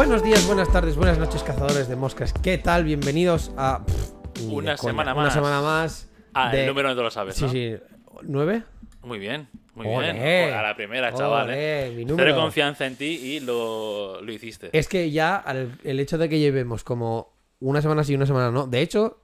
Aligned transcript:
Buenos 0.00 0.22
días, 0.22 0.46
buenas 0.46 0.72
tardes, 0.72 0.96
buenas 0.96 1.18
noches, 1.18 1.42
cazadores 1.42 1.86
de 1.86 1.94
moscas. 1.94 2.32
¿Qué 2.32 2.56
tal? 2.56 2.84
Bienvenidos 2.84 3.52
a. 3.58 3.84
pff, 3.84 4.48
Una 4.50 4.74
semana 4.78 5.12
Una 5.12 5.24
más. 5.24 5.34
semana 5.34 5.60
más. 5.60 6.08
Ah, 6.32 6.50
de- 6.50 6.62
el 6.62 6.68
número 6.68 6.88
no 6.88 6.96
te 6.96 7.02
lo 7.02 7.10
sabes, 7.10 7.34
Sí, 7.36 7.44
¿no? 7.44 7.50
sí. 7.50 7.76
¿Nueve? 8.22 8.62
Muy 9.02 9.18
bien, 9.18 9.48
muy 9.74 9.86
Olé. 9.86 10.14
bien. 10.14 10.54
A 10.54 10.62
la 10.62 10.74
primera, 10.74 11.12
chaval. 11.12 11.48
Olé, 11.48 11.88
¿eh? 11.88 11.90
mi 11.90 12.04
Cero 12.04 12.16
número. 12.16 12.34
confianza 12.34 12.86
en 12.86 12.96
ti 12.96 13.04
y 13.04 13.40
lo, 13.40 14.22
lo 14.22 14.32
hiciste. 14.32 14.70
Es 14.72 14.88
que 14.88 15.10
ya 15.10 15.36
al- 15.36 15.78
el 15.84 16.00
hecho 16.00 16.16
de 16.16 16.30
que 16.30 16.38
llevemos 16.38 16.82
como 16.82 17.34
una 17.60 17.82
semana 17.82 18.02
sí 18.02 18.12
y 18.12 18.16
una 18.16 18.24
semana 18.26 18.50
no. 18.50 18.66
De 18.66 18.80
hecho, 18.80 19.18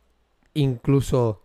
incluso 0.52 1.42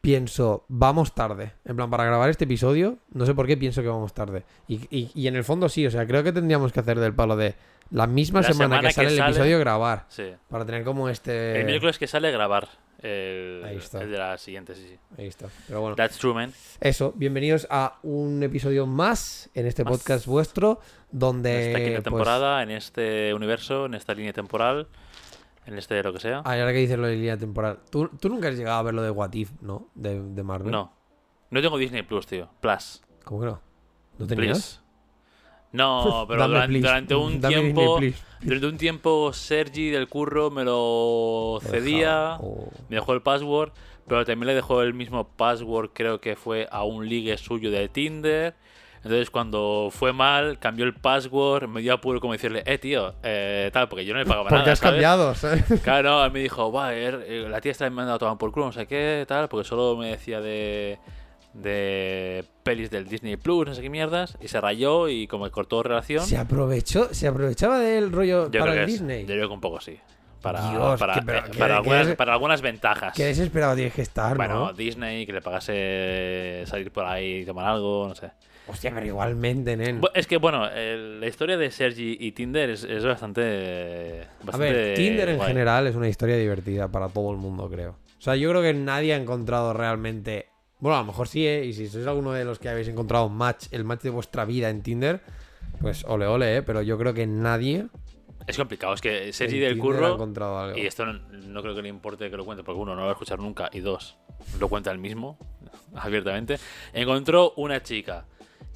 pienso, 0.00 0.64
vamos 0.68 1.16
tarde. 1.16 1.50
En 1.64 1.74
plan, 1.74 1.90
para 1.90 2.04
grabar 2.04 2.30
este 2.30 2.44
episodio, 2.44 2.98
no 3.12 3.26
sé 3.26 3.34
por 3.34 3.48
qué 3.48 3.56
pienso 3.56 3.82
que 3.82 3.88
vamos 3.88 4.14
tarde. 4.14 4.44
Y, 4.68 4.76
y- 4.96 5.10
y 5.16 5.26
en 5.26 5.34
el 5.34 5.42
fondo 5.42 5.68
sí, 5.68 5.84
o 5.84 5.90
sea, 5.90 6.06
creo 6.06 6.22
que 6.22 6.30
tendríamos 6.32 6.72
que 6.72 6.78
hacer 6.78 7.00
del 7.00 7.12
palo 7.12 7.34
de 7.36 7.56
la 7.90 8.06
misma 8.06 8.40
La 8.40 8.48
semana, 8.48 8.76
semana 8.76 8.80
que 8.82 8.86
que 8.88 8.92
sale 8.94 9.08
el 9.08 9.16
sale- 9.16 9.30
episodio 9.30 9.58
grabar. 9.58 10.04
Sí. 10.08 10.32
Para 10.48 10.64
tener 10.66 10.84
como 10.84 11.08
este. 11.08 11.60
El 11.60 11.66
miércoles 11.66 11.98
que 11.98 12.06
sale 12.06 12.30
grabar 12.30 12.68
el, 13.00 13.62
Ahí 13.64 13.76
está. 13.76 14.02
el 14.02 14.10
de 14.10 14.18
la 14.18 14.36
siguiente, 14.38 14.74
sí, 14.74 14.84
sí. 14.88 14.98
Ahí 15.16 15.26
está. 15.28 15.46
Pero 15.68 15.80
bueno. 15.80 15.96
That's 15.96 16.18
true, 16.18 16.34
man. 16.34 16.52
Eso, 16.80 17.12
bienvenidos 17.16 17.66
a 17.70 17.98
un 18.02 18.42
episodio 18.42 18.86
más 18.86 19.50
en 19.54 19.66
este 19.66 19.84
Más. 19.84 19.92
podcast 19.92 20.26
vuestro, 20.26 20.80
donde... 21.12 21.50
En 21.62 21.68
esta 21.68 21.78
quinta 21.78 21.94
pues, 21.96 22.04
temporada, 22.04 22.62
en 22.62 22.70
este 22.72 23.32
universo, 23.34 23.86
en 23.86 23.94
esta 23.94 24.14
línea 24.14 24.32
temporal, 24.32 24.88
en 25.66 25.78
este 25.78 26.02
lo 26.02 26.12
que 26.12 26.18
sea. 26.20 26.42
ay, 26.44 26.58
ahora 26.60 26.72
que 26.72 26.78
dices 26.78 26.98
lo 26.98 27.06
de 27.06 27.14
línea 27.14 27.36
temporal. 27.36 27.78
¿Tú, 27.90 28.08
tú 28.20 28.28
nunca 28.28 28.48
has 28.48 28.56
llegado 28.56 28.78
a 28.78 28.82
ver 28.82 28.94
lo 28.94 29.02
de 29.02 29.10
What 29.10 29.32
If, 29.34 29.52
¿no? 29.60 29.88
De, 29.94 30.20
de 30.20 30.42
Marvel. 30.42 30.72
No. 30.72 30.92
No 31.50 31.62
tengo 31.62 31.78
Disney 31.78 32.02
Plus, 32.02 32.26
tío. 32.26 32.50
Plus. 32.60 33.00
¿Cómo 33.24 33.40
que 33.40 33.46
no? 33.46 33.60
¿No 34.18 34.26
tenías? 34.26 34.58
Please. 34.58 34.87
No, 35.72 36.26
pero 36.28 36.48
Dame, 36.48 36.80
durante, 36.80 37.14
un 37.14 37.40
Dame 37.40 37.54
tiempo. 37.54 38.00
Durante 38.40 38.66
un 38.66 38.78
tiempo 38.78 39.32
Sergi 39.32 39.90
del 39.90 40.08
curro 40.08 40.50
me 40.50 40.64
lo 40.64 41.60
cedía. 41.62 42.36
Oh. 42.40 42.70
Me 42.88 42.96
dejó 42.96 43.12
el 43.14 43.22
password, 43.22 43.72
pero 44.06 44.24
también 44.24 44.46
le 44.48 44.54
dejó 44.54 44.82
el 44.82 44.94
mismo 44.94 45.28
password, 45.28 45.90
creo 45.92 46.20
que 46.20 46.36
fue 46.36 46.68
a 46.70 46.84
un 46.84 47.08
ligue 47.08 47.36
suyo 47.36 47.70
de 47.70 47.88
Tinder. 47.88 48.54
Entonces, 48.98 49.30
cuando 49.30 49.90
fue 49.92 50.12
mal, 50.12 50.58
cambió 50.58 50.84
el 50.84 50.92
password, 50.92 51.68
me 51.68 51.80
dio 51.80 51.94
apuro 51.94 52.20
como 52.20 52.32
decirle, 52.32 52.64
eh, 52.66 52.78
tío, 52.78 53.14
eh, 53.22 53.70
tal, 53.72 53.88
porque 53.88 54.04
yo 54.04 54.12
no 54.12 54.18
le 54.18 54.26
pagaba 54.26 54.48
¿Por 54.48 54.52
nada. 54.52 54.64
qué 54.64 54.70
has 54.72 54.80
¿sabes? 54.80 54.92
cambiado? 54.92 55.34
¿sabes? 55.34 55.64
Claro, 55.82 56.24
no, 56.24 56.30
me 56.30 56.40
dijo, 56.40 56.72
va, 56.72 56.94
eh, 56.94 57.46
la 57.48 57.60
tía 57.60 57.72
está 57.72 57.88
mandando 57.90 58.14
a 58.14 58.18
tomar 58.18 58.38
por 58.38 58.50
culo, 58.50 58.66
no 58.66 58.72
sé 58.72 58.86
qué, 58.86 59.24
tal, 59.28 59.48
porque 59.48 59.68
solo 59.68 59.96
me 59.96 60.08
decía 60.08 60.40
de, 60.40 60.98
de 61.54 62.44
pelis 62.62 62.90
del 62.90 63.08
Disney 63.08 63.36
Plus, 63.36 63.66
no 63.66 63.74
sé 63.74 63.82
qué 63.82 63.90
mierdas, 63.90 64.36
y 64.40 64.48
se 64.48 64.60
rayó 64.60 65.08
y 65.08 65.26
como 65.26 65.50
cortó 65.50 65.82
relación. 65.82 66.24
Se 66.24 66.36
aprovechó, 66.36 67.12
se 67.14 67.26
aprovechaba 67.28 67.78
del 67.78 68.12
rollo 68.12 68.50
yo 68.50 68.60
para 68.60 68.72
creo 68.72 68.72
el 68.72 68.78
que 68.78 68.84
es- 68.84 69.00
Disney. 69.00 69.20
yo 69.22 69.34
creo 69.34 69.48
que 69.48 69.54
un 69.54 69.60
poco 69.60 69.80
sí. 69.80 69.98
Para, 70.42 70.70
Dios, 70.70 71.00
para, 71.00 71.14
que- 71.14 71.22
pero 71.22 71.38
eh, 71.38 71.42
que- 71.50 71.58
para 71.58 71.68
que 71.74 71.74
algunas, 71.78 72.14
para 72.14 72.32
algunas 72.34 72.62
ventajas. 72.62 73.12
Qué 73.16 73.24
desesperado 73.24 73.74
tienes 73.74 73.92
que 73.92 74.02
estar, 74.02 74.36
Bueno, 74.36 74.66
¿no? 74.66 74.72
Disney, 74.72 75.26
que 75.26 75.32
le 75.32 75.40
pagase 75.42 76.62
salir 76.66 76.92
por 76.92 77.04
ahí 77.06 77.38
y 77.40 77.44
tomar 77.44 77.66
algo, 77.66 78.06
no 78.08 78.14
sé. 78.14 78.30
Hostia, 78.68 78.92
pero 78.94 79.04
igualmente, 79.06 79.76
nen. 79.76 80.00
Es 80.14 80.26
que, 80.28 80.36
bueno, 80.36 80.68
el- 80.68 81.18
la 81.20 81.26
historia 81.26 81.56
de 81.56 81.70
Sergi 81.72 82.18
y 82.20 82.32
Tinder 82.32 82.70
es, 82.70 82.84
es 82.84 83.02
bastante, 83.04 84.28
A 84.42 84.44
bastante 84.44 84.72
ver, 84.72 84.94
Tinder 84.94 85.28
en 85.30 85.40
general 85.40 85.86
es 85.88 85.96
una 85.96 86.08
historia 86.08 86.36
divertida 86.36 86.86
para 86.86 87.08
todo 87.08 87.32
el 87.32 87.38
mundo, 87.38 87.68
creo. 87.68 87.92
O 88.18 88.20
sea, 88.20 88.36
yo 88.36 88.50
creo 88.50 88.62
que 88.62 88.74
nadie 88.74 89.14
ha 89.14 89.16
encontrado 89.16 89.72
realmente. 89.72 90.50
Bueno, 90.80 90.96
a 90.96 91.00
lo 91.00 91.06
mejor 91.06 91.28
sí, 91.28 91.46
¿eh? 91.46 91.64
Y 91.64 91.72
si 91.72 91.88
sois 91.88 92.06
alguno 92.06 92.32
de 92.32 92.44
los 92.44 92.58
que 92.58 92.68
habéis 92.68 92.88
encontrado 92.88 93.26
un 93.26 93.36
match, 93.36 93.66
el 93.72 93.84
match 93.84 94.02
de 94.02 94.10
vuestra 94.10 94.44
vida 94.44 94.70
en 94.70 94.82
Tinder, 94.82 95.20
pues 95.80 96.04
ole, 96.04 96.26
ole, 96.26 96.56
¿eh? 96.56 96.62
Pero 96.62 96.82
yo 96.82 96.96
creo 96.98 97.14
que 97.14 97.26
nadie. 97.26 97.86
Es 98.46 98.56
complicado, 98.56 98.94
es 98.94 99.00
que 99.00 99.32
Sergi 99.32 99.58
del 99.58 99.74
Tinder 99.74 99.94
ha 99.94 99.98
curro, 99.98 100.14
encontrado 100.14 100.58
algo. 100.58 100.78
y 100.78 100.86
esto 100.86 101.04
no, 101.04 101.12
no 101.12 101.62
creo 101.62 101.74
que 101.74 101.82
le 101.82 101.88
importe 101.88 102.30
que 102.30 102.36
lo 102.36 102.44
cuente, 102.44 102.62
porque 102.64 102.80
uno, 102.80 102.94
no 102.94 103.00
lo 103.00 103.06
va 103.06 103.10
a 103.10 103.14
escuchar 103.14 103.38
nunca, 103.40 103.68
y 103.72 103.80
dos, 103.80 104.16
lo 104.58 104.68
cuenta 104.68 104.90
él 104.90 104.98
mismo, 104.98 105.36
abiertamente, 105.94 106.58
encontró 106.92 107.52
una 107.56 107.82
chica 107.82 108.24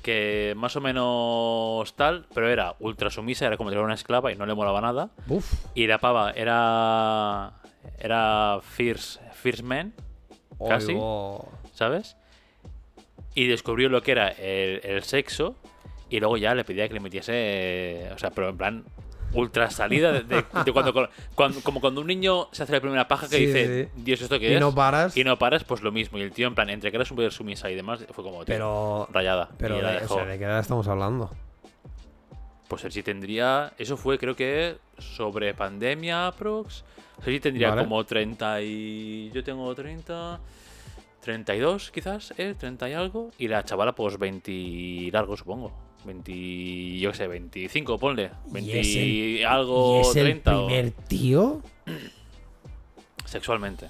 que 0.02 0.52
más 0.56 0.74
o 0.74 0.80
menos 0.80 1.94
tal, 1.94 2.26
pero 2.34 2.48
era 2.50 2.74
ultra 2.80 3.08
sumisa, 3.08 3.46
era 3.46 3.56
como 3.56 3.70
si 3.70 3.74
fuera 3.74 3.84
una 3.84 3.94
esclava 3.94 4.32
y 4.32 4.36
no 4.36 4.44
le 4.44 4.54
molaba 4.54 4.80
nada. 4.80 5.10
Uf, 5.28 5.54
Y 5.74 5.86
la 5.86 5.98
pava 5.98 6.32
era. 6.32 7.52
Era 7.98 8.58
Fierce, 8.62 9.20
fierce 9.32 9.62
Man, 9.62 9.94
Casi. 10.68 10.92
¿Sabes? 11.72 12.16
Y 13.34 13.46
descubrió 13.46 13.88
lo 13.88 14.02
que 14.02 14.12
era 14.12 14.28
el, 14.28 14.80
el 14.84 15.02
sexo. 15.02 15.56
Y 16.10 16.20
luego 16.20 16.36
ya 16.36 16.54
le 16.54 16.64
pedía 16.64 16.86
que 16.88 16.94
le 16.94 17.00
metiese. 17.00 17.32
eh, 17.34 18.10
O 18.14 18.18
sea, 18.18 18.30
pero 18.30 18.48
en 18.50 18.56
plan. 18.58 18.84
Ultra 19.34 19.70
salida 19.70 20.12
de, 20.12 20.24
de- 20.24 20.44
de 20.66 20.72
cuando, 20.74 20.92
cuando- 21.34 21.60
Como 21.62 21.80
cuando 21.80 22.02
un 22.02 22.06
niño 22.06 22.48
se 22.52 22.64
hace 22.64 22.72
la 22.74 22.80
primera 22.82 23.08
paja 23.08 23.30
que 23.30 23.38
Sí, 23.38 23.46
dice, 23.46 23.84
sí. 23.86 23.90
Dios, 23.96 24.20
¿esto 24.20 24.38
qué 24.38 24.50
Y 24.50 24.54
es? 24.56 24.60
no 24.60 24.74
paras. 24.74 25.16
Y 25.16 25.24
no 25.24 25.38
paras, 25.38 25.64
pues 25.64 25.80
lo 25.80 25.90
mismo. 25.90 26.18
Y 26.18 26.20
el 26.20 26.32
tío, 26.32 26.46
en 26.48 26.54
plan, 26.54 26.68
entre 26.68 26.90
que 26.90 26.98
era 26.98 27.06
súper 27.06 27.32
sumisa 27.32 27.70
y 27.70 27.74
demás, 27.74 28.00
fue 28.10 28.22
como, 28.22 28.44
tío, 28.44 28.54
Pero. 28.54 29.08
rayada. 29.10 29.48
Pero, 29.56 29.78
y 29.78 29.80
de, 29.80 30.04
o 30.04 30.08
sea, 30.08 30.26
¿de 30.26 30.38
qué 30.38 30.44
edad 30.44 30.58
estamos 30.60 30.86
hablando? 30.86 31.30
Pues 32.68 32.82
Sergi 32.82 33.02
tendría. 33.02 33.72
Eso 33.78 33.96
fue, 33.96 34.18
creo 34.18 34.36
que 34.36 34.76
sobre 34.98 35.54
pandemia, 35.54 36.26
aprox. 36.26 36.84
Sergi 37.24 37.40
tendría 37.40 37.70
Vale. 37.70 37.84
como 37.84 38.04
30 38.04 38.60
y. 38.60 39.30
Yo 39.32 39.42
tengo 39.42 39.74
30. 39.74 40.40
32, 41.22 41.90
quizás, 41.92 42.34
¿eh? 42.36 42.54
30 42.58 42.90
y 42.90 42.92
algo. 42.92 43.30
Y 43.38 43.48
la 43.48 43.64
chavala, 43.64 43.94
pues 43.94 44.18
20 44.18 44.50
y 44.52 45.10
largo, 45.10 45.36
supongo. 45.36 45.72
20. 46.04 46.98
Yo 46.98 47.12
qué 47.12 47.16
sé, 47.16 47.26
25, 47.28 47.96
ponle. 47.98 48.30
20 48.50 48.80
¿Y 48.82 49.38
el- 49.40 49.46
algo, 49.46 49.98
¿Y 49.98 50.00
es 50.00 50.16
el 50.16 50.22
30. 50.24 50.58
o- 50.60 50.66
primer 50.66 50.90
tío? 51.08 51.62
Sexualmente. 53.24 53.88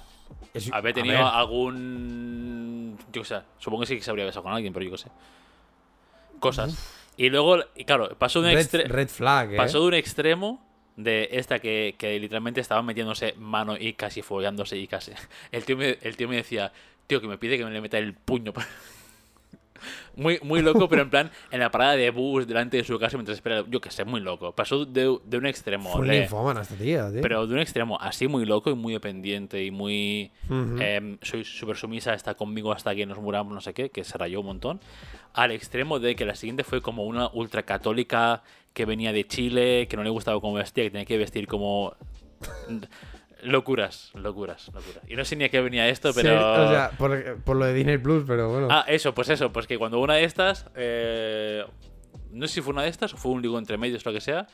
Es- 0.53 0.71
Haber 0.71 0.91
a 0.91 0.95
tenido 0.95 1.27
algún. 1.27 2.97
Yo 3.11 3.23
qué 3.23 3.27
sé, 3.27 3.39
supongo 3.57 3.81
que 3.81 3.87
sí 3.87 3.95
que 3.97 4.03
se 4.03 4.09
habría 4.11 4.25
besado 4.25 4.43
con 4.43 4.53
alguien, 4.53 4.71
pero 4.73 4.85
yo 4.85 4.91
qué 4.91 4.97
sé. 4.99 5.09
Cosas. 6.39 6.77
Y 7.17 7.29
luego, 7.29 7.57
y 7.75 7.85
claro, 7.85 8.15
pasó 8.17 8.41
de 8.41 8.49
un 8.49 8.53
red, 8.55 8.61
extremo. 8.61 8.93
red 8.93 9.07
flag, 9.07 9.53
¿eh? 9.53 9.57
Pasó 9.57 9.79
de 9.81 9.87
un 9.87 9.93
extremo 9.95 10.63
de 10.95 11.29
esta 11.31 11.59
que, 11.59 11.95
que 11.97 12.19
literalmente 12.19 12.61
estaba 12.61 12.81
metiéndose 12.83 13.33
mano 13.37 13.75
y 13.77 13.93
casi 13.93 14.21
follándose 14.21 14.77
y 14.77 14.87
casi. 14.87 15.11
El 15.51 15.65
tío 15.65 15.77
me, 15.77 15.97
el 16.01 16.15
tío 16.17 16.27
me 16.27 16.35
decía, 16.37 16.71
tío, 17.07 17.21
que 17.21 17.27
me 17.27 17.37
pide 17.37 17.57
que 17.57 17.65
me 17.65 17.71
le 17.71 17.81
meta 17.81 17.97
el 17.97 18.13
puño. 18.13 18.53
Muy, 20.15 20.39
muy 20.43 20.61
loco, 20.61 20.87
pero 20.87 21.01
en 21.01 21.09
plan, 21.09 21.31
en 21.51 21.59
la 21.59 21.71
parada 21.71 21.95
de 21.95 22.09
bus 22.11 22.47
delante 22.47 22.77
de 22.77 22.83
su 22.83 22.99
casa 22.99 23.17
mientras 23.17 23.37
espera. 23.37 23.65
Yo 23.67 23.81
que 23.81 23.89
sé, 23.89 24.05
muy 24.05 24.21
loco. 24.21 24.53
Pasó 24.53 24.85
de, 24.85 25.17
de 25.25 25.37
un 25.37 25.45
extremo. 25.45 25.91
Fue 25.91 26.07
linfómana 26.07 26.61
esta 26.61 26.75
tía, 26.75 27.11
tío. 27.11 27.21
pero 27.21 27.45
de 27.47 27.53
un 27.53 27.59
extremo 27.59 27.99
así 27.99 28.27
muy 28.27 28.45
loco 28.45 28.69
y 28.69 28.75
muy 28.75 28.93
dependiente 28.93 29.63
y 29.63 29.71
muy. 29.71 30.31
Em, 30.49 31.17
soy 31.21 31.43
súper 31.43 31.77
sumisa, 31.77 32.13
está 32.13 32.35
conmigo 32.35 32.71
hasta 32.71 32.93
que 32.95 33.05
nos 33.05 33.17
muramos, 33.19 33.53
no 33.53 33.61
sé 33.61 33.73
qué, 33.73 33.89
que 33.89 34.03
se 34.03 34.17
rayó 34.17 34.41
un 34.41 34.45
montón. 34.47 34.79
Al 35.33 35.51
extremo 35.51 35.99
de 35.99 36.15
que 36.15 36.25
la 36.25 36.35
siguiente 36.35 36.63
fue 36.63 36.81
como 36.81 37.05
una 37.05 37.29
ultracatólica 37.33 38.43
que 38.73 38.85
venía 38.85 39.11
de 39.13 39.25
Chile, 39.27 39.87
que 39.89 39.97
no 39.97 40.03
le 40.03 40.09
gustaba 40.11 40.39
cómo 40.39 40.53
vestía, 40.53 40.83
que 40.83 40.91
tenía 40.91 41.05
que 41.05 41.17
vestir 41.17 41.47
como. 41.47 41.95
Locuras, 43.43 44.11
locuras, 44.15 44.67
locuras. 44.73 45.03
Y 45.07 45.15
no 45.15 45.25
sé 45.25 45.35
ni 45.35 45.43
a 45.45 45.49
qué 45.49 45.59
venía 45.61 45.87
esto, 45.89 46.11
Sí, 46.13 46.19
pero. 46.21 46.65
o 46.65 46.69
sea, 46.69 46.91
por, 46.97 47.37
por 47.43 47.57
lo 47.57 47.65
de 47.65 47.73
Disney 47.73 47.97
Plus, 47.97 48.23
pero 48.27 48.49
bueno. 48.49 48.67
Ah, 48.71 48.85
eso, 48.87 49.13
pues 49.13 49.29
eso, 49.29 49.51
pues 49.51 49.67
que 49.67 49.77
cuando 49.77 49.99
una 49.99 50.15
de 50.15 50.23
estas, 50.23 50.65
eh, 50.75 51.63
no 52.31 52.47
sé 52.47 52.55
si 52.55 52.61
fue 52.61 52.73
una 52.73 52.83
de 52.83 52.89
estas 52.89 53.13
o 53.13 53.17
fue 53.17 53.31
un 53.31 53.41
ligo 53.41 53.57
entre 53.59 53.77
medios, 53.77 54.05
lo 54.05 54.13
que 54.13 54.21
sea, 54.21 54.47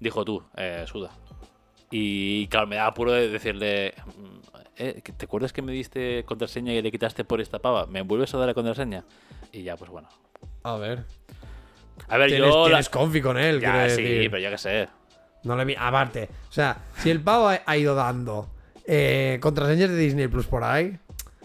dijo 0.00 0.24
tú, 0.24 0.42
eh, 0.56 0.84
suda. 0.86 1.10
Y 1.90 2.46
claro, 2.48 2.66
me 2.66 2.76
da 2.76 2.86
apuro 2.86 3.12
de 3.12 3.28
decirle, 3.28 3.94
mm, 4.06 4.58
eh, 4.76 5.02
¿te 5.16 5.24
acuerdas 5.24 5.52
que 5.52 5.62
me 5.62 5.72
diste 5.72 6.22
contraseña 6.24 6.72
y 6.74 6.82
le 6.82 6.90
quitaste 6.92 7.24
por 7.24 7.40
esta 7.40 7.58
pava? 7.58 7.86
¿Me 7.86 8.02
vuelves 8.02 8.32
a 8.34 8.38
dar 8.38 8.46
la 8.46 8.54
contraseña? 8.54 9.04
Y 9.52 9.62
ya, 9.62 9.76
pues 9.76 9.90
bueno. 9.90 10.08
A 10.62 10.76
ver. 10.76 11.04
A 12.08 12.16
ver, 12.18 12.28
Tienes, 12.28 12.50
yo... 12.50 12.60
la- 12.64 12.66
tienes 12.68 12.88
confi 12.90 13.20
con 13.20 13.38
él, 13.38 13.60
Ya, 13.60 13.88
sí, 13.88 14.02
decir. 14.02 14.30
pero 14.30 14.42
yo 14.42 14.50
qué 14.50 14.58
sé. 14.58 14.88
No 15.44 15.56
le 15.56 15.76
Aparte, 15.78 16.28
o 16.48 16.52
sea, 16.52 16.76
si 16.98 17.10
el 17.10 17.20
pavo 17.20 17.48
ha, 17.48 17.60
ha 17.64 17.76
ido 17.76 17.94
dando 17.94 18.48
eh, 18.86 19.38
contraseñas 19.40 19.90
de 19.90 19.96
Disney 19.96 20.28
Plus 20.28 20.46
por 20.46 20.64
ahí. 20.64 20.98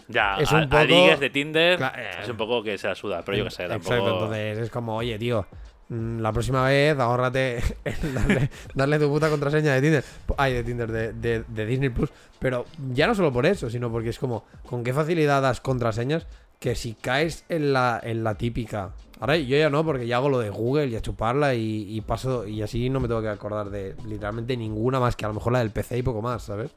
Ya, 0.08 0.36
Es 0.38 0.52
a, 0.52 0.56
un 0.56 0.62
a 0.64 0.68
poco- 0.68 1.16
de 1.20 1.30
Tinder 1.30 1.78
Cla- 1.78 1.92
eh. 1.96 2.10
es 2.22 2.28
un 2.28 2.36
poco 2.36 2.62
que 2.62 2.76
se 2.76 2.88
la 2.88 2.94
suda, 2.94 3.22
pero 3.24 3.38
yo 3.38 3.44
qué 3.44 3.50
sé, 3.50 3.66
tampoco... 3.68 3.94
Exacto, 3.94 4.12
entonces 4.14 4.58
es 4.58 4.70
como, 4.70 4.96
oye, 4.96 5.18
tío, 5.18 5.46
mm, 5.88 6.18
la 6.20 6.30
próxima 6.32 6.64
vez 6.66 6.98
ahórrate 6.98 7.62
darle, 8.14 8.50
darle 8.74 8.98
tu 8.98 9.08
puta 9.08 9.30
contraseña 9.30 9.72
de 9.74 9.80
Tinder. 9.80 10.04
Ay, 10.36 10.52
de 10.54 10.64
Tinder, 10.64 10.92
de, 10.92 11.12
de- 11.14 11.44
de 11.48 11.66
Disney 11.66 11.88
Plus. 11.88 12.10
Pero 12.38 12.66
ya 12.92 13.06
no 13.06 13.14
solo 13.14 13.32
por 13.32 13.46
eso, 13.46 13.70
sino 13.70 13.90
porque 13.90 14.10
es 14.10 14.18
como, 14.18 14.44
con 14.66 14.84
qué 14.84 14.92
facilidad 14.92 15.40
das 15.40 15.60
contraseñas 15.62 16.26
que 16.58 16.74
si 16.74 16.94
caes 16.94 17.44
en 17.48 17.72
la, 17.72 18.00
en 18.02 18.24
la 18.24 18.36
típica. 18.36 18.94
Ahora 19.20 19.36
yo 19.36 19.56
ya 19.56 19.70
no, 19.70 19.84
porque 19.84 20.06
ya 20.06 20.16
hago 20.16 20.28
lo 20.28 20.38
de 20.40 20.50
Google 20.50 20.86
y 20.86 20.96
a 20.96 21.00
chuparla 21.02 21.54
y, 21.54 21.86
y 21.96 22.00
paso. 22.00 22.46
Y 22.46 22.62
así 22.62 22.88
no 22.90 23.00
me 23.00 23.08
tengo 23.08 23.22
que 23.22 23.28
acordar 23.28 23.70
de 23.70 23.94
literalmente 24.06 24.56
ninguna 24.56 24.98
más 25.00 25.14
que 25.16 25.24
a 25.24 25.28
lo 25.28 25.34
mejor 25.34 25.52
la 25.52 25.60
del 25.60 25.70
PC 25.70 25.98
y 25.98 26.02
poco 26.02 26.22
más, 26.22 26.42
¿sabes? 26.42 26.70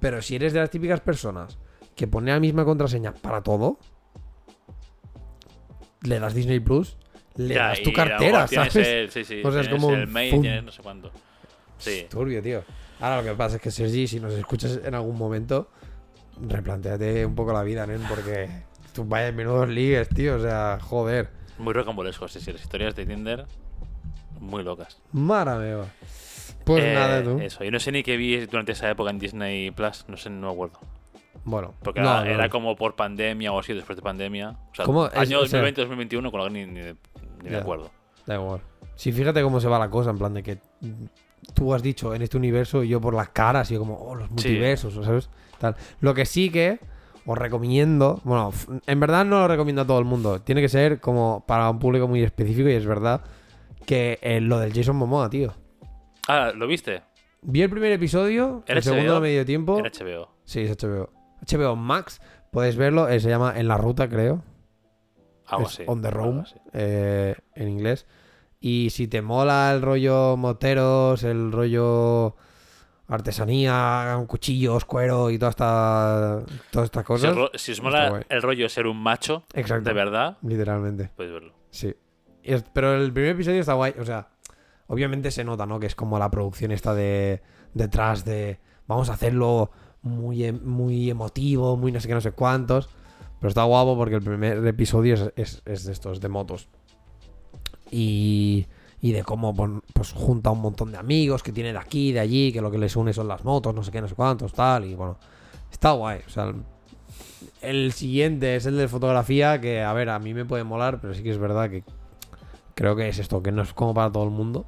Pero 0.00 0.20
si 0.20 0.36
eres 0.36 0.52
de 0.52 0.60
las 0.60 0.70
típicas 0.70 1.00
personas 1.00 1.58
que 1.96 2.06
pone 2.06 2.30
la 2.32 2.40
misma 2.40 2.64
contraseña 2.64 3.14
para 3.14 3.42
todo, 3.42 3.78
le 6.02 6.18
das 6.18 6.34
Disney 6.34 6.60
Plus, 6.60 6.96
le 7.36 7.54
Ya, 7.54 7.68
das 7.68 7.82
tu 7.82 7.92
cartera, 7.92 8.46
¿sabes? 8.46 8.76
el- 8.76 9.10
sí, 9.10 9.24
sí, 9.24 9.40
O 9.44 9.50
sea, 9.50 9.62
es 9.62 9.68
como 9.68 9.90
el 9.90 10.06
mail, 10.06 10.64
no 10.64 10.72
sé 10.72 10.82
cuánto. 10.82 11.10
Sí. 11.78 12.06
Turbio, 12.10 12.42
tío. 12.42 12.62
Ahora 13.00 13.18
lo 13.18 13.24
que 13.24 13.34
pasa 13.34 13.56
es 13.56 13.62
que 13.62 13.70
Sergi, 13.70 14.06
si 14.06 14.20
nos 14.20 14.32
escuchas 14.34 14.80
en 14.84 14.94
algún 14.94 15.16
momento, 15.16 15.70
replanteate 16.40 17.24
un 17.26 17.34
poco 17.34 17.52
la 17.52 17.62
vida, 17.62 17.86
nen, 17.86 18.02
porque 18.08 18.48
tú 18.94 19.04
vayas 19.04 19.34
menudos 19.34 19.68
ligues, 19.68 20.08
tío. 20.08 20.36
O 20.36 20.40
sea, 20.40 20.78
joder. 20.80 21.28
Muy 21.58 21.72
rocambolescos, 21.74 22.32
sí, 22.32 22.40
sí. 22.40 22.52
Las 22.52 22.62
historias 22.62 22.94
de 22.96 23.04
Tinder, 23.04 23.44
muy 24.40 24.62
locas. 24.64 24.98
Mara 25.12 25.56
meva. 25.56 25.86
Pues 26.64 26.82
Eh, 26.82 26.94
nada, 26.94 27.22
tú. 27.22 27.38
Eso, 27.40 27.62
yo 27.62 27.70
no 27.70 27.78
sé 27.78 27.92
ni 27.92 28.02
qué 28.02 28.16
vi 28.16 28.46
durante 28.46 28.72
esa 28.72 28.88
época 28.90 29.10
en 29.10 29.18
Disney 29.18 29.70
Plus, 29.70 30.06
no 30.08 30.16
sé, 30.16 30.30
no 30.30 30.46
me 30.48 30.52
acuerdo. 30.54 30.78
Bueno, 31.44 31.74
Porque 31.82 32.00
no, 32.00 32.08
era, 32.10 32.24
no. 32.24 32.30
era 32.30 32.48
como 32.48 32.74
por 32.74 32.94
pandemia 32.96 33.52
o 33.52 33.58
así, 33.58 33.74
después 33.74 33.96
de 33.96 34.02
pandemia. 34.02 34.56
O 34.72 34.74
sea, 34.74 34.86
¿Cómo 34.86 35.06
es? 35.06 35.14
año 35.14 35.40
O 35.40 35.46
sea- 35.46 35.60
2020-2021, 35.62 36.30
con 36.30 36.40
lo 36.40 36.44
que 36.46 36.50
ni, 36.52 36.64
ni, 36.66 36.80
ni 36.80 36.94
me 37.42 37.50
Ya. 37.50 37.58
acuerdo. 37.58 37.90
Da 38.24 38.36
igual. 38.36 38.60
Sí, 38.94 39.12
fíjate 39.12 39.42
cómo 39.42 39.60
se 39.60 39.68
va 39.68 39.78
la 39.78 39.90
cosa, 39.90 40.08
en 40.10 40.18
plan 40.18 40.32
de 40.32 40.42
que 40.42 40.58
tú 41.52 41.74
has 41.74 41.82
dicho 41.82 42.14
en 42.14 42.22
este 42.22 42.38
universo 42.38 42.82
y 42.82 42.88
yo 42.88 43.00
por 43.00 43.12
las 43.14 43.28
caras 43.28 43.70
y 43.70 43.74
yo 43.74 43.80
como, 43.80 43.96
oh, 43.98 44.14
los 44.14 44.30
multiversos, 44.30 44.94
¿sabes? 45.04 45.28
Tal. 45.58 45.76
Lo 46.00 46.14
que 46.14 46.24
sí 46.24 46.48
que 46.48 46.78
os 47.26 47.38
recomiendo, 47.38 48.20
bueno, 48.24 48.52
en 48.86 49.00
verdad 49.00 49.24
no 49.24 49.40
lo 49.40 49.48
recomiendo 49.48 49.82
a 49.82 49.86
todo 49.86 49.98
el 49.98 50.04
mundo, 50.04 50.40
tiene 50.40 50.60
que 50.60 50.68
ser 50.68 51.00
como 51.00 51.44
para 51.46 51.70
un 51.70 51.78
público 51.78 52.06
muy 52.06 52.22
específico 52.22 52.68
y 52.68 52.72
es 52.72 52.86
verdad 52.86 53.22
que 53.86 54.18
eh, 54.22 54.40
lo 54.40 54.58
del 54.58 54.72
Jason 54.72 54.96
Momoa, 54.96 55.30
tío. 55.30 55.54
Ah, 56.28 56.52
¿lo 56.54 56.66
viste? 56.66 57.02
Vi 57.42 57.62
el 57.62 57.70
primer 57.70 57.92
episodio, 57.92 58.62
¿Era 58.66 58.78
el 58.78 58.82
segundo 58.82 59.16
a 59.16 59.20
medio 59.20 59.44
tiempo. 59.44 59.78
En 59.78 59.84
HBO. 59.84 60.30
Sí, 60.44 60.60
es 60.60 60.76
HBO. 60.76 61.10
HBO 61.46 61.76
Max, 61.76 62.20
podéis 62.50 62.76
verlo, 62.76 63.08
eh, 63.08 63.20
se 63.20 63.28
llama 63.28 63.52
En 63.56 63.68
la 63.68 63.76
Ruta, 63.76 64.08
creo. 64.08 64.42
Algo 65.46 65.66
así. 65.66 65.82
On 65.86 66.00
the 66.00 66.10
Road 66.10 66.44
eh, 66.72 67.34
en 67.54 67.68
inglés. 67.68 68.06
Y 68.60 68.88
si 68.90 69.08
te 69.08 69.20
mola 69.20 69.72
el 69.74 69.82
rollo 69.82 70.38
moteros, 70.38 71.22
el 71.22 71.52
rollo 71.52 72.34
artesanía, 73.06 74.22
cuchillos, 74.26 74.84
cuero 74.84 75.30
y 75.30 75.38
toda 75.38 75.50
esta, 75.50 76.42
todas 76.70 76.86
estas 76.86 77.04
cosas. 77.04 77.36
si 77.54 77.72
os 77.72 77.82
mola 77.82 78.24
el 78.28 78.42
rollo 78.42 78.64
de 78.64 78.68
ser 78.68 78.86
un 78.86 78.96
macho, 78.96 79.44
Exacto. 79.52 79.88
de 79.88 79.94
verdad, 79.94 80.38
Literalmente, 80.42 81.10
podéis 81.16 81.34
verlo. 81.34 81.54
sí. 81.70 81.94
Es- 82.42 82.64
pero 82.74 82.94
el 82.94 83.10
primer 83.12 83.30
episodio 83.30 83.60
está 83.60 83.72
guay. 83.72 83.94
O 83.98 84.04
sea, 84.04 84.28
obviamente 84.88 85.30
se 85.30 85.44
nota, 85.44 85.64
¿no? 85.64 85.80
Que 85.80 85.86
es 85.86 85.94
como 85.94 86.18
la 86.18 86.30
producción 86.30 86.72
esta 86.72 86.92
de 86.94 87.40
detrás 87.72 88.24
de 88.26 88.58
vamos 88.86 89.08
a 89.08 89.14
hacerlo 89.14 89.70
muy, 90.02 90.44
em- 90.44 90.60
muy 90.62 91.08
emotivo, 91.08 91.78
muy 91.78 91.90
no 91.90 92.00
sé 92.00 92.08
qué, 92.08 92.12
no 92.14 92.20
sé 92.20 92.32
cuántos. 92.32 92.90
Pero 93.40 93.48
está 93.48 93.62
guapo 93.64 93.96
porque 93.96 94.16
el 94.16 94.22
primer 94.22 94.66
episodio 94.66 95.14
es, 95.14 95.32
es- 95.36 95.62
es 95.64 95.84
de 95.84 95.92
estos, 95.92 96.20
de 96.20 96.28
motos. 96.28 96.68
Y, 97.90 98.66
y 99.04 99.12
de 99.12 99.22
cómo 99.22 99.54
pon- 99.54 99.82
pues, 99.92 100.12
junta 100.12 100.50
un 100.50 100.62
montón 100.62 100.90
de 100.90 100.96
amigos 100.96 101.42
que 101.42 101.52
tiene 101.52 101.72
de 101.74 101.78
aquí, 101.78 102.10
de 102.12 102.20
allí, 102.20 102.52
que 102.54 102.62
lo 102.62 102.70
que 102.70 102.78
les 102.78 102.96
une 102.96 103.12
son 103.12 103.28
las 103.28 103.44
motos, 103.44 103.74
no 103.74 103.82
sé 103.82 103.90
qué, 103.90 104.00
no 104.00 104.08
sé 104.08 104.14
cuántos, 104.14 104.54
tal. 104.54 104.86
Y 104.86 104.94
bueno, 104.94 105.18
está 105.70 105.90
guay. 105.92 106.20
O 106.26 106.30
sea, 106.30 106.44
el, 106.44 106.62
el 107.60 107.92
siguiente 107.92 108.56
es 108.56 108.64
el 108.64 108.78
de 108.78 108.88
fotografía, 108.88 109.60
que 109.60 109.82
a 109.82 109.92
ver, 109.92 110.08
a 110.08 110.18
mí 110.18 110.32
me 110.32 110.46
puede 110.46 110.64
molar, 110.64 111.02
pero 111.02 111.12
sí 111.12 111.22
que 111.22 111.30
es 111.30 111.36
verdad 111.36 111.68
que 111.68 111.84
creo 112.74 112.96
que 112.96 113.06
es 113.06 113.18
esto, 113.18 113.42
que 113.42 113.52
no 113.52 113.60
es 113.60 113.74
como 113.74 113.92
para 113.92 114.10
todo 114.10 114.24
el 114.24 114.30
mundo. 114.30 114.64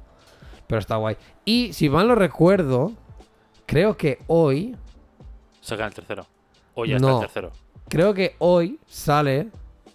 Pero 0.67 0.77
está 0.77 0.97
guay. 0.97 1.17
Y 1.43 1.73
si 1.73 1.89
mal 1.89 2.07
lo 2.07 2.13
recuerdo, 2.13 2.91
creo 3.65 3.97
que 3.97 4.19
hoy 4.27 4.75
Sacan 5.61 5.87
el 5.87 5.93
tercero. 5.95 6.27
O 6.75 6.85
ya 6.85 6.97
está 6.97 7.11
el 7.15 7.19
tercero. 7.21 7.51
Creo 7.89 8.13
que 8.13 8.35
hoy 8.37 8.79
sale, 8.85 9.47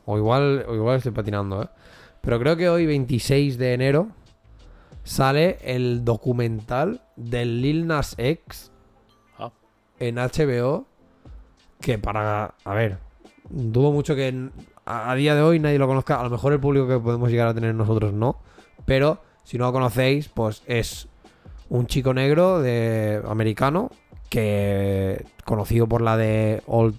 o 0.04 0.18
igual, 0.18 0.64
o 0.68 0.74
igual 0.74 0.96
estoy 0.96 1.12
patinando, 1.12 1.62
¿eh? 1.62 1.68
Pero 2.22 2.40
creo 2.40 2.56
que 2.56 2.68
hoy, 2.68 2.86
26 2.86 3.56
de 3.56 3.74
enero, 3.74 4.08
sale 5.04 5.58
el 5.62 6.04
documental 6.04 7.02
del 7.16 7.60
Lil 7.62 7.86
Nas 7.86 8.14
X 8.18 8.70
Ah. 9.38 9.50
en 9.98 10.16
HBO. 10.18 10.86
Que 11.80 11.98
para. 11.98 12.54
A 12.64 12.74
ver, 12.74 12.98
dudo 13.50 13.90
mucho 13.92 14.14
que 14.14 14.50
a 14.86 15.14
día 15.14 15.34
de 15.34 15.42
hoy 15.42 15.58
nadie 15.58 15.78
lo 15.78 15.86
conozca. 15.88 16.20
A 16.20 16.24
lo 16.24 16.30
mejor 16.30 16.52
el 16.52 16.60
público 16.60 16.86
que 16.86 16.98
podemos 16.98 17.30
llegar 17.30 17.48
a 17.48 17.54
tener 17.54 17.74
nosotros 17.74 18.12
no. 18.12 18.36
Pero 18.84 19.20
si 19.44 19.58
no 19.58 19.66
lo 19.66 19.72
conocéis, 19.72 20.28
pues 20.28 20.62
es 20.66 21.08
un 21.68 21.86
chico 21.86 22.14
negro 22.14 22.60
de 22.60 23.20
americano 23.26 23.90
que 24.28 25.24
conocido 25.44 25.86
por 25.88 26.02
la 26.02 26.16
de 26.16 26.62
Old, 26.66 26.96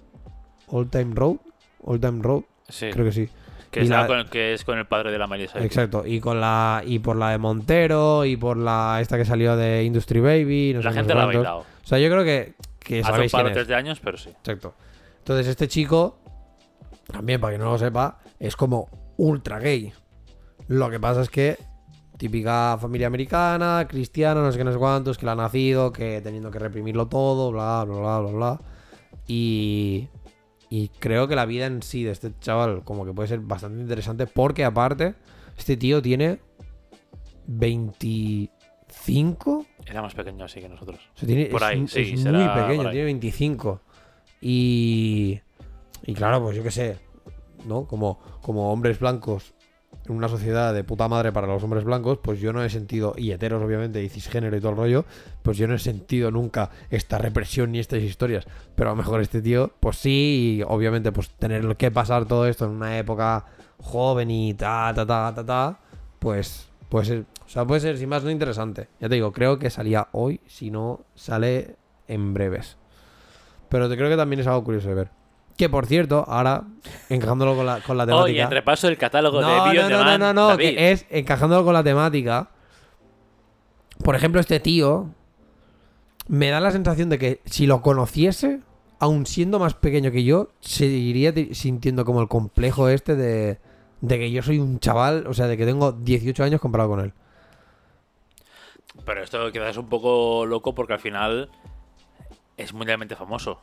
Old 0.68 0.90
Time 0.92 1.16
Road. 1.16 1.38
Old 1.84 2.02
Time 2.02 2.22
Road, 2.22 2.44
Sí. 2.70 2.90
creo 2.92 3.06
que 3.06 3.12
sí. 3.12 3.30
Que, 3.74 3.82
y 3.82 3.84
estaba 3.84 4.04
la- 4.04 4.08
con 4.08 4.18
el- 4.20 4.30
que 4.30 4.54
es 4.54 4.64
con 4.64 4.78
el 4.78 4.86
padre 4.86 5.12
de 5.12 5.18
la 5.18 5.28
Miley 5.28 5.48
Cyrus. 5.48 5.66
Exacto. 5.66 6.04
Y 6.06 6.20
con 6.22 6.40
la 6.40 6.82
y 6.86 7.00
por 7.00 7.18
la 7.18 7.32
de 7.32 7.38
Montero 7.40 8.24
y 8.24 8.38
por 8.38 8.56
la 8.58 9.00
esta 9.02 9.18
que 9.18 9.26
salió 9.26 9.56
de 9.58 9.84
Industry 9.84 10.22
Baby. 10.22 10.74
no 10.76 10.82
La 10.82 10.94
gente 10.94 11.14
la 11.14 11.24
ha 11.24 11.26
bailado. 11.26 11.60
O 11.60 11.66
sea, 11.88 12.00
yo 12.00 12.10
creo 12.10 12.24
que, 12.24 12.54
que 12.80 13.00
Hace 13.02 13.10
un 13.12 13.16
sabéis 13.16 13.32
par 13.32 13.46
o 13.46 13.48
es. 13.50 13.54
tres 13.54 13.68
de 13.68 13.76
años, 13.76 14.00
pero 14.02 14.18
sí. 14.18 14.30
Exacto. 14.30 14.74
Entonces, 15.20 15.48
este 15.48 15.68
chico, 15.68 16.20
también 17.12 17.42
para 17.42 17.54
que 17.54 17.60
no 17.60 17.66
lo 17.72 17.78
sepa, 17.78 18.20
es 18.40 18.56
como 18.56 18.88
ultra 19.18 19.60
gay. 19.60 19.92
Lo 20.68 20.90
que 20.90 21.00
pasa 21.00 21.22
es 21.22 21.30
que, 21.30 21.58
típica 22.18 22.78
familia 22.80 23.08
americana, 23.08 23.86
cristiana, 23.90 24.42
no 24.42 24.52
sé 24.52 24.58
qué, 24.58 24.64
no 24.64 24.72
sé 24.72 24.78
cuántos, 24.78 25.18
que 25.18 25.26
la 25.26 25.34
ha 25.34 25.36
nacido, 25.36 25.92
que 25.92 26.22
teniendo 26.22 26.52
que 26.52 26.60
reprimirlo 26.60 27.08
todo, 27.08 27.52
bla, 27.52 27.84
bla, 27.86 27.98
bla, 28.00 28.20
bla, 28.20 28.32
bla. 28.32 28.60
Y, 29.28 30.08
y 30.76 30.88
creo 30.88 31.28
que 31.28 31.36
la 31.36 31.46
vida 31.46 31.68
en 31.68 31.84
sí 31.84 32.04
de 32.04 32.10
este 32.10 32.34
chaval, 32.40 32.84
como 32.84 33.06
que 33.06 33.14
puede 33.14 33.28
ser 33.28 33.42
bastante 33.42 33.80
interesante, 33.80 34.26
porque 34.26 34.66
aparte, 34.66 35.14
este 35.56 35.78
tío 35.78 36.02
tiene 36.02 36.40
25 37.46 39.68
Era 39.86 40.02
más 40.02 40.16
pequeño 40.16 40.46
así 40.46 40.62
que 40.62 40.70
nosotros. 40.70 40.98
o 41.14 41.18
sea, 41.20 41.28
tiene, 41.28 41.46
Por 41.46 41.62
es, 41.62 41.68
ahí, 41.68 41.84
es 41.84 41.92
sí, 41.92 42.14
muy 42.14 42.18
será 42.18 42.56
pequeño, 42.56 42.90
tiene 42.90 43.06
25. 43.06 43.82
Y, 44.42 45.42
y 46.08 46.14
claro, 46.16 46.42
pues 46.42 46.58
yo 46.58 46.64
qué 46.64 46.72
sé, 46.72 46.98
¿no? 47.68 47.86
Como, 47.86 48.20
como 48.42 48.74
hombres 48.74 49.00
blancos 49.00 49.54
en 50.08 50.16
una 50.16 50.28
sociedad 50.28 50.74
de 50.74 50.84
puta 50.84 51.08
madre 51.08 51.32
para 51.32 51.48
los 51.48 51.64
hombres 51.64 51.84
blancos, 51.84 52.20
pues 52.22 52.40
yo 52.40 52.54
no 52.54 52.64
he 52.64 52.70
sentido, 52.70 53.14
y 53.18 53.32
heteros 53.32 53.64
obviamente, 53.64 54.04
y 54.04 54.10
cisgénero 54.10 54.56
y 54.58 54.60
todo 54.60 54.72
el 54.72 54.78
rollo, 54.78 55.06
pues 55.42 55.58
yo 55.58 55.68
no 55.68 55.76
he 55.76 55.80
sentido 55.80 56.32
nunca 56.32 56.70
esta 56.90 57.18
represión 57.18 57.72
ni 57.72 57.80
estas 57.80 58.02
historias. 58.02 58.46
Pero 58.76 58.90
a 58.90 58.94
lo 58.94 58.98
mejor 58.98 59.22
este 59.22 59.42
tío, 59.42 59.72
pues 59.80 59.98
sí, 59.98 60.58
y 60.60 60.64
obviamente 60.64 61.12
pues 61.12 61.30
tener 61.30 61.76
que 61.78 61.92
pasar 61.92 62.26
todo 62.26 62.48
esto 62.48 62.66
en 62.66 62.72
una 62.72 62.98
época 62.98 63.46
joven 63.80 64.32
y 64.32 64.54
ta, 64.54 64.92
ta, 64.96 65.06
ta, 65.06 65.34
ta, 65.36 65.46
ta, 65.46 65.80
pues 66.20 66.68
puede 66.90 67.06
ser, 67.06 67.26
o 67.46 67.50
sea, 67.50 67.66
puede 67.66 67.82
ser 67.82 67.98
sin 67.98 68.10
más 68.10 68.24
no 68.24 68.30
interesante. 68.30 68.88
Ya 69.00 69.10
te 69.10 69.16
digo, 69.16 69.32
creo 69.32 69.60
que 69.60 69.70
salía 69.70 70.10
hoy, 70.12 70.42
si 70.48 70.72
no 70.72 71.02
sale 71.16 71.76
en 72.08 72.34
breves. 72.34 72.78
Pero 73.70 73.90
te 73.90 73.98
creo 73.98 74.10
que 74.10 74.18
también 74.18 74.40
es 74.40 74.48
algo 74.48 74.64
curioso 74.64 74.90
de 74.90 74.96
ver. 74.96 75.23
Que 75.58 75.70
por 75.70 75.86
cierto, 75.86 76.26
ahora, 76.28 76.64
encajándolo 77.10 77.56
con 77.56 77.66
la, 77.66 77.80
con 77.82 77.98
la 77.98 78.06
temática. 78.06 78.46
Oye, 78.46 78.48
repaso 78.48 78.88
del 78.88 78.98
catálogo 78.98 79.40
de 79.40 79.46
No, 79.46 79.74
no, 79.74 79.82
on 79.82 79.90
no, 79.90 80.04
no, 80.04 80.18
no, 80.18 80.34
no, 80.34 80.48
David. 80.50 80.76
que 80.76 80.92
es 80.92 81.06
encajándolo 81.10 81.64
con 81.64 81.74
la 81.74 81.84
temática. 81.84 82.50
Por 84.04 84.16
ejemplo, 84.16 84.42
este 84.42 84.60
tío 84.60 85.10
me 86.28 86.50
da 86.50 86.60
la 86.60 86.72
sensación 86.72 87.10
de 87.10 87.20
que 87.20 87.42
si 87.46 87.68
lo 87.68 87.82
conociese, 87.82 88.62
aun 89.00 89.26
siendo 89.26 89.60
más 89.60 89.76
pequeño 89.76 90.12
que 90.12 90.24
yo, 90.24 90.50
seguiría 90.60 91.34
sintiendo 91.52 92.06
como 92.06 92.22
el 92.22 92.28
complejo 92.28 92.90
este 92.90 93.16
de, 93.16 93.60
de 94.02 94.20
que 94.20 94.32
yo 94.32 94.42
soy 94.42 94.60
un 94.60 94.80
chaval, 94.80 95.28
o 95.28 95.34
sea, 95.34 95.48
de 95.48 95.58
que 95.58 95.66
tengo 95.66 95.92
18 95.92 96.44
años 96.44 96.62
comparado 96.62 96.90
con 96.90 97.00
él. 97.02 97.14
Pero 99.06 99.24
esto 99.24 99.52
quizás 99.52 99.72
es 99.72 99.78
un 99.78 99.90
poco 99.90 100.46
loco 100.46 100.74
porque 100.74 100.94
al 100.94 101.00
final 101.00 101.50
es 102.58 102.74
mundialmente 102.74 103.16
famoso. 103.16 103.60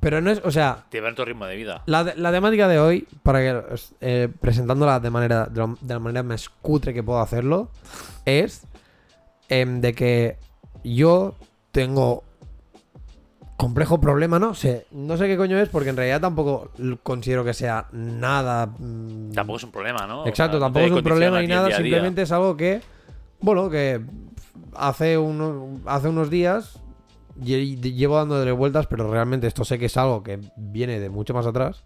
Pero 0.00 0.20
no 0.22 0.30
es, 0.30 0.40
o 0.44 0.50
sea, 0.50 0.84
Tiene 0.88 1.08
alto 1.08 1.24
ritmo 1.26 1.44
de 1.46 1.56
vida. 1.56 1.82
La, 1.86 2.02
la 2.16 2.32
temática 2.32 2.66
de 2.68 2.78
hoy, 2.78 3.06
para 3.22 3.40
que 3.40 3.62
eh, 4.00 4.28
presentándola 4.40 4.98
de 4.98 5.10
manera 5.10 5.46
de 5.46 5.60
la, 5.60 5.74
de 5.80 5.94
la 5.94 6.00
manera 6.00 6.22
más 6.22 6.48
cutre 6.48 6.94
que 6.94 7.02
puedo 7.02 7.20
hacerlo, 7.20 7.70
es 8.24 8.62
em, 9.50 9.80
de 9.82 9.92
que 9.94 10.36
yo 10.84 11.34
tengo 11.70 12.24
complejo 13.58 14.00
problema, 14.00 14.38
¿no? 14.38 14.54
sé 14.54 14.86
no 14.90 15.18
sé 15.18 15.26
qué 15.26 15.36
coño 15.36 15.58
es, 15.58 15.68
porque 15.68 15.90
en 15.90 15.96
realidad 15.98 16.22
tampoco 16.22 16.70
considero 17.02 17.44
que 17.44 17.52
sea 17.52 17.86
nada. 17.92 18.66
mm, 18.66 19.32
Tampoco 19.32 19.58
es 19.58 19.64
un 19.64 19.70
problema, 19.70 20.06
¿no? 20.06 20.22
O 20.22 20.26
Exacto, 20.26 20.56
sea, 20.56 20.64
tampoco 20.66 20.86
es 20.86 20.92
un 20.92 21.02
problema 21.02 21.42
ni 21.42 21.46
nada, 21.48 21.66
día 21.66 21.76
a 21.76 21.78
día. 21.80 21.84
simplemente 21.90 22.22
es 22.22 22.32
algo 22.32 22.56
que, 22.56 22.80
bueno, 23.40 23.68
que 23.68 24.00
hace, 24.74 25.18
uno, 25.18 25.78
hace 25.84 26.08
unos 26.08 26.30
días 26.30 26.78
llevo 27.42 28.16
dándole 28.16 28.52
vueltas, 28.52 28.86
pero 28.86 29.10
realmente 29.10 29.46
esto 29.46 29.64
sé 29.64 29.78
que 29.78 29.86
es 29.86 29.96
algo 29.96 30.22
que 30.22 30.38
viene 30.56 31.00
de 31.00 31.10
mucho 31.10 31.34
más 31.34 31.46
atrás. 31.46 31.84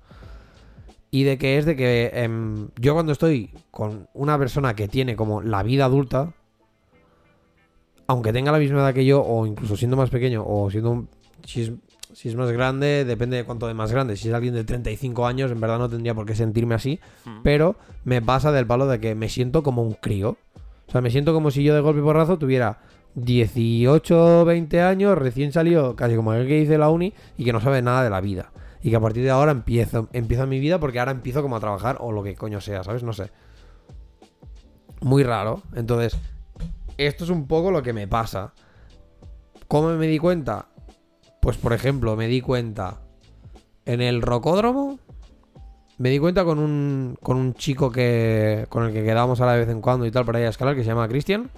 Y 1.10 1.22
de 1.22 1.38
que 1.38 1.58
es 1.58 1.64
de 1.64 1.76
que 1.76 2.10
em, 2.14 2.68
yo 2.80 2.92
cuando 2.94 3.12
estoy 3.12 3.50
con 3.70 4.08
una 4.14 4.36
persona 4.38 4.74
que 4.74 4.88
tiene 4.88 5.14
como 5.14 5.40
la 5.42 5.62
vida 5.62 5.84
adulta, 5.84 6.32
aunque 8.06 8.32
tenga 8.32 8.52
la 8.52 8.58
misma 8.58 8.80
edad 8.80 8.94
que 8.94 9.04
yo, 9.04 9.22
o 9.22 9.46
incluso 9.46 9.76
siendo 9.76 9.96
más 9.96 10.10
pequeño, 10.10 10.44
o 10.46 10.70
siendo 10.70 10.90
un- 10.90 11.08
si 11.44 11.62
es, 11.62 11.72
si 12.12 12.28
es 12.28 12.36
más 12.36 12.50
grande, 12.52 13.04
depende 13.04 13.36
de 13.36 13.44
cuánto 13.44 13.66
de 13.66 13.74
más 13.74 13.90
grande. 13.92 14.16
Si 14.16 14.28
es 14.28 14.34
alguien 14.34 14.54
de 14.54 14.64
35 14.64 15.26
años, 15.26 15.50
en 15.50 15.60
verdad 15.60 15.78
no 15.78 15.88
tendría 15.88 16.14
por 16.14 16.26
qué 16.26 16.34
sentirme 16.34 16.74
así 16.74 17.00
Mm. 17.24 17.42
pero 17.42 17.76
me 18.04 18.20
pasa 18.20 18.52
del 18.52 18.66
palo 18.66 18.86
de 18.86 19.00
que 19.00 19.14
me 19.14 19.28
siento 19.28 19.62
como 19.62 19.82
un 19.82 19.94
crío. 19.94 20.36
O 20.86 20.92
sea, 20.92 21.00
me 21.00 21.10
siento 21.10 21.32
como 21.32 21.50
si 21.50 21.62
yo 21.64 21.74
de 21.74 21.80
golpe 21.80 22.00
y 22.00 22.02
porrazo 22.02 22.38
tuviera 22.38 22.78
18, 23.14 24.44
20 24.44 24.80
años, 24.82 25.16
recién 25.16 25.52
salió, 25.52 25.94
casi 25.94 26.16
como 26.16 26.32
el 26.34 26.46
que 26.48 26.60
dice 26.60 26.78
la 26.78 26.90
uni, 26.90 27.14
y 27.36 27.44
que 27.44 27.52
no 27.52 27.60
sabe 27.60 27.82
nada 27.82 28.02
de 28.02 28.10
la 28.10 28.20
vida. 28.20 28.50
Y 28.82 28.90
que 28.90 28.96
a 28.96 29.00
partir 29.00 29.22
de 29.22 29.30
ahora 29.30 29.52
empiezo, 29.52 30.08
empiezo 30.12 30.46
mi 30.46 30.58
vida 30.58 30.78
porque 30.78 30.98
ahora 30.98 31.12
empiezo 31.12 31.40
como 31.40 31.56
a 31.56 31.60
trabajar 31.60 31.96
o 32.00 32.12
lo 32.12 32.22
que 32.22 32.34
coño 32.34 32.60
sea, 32.60 32.84
¿sabes? 32.84 33.02
No 33.02 33.12
sé. 33.12 33.30
Muy 35.00 35.22
raro. 35.22 35.62
Entonces, 35.74 36.18
esto 36.98 37.24
es 37.24 37.30
un 37.30 37.46
poco 37.46 37.70
lo 37.70 37.82
que 37.82 37.92
me 37.92 38.06
pasa. 38.06 38.52
¿Cómo 39.68 39.88
me 39.90 40.06
di 40.06 40.18
cuenta? 40.18 40.66
Pues 41.40 41.56
por 41.56 41.72
ejemplo, 41.72 42.16
me 42.16 42.26
di 42.26 42.40
cuenta 42.40 43.00
en 43.86 44.00
el 44.00 44.20
rocódromo. 44.20 44.98
Me 45.96 46.10
di 46.10 46.18
cuenta 46.18 46.44
con 46.44 46.58
un, 46.58 47.16
con 47.22 47.36
un 47.36 47.54
chico 47.54 47.90
que 47.90 48.66
con 48.68 48.84
el 48.84 48.92
que 48.92 49.04
quedábamos 49.04 49.40
a 49.40 49.46
la 49.46 49.54
vez 49.54 49.68
en 49.68 49.80
cuando 49.80 50.04
y 50.04 50.10
tal 50.10 50.24
para 50.24 50.40
ir 50.40 50.46
a 50.46 50.50
escalar, 50.50 50.74
que 50.74 50.82
se 50.82 50.88
llama 50.88 51.08
Cristian. 51.08 51.50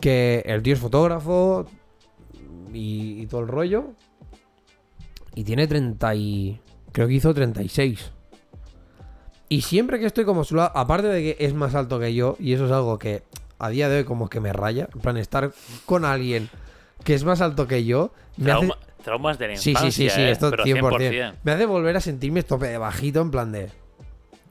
Que 0.00 0.42
el 0.46 0.62
tío 0.62 0.74
es 0.74 0.80
fotógrafo 0.80 1.66
y, 2.72 3.20
y 3.22 3.26
todo 3.26 3.40
el 3.42 3.48
rollo. 3.48 3.90
Y 5.34 5.44
tiene 5.44 5.66
30 5.66 6.14
y... 6.14 6.60
Creo 6.92 7.06
que 7.08 7.14
hizo 7.14 7.32
36. 7.34 8.12
Y 9.48 9.62
siempre 9.62 9.98
que 9.98 10.06
estoy 10.06 10.24
como 10.24 10.44
su 10.44 10.56
lado, 10.56 10.72
aparte 10.74 11.08
de 11.08 11.22
que 11.36 11.44
es 11.44 11.54
más 11.54 11.74
alto 11.74 11.98
que 11.98 12.14
yo, 12.14 12.36
y 12.38 12.52
eso 12.52 12.66
es 12.66 12.72
algo 12.72 12.98
que 12.98 13.22
a 13.58 13.68
día 13.70 13.88
de 13.88 13.98
hoy 13.98 14.04
como 14.04 14.28
que 14.28 14.40
me 14.40 14.52
raya, 14.52 14.88
en 14.92 15.00
plan 15.00 15.16
estar 15.16 15.52
con 15.86 16.04
alguien 16.04 16.48
que 17.04 17.14
es 17.14 17.24
más 17.24 17.40
alto 17.40 17.66
que 17.66 17.84
yo, 17.84 18.12
me 18.36 18.50
hace... 18.52 18.66
Trauma- 18.66 18.78
Traumas 19.02 19.38
de 19.38 19.48
la 19.48 19.56
Sí, 19.56 19.70
infancia, 19.70 19.90
sí, 19.92 20.08
sí, 20.10 20.14
sí, 20.14 20.20
¿eh? 20.20 20.30
esto 20.32 20.50
Pero 20.50 20.64
100%. 20.64 21.34
Me 21.44 21.52
hace 21.52 21.66
volver 21.66 21.96
a 21.96 22.00
sentirme 22.00 22.42
tope 22.42 22.66
de 22.66 22.78
bajito, 22.78 23.20
en 23.22 23.30
plan 23.30 23.52
de... 23.52 23.70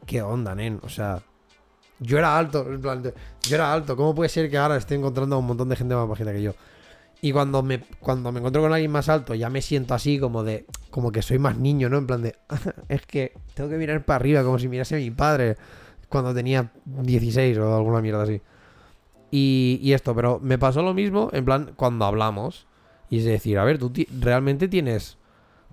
¿Qué 0.06 0.22
onda, 0.22 0.56
nen? 0.56 0.80
O 0.84 0.90
sea... 0.90 1.20
Yo 2.00 2.18
era 2.18 2.38
alto, 2.38 2.66
en 2.72 2.82
plan. 2.82 3.04
Yo 3.04 3.56
era 3.56 3.74
alto, 3.74 3.96
¿cómo 3.96 4.14
puede 4.14 4.30
ser 4.30 4.50
que 4.50 4.58
ahora 4.58 4.78
esté 4.78 4.96
encontrando 4.96 5.36
a 5.36 5.40
un 5.40 5.48
montón 5.48 5.70
de 5.70 5.76
gente 5.76 5.96
más 5.96 6.08
bajita 6.08 6.32
que 6.32 6.42
yo? 6.42 6.54
Y 7.22 7.32
cuando 7.32 7.64
me, 7.64 7.82
cuando 8.00 8.32
me 8.32 8.40
encuentro 8.40 8.62
con 8.62 8.72
alguien 8.72 8.92
más 8.92 9.10
alto, 9.10 9.34
ya 9.34 9.50
me 9.50 9.62
siento 9.62 9.94
así 9.94 10.20
como 10.20 10.44
de... 10.44 10.66
Como 10.92 11.12
que 11.12 11.22
soy 11.22 11.40
más 11.40 11.58
niño, 11.58 11.90
¿no? 11.90 11.98
En 11.98 12.08
plan 12.08 12.22
de... 12.22 12.36
es 12.90 13.06
que 13.06 13.34
tengo 13.56 13.70
que 13.70 13.78
mirar 13.78 14.06
para 14.06 14.18
arriba 14.18 14.44
como 14.44 14.60
si 14.60 14.68
mirase 14.68 14.96
a 14.96 15.00
mi 15.00 15.10
padre 15.10 15.58
cuando 16.10 16.34
tenía 16.34 16.72
16 16.86 17.58
o 17.58 17.76
alguna 17.76 18.02
mierda 18.02 18.24
así. 18.24 18.42
Y, 19.32 19.80
y 19.82 19.94
esto, 19.94 20.16
pero 20.16 20.40
me 20.42 20.58
pasó 20.58 20.84
lo 20.84 20.94
mismo 20.94 21.30
en 21.34 21.44
plan 21.44 21.74
cuando 21.76 22.06
hablamos. 22.06 22.68
Y 23.10 23.20
es 23.20 23.26
decir, 23.26 23.58
a 23.58 23.64
ver, 23.64 23.80
tú 23.80 23.92
realmente 24.20 24.68
tienes 24.68 25.18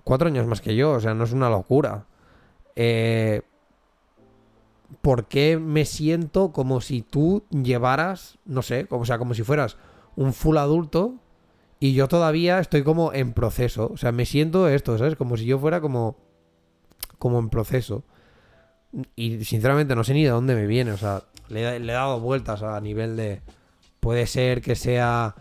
cuatro 0.03 0.27
años 0.27 0.47
más 0.47 0.61
que 0.61 0.75
yo, 0.75 0.91
o 0.91 0.99
sea, 0.99 1.13
no 1.13 1.25
es 1.25 1.33
una 1.33 1.49
locura. 1.49 2.05
Eh, 2.75 3.41
¿Por 5.01 5.27
qué 5.27 5.57
me 5.57 5.85
siento 5.85 6.51
como 6.51 6.81
si 6.81 7.01
tú 7.01 7.43
llevaras, 7.51 8.37
no 8.45 8.61
sé, 8.61 8.87
como, 8.87 9.03
o 9.03 9.05
sea, 9.05 9.17
como 9.17 9.33
si 9.33 9.43
fueras 9.43 9.77
un 10.15 10.33
full 10.33 10.57
adulto 10.57 11.15
y 11.79 11.93
yo 11.93 12.07
todavía 12.07 12.59
estoy 12.59 12.83
como 12.83 13.13
en 13.13 13.33
proceso? 13.33 13.91
O 13.93 13.97
sea, 13.97 14.11
me 14.11 14.25
siento 14.25 14.67
esto, 14.67 14.97
¿sabes? 14.97 15.15
Como 15.15 15.37
si 15.37 15.45
yo 15.45 15.59
fuera 15.59 15.81
como, 15.81 16.17
como 17.19 17.39
en 17.39 17.49
proceso. 17.49 18.03
Y 19.15 19.43
sinceramente 19.43 19.95
no 19.95 20.03
sé 20.03 20.13
ni 20.13 20.23
de 20.23 20.29
dónde 20.29 20.55
me 20.55 20.67
viene, 20.67 20.91
o 20.91 20.97
sea, 20.97 21.23
le, 21.49 21.79
le 21.79 21.91
he 21.91 21.95
dado 21.95 22.19
vueltas 22.19 22.63
a 22.63 22.79
nivel 22.79 23.17
de... 23.17 23.41
Puede 23.99 24.27
ser 24.27 24.61
que 24.61 24.75
sea 24.75 25.35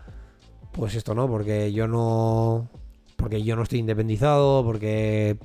pues 0.74 0.96
esto 0.96 1.14
no, 1.14 1.28
porque 1.28 1.72
yo 1.72 1.86
no. 1.86 2.68
Porque 3.16 3.42
yo 3.42 3.54
no 3.54 3.62
estoy 3.62 3.78
independizado, 3.78 4.64
porque. 4.64 5.38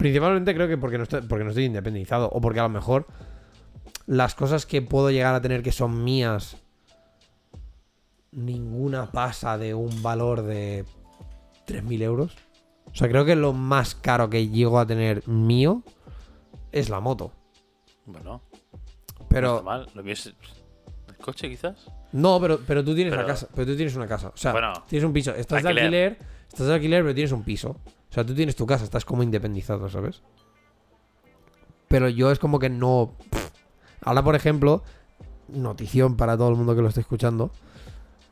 Principalmente 0.00 0.54
creo 0.54 0.66
que 0.66 0.78
porque 0.78 0.96
no, 0.96 1.02
estoy, 1.04 1.20
porque 1.20 1.44
no 1.44 1.50
estoy 1.50 1.66
independizado. 1.66 2.30
O 2.32 2.40
porque 2.40 2.58
a 2.58 2.62
lo 2.64 2.70
mejor 2.70 3.06
las 4.06 4.34
cosas 4.34 4.64
que 4.64 4.80
puedo 4.82 5.10
llegar 5.10 5.34
a 5.34 5.42
tener 5.42 5.62
que 5.62 5.72
son 5.72 6.02
mías. 6.02 6.56
Ninguna 8.32 9.10
pasa 9.10 9.58
de 9.58 9.74
un 9.74 10.02
valor 10.02 10.42
de 10.42 10.84
3.000 11.66 12.02
euros. 12.02 12.36
O 12.86 12.94
sea, 12.94 13.08
creo 13.08 13.24
que 13.24 13.36
lo 13.36 13.52
más 13.52 13.94
caro 13.94 14.30
que 14.30 14.48
llego 14.48 14.78
a 14.80 14.86
tener 14.86 15.26
mío 15.28 15.82
es 16.72 16.88
la 16.88 17.00
moto. 17.00 17.32
Bueno, 18.06 18.40
no 19.18 19.26
Pero. 19.28 19.52
está 19.56 19.62
mal. 19.64 19.86
Lo 19.94 20.02
mío 20.02 20.14
el 21.08 21.16
coche, 21.18 21.48
quizás. 21.50 21.86
No, 22.12 22.40
pero, 22.40 22.58
pero 22.66 22.82
tú 22.84 22.94
tienes 22.94 23.12
Pero- 23.12 23.22
la 23.22 23.28
casa. 23.28 23.48
Pero 23.54 23.66
tú 23.66 23.76
tienes 23.76 23.94
una 23.96 24.06
casa. 24.06 24.28
O 24.28 24.36
sea, 24.36 24.52
Bueno, 24.52 24.72
tienes 24.88 25.04
un 25.04 25.12
piso. 25.12 25.34
Estás 25.34 25.62
de 25.62 25.68
alquiler. 25.68 25.84
alquiler. 26.12 26.18
Estás 26.48 26.66
de 26.68 26.74
alquiler, 26.74 27.02
pero 27.02 27.14
tienes 27.14 27.32
un 27.32 27.42
piso. 27.44 27.76
O 28.10 28.12
sea, 28.12 28.24
tú 28.24 28.34
tienes 28.34 28.56
tu 28.56 28.66
casa, 28.66 28.84
estás 28.84 29.04
como 29.04 29.22
independizado, 29.22 29.88
¿sabes? 29.88 30.22
Pero 31.88 32.08
yo 32.08 32.30
es 32.30 32.38
como 32.38 32.58
que 32.58 32.68
no. 32.68 33.14
Ahora, 34.02 34.22
por 34.22 34.34
ejemplo, 34.34 34.82
notición 35.48 36.16
para 36.16 36.36
todo 36.36 36.48
el 36.48 36.56
mundo 36.56 36.74
que 36.74 36.82
lo 36.82 36.88
esté 36.88 37.00
escuchando. 37.00 37.50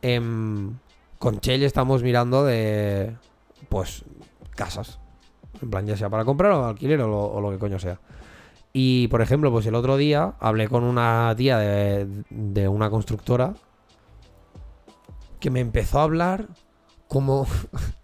em, 0.02 0.78
con 1.18 1.40
Chell 1.40 1.62
estamos 1.62 2.02
mirando 2.02 2.44
de. 2.44 3.16
Pues. 3.68 4.04
Casas. 4.56 4.98
En 5.62 5.70
plan, 5.70 5.86
ya 5.86 5.96
sea 5.96 6.10
para 6.10 6.24
comprar 6.24 6.52
o 6.52 6.66
alquiler 6.66 7.00
o 7.00 7.40
lo, 7.40 7.50
que 7.50 7.58
coño 7.58 7.78
sea. 7.78 8.00
Y, 8.72 9.06
por 9.08 9.22
ejemplo, 9.22 9.52
pues 9.52 9.66
el 9.66 9.76
otro 9.76 9.96
día 9.96 10.34
hablé 10.40 10.68
con 10.68 10.82
una 10.82 11.32
tía 11.36 11.58
de 11.58 12.68
una 12.68 12.90
constructora 12.90 13.54
que 15.40 15.50
me 15.50 15.60
empezó 15.60 16.00
a 16.00 16.04
hablar 16.04 16.48
como, 17.08 17.46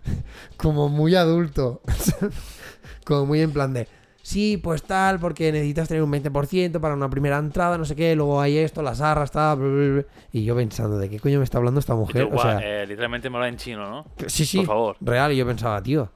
como 0.57 0.89
muy 0.89 1.15
adulto. 1.15 1.81
como 3.05 3.27
muy 3.27 3.41
en 3.43 3.53
plan 3.53 3.73
de, 3.75 3.87
sí, 4.23 4.57
pues 4.57 4.83
tal, 4.83 5.21
porque 5.21 5.53
necesitas 5.53 5.89
tener 5.89 6.03
un 6.03 6.11
20% 6.11 6.81
para 6.81 6.95
una 6.95 7.11
primera 7.11 7.37
entrada, 7.39 7.77
no 7.77 7.85
sé 7.85 7.95
qué, 7.95 8.17
luego 8.17 8.41
hay 8.41 8.57
esto, 8.57 8.83
las 8.83 9.01
arras, 9.03 9.31
tal, 9.31 9.59
bla, 9.59 9.69
bla, 9.69 9.93
bla". 9.95 10.05
Y 10.33 10.45
yo 10.45 10.57
pensando, 10.57 10.97
¿de 10.99 11.11
qué 11.11 11.21
coño 11.21 11.39
me 11.39 11.45
está 11.45 11.59
hablando 11.59 11.81
esta 11.81 11.93
tú, 11.93 11.99
mujer? 12.01 12.23
O 12.25 12.29
guau, 12.31 12.41
sea, 12.41 12.83
eh, 12.83 12.87
literalmente 12.87 13.29
me 13.29 13.37
habla 13.37 13.49
en 13.49 13.57
chino, 13.59 13.89
¿no? 13.91 14.07
que- 14.17 14.31
sí, 14.31 14.47
sí, 14.47 14.59
Por 14.59 14.67
favor. 14.67 14.97
real. 15.01 15.33
Y 15.33 15.37
yo 15.37 15.47
pensaba, 15.47 15.83
tío, 15.83 16.11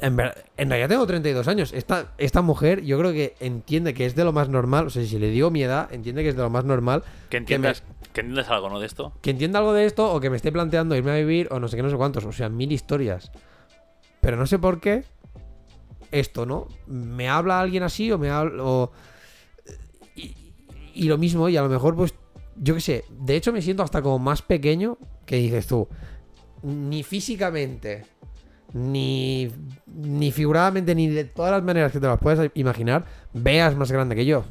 en, 0.00 0.18
en 0.56 0.68
realidad 0.70 0.88
tengo 0.88 1.06
32 1.06 1.46
años. 1.48 1.72
Esta, 1.72 2.12
esta 2.18 2.42
mujer, 2.42 2.82
yo 2.82 2.98
creo 2.98 3.12
que 3.12 3.34
entiende 3.40 3.94
que 3.94 4.06
es 4.06 4.14
de 4.14 4.24
lo 4.24 4.32
más 4.32 4.48
normal. 4.48 4.86
O 4.86 4.90
sea, 4.90 5.04
si 5.04 5.18
le 5.18 5.28
digo 5.30 5.50
mi 5.50 5.62
edad, 5.62 5.92
entiende 5.92 6.22
que 6.22 6.30
es 6.30 6.36
de 6.36 6.42
lo 6.42 6.50
más 6.50 6.64
normal. 6.64 7.02
Que 7.30 7.36
entiendas, 7.38 7.82
que 8.12 8.20
entiendas 8.22 8.48
algo, 8.50 8.68
¿no? 8.70 8.80
De 8.80 8.86
esto. 8.86 9.12
Que 9.20 9.30
entienda 9.30 9.58
algo 9.58 9.72
de 9.72 9.84
esto 9.86 10.12
o 10.12 10.20
que 10.20 10.30
me 10.30 10.36
esté 10.36 10.50
planteando 10.52 10.96
irme 10.96 11.10
a 11.12 11.16
vivir 11.16 11.48
o 11.50 11.60
no 11.60 11.68
sé 11.68 11.76
qué, 11.76 11.82
no 11.82 11.90
sé 11.90 11.96
cuántos. 11.96 12.24
O 12.24 12.32
sea, 12.32 12.48
mil 12.48 12.72
historias. 12.72 13.30
Pero 14.20 14.36
no 14.36 14.46
sé 14.46 14.58
por 14.58 14.80
qué 14.80 15.04
esto, 16.10 16.46
¿no? 16.46 16.68
Me 16.86 17.28
habla 17.28 17.60
alguien 17.60 17.82
así 17.82 18.10
o 18.12 18.18
me 18.18 18.30
habla. 18.30 18.62
o- 18.64 18.92
Y, 20.14 20.34
y 20.94 21.04
lo 21.04 21.18
mismo, 21.18 21.48
y 21.48 21.56
a 21.56 21.62
lo 21.62 21.68
mejor, 21.68 21.96
pues, 21.96 22.14
yo 22.56 22.74
qué 22.74 22.80
sé. 22.80 23.04
De 23.10 23.34
hecho, 23.36 23.52
me 23.52 23.62
siento 23.62 23.82
hasta 23.82 24.02
como 24.02 24.18
más 24.18 24.42
pequeño 24.42 24.98
que 25.26 25.36
dices 25.36 25.66
tú. 25.66 25.88
Ni 26.62 27.02
físicamente, 27.02 28.04
ni, 28.72 29.50
ni 29.86 30.32
figuradamente, 30.32 30.94
ni 30.94 31.08
de 31.08 31.24
todas 31.24 31.52
las 31.52 31.62
maneras 31.62 31.92
que 31.92 32.00
te 32.00 32.06
las 32.06 32.18
puedes 32.18 32.50
imaginar, 32.54 33.04
veas 33.32 33.76
más 33.76 33.90
grande 33.92 34.14
que 34.14 34.24
yo. 34.24 34.44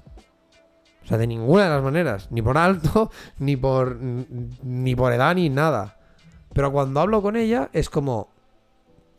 O 1.04 1.08
sea, 1.08 1.18
de 1.18 1.28
ninguna 1.28 1.64
de 1.64 1.70
las 1.70 1.84
maneras. 1.84 2.28
Ni 2.32 2.42
por 2.42 2.58
alto, 2.58 3.12
ni 3.40 3.56
por. 3.56 3.98
ni 4.00 4.96
por 4.96 5.14
edad, 5.14 5.36
ni 5.36 5.50
nada. 5.50 5.98
Pero 6.54 6.72
cuando 6.72 7.00
hablo 7.00 7.22
con 7.22 7.36
ella, 7.36 7.70
es 7.74 7.90
como. 7.90 8.30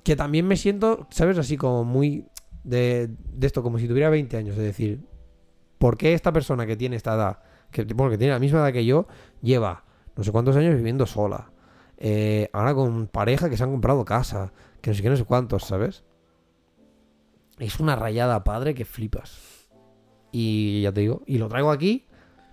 Que 0.05 0.17
también 0.17 0.47
me 0.47 0.57
siento, 0.57 1.07
¿sabes? 1.11 1.39
Así 1.39 1.57
como 1.57 1.85
muy. 1.85 2.27
De, 2.65 3.09
de 3.09 3.47
esto, 3.47 3.63
como 3.63 3.79
si 3.79 3.89
tuviera 3.89 4.09
20 4.11 4.37
años. 4.37 4.57
Es 4.57 4.63
decir, 4.63 5.05
¿por 5.79 5.97
qué 5.97 6.15
esta 6.15 6.33
persona 6.33 6.65
que 6.65 6.77
tiene 6.77 6.95
esta 6.95 7.15
edad, 7.15 7.39
que 7.73 7.85
tiene 7.85 8.29
la 8.29 8.39
misma 8.39 8.61
edad 8.61 8.73
que 8.73 8.85
yo, 8.85 9.09
lleva 9.41 9.85
no 10.15 10.23
sé 10.23 10.31
cuántos 10.31 10.55
años 10.55 10.77
viviendo 10.77 11.07
sola? 11.07 11.51
Eh, 12.05 12.49
ahora 12.53 12.75
con 12.75 13.07
pareja 13.07 13.49
que 13.49 13.57
se 13.57 13.65
han 13.65 13.71
comprado 13.71 14.05
casa, 14.05 14.53
que 14.83 14.91
no 14.91 14.97
sé 14.97 15.03
qué, 15.03 15.09
no 15.09 15.17
sé 15.17 15.25
cuántos, 15.25 15.65
¿sabes? 15.65 16.05
Es 17.59 17.81
una 17.81 17.97
rayada 17.97 18.45
padre 18.45 18.75
que 18.75 18.85
flipas. 18.85 19.69
Y 20.33 20.83
ya 20.83 20.93
te 20.93 21.01
digo, 21.01 21.23
y 21.27 21.39
lo 21.39 21.49
traigo 21.49 21.71
aquí, 21.71 22.07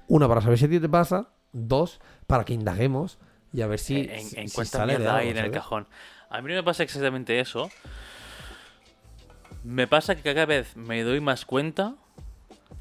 una 0.08 0.28
para 0.28 0.42
saber 0.42 0.58
si 0.58 0.66
a 0.66 0.70
ti 0.70 0.80
te 0.80 0.90
pasa, 0.90 1.34
dos 1.52 2.00
para 2.28 2.46
que 2.46 2.54
indaguemos 2.54 3.18
y 3.52 3.62
a 3.62 3.68
ver 3.68 3.80
si, 3.80 4.02
en, 4.02 4.10
en 4.10 4.50
si 4.50 4.56
cuánta 4.56 4.80
sale 4.80 4.98
de 4.98 5.08
hay 5.08 5.30
en 5.30 5.38
el 5.38 5.52
cajón. 5.52 5.88
A 6.30 6.42
mí 6.42 6.50
no 6.50 6.56
me 6.56 6.64
pasa 6.64 6.84
exactamente 6.84 7.40
eso. 7.40 7.70
Me 9.64 9.88
pasa 9.88 10.16
que 10.16 10.22
cada 10.22 10.46
vez 10.46 10.76
me 10.78 11.02
doy 11.04 11.20
más 11.20 11.46
cuenta 11.46 11.96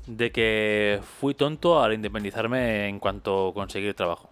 de 0.06 0.30
que 0.30 1.00
fui 1.20 1.34
tonto 1.34 1.82
al 1.82 1.94
independizarme 1.94 2.88
en 2.88 2.98
cuanto 2.98 3.52
conseguir 3.54 3.94
trabajo. 3.94 4.30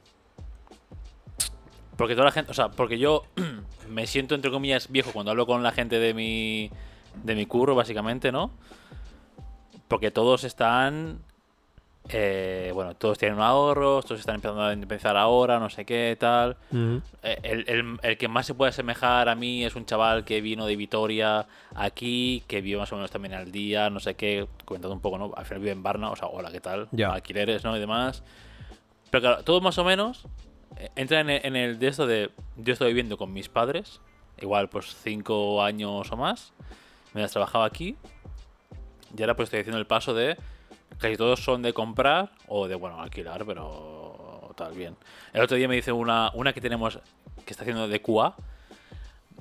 Porque 1.96 2.14
toda 2.14 2.26
la 2.26 2.32
gente, 2.32 2.50
o 2.50 2.54
sea, 2.54 2.68
porque 2.70 2.98
yo 2.98 3.24
me 3.88 4.06
siento 4.06 4.34
entre 4.34 4.50
comillas 4.50 4.90
viejo 4.90 5.12
cuando 5.12 5.30
hablo 5.30 5.46
con 5.46 5.62
la 5.62 5.72
gente 5.72 5.98
de 5.98 6.12
mi 6.14 6.70
de 7.22 7.34
mi 7.34 7.46
curro 7.46 7.74
básicamente, 7.74 8.30
¿no? 8.32 8.50
Porque 9.88 10.10
todos 10.10 10.44
están 10.44 11.20
eh, 12.08 12.70
bueno, 12.72 12.94
todos 12.94 13.18
tienen 13.18 13.40
ahorros, 13.40 14.04
todos 14.04 14.20
están 14.20 14.36
empezando 14.36 14.62
a 14.62 14.72
independizar 14.72 15.16
ahora, 15.16 15.58
no 15.58 15.68
sé 15.70 15.84
qué, 15.84 16.16
tal. 16.20 16.56
Ujú. 16.70 17.02
Eh, 17.24 17.38
El, 17.42 17.64
el- 17.68 17.98
el 18.02 18.16
que 18.18 18.28
más 18.28 18.46
se 18.46 18.54
puede 18.54 18.68
asemejar 18.68 19.28
a 19.28 19.34
mí 19.34 19.64
es 19.64 19.74
un 19.74 19.86
chaval 19.86 20.24
que 20.24 20.40
vino 20.40 20.66
de 20.66 20.76
Vitoria 20.76 21.46
aquí, 21.74 22.44
que 22.46 22.60
vive 22.60 22.78
más 22.78 22.92
o 22.92 22.96
menos 22.96 23.10
también 23.10 23.34
al 23.34 23.50
día, 23.50 23.90
no 23.90 23.98
sé 23.98 24.14
qué, 24.14 24.46
comentando 24.64 24.94
un 24.94 25.00
poco, 25.00 25.18
¿no? 25.18 25.32
Al 25.36 25.46
final 25.46 25.60
vive 25.60 25.72
en 25.72 25.82
Barna, 25.82 26.10
o 26.10 26.16
sea, 26.16 26.28
hola, 26.28 26.52
¿qué 26.52 26.60
tal? 26.60 26.86
Ya. 26.92 27.12
Alquileres, 27.12 27.64
¿no? 27.64 27.76
Y 27.76 27.80
demás. 27.80 28.22
Pero 29.10 29.20
claro, 29.22 29.42
todos 29.42 29.60
más 29.62 29.76
o 29.78 29.84
menos 29.84 30.26
entra 30.94 31.20
en 31.20 31.56
el, 31.56 31.78
de 31.78 31.88
esto 31.88 32.06
de. 32.06 32.30
Yo 32.56 32.72
estoy 32.72 32.88
viviendo 32.88 33.16
con 33.16 33.32
mis 33.32 33.48
padres, 33.48 34.00
igual 34.40 34.68
pues 34.68 34.96
cinco 35.02 35.62
años 35.62 36.10
o 36.10 36.16
más. 36.16 36.52
Mientras 37.14 37.32
trabajaba 37.32 37.64
aquí. 37.64 37.96
Y 39.16 39.22
ahora 39.22 39.36
pues 39.36 39.48
estoy 39.48 39.60
haciendo 39.60 39.78
el 39.78 39.86
paso 39.86 40.14
de. 40.14 40.36
Casi 40.98 41.16
todos 41.16 41.40
son 41.40 41.62
de 41.62 41.72
comprar 41.72 42.30
o 42.48 42.68
de, 42.68 42.74
bueno, 42.74 43.00
alquilar, 43.00 43.44
pero 43.44 44.52
tal, 44.56 44.72
bien. 44.72 44.96
El 45.32 45.42
otro 45.42 45.56
día 45.56 45.68
me 45.68 45.76
dice 45.76 45.92
una, 45.92 46.30
una 46.34 46.52
que 46.52 46.60
tenemos 46.60 46.98
que 47.44 47.52
está 47.52 47.62
haciendo 47.62 47.86
de 47.86 48.00
QA. 48.00 48.34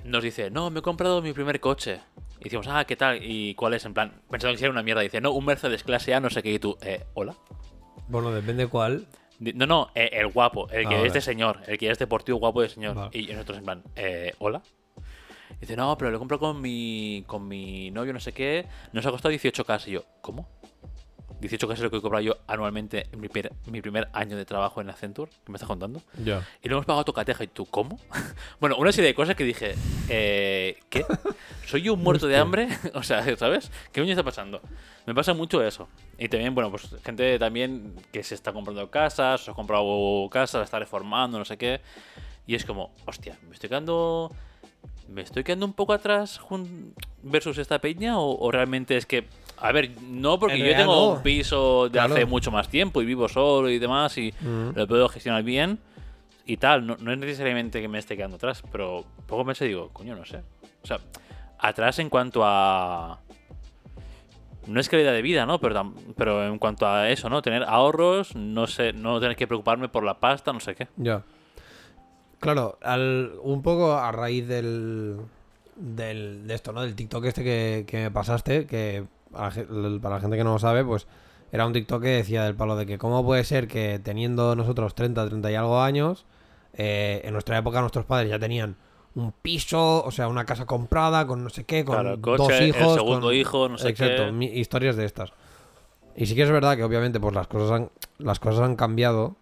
Nos 0.04 0.24
dice, 0.24 0.52
no, 0.52 0.70
me 0.70 0.80
he 0.80 0.82
comprado 0.82 1.22
mi 1.22 1.34
primer 1.34 1.60
coche. 1.60 2.02
Y 2.40 2.46
decimos, 2.46 2.68
ah, 2.70 2.86
¿qué 2.86 2.96
tal? 2.96 3.20
¿Y 3.24 3.56
cuál 3.56 3.74
es? 3.74 3.86
En 3.86 3.94
plan, 3.94 4.22
pensando 4.30 4.58
que 4.58 4.64
era 4.64 4.72
una 4.72 4.84
mierda. 4.84 5.02
Dice, 5.02 5.22
no, 5.22 5.32
un 5.32 5.46
Mercedes 5.46 5.84
clase 5.84 6.14
A, 6.14 6.20
no 6.20 6.30
sé 6.30 6.44
qué. 6.44 6.54
Y 6.54 6.60
tú, 6.60 6.78
eh, 6.82 7.06
hola. 7.14 7.36
Bueno, 8.08 8.32
depende 8.32 8.68
cuál. 8.68 9.08
No, 9.40 9.66
no, 9.68 9.90
eh, 9.96 10.10
el 10.14 10.28
guapo, 10.28 10.70
el 10.70 10.86
Ah, 10.86 10.90
que 10.90 10.96
vale. 10.96 11.08
es 11.08 11.14
de 11.14 11.22
señor, 11.22 11.60
el 11.68 11.78
que 11.78 11.90
es 11.90 12.00
deportivo 12.00 12.38
guapo 12.40 12.62
de 12.62 12.70
señor. 12.70 12.96
Vale. 12.96 13.10
Y 13.18 13.28
nosotros 13.28 13.58
en 13.58 13.64
plan, 13.66 13.84
eh, 13.96 14.34
hola. 14.40 14.62
Dice, 15.60 15.76
no, 15.76 15.98
pero 15.98 16.12
lo 16.12 16.20
compro 16.20 16.38
con 16.40 16.60
mi, 16.62 17.24
con 17.28 17.48
mi 17.48 17.90
novio, 17.92 18.12
no 18.14 18.20
sé 18.20 18.34
qué. 18.34 18.66
Nos 18.94 19.06
ha 19.06 19.12
costado 19.12 19.34
18k. 19.34 19.88
Y 19.88 19.92
yo, 19.92 20.04
¿cómo? 20.22 20.48
18k 21.42 21.74
es 21.74 21.80
lo 21.80 21.92
que 21.92 21.98
he 21.98 22.02
cobrado 22.02 22.22
yo 22.24 22.38
anualmente 22.48 23.08
en 23.12 23.20
mi, 23.20 23.28
primer- 23.28 23.52
mi 23.68 23.82
primer 23.82 24.08
año 24.14 24.38
de 24.38 24.46
trabajo 24.46 24.82
en 24.82 24.90
Accenture. 24.90 25.30
¿Qué 25.46 25.52
me 25.52 25.56
estás 25.58 25.68
contando? 25.68 26.02
Y 26.64 26.70
lo 26.70 26.76
hemos 26.76 26.86
pagado 26.86 27.02
a 27.02 27.06
tocateja. 27.06 27.44
¿Y 27.44 27.48
tú, 27.48 27.66
cómo? 27.66 28.00
bueno, 28.60 28.78
una 28.78 28.92
serie 28.92 29.10
de 29.10 29.16
cosas 29.16 29.36
que 29.36 29.44
dije, 29.44 29.76
eh, 30.10 30.78
¿qué? 30.90 31.06
¿Soy 31.66 31.82
yo 31.84 31.94
un 31.94 32.02
muerto 32.04 32.28
de 32.28 32.38
hambre? 32.38 32.70
o 32.94 33.04
sea, 33.04 33.24
¿sabes? 33.38 33.72
¿Qué 33.92 34.02
coño 34.02 34.12
está 34.12 34.24
pasando? 34.24 34.62
Me 35.06 35.14
pasa 35.14 35.34
mucho 35.34 35.62
eso. 35.64 35.88
Y 36.18 36.30
también, 36.30 36.56
bueno, 36.56 36.72
pues 36.72 36.88
gente 37.04 37.38
también 37.38 37.94
que 38.12 38.24
se 38.24 38.34
está 38.36 38.54
comprando 38.54 38.90
casas, 38.90 39.42
se 39.46 39.52
ha 39.52 39.54
comprado 39.54 40.28
casas, 40.32 40.60
la 40.60 40.64
está 40.66 40.80
reformando, 40.80 41.38
no 41.38 41.46
sé 41.46 41.58
qué. 41.58 41.82
Y 42.48 42.56
es 42.56 42.64
como, 42.66 42.92
hostia, 43.06 43.38
me 43.48 43.54
estoy 43.54 43.70
quedando. 43.70 44.32
¿Me 45.08 45.22
estoy 45.22 45.44
quedando 45.44 45.66
un 45.68 45.74
poco 45.74 45.94
atrás 45.94 46.40
versus 47.22 47.58
esta 47.60 47.80
peña? 47.80 48.20
¿O, 48.20 48.38
o 48.40 48.52
realmente 48.52 48.98
es 48.98 49.06
que.? 49.06 49.28
A 49.58 49.72
ver, 49.72 49.92
no, 50.02 50.38
porque 50.40 50.60
yo 50.60 50.76
tengo 50.76 50.94
no. 50.96 51.08
un 51.14 51.24
piso 51.24 51.86
de 51.86 51.92
Claro. 51.92 52.14
hace 52.14 52.26
mucho 52.26 52.52
más 52.52 52.68
tiempo 52.70 53.02
y 53.02 53.06
vivo 53.06 53.28
solo 53.30 53.70
y 53.70 53.80
demás 53.80 54.18
y 54.18 54.34
Mm. 54.42 54.70
lo 54.76 54.88
puedo 54.88 55.08
gestionar 55.10 55.44
bien 55.44 55.80
y 56.46 56.58
tal. 56.58 56.86
No, 56.86 56.98
no 57.00 57.12
es 57.14 57.18
necesariamente 57.18 57.82
que 57.82 57.88
me 57.88 57.98
esté 58.00 58.16
quedando 58.18 58.36
atrás, 58.36 58.64
pero 58.72 59.06
poco 59.28 59.44
me 59.46 59.56
sé 59.56 59.66
digo, 59.66 59.90
coño, 59.94 60.16
no 60.16 60.26
sé. 60.26 60.42
O 60.84 60.88
sea, 60.88 61.00
atrás 61.60 62.00
en 62.00 62.10
cuanto 62.10 62.42
a. 62.44 63.20
No 64.68 64.80
es 64.80 64.90
calidad 64.90 65.14
de 65.14 65.22
vida, 65.22 65.46
¿no? 65.46 65.60
Pero, 65.60 65.94
pero 66.18 66.46
en 66.48 66.58
cuanto 66.58 66.88
a 66.88 67.10
eso, 67.10 67.30
¿no? 67.30 67.42
Tener 67.44 67.64
ahorros, 67.64 68.36
no 68.36 68.66
sé, 68.66 68.94
no 68.94 69.20
tener 69.20 69.36
que 69.36 69.46
preocuparme 69.48 69.90
por 69.90 70.04
la 70.04 70.20
pasta, 70.20 70.52
no 70.52 70.60
sé 70.60 70.74
qué. 70.76 70.88
Ya. 70.98 71.22
Claro, 72.40 72.78
al, 72.82 73.34
un 73.44 73.62
poco 73.62 73.94
a 73.94 74.12
raíz 74.12 74.48
del, 74.48 75.18
del. 75.76 76.48
de 76.48 76.54
esto, 76.56 76.72
¿no? 76.74 76.82
Del 76.82 76.96
TikTok 76.96 77.26
este 77.26 77.44
que, 77.44 77.86
que 77.88 77.98
me 78.04 78.12
pasaste, 78.12 78.66
que 78.66 79.06
la 79.38 80.00
para 80.02 80.16
la 80.16 80.22
gente 80.22 80.38
que 80.38 80.44
no 80.44 80.54
lo 80.54 80.60
sabe, 80.60 80.84
pues 80.84 81.08
era 81.52 81.66
un 81.66 81.74
TikTok 81.74 82.02
que 82.02 82.10
decía 82.10 82.44
del 82.44 82.56
palo 82.56 82.76
de 82.76 82.86
que 82.86 82.98
cómo 82.98 83.24
puede 83.26 83.44
ser 83.44 83.68
que 83.68 84.00
teniendo 84.04 84.56
nosotros 84.56 84.96
30, 84.96 85.28
30 85.28 85.52
y 85.52 85.56
algo 85.56 85.82
años, 85.82 86.26
eh, 86.74 87.22
en 87.24 87.34
nuestra 87.34 87.58
época 87.58 87.80
nuestros 87.82 88.06
padres 88.06 88.30
ya 88.30 88.40
tenían 88.40 88.76
un 89.16 89.32
piso, 89.32 90.04
o 90.04 90.12
sea, 90.12 90.28
una 90.28 90.46
casa 90.46 90.66
comprada 90.66 91.26
con 91.26 91.44
no 91.44 91.50
sé 91.50 91.64
qué, 91.64 91.86
con 91.86 91.96
Claro, 92.02 92.22
coche, 92.22 92.38
dos 92.44 92.52
el 92.60 92.68
hijos. 92.68 92.94
segundo 92.96 93.28
con- 93.28 93.36
hijo, 93.36 93.70
no 93.70 93.78
sé 93.78 93.90
Exacto, 93.90 94.24
qué. 94.38 94.46
historias 94.60 94.96
de 94.98 95.06
estas. 95.06 95.32
Y 96.18 96.26
sí 96.26 96.36
que 96.36 96.44
es 96.44 96.52
verdad 96.52 96.76
que 96.76 96.84
obviamente 96.84 97.20
pues 97.20 97.34
las 97.34 97.48
cosas 97.48 97.72
han, 97.72 97.90
las 98.18 98.40
cosas 98.40 98.62
han 98.62 98.76
cambiado. 98.76 99.36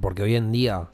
Porque 0.00 0.22
hoy 0.22 0.36
en 0.36 0.52
día 0.52 0.88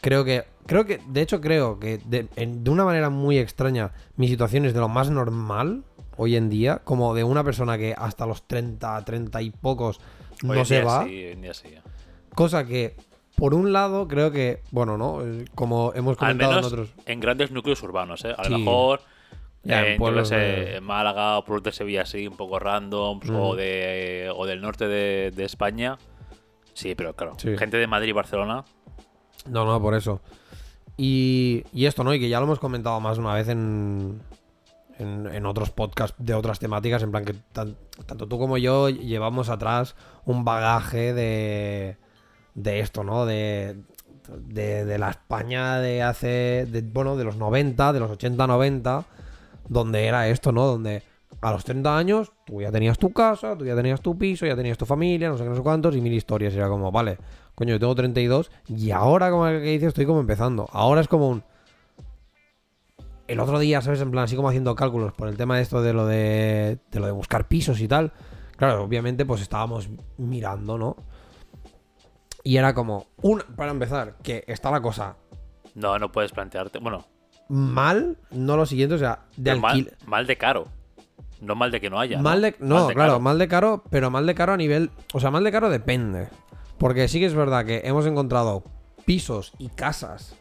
creo 0.00 0.24
que 0.24 0.44
creo 0.66 0.84
que 0.84 1.00
de 1.08 1.22
hecho 1.22 1.40
creo 1.40 1.78
que 1.80 1.98
de, 1.98 2.28
en- 2.36 2.62
de 2.62 2.70
una 2.70 2.84
manera 2.84 3.08
muy 3.10 3.38
extraña 3.38 3.92
mi 4.16 4.28
situación 4.28 4.66
es 4.66 4.74
de 4.74 4.80
lo 4.80 4.88
más 4.88 5.10
normal 5.10 5.82
hoy 6.18 6.36
en 6.36 6.50
día, 6.50 6.82
como 6.84 7.14
de 7.14 7.24
una 7.24 7.42
persona 7.42 7.78
que 7.78 7.94
hasta 7.96 8.26
los 8.26 8.46
30, 8.46 9.02
30 9.04 9.40
y 9.40 9.50
pocos 9.50 9.98
Hoy 10.42 10.48
no 10.50 10.54
en 10.54 10.66
se 10.66 10.74
día 10.76 10.84
va, 10.84 11.04
sí, 11.04 11.08
hoy 11.08 11.32
en 11.32 11.40
día 11.42 11.54
sí. 11.54 11.68
cosa 12.34 12.66
que 12.66 12.94
por 13.36 13.54
un 13.54 13.72
lado 13.72 14.06
creo 14.06 14.30
que 14.30 14.60
bueno, 14.72 14.98
¿no? 14.98 15.22
Eh, 15.24 15.44
Como 15.54 15.92
hemos 15.94 16.12
Al 16.12 16.18
comentado 16.18 16.50
menos 16.50 16.66
en 16.72 16.72
otros 16.80 16.94
en 17.06 17.20
grandes 17.20 17.50
núcleos 17.50 17.82
urbanos, 17.82 18.24
¿eh? 18.24 18.34
A 18.36 18.48
lo 18.48 18.58
mejor 18.58 19.00
Ya, 19.64 19.80
en 19.80 19.86
en, 19.86 19.92
qué 19.94 19.98
pueblos 19.98 20.30
de- 20.30 20.76
en 20.76 20.84
Málaga 20.84 21.38
o 21.38 21.44
pueblos 21.44 21.62
de 21.64 21.72
Sevilla 21.72 22.02
así, 22.02 22.26
un 22.28 22.36
poco 22.36 22.58
random, 22.58 23.20
o, 23.32 23.54
Mm. 23.54 23.56
de, 23.56 24.32
o 24.36 24.46
del 24.46 24.60
norte 24.60 24.86
de, 24.88 25.30
de 25.34 25.44
España. 25.44 25.98
Sí, 26.74 26.94
pero 26.94 27.14
claro, 27.14 27.34
Sí. 27.38 27.56
gente 27.58 27.76
de 27.76 27.86
Madrid 27.88 28.10
y 28.10 28.12
Barcelona. 28.12 28.64
No, 29.48 29.64
no, 29.64 29.80
por 29.82 29.94
eso. 29.94 30.20
Y, 30.96 31.64
y 31.72 31.86
esto, 31.86 32.02
¿no? 32.04 32.12
Y 32.14 32.20
que 32.20 32.28
ya 32.28 32.38
lo 32.40 32.46
hemos 32.46 32.58
comentado 32.58 32.98
más 33.00 33.18
una 33.18 33.34
vez 33.34 33.48
en, 33.48 34.20
en, 34.98 35.46
otros 35.46 35.70
podcasts 35.70 36.16
de 36.18 36.34
otras 36.34 36.58
temáticas, 36.58 37.02
en 37.02 37.10
plan 37.10 37.24
que 37.24 37.34
tan- 37.52 37.76
tanto 38.06 38.26
tú 38.26 38.38
como 38.38 38.58
yo 38.58 38.88
llevamos 38.88 39.48
atrás 39.48 39.94
un 40.24 40.44
bagaje 40.44 41.12
de, 41.14 41.96
de 42.54 42.80
esto, 42.80 43.04
¿no? 43.04 43.26
De, 43.26 43.76
de, 44.46 44.84
de 44.84 44.98
la 44.98 45.10
España 45.10 45.78
de 45.78 46.02
hace, 46.02 46.66
bueno, 46.92 47.16
de 47.16 47.24
los 47.24 47.36
90, 47.36 47.92
de 47.92 48.00
los 48.00 48.10
80-90, 48.10 49.04
donde 49.68 50.06
era 50.06 50.28
esto, 50.28 50.52
¿no? 50.52 50.66
Donde 50.66 51.02
a 51.40 51.52
los 51.52 51.64
30 51.64 51.96
años 51.96 52.32
tú 52.44 52.60
ya 52.60 52.72
tenías 52.72 52.98
tu 52.98 53.12
casa, 53.12 53.56
tú 53.56 53.64
ya 53.64 53.76
tenías 53.76 54.00
tu 54.00 54.16
piso, 54.18 54.46
ya 54.46 54.56
tenías 54.56 54.78
tu 54.78 54.86
familia, 54.86 55.28
no 55.28 55.36
sé 55.38 55.44
qué, 55.44 55.50
no 55.50 55.56
sé 55.56 55.62
cuántos, 55.62 55.94
y 55.94 56.00
mil 56.00 56.12
historias. 56.12 56.54
Era 56.54 56.68
como, 56.68 56.90
vale, 56.90 57.18
coño, 57.54 57.70
yo 57.74 57.78
tengo 57.80 57.94
32 57.94 58.50
y 58.66 58.90
ahora, 58.90 59.30
como 59.30 59.44
que 59.44 59.60
dice, 59.60 59.86
estoy 59.86 60.06
como 60.06 60.20
empezando. 60.20 60.68
Ahora 60.72 61.00
es 61.00 61.08
como 61.08 61.28
un... 61.28 61.44
El 63.28 63.40
otro 63.40 63.58
día, 63.58 63.80
¿sabes? 63.82 64.00
En 64.00 64.10
plan, 64.10 64.24
así 64.24 64.34
como 64.36 64.48
haciendo 64.48 64.74
cálculos 64.74 65.12
por 65.12 65.28
el 65.28 65.36
tema 65.36 65.56
de 65.56 65.62
esto 65.62 65.82
de 65.82 65.92
lo 65.92 66.06
de, 66.06 66.78
de 66.90 67.00
lo 67.00 67.06
de 67.06 67.12
buscar 67.12 67.46
pisos 67.46 67.80
y 67.80 67.86
tal. 67.86 68.12
Claro, 68.56 68.82
obviamente, 68.82 69.24
pues 69.24 69.40
estábamos 69.42 69.88
mirando, 70.16 70.76
¿no? 70.78 70.96
Y 72.42 72.56
era 72.56 72.74
como, 72.74 73.06
un, 73.22 73.42
para 73.56 73.70
empezar, 73.70 74.16
que 74.22 74.44
está 74.46 74.70
la 74.70 74.80
cosa 74.80 75.16
No, 75.74 75.98
no 75.98 76.10
puedes 76.10 76.32
plantearte. 76.32 76.78
Bueno, 76.78 77.06
mal, 77.48 78.16
no 78.30 78.56
lo 78.56 78.64
siguiente, 78.64 78.94
o 78.94 78.98
sea, 78.98 79.26
de 79.36 79.50
pero 79.50 79.60
mal, 79.60 79.70
alquiler. 79.72 79.96
mal 80.06 80.26
de 80.26 80.36
caro. 80.36 80.64
No 81.40 81.54
mal 81.54 81.70
de 81.70 81.80
que 81.80 81.90
no 81.90 82.00
haya. 82.00 82.20
Mal 82.20 82.40
de, 82.42 82.56
no, 82.58 82.76
Mal 82.76 82.88
de 82.88 82.94
claro, 82.94 83.12
caro. 83.12 83.20
mal 83.20 83.38
de 83.38 83.48
caro, 83.48 83.84
pero 83.90 84.10
mal 84.10 84.26
de 84.26 84.34
caro 84.34 84.54
a 84.54 84.56
nivel. 84.56 84.90
O 85.12 85.20
sea, 85.20 85.30
mal 85.30 85.44
de 85.44 85.52
caro 85.52 85.68
depende. 85.70 86.28
Porque 86.78 87.06
sí 87.08 87.20
que 87.20 87.26
es 87.26 87.34
verdad 87.34 87.64
que 87.66 87.82
hemos 87.84 88.06
encontrado 88.06 88.64
pisos 89.04 89.52
y 89.58 89.68
casas. 89.68 90.34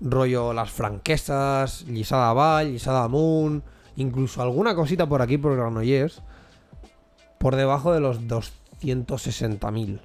Rollo 0.00 0.52
las 0.52 0.70
franquesas, 0.70 1.82
Lisada 1.82 2.32
Vall, 2.32 2.72
Lisada 2.72 3.08
Moon, 3.08 3.62
incluso 3.96 4.42
alguna 4.42 4.74
cosita 4.74 5.06
por 5.06 5.22
aquí 5.22 5.38
por 5.38 5.56
Granollers. 5.56 6.22
Por 7.38 7.56
debajo 7.56 7.92
de 7.92 8.00
los 8.00 8.20
260.000. 8.22 10.00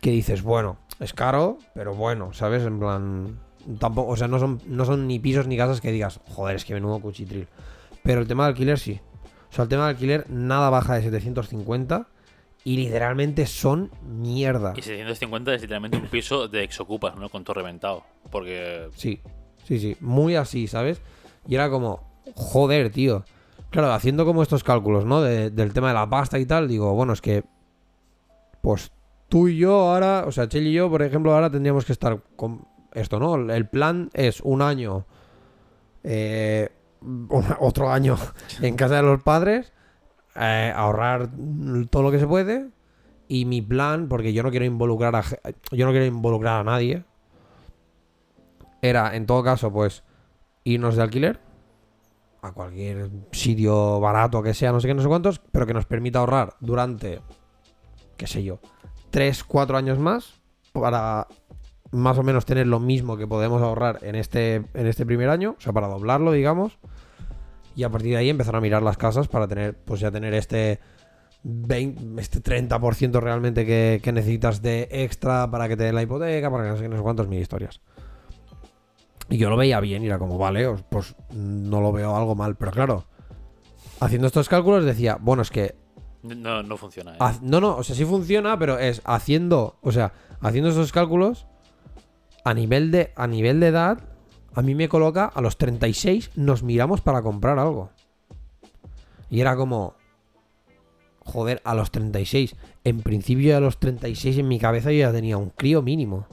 Que 0.00 0.10
dices, 0.10 0.42
bueno, 0.42 0.78
es 1.00 1.12
caro, 1.12 1.58
pero 1.74 1.94
bueno, 1.94 2.32
¿sabes? 2.32 2.62
En 2.64 2.78
plan. 2.78 3.38
Tampoco, 3.78 4.12
o 4.12 4.16
sea, 4.16 4.28
no 4.28 4.38
son, 4.38 4.60
no 4.66 4.84
son 4.84 5.06
ni 5.06 5.18
pisos 5.18 5.46
ni 5.46 5.56
casas 5.56 5.80
que 5.80 5.92
digas, 5.92 6.20
joder, 6.30 6.56
es 6.56 6.64
que 6.64 6.74
menudo 6.74 7.00
cuchitril. 7.00 7.48
Pero 8.02 8.20
el 8.20 8.26
tema 8.26 8.44
de 8.44 8.50
alquiler 8.50 8.78
sí. 8.78 9.00
O 9.50 9.54
sea, 9.54 9.64
el 9.64 9.68
tema 9.68 9.84
de 9.84 9.90
alquiler 9.90 10.24
nada 10.30 10.70
baja 10.70 10.94
de 10.94 11.02
750 11.02 12.06
y 12.64 12.76
literalmente 12.76 13.46
son 13.46 13.90
mierda. 14.06 14.74
Y 14.76 14.82
750 14.82 15.54
es 15.54 15.62
literalmente 15.62 15.96
un 15.96 16.06
piso 16.08 16.48
de 16.48 16.62
exocupas, 16.64 17.16
¿no? 17.16 17.28
Con 17.28 17.44
todo 17.44 17.54
reventado. 17.54 18.02
Porque. 18.30 18.88
Sí, 18.96 19.20
sí, 19.64 19.78
sí. 19.78 19.96
Muy 20.00 20.34
así, 20.36 20.66
¿sabes? 20.66 21.00
Y 21.46 21.54
era 21.54 21.70
como, 21.70 22.02
joder, 22.34 22.90
tío. 22.90 23.24
Claro, 23.70 23.92
haciendo 23.92 24.24
como 24.24 24.42
estos 24.42 24.64
cálculos, 24.64 25.04
¿no? 25.04 25.20
De- 25.22 25.50
del 25.50 25.72
tema 25.72 25.88
de 25.88 25.94
la 25.94 26.08
pasta 26.08 26.38
y 26.38 26.46
tal, 26.46 26.68
digo, 26.68 26.92
bueno, 26.94 27.12
es 27.12 27.20
que. 27.20 27.44
Pues 28.60 28.90
tú 29.28 29.48
y 29.48 29.56
yo 29.58 29.72
ahora, 29.90 30.24
o 30.26 30.32
sea, 30.32 30.48
Chel 30.48 30.66
y 30.66 30.72
yo, 30.72 30.90
por 30.90 31.02
ejemplo, 31.02 31.32
ahora 31.34 31.50
tendríamos 31.50 31.84
que 31.84 31.92
estar 31.92 32.20
con 32.36 32.66
esto, 32.92 33.18
¿no? 33.20 33.34
El 33.52 33.68
plan 33.68 34.10
es 34.14 34.40
un 34.40 34.62
año. 34.62 35.06
eh, 36.02 36.68
otro 37.60 37.90
año 37.92 38.16
en 38.62 38.74
casa 38.76 38.96
de 38.96 39.02
los 39.02 39.22
padres. 39.22 39.72
Eh, 40.38 40.72
ahorrar 40.74 41.30
todo 41.90 42.02
lo 42.02 42.10
que 42.10 42.18
se 42.18 42.26
puede. 42.26 42.68
Y 43.26 43.44
mi 43.44 43.60
plan, 43.60 44.08
porque 44.08 44.32
yo 44.32 44.42
no 44.42 44.50
quiero 44.50 44.64
involucrar 44.64 45.14
a, 45.14 45.22
yo 45.70 45.84
no 45.84 45.90
quiero 45.90 46.06
involucrar 46.06 46.60
a 46.60 46.64
nadie, 46.64 47.04
era, 48.80 49.14
en 49.16 49.26
todo 49.26 49.42
caso, 49.42 49.70
pues, 49.70 50.02
irnos 50.64 50.96
de 50.96 51.02
alquiler 51.02 51.40
a 52.40 52.52
cualquier 52.52 53.10
sitio 53.32 54.00
barato 54.00 54.42
que 54.42 54.54
sea, 54.54 54.72
no 54.72 54.80
sé 54.80 54.88
qué, 54.88 54.94
no 54.94 55.02
sé 55.02 55.08
cuántos, 55.08 55.40
pero 55.40 55.66
que 55.66 55.74
nos 55.74 55.86
permita 55.86 56.20
ahorrar 56.20 56.54
durante, 56.60 57.20
qué 58.16 58.26
sé 58.26 58.44
yo, 58.44 58.60
3, 59.10 59.44
4 59.44 59.76
años 59.76 59.98
más 59.98 60.40
para 60.72 61.26
más 61.90 62.18
o 62.18 62.22
menos 62.22 62.44
tener 62.44 62.66
lo 62.66 62.80
mismo 62.80 63.16
que 63.16 63.26
podemos 63.26 63.62
ahorrar 63.62 63.98
en 64.02 64.14
este, 64.14 64.56
en 64.56 64.86
este 64.86 65.06
primer 65.06 65.30
año, 65.30 65.56
o 65.58 65.60
sea, 65.60 65.72
para 65.72 65.88
doblarlo, 65.88 66.32
digamos, 66.32 66.78
y 67.78 67.84
a 67.84 67.90
partir 67.90 68.10
de 68.10 68.16
ahí 68.16 68.28
empezar 68.28 68.56
a 68.56 68.60
mirar 68.60 68.82
las 68.82 68.96
casas 68.96 69.28
para 69.28 69.46
tener, 69.46 69.76
pues 69.76 70.00
ya 70.00 70.10
tener 70.10 70.34
este 70.34 70.80
20, 71.44 72.20
este 72.20 72.42
30% 72.42 73.20
realmente 73.20 73.64
que, 73.64 74.00
que 74.02 74.10
necesitas 74.10 74.60
de 74.62 74.88
extra 74.90 75.48
para 75.48 75.68
que 75.68 75.76
te 75.76 75.84
den 75.84 75.94
la 75.94 76.02
hipoteca, 76.02 76.50
para 76.50 76.64
que 76.64 76.70
no 76.70 76.76
sé, 76.76 76.88
no 76.88 76.96
sé 76.96 77.02
cuántas 77.04 77.28
mil 77.28 77.40
historias. 77.40 77.80
Y 79.28 79.36
yo 79.38 79.48
lo 79.48 79.56
veía 79.56 79.78
bien 79.78 80.02
y 80.02 80.06
era 80.06 80.18
como, 80.18 80.38
vale, 80.38 80.68
pues 80.90 81.14
no 81.32 81.80
lo 81.80 81.92
veo 81.92 82.16
algo 82.16 82.34
mal. 82.34 82.56
Pero 82.56 82.72
claro, 82.72 83.04
haciendo 84.00 84.26
estos 84.26 84.48
cálculos 84.48 84.84
decía, 84.84 85.16
bueno, 85.20 85.42
es 85.42 85.50
que 85.50 85.76
No, 86.24 86.64
no 86.64 86.76
funciona. 86.76 87.14
¿eh? 87.14 87.38
No, 87.42 87.60
no, 87.60 87.76
o 87.76 87.84
sea, 87.84 87.94
sí 87.94 88.04
funciona, 88.04 88.58
pero 88.58 88.76
es 88.76 89.02
haciendo, 89.04 89.78
o 89.82 89.92
sea, 89.92 90.12
haciendo 90.40 90.70
esos 90.70 90.90
cálculos 90.90 91.46
a 92.44 92.54
nivel 92.54 92.90
de 92.90 93.12
a 93.14 93.28
nivel 93.28 93.60
de 93.60 93.68
edad, 93.68 94.07
a 94.58 94.62
mí 94.62 94.74
me 94.74 94.88
coloca 94.88 95.26
a 95.26 95.40
los 95.40 95.56
36 95.56 96.30
nos 96.36 96.62
miramos 96.62 97.00
para 97.00 97.22
comprar 97.22 97.58
algo. 97.58 97.90
Y 99.30 99.40
era 99.40 99.56
como 99.56 99.94
joder, 101.24 101.60
a 101.64 101.74
los 101.74 101.90
36, 101.90 102.56
en 102.84 103.00
principio 103.02 103.54
a 103.56 103.60
los 103.60 103.78
36 103.78 104.38
en 104.38 104.48
mi 104.48 104.58
cabeza 104.58 104.90
yo 104.90 105.00
ya 105.00 105.12
tenía 105.12 105.36
un 105.36 105.50
crío 105.50 105.82
mínimo. 105.82 106.26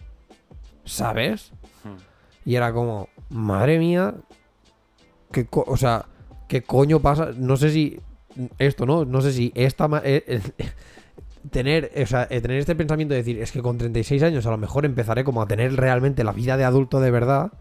¿Sabes? 0.85 1.51
Hmm. 1.83 1.97
Y 2.49 2.55
era 2.55 2.71
como, 2.71 3.09
madre 3.29 3.77
mía, 3.79 4.15
¿qué 5.31 5.45
co- 5.45 5.65
o 5.67 5.75
sea, 5.77 6.05
¿qué 6.47 6.61
coño 6.63 7.01
pasa? 7.01 7.31
No 7.35 7.57
sé 7.57 7.71
si 7.71 7.99
esto, 8.57 8.85
¿no? 8.85 9.03
No 9.03 9.19
sé 9.21 9.33
si 9.33 9.51
esta 9.55 9.89
eh, 10.05 10.23
eh, 10.27 10.41
tener, 11.51 11.91
o 12.01 12.05
sea, 12.05 12.27
eh, 12.29 12.39
tener 12.39 12.57
este 12.59 12.75
pensamiento 12.75 13.13
de 13.13 13.19
decir, 13.19 13.39
es 13.41 13.51
que 13.51 13.61
con 13.61 13.77
36 13.77 14.23
años 14.23 14.45
a 14.45 14.51
lo 14.51 14.57
mejor 14.57 14.85
empezaré 14.85 15.23
como 15.25 15.41
a 15.41 15.47
tener 15.47 15.75
realmente 15.75 16.23
la 16.23 16.31
vida 16.31 16.55
de 16.55 16.63
adulto 16.63 16.99
de 17.01 17.11
verdad. 17.11 17.51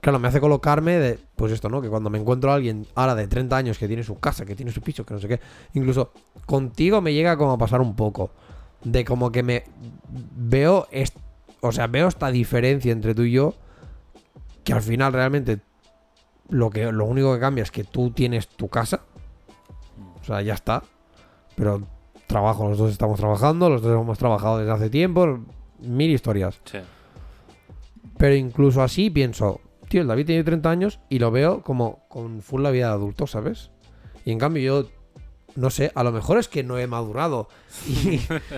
Claro, 0.00 0.18
me 0.18 0.28
hace 0.28 0.40
colocarme 0.40 0.98
de, 0.98 1.18
pues 1.36 1.52
esto, 1.52 1.68
¿no? 1.68 1.82
Que 1.82 1.88
cuando 1.88 2.08
me 2.08 2.18
encuentro 2.18 2.50
a 2.50 2.54
alguien 2.54 2.86
ahora 2.94 3.14
de 3.14 3.28
30 3.28 3.56
años 3.56 3.78
que 3.78 3.86
tiene 3.86 4.02
su 4.02 4.18
casa, 4.18 4.46
que 4.46 4.56
tiene 4.56 4.72
su 4.72 4.80
piso, 4.80 5.04
que 5.04 5.12
no 5.12 5.20
sé 5.20 5.28
qué, 5.28 5.40
incluso 5.74 6.12
contigo 6.46 7.00
me 7.00 7.12
llega 7.12 7.36
como 7.36 7.52
a 7.52 7.58
pasar 7.58 7.80
un 7.80 7.94
poco. 7.94 8.30
De 8.82 9.04
como 9.04 9.30
que 9.30 9.42
me 9.42 9.64
veo, 10.36 10.88
o 11.60 11.72
sea, 11.72 11.86
veo 11.86 12.08
esta 12.08 12.30
diferencia 12.30 12.92
entre 12.92 13.14
tú 13.14 13.22
y 13.22 13.32
yo, 13.32 13.54
que 14.64 14.72
al 14.72 14.80
final 14.80 15.12
realmente 15.12 15.60
lo, 16.48 16.70
que, 16.70 16.90
lo 16.90 17.04
único 17.04 17.34
que 17.34 17.40
cambia 17.40 17.62
es 17.62 17.70
que 17.70 17.84
tú 17.84 18.10
tienes 18.10 18.48
tu 18.48 18.68
casa, 18.68 19.02
o 20.20 20.24
sea, 20.24 20.40
ya 20.40 20.54
está, 20.54 20.82
pero 21.56 21.82
trabajo, 22.26 22.68
los 22.68 22.78
dos 22.78 22.90
estamos 22.90 23.18
trabajando, 23.18 23.68
los 23.68 23.82
dos 23.82 24.00
hemos 24.00 24.18
trabajado 24.18 24.58
desde 24.58 24.72
hace 24.72 24.88
tiempo, 24.88 25.40
mil 25.80 26.10
historias. 26.10 26.58
Sí. 26.64 26.78
Pero 28.16 28.34
incluso 28.34 28.82
así 28.82 29.10
pienso, 29.10 29.60
tío, 29.90 30.02
el 30.02 30.06
David 30.06 30.26
tiene 30.26 30.44
30 30.44 30.70
años 30.70 31.00
y 31.08 31.18
lo 31.18 31.32
veo 31.32 31.62
como 31.62 32.06
con 32.08 32.42
full 32.42 32.62
la 32.62 32.70
vida 32.70 32.86
de 32.86 32.92
adulto, 32.92 33.26
¿sabes? 33.26 33.72
Y 34.24 34.30
en 34.30 34.38
cambio 34.38 34.62
yo, 34.62 34.88
no 35.56 35.68
sé, 35.68 35.90
a 35.96 36.04
lo 36.04 36.12
mejor 36.12 36.38
es 36.38 36.46
que 36.46 36.62
no 36.62 36.78
he 36.78 36.86
madurado 36.86 37.48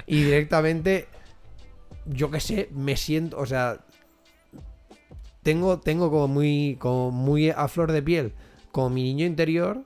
y, 0.07 0.23
directamente, 0.25 1.09
yo 2.05 2.31
qué 2.31 2.39
sé, 2.39 2.69
me 2.73 2.99
siento, 2.99 3.39
o 3.39 3.47
sea, 3.47 3.87
tengo, 5.43 5.81
tengo 5.81 6.11
como 6.11 6.29
muy, 6.29 6.77
como 6.79 7.11
muy 7.11 7.49
a 7.49 7.67
flor 7.67 7.93
de 7.93 8.03
piel, 8.03 8.35
como 8.71 8.91
mi 8.91 9.03
niño 9.03 9.25
interior, 9.25 9.85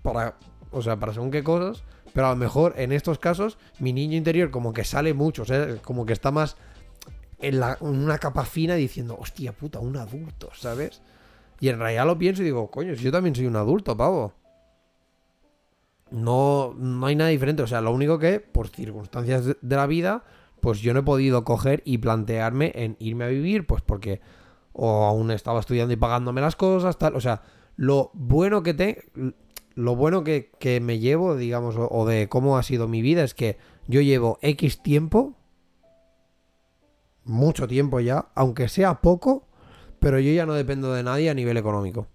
para, 0.00 0.38
o 0.70 0.80
sea, 0.80 0.98
para 0.98 1.12
según 1.12 1.30
qué 1.30 1.44
cosas, 1.44 1.84
pero 2.14 2.26
a 2.26 2.30
lo 2.30 2.36
mejor 2.36 2.72
en 2.78 2.92
estos 2.92 3.18
casos 3.18 3.58
mi 3.80 3.92
niño 3.92 4.16
interior 4.16 4.50
como 4.50 4.72
que 4.72 4.84
sale 4.84 5.12
mucho, 5.12 5.42
o 5.42 5.44
sea, 5.44 5.76
como 5.82 6.06
que 6.06 6.14
está 6.14 6.30
más 6.30 6.56
en, 7.40 7.60
la- 7.60 7.78
en 7.80 7.88
una 7.88 8.18
capa 8.18 8.44
fina 8.44 8.74
diciendo, 8.74 9.16
hostia 9.18 9.52
puta, 9.52 9.78
un 9.80 9.96
adulto, 9.96 10.50
¿sabes? 10.54 11.02
Y 11.60 11.68
en 11.68 11.78
realidad 11.78 12.06
lo 12.06 12.18
pienso 12.18 12.42
y 12.42 12.46
digo, 12.46 12.70
coño, 12.70 12.94
si 12.94 13.02
yo 13.02 13.12
también 13.12 13.34
soy 13.34 13.46
un 13.46 13.56
adulto, 13.56 13.96
pavo. 13.96 14.32
No, 16.10 16.74
no 16.78 17.06
hay 17.06 17.16
nada 17.16 17.30
diferente. 17.30 17.62
O 17.62 17.66
sea, 17.66 17.80
lo 17.80 17.92
único 17.92 18.18
que, 18.18 18.40
por 18.40 18.68
circunstancias 18.68 19.44
de, 19.60 19.76
la 19.76 19.86
vida, 19.86 20.24
pues 20.60 20.80
yo 20.80 20.94
no 20.94 21.00
he 21.00 21.02
podido 21.02 21.44
coger 21.44 21.82
y 21.84 21.98
plantearme 21.98 22.72
en 22.74 22.96
irme 22.98 23.24
a 23.24 23.28
vivir, 23.28 23.66
pues 23.66 23.82
porque 23.82 24.20
o 24.72 25.04
aún 25.04 25.30
estaba 25.32 25.60
estudiando 25.60 25.92
y 25.92 25.96
pagándome 25.96 26.40
las 26.40 26.56
cosas, 26.56 26.96
tal. 26.98 27.16
O 27.16 27.20
sea, 27.20 27.42
lo 27.76 28.10
bueno 28.14 28.62
que 28.62 28.74
te. 28.74 29.04
Lo 29.74 29.94
bueno 29.94 30.24
que, 30.24 30.50
que 30.58 30.80
me 30.80 30.98
llevo, 30.98 31.36
digamos, 31.36 31.76
o, 31.76 31.88
o 31.88 32.04
de 32.06 32.28
cómo 32.28 32.58
ha 32.58 32.62
sido 32.64 32.88
mi 32.88 33.00
vida, 33.00 33.22
es 33.22 33.34
que 33.34 33.58
yo 33.86 34.00
llevo 34.00 34.38
X 34.42 34.82
tiempo, 34.82 35.36
mucho 37.28 37.68
tiempo 37.68 38.00
ya, 38.00 38.26
aunque 38.34 38.68
sea 38.68 38.94
poco, 39.00 39.44
pero 40.00 40.18
yo 40.18 40.32
ya 40.32 40.46
no 40.46 40.54
dependo 40.54 40.92
de 40.92 41.02
nadie 41.02 41.30
a 41.30 41.34
nivel 41.34 41.56
económico. 41.56 42.06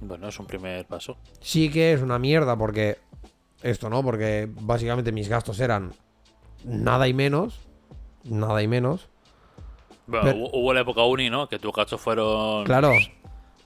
Bueno, 0.00 0.28
es 0.28 0.38
un 0.40 0.46
primer 0.46 0.86
paso. 0.86 1.16
Sí 1.40 1.70
que 1.70 1.92
es 1.92 2.00
una 2.02 2.18
mierda 2.18 2.56
porque 2.56 2.98
esto, 3.62 3.90
¿no? 3.90 4.02
Porque 4.02 4.48
básicamente 4.60 5.12
mis 5.12 5.28
gastos 5.28 5.60
eran 5.60 5.92
nada 6.64 7.06
y 7.08 7.12
menos, 7.14 7.60
nada 8.24 8.62
y 8.62 8.68
menos. 8.68 9.08
Bueno, 10.06 10.24
Pero- 10.24 10.38
hubo, 10.52 10.72
la 10.72 10.80
época 10.80 11.02
uni, 11.04 11.30
¿no? 11.30 11.48
Que 11.48 11.58
tus 11.58 11.72
gastos 11.72 12.00
fueron. 12.00 12.64
Claro, 12.64 12.92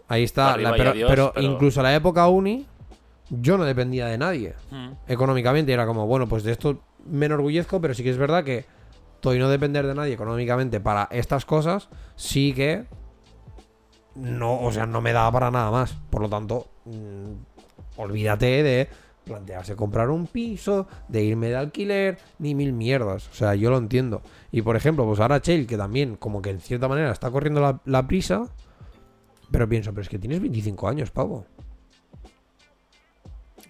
ahí 0.09 0.25
está. 0.25 0.57
La- 0.57 0.73
pero, 0.73 0.91
adiós, 0.91 1.09
pero 1.11 1.33
pero- 1.35 1.47
incluso 1.47 1.83
la 1.83 1.95
época 1.95 2.27
uni, 2.29 2.67
yo 3.31 3.57
no 3.57 3.65
dependía 3.65 4.07
de 4.07 4.19
nadie 4.19 4.55
Mm. 4.71 4.91
económicamente. 5.07 5.73
Era 5.73 5.87
como, 5.87 6.07
bueno, 6.07 6.27
pues 6.29 6.43
de 6.43 6.53
esto 6.53 6.81
me 7.07 7.27
enorgullezco, 7.27 7.81
pero 7.81 7.95
sí 7.95 8.03
que 8.03 8.11
es 8.11 8.19
verdad 8.19 8.45
que 8.45 8.65
y 9.33 9.39
no 9.39 9.49
depender 9.49 9.87
de 9.87 9.95
nadie 9.95 10.15
económicamente 10.15 10.81
para 10.81 11.09
estas 11.13 11.47
cosas, 11.47 11.89
sí 12.17 12.53
que 12.53 12.85
no, 14.15 14.61
o 14.61 14.73
sea, 14.73 14.87
no 14.87 15.01
me 15.01 15.13
daba 15.13 15.33
para 15.33 15.51
nada 15.51 15.71
más. 15.71 15.95
Por 16.11 16.23
lo 16.23 16.29
tanto, 16.29 16.69
mm, 16.85 17.33
olvídate 17.97 18.63
de 18.63 18.89
plantearse 19.25 19.75
comprar 19.75 20.11
un 20.11 20.27
piso, 20.27 20.87
de 21.09 21.23
irme 21.23 21.49
de 21.49 21.57
alquiler, 21.57 22.19
ni 22.39 22.55
mil 22.55 22.73
mierdas. 22.73 23.29
O 23.29 23.35
sea, 23.35 23.55
yo 23.55 23.71
lo 23.71 23.79
entiendo. 23.79 24.23
Y 24.53 24.63
por 24.63 24.77
ejemplo, 24.77 25.05
pues 25.07 25.21
ahora 25.21 25.41
Chell, 25.41 25.67
que 25.67 25.77
también 25.77 26.17
como 26.17 26.43
que 26.43 26.51
en 26.51 26.61
cierta 26.61 26.89
manera 26.89 27.11
está 27.11 27.31
corriendo 27.31 27.61
la, 27.61 27.81
la 27.85 28.07
prisa, 28.07 28.49
pero 29.51 29.69
pienso, 29.69 29.93
pero 29.93 30.03
es 30.03 30.09
que 30.09 30.19
tienes 30.19 30.41
25 30.41 30.89
años, 30.89 31.11
pavo. 31.11 31.47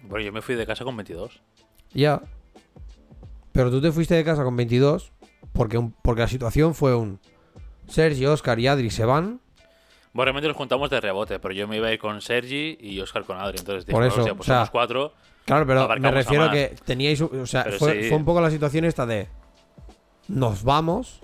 Bueno, 0.03 0.25
yo 0.25 0.33
me 0.33 0.41
fui 0.41 0.55
de 0.55 0.65
casa 0.65 0.83
con 0.83 0.95
22. 0.97 1.41
Ya. 1.93 2.21
Pero 3.51 3.71
tú 3.71 3.81
te 3.81 3.91
fuiste 3.91 4.15
de 4.15 4.23
casa 4.23 4.43
con 4.43 4.55
22 4.55 5.13
porque, 5.55 5.77
un- 5.79 5.91
porque 6.03 6.21
la 6.21 6.27
situación 6.27 6.75
fue 6.75 6.93
un... 6.95 7.19
Sergi, 7.87 8.25
Oscar 8.25 8.59
y 8.59 8.67
Adri 8.67 8.89
se 8.89 9.05
van. 9.05 9.39
Bueno, 10.13 10.25
realmente 10.25 10.47
nos 10.47 10.57
juntamos 10.57 10.89
de 10.89 10.99
rebote, 11.01 11.39
pero 11.39 11.53
yo 11.53 11.67
me 11.67 11.77
iba 11.77 11.87
a 11.87 11.93
ir 11.93 11.99
con 11.99 12.21
Sergi 12.21 12.77
y 12.79 12.99
Oscar 12.99 13.23
con 13.25 13.37
Adri. 13.37 13.57
Entonces 13.59 13.85
Por 13.85 14.03
dijimos, 14.03 14.13
eso, 14.13 14.21
"Hostia, 14.21 14.33
pues 14.35 14.47
o 14.47 14.51
sea, 14.51 14.55
somos 14.57 14.69
cuatro. 14.71 15.13
Claro, 15.45 15.67
pero 15.67 15.87
me 15.99 16.07
a 16.07 16.11
refiero 16.11 16.43
a 16.45 16.51
que 16.51 16.75
teníais... 16.85 17.21
O 17.21 17.45
sea, 17.45 17.65
fue, 17.77 18.03
sí. 18.03 18.09
fue 18.09 18.17
un 18.17 18.25
poco 18.25 18.41
la 18.41 18.49
situación 18.49 18.85
esta 18.85 19.05
de... 19.05 19.27
Nos 20.27 20.63
vamos 20.63 21.19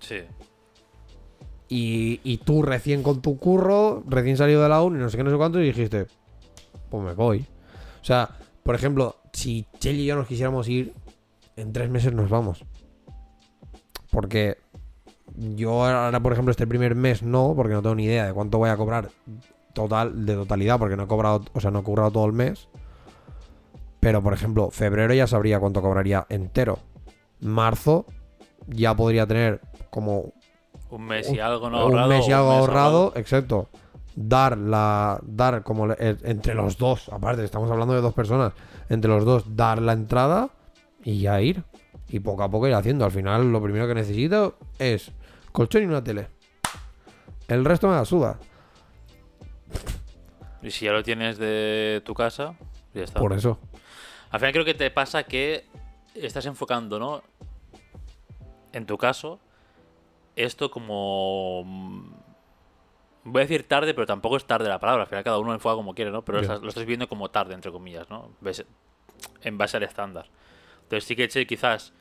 Sí. 0.00 0.22
y, 1.68 2.20
y 2.24 2.38
tú 2.38 2.62
recién 2.62 3.02
con 3.02 3.22
tu 3.22 3.38
curro, 3.38 4.02
recién 4.08 4.36
salido 4.36 4.62
de 4.62 4.68
la 4.68 4.82
uni, 4.82 4.98
no 4.98 5.08
sé 5.10 5.16
qué, 5.16 5.22
no 5.24 5.30
sé 5.30 5.36
cuánto, 5.36 5.60
y 5.60 5.66
dijiste... 5.66 6.06
Pues 6.90 7.04
me 7.04 7.12
voy. 7.14 7.46
O 8.02 8.04
sea, 8.04 8.28
por 8.64 8.74
ejemplo, 8.74 9.16
si 9.32 9.66
Chell 9.78 10.00
y 10.00 10.06
yo 10.06 10.16
nos 10.16 10.26
quisiéramos 10.26 10.68
ir, 10.68 10.92
en 11.56 11.72
tres 11.72 11.88
meses 11.88 12.12
nos 12.12 12.28
vamos. 12.28 12.64
Porque 14.10 14.58
yo 15.36 15.84
ahora, 15.86 16.18
por 16.20 16.32
ejemplo, 16.32 16.50
este 16.50 16.66
primer 16.66 16.94
mes 16.94 17.22
no, 17.22 17.52
porque 17.56 17.74
no 17.74 17.82
tengo 17.82 17.94
ni 17.94 18.04
idea 18.04 18.26
de 18.26 18.32
cuánto 18.32 18.58
voy 18.58 18.70
a 18.70 18.76
cobrar 18.76 19.10
total, 19.72 20.26
de 20.26 20.34
totalidad, 20.34 20.78
porque 20.78 20.96
no 20.96 21.04
he 21.04 21.06
cobrado, 21.06 21.42
o 21.52 21.60
sea, 21.60 21.70
no 21.70 21.80
he 21.80 21.82
cobrado 21.84 22.10
todo 22.10 22.26
el 22.26 22.32
mes. 22.32 22.68
Pero, 24.00 24.22
por 24.22 24.32
ejemplo, 24.32 24.70
febrero 24.70 25.12
ya 25.14 25.26
sabría 25.26 25.60
cuánto 25.60 25.82
cobraría 25.82 26.26
entero. 26.30 26.78
Marzo 27.40 28.06
ya 28.66 28.94
podría 28.94 29.26
tener 29.26 29.60
como 29.90 30.32
Un 30.90 31.06
mes 31.06 31.30
y 31.32 31.38
algo 31.38 31.68
no 31.70 31.76
un 31.78 31.82
ahorrado. 31.82 32.08
mes 32.08 32.28
y 32.28 32.32
algo 32.32 32.50
mes 32.50 32.58
ahorrado, 32.60 33.12
exacto. 33.16 33.68
Dar 34.16 34.58
la. 34.58 35.20
Dar 35.22 35.62
como 35.62 35.84
el- 35.86 36.18
entre 36.24 36.54
los 36.54 36.76
dos, 36.78 37.08
aparte, 37.10 37.44
estamos 37.44 37.70
hablando 37.70 37.94
de 37.94 38.00
dos 38.00 38.12
personas. 38.14 38.52
Entre 38.88 39.08
los 39.10 39.24
dos, 39.24 39.54
dar 39.54 39.80
la 39.80 39.92
entrada 39.92 40.50
y 41.04 41.20
ya 41.20 41.40
ir. 41.40 41.62
Y 42.12 42.20
poco 42.20 42.42
a 42.42 42.50
poco 42.50 42.66
ir 42.68 42.74
haciendo. 42.74 43.04
Al 43.04 43.10
final, 43.12 43.52
lo 43.52 43.62
primero 43.62 43.86
que 43.86 43.94
necesito 43.94 44.58
es 44.78 45.12
colchón 45.52 45.82
y 45.82 45.86
una 45.86 46.02
tele. 46.02 46.28
El 47.48 47.64
resto 47.64 47.88
me 47.88 47.94
la 47.94 48.04
suda. 48.04 48.38
Y 50.62 50.70
si 50.70 50.84
ya 50.86 50.92
lo 50.92 51.02
tienes 51.02 51.38
de 51.38 52.02
tu 52.04 52.14
casa, 52.14 52.54
ya 52.94 53.04
está. 53.04 53.18
Por 53.20 53.32
eso. 53.32 53.58
Al 54.30 54.40
final 54.40 54.52
creo 54.52 54.64
que 54.64 54.74
te 54.74 54.90
pasa 54.90 55.24
que 55.24 55.64
estás 56.14 56.46
enfocando, 56.46 56.98
¿no? 56.98 57.22
En 58.72 58.86
tu 58.86 58.96
caso, 58.98 59.40
esto 60.36 60.70
como... 60.70 61.62
mm, 61.64 62.12
Voy 63.22 63.40
a 63.40 63.44
decir 63.44 63.68
tarde, 63.68 63.92
pero 63.92 64.06
tampoco 64.06 64.36
es 64.36 64.46
tarde 64.46 64.68
la 64.68 64.78
palabra. 64.80 65.02
Al 65.02 65.08
final 65.08 65.22
cada 65.24 65.38
uno 65.38 65.52
enfoca 65.52 65.74
como 65.74 65.94
quiere, 65.94 66.10
¿no? 66.10 66.24
Pero 66.24 66.38
lo 66.38 66.42
estás- 66.42 66.62
lo 66.62 66.68
estás 66.68 66.86
viendo 66.86 67.08
como 67.08 67.30
tarde, 67.30 67.54
entre 67.54 67.70
comillas, 67.70 68.08
¿no? 68.10 68.30
En 69.42 69.58
base 69.58 69.76
al 69.76 69.82
estándar. 69.82 70.26
Entonces 70.82 71.04
sí 71.04 71.14
que 71.16 71.28
Chel 71.28 71.46
quizás... 71.46 71.92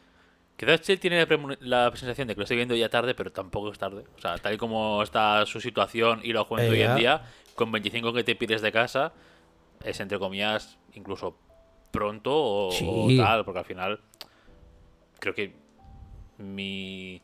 Quizás 0.60 0.82
Chel 0.82 1.00
tiene 1.00 1.26
la, 1.26 1.38
la 1.62 1.96
sensación 1.96 2.28
de 2.28 2.36
que 2.36 2.40
lo 2.40 2.44
estoy 2.44 2.58
viendo 2.58 2.76
ya 2.76 2.90
tarde, 2.90 3.16
pero 3.16 3.32
tampoco 3.32 3.72
es 3.72 3.80
tarde. 3.80 4.04
O 4.18 4.20
sea, 4.20 4.38
tal 4.40 4.56
y 4.56 4.58
como 4.58 5.02
está 5.02 5.46
su 5.46 5.62
situación 5.62 6.20
y 6.22 6.34
lo 6.34 6.44
juventud 6.44 6.74
hoy 6.74 6.82
en 6.82 6.98
día, 6.98 7.24
con 7.56 7.72
25 7.72 8.12
que 8.12 8.26
te 8.26 8.36
pides 8.36 8.62
de 8.62 8.74
casa, 8.74 9.14
es 9.86 10.02
entre 10.02 10.20
comillas 10.20 10.78
incluso 10.96 11.38
pronto 11.92 12.34
o, 12.34 13.08
tal, 13.16 13.46
porque 13.46 13.60
al 13.60 13.66
final 13.66 14.02
creo 15.20 15.34
que 15.34 15.54
mi... 16.38 17.22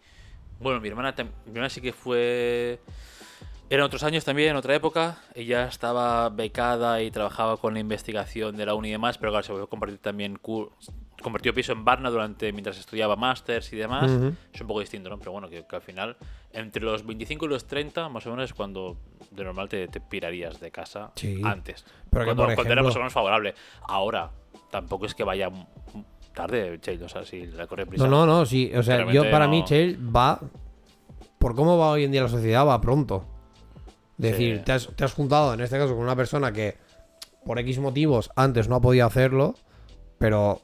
Bueno, 0.62 0.80
mi 0.80 0.88
hermana, 0.88 1.13
mi 1.17 1.52
hermana 1.52 1.69
sí 1.69 1.82
que 1.82 1.91
fue... 1.91 2.80
Eran 3.69 3.86
otros 3.86 4.04
años 4.04 4.24
también, 4.24 4.52
en 4.52 4.56
otra 4.56 4.76
época. 4.76 5.17
Ella 5.34 5.65
estaba 5.65 6.30
becada 6.30 7.02
y 7.02 7.12
trabajaba 7.12 7.58
con 7.58 7.74
la 7.74 7.82
investigación 7.82 8.56
de 8.56 8.65
la 8.65 8.76
uni 8.76 8.88
y 8.88 8.91
demás, 8.91 9.17
pero 9.17 9.34
claro, 9.34 9.43
se 9.43 9.52
volvió 9.52 9.65
a 9.65 9.69
compartir 9.69 9.98
también... 9.98 10.39
Compartió 11.25 11.55
piso 11.55 11.71
en 11.73 11.83
Varna 11.83 12.11
durante 12.11 12.51
mientras 12.53 12.77
estudiaba 12.77 13.15
másters 13.15 13.73
y 13.73 13.77
demás. 13.77 14.11
Es 14.53 14.61
un 14.61 14.67
poco 14.67 14.79
distinto, 14.81 15.09
¿no? 15.09 15.17
Pero 15.17 15.31
bueno, 15.31 15.49
que, 15.49 15.65
que 15.65 15.75
al 15.75 15.81
final, 15.81 16.15
entre 16.53 16.83
los 16.83 17.03
25 17.03 17.45
y 17.45 17.47
los 17.47 17.65
30, 17.65 18.09
más 18.09 18.27
o 18.27 18.29
menos 18.29 18.45
es 18.45 18.53
cuando 18.53 18.97
de 19.31 19.43
normal 19.43 19.67
te, 19.67 19.88
te 19.88 19.99
pirarías 19.99 20.59
de 20.59 20.69
casa 20.69 21.11
Sí. 21.15 21.41
antes. 21.43 21.83
Pero 22.11 22.21
que, 22.23 22.25
cuando, 22.27 22.45
por 22.45 22.53
cuando 22.53 22.73
era 22.73 22.83
más 22.83 22.95
o 22.95 22.99
menos 22.99 23.11
favorable. 23.13 23.55
Ahora, 23.88 24.29
tampoco 24.69 25.07
es 25.07 25.15
que 25.15 25.23
vaya 25.23 25.49
tarde, 26.35 26.77
Chale, 26.79 27.03
o 27.03 27.09
sea, 27.09 27.25
si 27.25 27.47
la 27.47 27.65
corre 27.65 27.88
prisa. 27.88 28.05
No, 28.07 28.11
no, 28.11 28.25
no, 28.27 28.45
sí. 28.45 28.71
O 28.75 28.83
sea, 28.83 29.11
yo 29.11 29.29
para 29.31 29.45
no. 29.45 29.51
mí, 29.51 29.63
Chale 29.65 29.97
va. 29.97 30.39
Por 31.39 31.55
cómo 31.55 31.75
va 31.77 31.89
hoy 31.89 32.03
en 32.03 32.11
día 32.11 32.21
la 32.21 32.29
sociedad, 32.29 32.67
va 32.67 32.79
pronto. 32.81 33.25
Es 34.19 34.31
decir, 34.31 34.57
Sí. 34.59 34.63
te 34.63 34.71
has, 34.73 34.89
te 34.95 35.03
has 35.03 35.13
juntado 35.13 35.53
en 35.55 35.61
este 35.61 35.77
caso 35.77 35.95
con 35.95 36.03
una 36.03 36.15
persona 36.15 36.51
que 36.53 36.77
por 37.45 37.57
X 37.59 37.79
motivos 37.79 38.29
antes 38.35 38.67
no 38.69 38.75
ha 38.75 38.81
podido 38.81 39.07
hacerlo, 39.07 39.55
pero. 40.19 40.61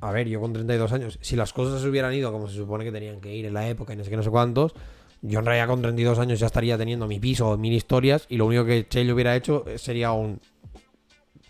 A 0.00 0.12
ver, 0.12 0.28
yo 0.28 0.40
con 0.40 0.52
32 0.52 0.92
años, 0.92 1.18
si 1.22 1.36
las 1.36 1.52
cosas 1.52 1.80
se 1.80 1.88
hubieran 1.88 2.12
ido 2.12 2.30
como 2.32 2.48
se 2.48 2.56
supone 2.56 2.84
que 2.84 2.92
tenían 2.92 3.20
que 3.20 3.34
ir 3.34 3.46
en 3.46 3.54
la 3.54 3.66
época 3.68 3.92
y 3.92 3.96
no 3.96 4.04
sé 4.04 4.10
qué, 4.10 4.16
no 4.16 4.22
sé 4.22 4.30
cuántos, 4.30 4.74
yo 5.22 5.38
en 5.38 5.46
realidad 5.46 5.68
con 5.68 5.80
32 5.80 6.18
años 6.18 6.38
ya 6.38 6.46
estaría 6.46 6.76
teniendo 6.76 7.06
mi 7.06 7.18
piso, 7.18 7.56
mil 7.56 7.72
historias, 7.72 8.26
y 8.28 8.36
lo 8.36 8.44
único 8.46 8.64
que 8.66 8.86
Chale 8.86 9.12
hubiera 9.12 9.34
hecho 9.34 9.64
sería 9.76 10.12
un 10.12 10.38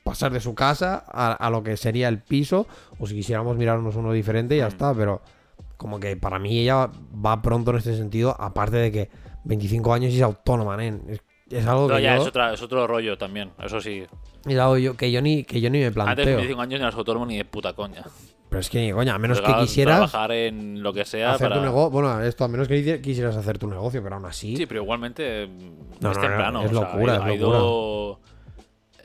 pasar 0.05 0.33
de 0.33 0.41
su 0.41 0.55
casa 0.55 1.05
a, 1.09 1.33
a 1.33 1.51
lo 1.51 1.63
que 1.65 1.77
sería 1.77 2.09
el 2.09 2.21
piso, 2.21 2.67
o 2.99 3.07
si 3.07 3.15
quisiéramos 3.15 3.57
mirarnos 3.57 3.97
uno 3.97 4.13
diferente, 4.13 4.57
ya 4.57 4.67
Mm. 4.67 4.69
está, 4.69 4.95
pero 4.95 5.21
como 5.77 5.99
que 5.99 6.17
para 6.17 6.39
mí 6.39 6.59
ella 6.61 6.89
va 7.25 7.43
pronto 7.43 7.73
en 7.73 7.79
este 7.79 7.97
sentido, 7.97 8.35
aparte 8.39 8.77
de 8.77 8.93
que 8.93 9.11
25 9.45 9.93
años 9.93 10.13
y 10.13 10.17
es 10.19 10.23
autónoma, 10.23 10.77
nen. 10.77 11.03
Es, 11.09 11.21
es 11.51 11.67
algo 11.67 11.89
No, 11.89 11.97
que 11.97 12.03
ya, 12.03 12.17
yo, 12.17 12.23
es, 12.23 12.29
otra, 12.29 12.55
es 12.55 12.63
otro 12.63 12.87
rollo 12.87 13.19
también, 13.19 13.51
eso 13.63 13.81
sí. 13.81 14.05
es 14.47 14.59
algo 14.59 14.79
yo- 14.79 14.97
que 14.97 15.11
yo 15.11 15.21
ni 15.21 15.43
que 15.45 15.61
yo 15.61 15.69
ni 15.71 15.79
me 15.81 15.87
Antes 15.87 15.97
de 15.97 16.15
planteo. 16.15 16.37
25 16.37 16.63
años 16.63 16.81
no 16.81 16.87
eras 16.87 16.95
autónomo 16.97 17.27
ni 17.27 17.37
de 17.37 17.45
puta 17.45 17.73
coña. 17.73 18.05
Pero 18.57 18.61
es 18.63 18.71
que 18.71 18.81
ni 18.81 18.91
coña, 18.91 19.15
a 19.15 19.19
menos 19.19 19.43
que 19.43 19.55
quisieras 19.55 19.97
trabajar 20.11 20.33
en 20.33 20.83
lo 20.83 20.95
que 20.95 21.05
sea 21.05 21.35
hacer 21.35 21.51
para... 21.51 21.61
tu 21.61 21.67
negocio, 21.67 21.91
bueno, 21.91 22.23
esto 22.23 22.43
a 22.45 22.49
menos 22.49 22.67
que 22.67 22.83
quisi- 22.83 23.03
quisieras 23.03 23.37
hacer 23.37 23.59
tu 23.59 23.67
negocio, 23.67 24.03
pero 24.03 24.15
aún 24.15 24.25
así 24.25 24.57
Sí, 24.57 24.65
pero 24.65 24.81
igualmente 24.81 25.47
mm, 25.47 25.61
No, 26.01 26.11
es 26.13 26.17
no, 26.17 26.23
no, 26.23 26.29
temprano. 26.29 26.63
es 26.63 26.71
o 26.73 26.75
sea, 26.75 26.81
locura, 26.95 27.23
ha 27.23 27.29
es 27.31 27.37
ido, 27.37 27.49
ido, 27.51 28.21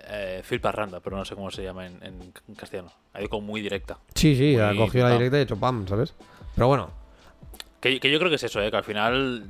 eh, 0.08 0.42
Phil 0.48 0.62
Parranda, 0.62 1.02
pero 1.02 1.18
no 1.18 1.26
sé 1.26 1.36
cómo 1.36 1.52
se 1.52 1.64
llama 1.64 1.86
en, 1.86 2.02
en 2.02 2.56
castellano. 2.56 2.94
Ha 3.14 3.20
ido 3.20 3.28
como 3.30 3.46
muy 3.48 3.60
directa. 3.60 3.98
Sí, 4.16 4.38
sí, 4.38 4.54
Muy 4.54 4.62
ha 4.62 4.74
cogido 4.74 5.04
la 5.10 5.16
directa 5.16 5.36
y 5.36 5.40
ha 5.42 5.44
hecho 5.44 5.58
pam, 5.60 5.86
¿sabes? 5.86 6.14
Pero 6.56 6.68
bueno, 6.68 6.90
Que, 7.82 8.00
que 8.00 8.10
yo 8.10 8.20
creo 8.20 8.30
que 8.30 8.38
es 8.38 8.44
eso, 8.44 8.62
¿eh? 8.62 8.72
que 8.72 8.78
al 8.78 8.86
final 8.86 9.44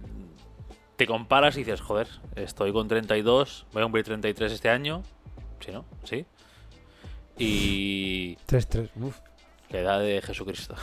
te 0.95 1.05
comparas 1.05 1.57
y 1.57 1.59
dices, 1.59 1.79
joder, 1.79 2.07
estoy 2.35 2.73
con 2.73 2.87
32, 2.87 3.67
voy 3.71 3.81
a 3.81 3.85
cumplir 3.85 4.03
33 4.05 4.51
este 4.51 4.67
año. 4.69 5.03
Sí, 5.59 5.71
¿no? 5.71 5.85
Sí. 6.05 6.25
Y 7.37 8.35
3-3. 8.47 8.89
uf. 8.99 9.15
La 9.71 9.79
edad 9.79 9.99
de 9.99 10.21
Jesucristo. 10.21 10.75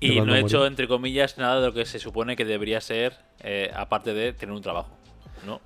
¿De 0.00 0.06
Y 0.06 0.20
no 0.20 0.34
he 0.34 0.40
hecho, 0.40 0.66
entre 0.66 0.86
comillas, 0.88 1.38
nada 1.38 1.60
de 1.60 1.66
lo 1.68 1.72
que 1.74 1.84
se 1.86 1.98
supone 1.98 2.36
que 2.36 2.44
debería 2.44 2.80
ser, 2.80 3.16
eh, 3.40 3.70
aparte 3.74 4.14
de 4.14 4.32
tener 4.32 4.54
un 4.54 4.62
trabajo. 4.62 4.90
¿No? 5.46 5.60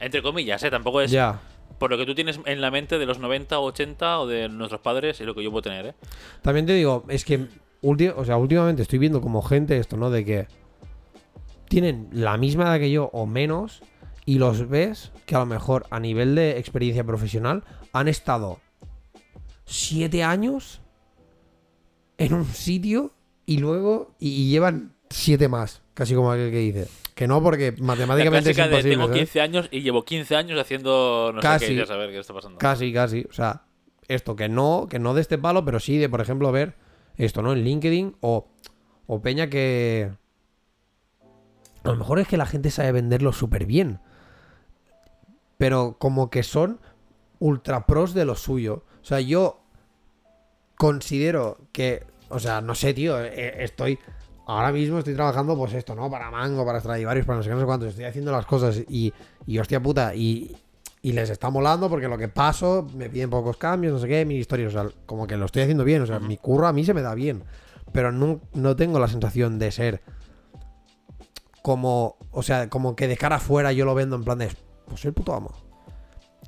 Entre 0.00 0.22
comillas, 0.22 0.62
¿eh? 0.62 0.70
Tampoco 0.70 1.00
es 1.00 1.10
Ya. 1.10 1.40
por 1.78 1.90
lo 1.90 1.96
que 1.98 2.04
tú 2.06 2.14
tienes 2.14 2.38
en 2.44 2.60
la 2.60 2.70
mente 2.70 2.98
de 2.98 3.06
los 3.06 3.18
90 3.18 3.58
o 3.58 3.64
80 3.64 4.20
o 4.20 4.26
de 4.26 4.48
nuestros 4.48 4.80
padres 4.82 5.20
y 5.20 5.24
lo 5.24 5.34
que 5.34 5.42
yo 5.42 5.50
puedo 5.50 5.62
tener, 5.62 5.86
¿eh? 5.86 5.94
También 6.42 6.66
te 6.66 6.74
digo, 6.74 7.04
es 7.08 7.24
que 7.24 7.46
ulti- 7.82 8.12
o 8.14 8.24
sea, 8.24 8.36
últimamente 8.36 8.82
estoy 8.82 8.98
viendo 8.98 9.20
como 9.20 9.40
gente 9.42 9.78
esto, 9.78 9.96
¿no? 9.96 10.10
De 10.10 10.24
que 10.24 10.46
tienen 11.68 12.08
la 12.12 12.36
misma 12.36 12.64
edad 12.64 12.78
que 12.78 12.90
yo 12.90 13.10
o 13.12 13.26
menos 13.26 13.82
y 14.24 14.38
los 14.38 14.68
ves 14.68 15.12
que 15.24 15.34
a 15.34 15.38
lo 15.40 15.46
mejor 15.46 15.86
a 15.90 15.98
nivel 15.98 16.34
de 16.34 16.58
experiencia 16.58 17.04
profesional 17.04 17.64
han 17.92 18.08
estado 18.08 18.60
siete 19.64 20.22
años 20.22 20.80
en 22.18 22.34
un 22.34 22.44
sitio 22.46 23.12
y 23.44 23.58
luego 23.58 24.14
y, 24.18 24.28
y 24.30 24.50
llevan 24.50 24.94
siete 25.10 25.48
más, 25.48 25.82
casi 25.94 26.14
como 26.14 26.30
aquel 26.32 26.50
que 26.50 26.58
dice. 26.58 26.88
Que 27.14 27.26
no, 27.26 27.42
porque 27.42 27.72
matemáticamente 27.78 28.50
es 28.50 28.56
clásica 28.56 28.68
de 28.68 28.76
imposible. 28.76 28.94
tengo 28.96 29.06
¿sabes? 29.06 29.20
15 29.20 29.40
años 29.40 29.68
y 29.70 29.80
llevo 29.80 30.04
15 30.04 30.36
años 30.36 30.60
haciendo 30.60 31.32
no 31.34 31.40
Casi. 31.40 31.66
sé 31.66 31.72
qué, 31.72 31.78
ya 31.78 31.86
saber 31.86 32.10
qué 32.10 32.18
está 32.18 32.34
pasando. 32.34 32.58
Casi, 32.58 32.92
casi. 32.92 33.26
O 33.30 33.32
sea, 33.32 33.62
esto 34.08 34.36
que 34.36 34.48
no, 34.48 34.86
que 34.90 34.98
no 34.98 35.14
de 35.14 35.22
este 35.22 35.38
palo, 35.38 35.64
pero 35.64 35.80
sí 35.80 35.96
de, 35.96 36.08
por 36.08 36.20
ejemplo, 36.20 36.52
ver 36.52 36.76
esto, 37.16 37.40
¿no? 37.40 37.52
En 37.52 37.64
LinkedIn 37.64 38.16
o, 38.20 38.48
o 39.06 39.22
Peña 39.22 39.48
que. 39.48 40.10
A 41.84 41.88
lo 41.88 41.96
mejor 41.96 42.18
es 42.18 42.28
que 42.28 42.36
la 42.36 42.46
gente 42.46 42.70
sabe 42.70 42.92
venderlo 42.92 43.32
súper 43.32 43.64
bien. 43.64 44.00
Pero 45.56 45.96
como 45.98 46.28
que 46.28 46.42
son 46.42 46.80
ultra 47.38 47.86
pros 47.86 48.12
de 48.12 48.24
lo 48.24 48.34
suyo. 48.34 48.84
O 49.00 49.04
sea, 49.04 49.20
yo 49.20 49.60
considero 50.76 51.58
que. 51.72 52.04
O 52.28 52.38
sea, 52.38 52.60
no 52.60 52.74
sé, 52.74 52.94
tío. 52.94 53.22
eh, 53.22 53.64
Estoy. 53.64 53.98
Ahora 54.48 54.70
mismo 54.70 54.98
estoy 54.98 55.14
trabajando, 55.14 55.56
pues 55.56 55.72
esto, 55.74 55.96
¿no? 55.96 56.08
Para 56.08 56.30
Mango, 56.30 56.64
para 56.64 56.78
Stradivarius, 56.78 57.26
para 57.26 57.38
no 57.38 57.42
sé 57.42 57.48
qué, 57.48 57.54
no 57.54 57.60
sé 57.60 57.66
cuántos. 57.66 57.88
Estoy 57.88 58.04
haciendo 58.04 58.30
las 58.30 58.46
cosas 58.46 58.80
y, 58.88 59.12
y 59.44 59.58
hostia 59.58 59.82
puta, 59.82 60.14
y, 60.14 60.56
y 61.02 61.12
les 61.12 61.30
está 61.30 61.50
molando 61.50 61.88
porque 61.90 62.06
lo 62.06 62.16
que 62.16 62.28
paso, 62.28 62.86
me 62.94 63.10
piden 63.10 63.28
pocos 63.28 63.56
cambios, 63.56 63.92
no 63.92 63.98
sé 63.98 64.06
qué, 64.06 64.24
mi 64.24 64.36
historia, 64.36 64.68
o 64.68 64.70
sea, 64.70 64.86
como 65.04 65.26
que 65.26 65.36
lo 65.36 65.46
estoy 65.46 65.62
haciendo 65.62 65.82
bien, 65.82 66.02
o 66.02 66.06
sea, 66.06 66.20
mi 66.20 66.36
curro 66.36 66.68
a 66.68 66.72
mí 66.72 66.84
se 66.84 66.94
me 66.94 67.02
da 67.02 67.14
bien, 67.16 67.42
pero 67.90 68.12
no, 68.12 68.40
no 68.54 68.76
tengo 68.76 69.00
la 69.00 69.08
sensación 69.08 69.58
de 69.58 69.72
ser 69.72 70.00
como, 71.62 72.16
o 72.30 72.42
sea, 72.44 72.68
como 72.70 72.94
que 72.94 73.08
de 73.08 73.16
cara 73.16 73.36
afuera 73.36 73.72
yo 73.72 73.84
lo 73.84 73.96
vendo 73.96 74.14
en 74.14 74.22
plan 74.24 74.38
de, 74.38 74.48
pues 74.86 75.00
soy 75.00 75.08
el 75.08 75.14
puto 75.14 75.34
amo. 75.34 75.50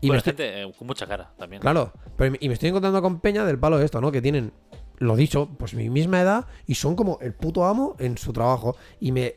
Y 0.00 0.10
me 0.10 0.16
estoy- 0.18 0.30
gente 0.32 0.62
eh, 0.62 0.72
con 0.78 0.86
mucha 0.86 1.06
cara 1.06 1.32
también. 1.38 1.60
Claro, 1.60 1.92
pero 2.16 2.34
y 2.38 2.48
me 2.48 2.54
estoy 2.54 2.68
encontrando 2.68 3.02
con 3.02 3.20
Peña 3.20 3.44
del 3.44 3.58
palo 3.58 3.78
de 3.78 3.84
esto, 3.84 4.00
¿no? 4.00 4.12
Que 4.12 4.22
tienen, 4.22 4.52
lo 4.98 5.16
dicho, 5.16 5.48
pues 5.58 5.74
mi 5.74 5.90
misma 5.90 6.20
edad 6.20 6.46
y 6.66 6.74
son 6.76 6.94
como 6.96 7.18
el 7.20 7.34
puto 7.34 7.64
amo 7.64 7.96
en 7.98 8.16
su 8.18 8.32
trabajo. 8.32 8.76
Y 9.00 9.12
me, 9.12 9.34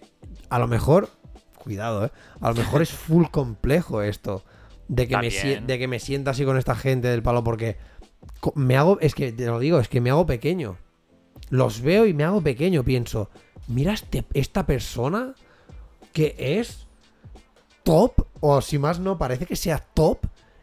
a 0.50 0.60
lo 0.60 0.68
mejor, 0.68 1.10
cuidado, 1.56 2.06
¿eh? 2.06 2.12
A 2.42 2.50
lo 2.50 2.56
mejor 2.56 2.82
es 2.82 2.92
full 2.92 3.26
complejo 3.32 4.02
esto. 4.02 4.44
De 4.88 5.08
que, 5.08 5.16
me, 5.18 5.30
de 5.62 5.80
que 5.80 5.88
me 5.88 6.00
sienta 6.00 6.32
así 6.32 6.44
con 6.46 6.58
esta 6.58 6.76
gente 6.76 7.08
del 7.08 7.24
palo 7.24 7.44
porque 7.44 7.78
me 8.56 8.76
hago, 8.78 9.00
es 9.00 9.16
que 9.16 9.32
te 9.32 9.46
lo 9.46 9.58
digo, 9.58 9.80
es 9.80 9.88
que 9.88 10.02
me 10.02 10.10
hago 10.10 10.26
pequeño. 10.26 10.78
Los 11.50 11.82
veo 11.82 12.06
y 12.06 12.14
me 12.14 12.24
hago 12.24 12.42
pequeño, 12.42 12.84
pienso, 12.84 13.30
mira 13.68 13.94
este- 13.94 14.26
esta 14.34 14.66
persona 14.66 15.34
que 16.14 16.36
es 16.38 16.88
top, 17.84 18.26
o 18.42 18.62
si 18.62 18.78
más 18.78 19.00
no, 19.00 19.18
parece 19.18 19.46
que 19.46 19.56
sea 19.56 19.80
top 19.80 20.20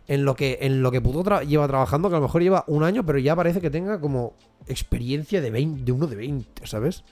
en 0.08 0.24
lo 0.24 0.34
que, 0.34 0.58
en 0.62 0.82
lo 0.82 0.90
que 0.90 1.00
puto 1.00 1.22
tra- 1.22 1.46
lleva 1.46 1.68
trabajando, 1.68 2.08
que 2.08 2.16
a 2.16 2.18
lo 2.18 2.24
mejor 2.24 2.42
lleva 2.42 2.64
un 2.66 2.82
año, 2.82 3.04
pero 3.06 3.18
ya 3.18 3.36
parece 3.36 3.60
que 3.60 3.70
tenga 3.70 4.00
como 4.00 4.34
experiencia 4.66 5.40
de, 5.40 5.50
20, 5.50 5.84
de 5.84 5.92
uno 5.92 6.06
de 6.06 6.16
20, 6.16 6.66
¿sabes? 6.66 7.04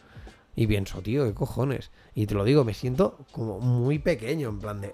Y 0.54 0.66
pienso, 0.66 1.02
tío, 1.02 1.24
qué 1.24 1.34
cojones. 1.34 1.90
Y 2.14 2.26
te 2.26 2.34
lo 2.34 2.42
digo, 2.44 2.64
me 2.64 2.74
siento 2.74 3.18
como 3.32 3.60
muy 3.60 3.98
pequeño, 3.98 4.48
en 4.48 4.58
plan 4.58 4.80
de... 4.80 4.92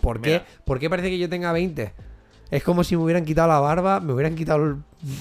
¿Por 0.00 0.20
qué. 0.20 0.42
¿por 0.64 0.78
qué 0.78 0.88
parece 0.90 1.08
que 1.10 1.18
yo 1.18 1.28
tenga 1.28 1.50
20? 1.52 1.92
Es 2.50 2.62
como 2.62 2.84
si 2.84 2.96
me 2.96 3.02
hubieran 3.02 3.24
quitado 3.24 3.48
la 3.48 3.58
barba, 3.58 4.00
me 4.00 4.12
hubieran 4.12 4.36
quitado 4.36 4.62
el, 4.64 4.76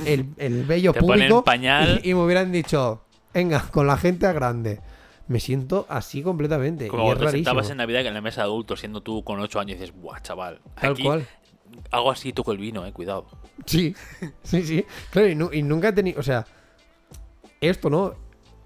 el, 0.05 0.25
el 0.37 0.63
vello 0.65 0.93
público 0.93 1.43
pañal. 1.43 2.01
y, 2.03 2.09
y 2.11 2.13
me 2.13 2.23
hubieran 2.23 2.51
dicho, 2.51 3.01
venga, 3.33 3.61
con 3.71 3.87
la 3.87 3.97
gente 3.97 4.27
a 4.27 4.33
grande. 4.33 4.81
Me 5.27 5.39
siento 5.39 5.85
así 5.89 6.21
completamente. 6.21 6.89
Como 6.89 7.05
y 7.05 7.11
es 7.11 7.17
te 7.17 7.23
rarísimo. 7.25 7.45
sentabas 7.45 7.69
en 7.69 7.77
Navidad 7.77 8.05
en 8.05 8.13
la 8.13 8.21
mesa 8.21 8.41
de 8.41 8.45
adultos, 8.47 8.81
siendo 8.81 9.01
tú 9.01 9.23
con 9.23 9.39
8 9.39 9.59
años 9.61 9.77
y 9.77 9.79
dices, 9.79 9.95
buah, 9.95 10.19
chaval. 10.21 10.59
Tal 10.79 10.91
aquí 10.91 11.03
cual. 11.03 11.25
Hago 11.91 12.11
así 12.11 12.29
y 12.29 12.33
toco 12.33 12.51
el 12.51 12.57
vino, 12.57 12.85
eh, 12.85 12.91
cuidado. 12.93 13.25
Sí, 13.65 13.95
sí, 14.43 14.63
sí. 14.63 14.85
Claro, 15.11 15.29
y, 15.29 15.35
nu- 15.35 15.49
y 15.53 15.61
nunca 15.63 15.89
he 15.89 15.93
tenido. 15.93 16.19
O 16.19 16.23
sea, 16.23 16.45
esto, 17.61 17.89
¿no? 17.89 18.13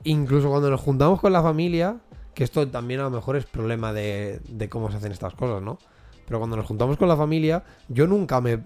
Incluso 0.03 0.49
cuando 0.49 0.69
nos 0.69 0.81
juntamos 0.81 1.19
con 1.19 1.33
la 1.33 1.41
familia, 1.41 1.97
que 2.33 2.43
esto 2.43 2.67
también 2.67 2.99
a 2.99 3.03
lo 3.03 3.09
mejor 3.11 3.35
es 3.35 3.45
problema 3.45 3.93
de, 3.93 4.39
cómo 4.69 4.89
se 4.91 4.97
hacen 4.97 5.11
estas 5.11 5.33
cosas, 5.33 5.61
¿no? 5.61 5.77
Pero 6.25 6.39
cuando 6.39 6.55
nos 6.57 6.65
juntamos 6.65 6.97
con 6.97 7.07
la 7.07 7.17
familia, 7.17 7.63
yo 7.89 8.07
nunca 8.07 8.41
me, 8.41 8.59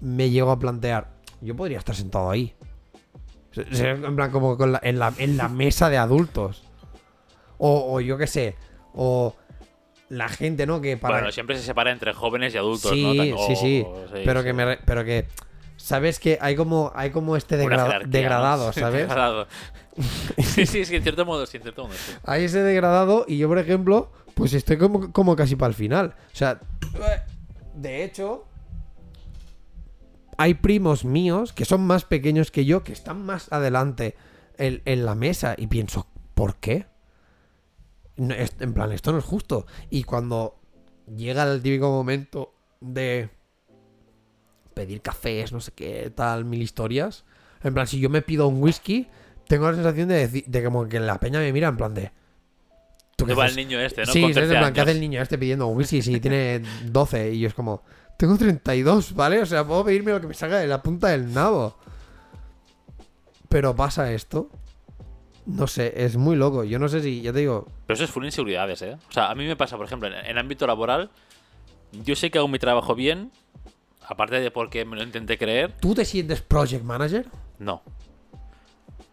me 0.00 0.30
llego 0.30 0.50
a 0.50 0.58
plantear, 0.58 1.10
yo 1.40 1.54
podría 1.56 1.78
estar 1.78 1.94
sentado 1.94 2.30
ahí. 2.30 2.54
En 3.56 4.16
plan, 4.16 4.30
como 4.30 4.56
la- 4.66 4.80
en, 4.82 4.98
la, 4.98 5.48
mesa 5.48 5.88
de 5.90 5.98
adultos. 5.98 6.62
O 7.58 8.00
yo 8.00 8.16
qué 8.16 8.26
sé. 8.26 8.56
O 8.94 9.34
la 10.10 10.28
gente, 10.28 10.66
¿no? 10.66 10.80
Que 10.82 10.96
para. 10.98 11.14
Bueno, 11.16 11.32
siempre 11.32 11.56
se 11.56 11.62
separa 11.62 11.90
entre 11.90 12.12
jóvenes 12.12 12.54
y 12.54 12.58
adultos, 12.58 12.90
sí, 12.92 13.02
¿no? 13.02 13.14
Tan- 13.14 13.46
sí, 13.48 13.56
sí, 13.56 13.82
o- 13.86 14.04
Pero 14.12 14.40
sí. 14.40 14.46
que 14.46 14.52
me 14.52 14.76
pero 14.84 15.04
que 15.04 15.26
sabes 15.78 16.18
que 16.18 16.36
hay 16.42 16.54
como 16.56 16.92
hay 16.94 17.10
como 17.10 17.36
este 17.36 17.56
degra- 17.56 18.04
degradado, 18.06 18.72
¿sabes? 18.74 19.08
Degradado. 19.08 19.46
sí, 20.38 20.66
sí, 20.66 20.84
sí, 20.84 20.96
en 20.96 21.02
cierto 21.02 21.24
modo, 21.24 21.46
sí, 21.46 21.56
en 21.56 21.62
cierto 21.62 21.84
modo, 21.84 21.94
sí. 21.94 22.12
Hay 22.24 22.44
ese 22.44 22.60
degradado 22.60 23.24
y 23.26 23.38
yo, 23.38 23.48
por 23.48 23.58
ejemplo, 23.58 24.12
pues 24.34 24.52
estoy 24.52 24.76
como, 24.78 25.12
como 25.12 25.34
casi 25.36 25.56
para 25.56 25.68
el 25.70 25.74
final. 25.74 26.14
O 26.32 26.36
sea, 26.36 26.60
de 27.74 28.04
hecho, 28.04 28.46
hay 30.38 30.54
primos 30.54 31.04
míos 31.04 31.52
que 31.52 31.64
son 31.64 31.86
más 31.86 32.04
pequeños 32.04 32.50
que 32.50 32.64
yo, 32.64 32.82
que 32.82 32.92
están 32.92 33.24
más 33.24 33.52
adelante 33.52 34.16
en, 34.58 34.80
en 34.86 35.04
la 35.04 35.14
mesa 35.14 35.54
y 35.56 35.66
pienso, 35.66 36.06
¿por 36.34 36.56
qué? 36.56 36.86
No, 38.20 38.34
es- 38.34 38.54
en 38.60 38.72
plan, 38.74 38.92
esto 38.92 39.12
no 39.12 39.18
es 39.18 39.24
justo. 39.24 39.66
Y 39.88 40.04
cuando 40.04 40.56
llega 41.16 41.42
el 41.50 41.62
típico 41.62 41.90
momento 41.90 42.52
de 42.80 43.30
pedir 44.74 45.00
cafés, 45.02 45.52
no 45.52 45.60
sé 45.60 45.72
qué, 45.72 46.12
tal, 46.14 46.44
mil 46.44 46.60
historias. 46.62 47.24
En 47.62 47.74
plan, 47.74 47.86
si 47.86 47.98
yo 47.98 48.08
me 48.10 48.22
pido 48.22 48.46
un 48.46 48.62
whisky, 48.62 49.08
tengo 49.48 49.68
la 49.70 49.74
sensación 49.74 50.08
de, 50.08 50.14
decir, 50.14 50.44
de 50.46 50.64
como 50.64 50.86
que 50.88 51.00
la 51.00 51.18
peña 51.18 51.40
me 51.40 51.52
mira 51.52 51.68
en 51.68 51.76
plan 51.76 51.94
de... 51.94 52.12
¿tú 53.16 53.24
qué 53.26 53.32
¿Dónde 53.32 53.34
va 53.34 53.46
el 53.46 53.56
niño 53.56 53.80
este, 53.80 54.02
no? 54.06 54.12
Sí, 54.12 54.22
Con 54.22 54.34
¿sabes? 54.34 54.48
13 54.48 54.54
En 54.54 54.60
plan, 54.60 54.72
¿qué 54.72 54.80
hace 54.82 54.90
el 54.92 55.00
niño 55.00 55.20
este 55.20 55.36
pidiendo 55.38 55.66
un 55.66 55.76
whisky 55.76 56.00
si 56.02 56.20
tiene 56.20 56.62
12? 56.86 57.32
Y 57.32 57.40
yo 57.40 57.48
es 57.48 57.54
como, 57.54 57.82
tengo 58.16 58.36
32, 58.36 59.14
¿vale? 59.14 59.40
O 59.40 59.46
sea, 59.46 59.66
puedo 59.66 59.84
pedirme 59.84 60.12
lo 60.12 60.20
que 60.20 60.26
me 60.26 60.34
salga 60.34 60.58
de 60.58 60.66
la 60.66 60.82
punta 60.82 61.08
del 61.08 61.32
nabo. 61.32 61.76
Pero 63.48 63.74
pasa 63.74 64.12
esto. 64.12 64.50
No 65.56 65.66
sé, 65.66 65.92
es 65.96 66.16
muy 66.16 66.36
loco. 66.36 66.64
Yo 66.64 66.78
no 66.78 66.88
sé 66.88 67.02
si, 67.02 67.22
ya 67.22 67.32
te 67.32 67.40
digo, 67.40 67.66
Pero 67.86 67.94
eso 67.94 68.04
es 68.04 68.10
full 68.10 68.24
inseguridades, 68.24 68.82
¿eh? 68.82 68.96
O 69.08 69.12
sea, 69.12 69.30
a 69.30 69.34
mí 69.34 69.46
me 69.46 69.56
pasa, 69.56 69.76
por 69.76 69.86
ejemplo, 69.86 70.08
en, 70.08 70.14
en 70.14 70.38
ámbito 70.38 70.66
laboral, 70.66 71.10
yo 72.04 72.14
sé 72.16 72.30
que 72.30 72.38
hago 72.38 72.48
mi 72.48 72.58
trabajo 72.58 72.94
bien, 72.94 73.30
aparte 74.06 74.40
de 74.40 74.50
porque 74.50 74.84
me 74.84 74.96
lo 74.96 75.02
intenté 75.02 75.38
creer, 75.38 75.72
¿tú 75.80 75.94
te 75.94 76.04
sientes 76.04 76.40
project 76.40 76.84
manager? 76.84 77.26
no. 77.58 77.82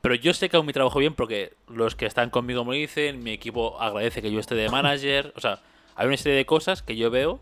Pero 0.02 0.16
yo 0.16 0.34
sé 0.34 0.48
que 0.48 0.56
hago 0.56 0.64
mi 0.64 0.72
trabajo 0.74 1.00
bien 1.00 1.16
porque 1.16 1.56
los 1.68 1.96
que 1.96 2.06
están 2.06 2.30
conmigo 2.30 2.64
me 2.64 2.76
lo 2.76 2.80
dicen, 2.80 3.24
mi 3.24 3.32
equipo 3.32 3.82
agradece 3.82 4.22
que 4.22 4.32
yo 4.32 4.40
esté 4.40 4.56
de 4.56 4.70
manager, 4.72 5.34
o 5.36 5.42
sea, 5.42 5.60
hay 5.96 6.08
una 6.08 6.16
serie 6.16 6.38
de 6.38 6.46
cosas 6.46 6.82
que 6.82 6.96
yo 6.96 7.10
veo 7.10 7.42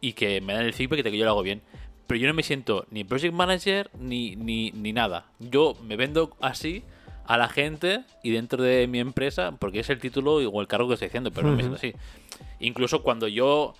y 0.00 0.14
que 0.14 0.40
me 0.40 0.54
dan 0.54 0.64
el 0.64 0.72
feedback 0.72 1.04
de 1.04 1.10
que 1.12 1.18
yo 1.18 1.24
lo 1.24 1.30
hago 1.32 1.42
bien. 1.42 1.62
Pero 2.06 2.18
yo 2.18 2.26
no 2.26 2.34
me 2.34 2.42
siento 2.42 2.86
ni 2.90 3.04
project 3.04 3.32
manager 3.32 3.90
ni, 3.98 4.34
ni, 4.34 4.72
ni 4.72 4.92
nada. 4.92 5.26
Yo 5.38 5.76
me 5.84 5.96
vendo 5.96 6.36
así 6.40 6.82
a 7.26 7.38
la 7.38 7.48
gente 7.48 8.04
y 8.22 8.30
dentro 8.30 8.62
de 8.62 8.86
mi 8.86 9.00
empresa, 9.00 9.52
porque 9.58 9.80
es 9.80 9.90
el 9.90 9.98
título 9.98 10.34
o 10.34 10.60
el 10.60 10.66
cargo 10.66 10.88
que 10.88 10.94
estoy 10.94 11.08
haciendo, 11.08 11.30
pero 11.30 11.48
no 11.48 11.56
me 11.56 11.62
siento 11.62 11.76
así. 11.76 11.94
Incluso 12.60 13.02
cuando 13.02 13.28
yo 13.28 13.74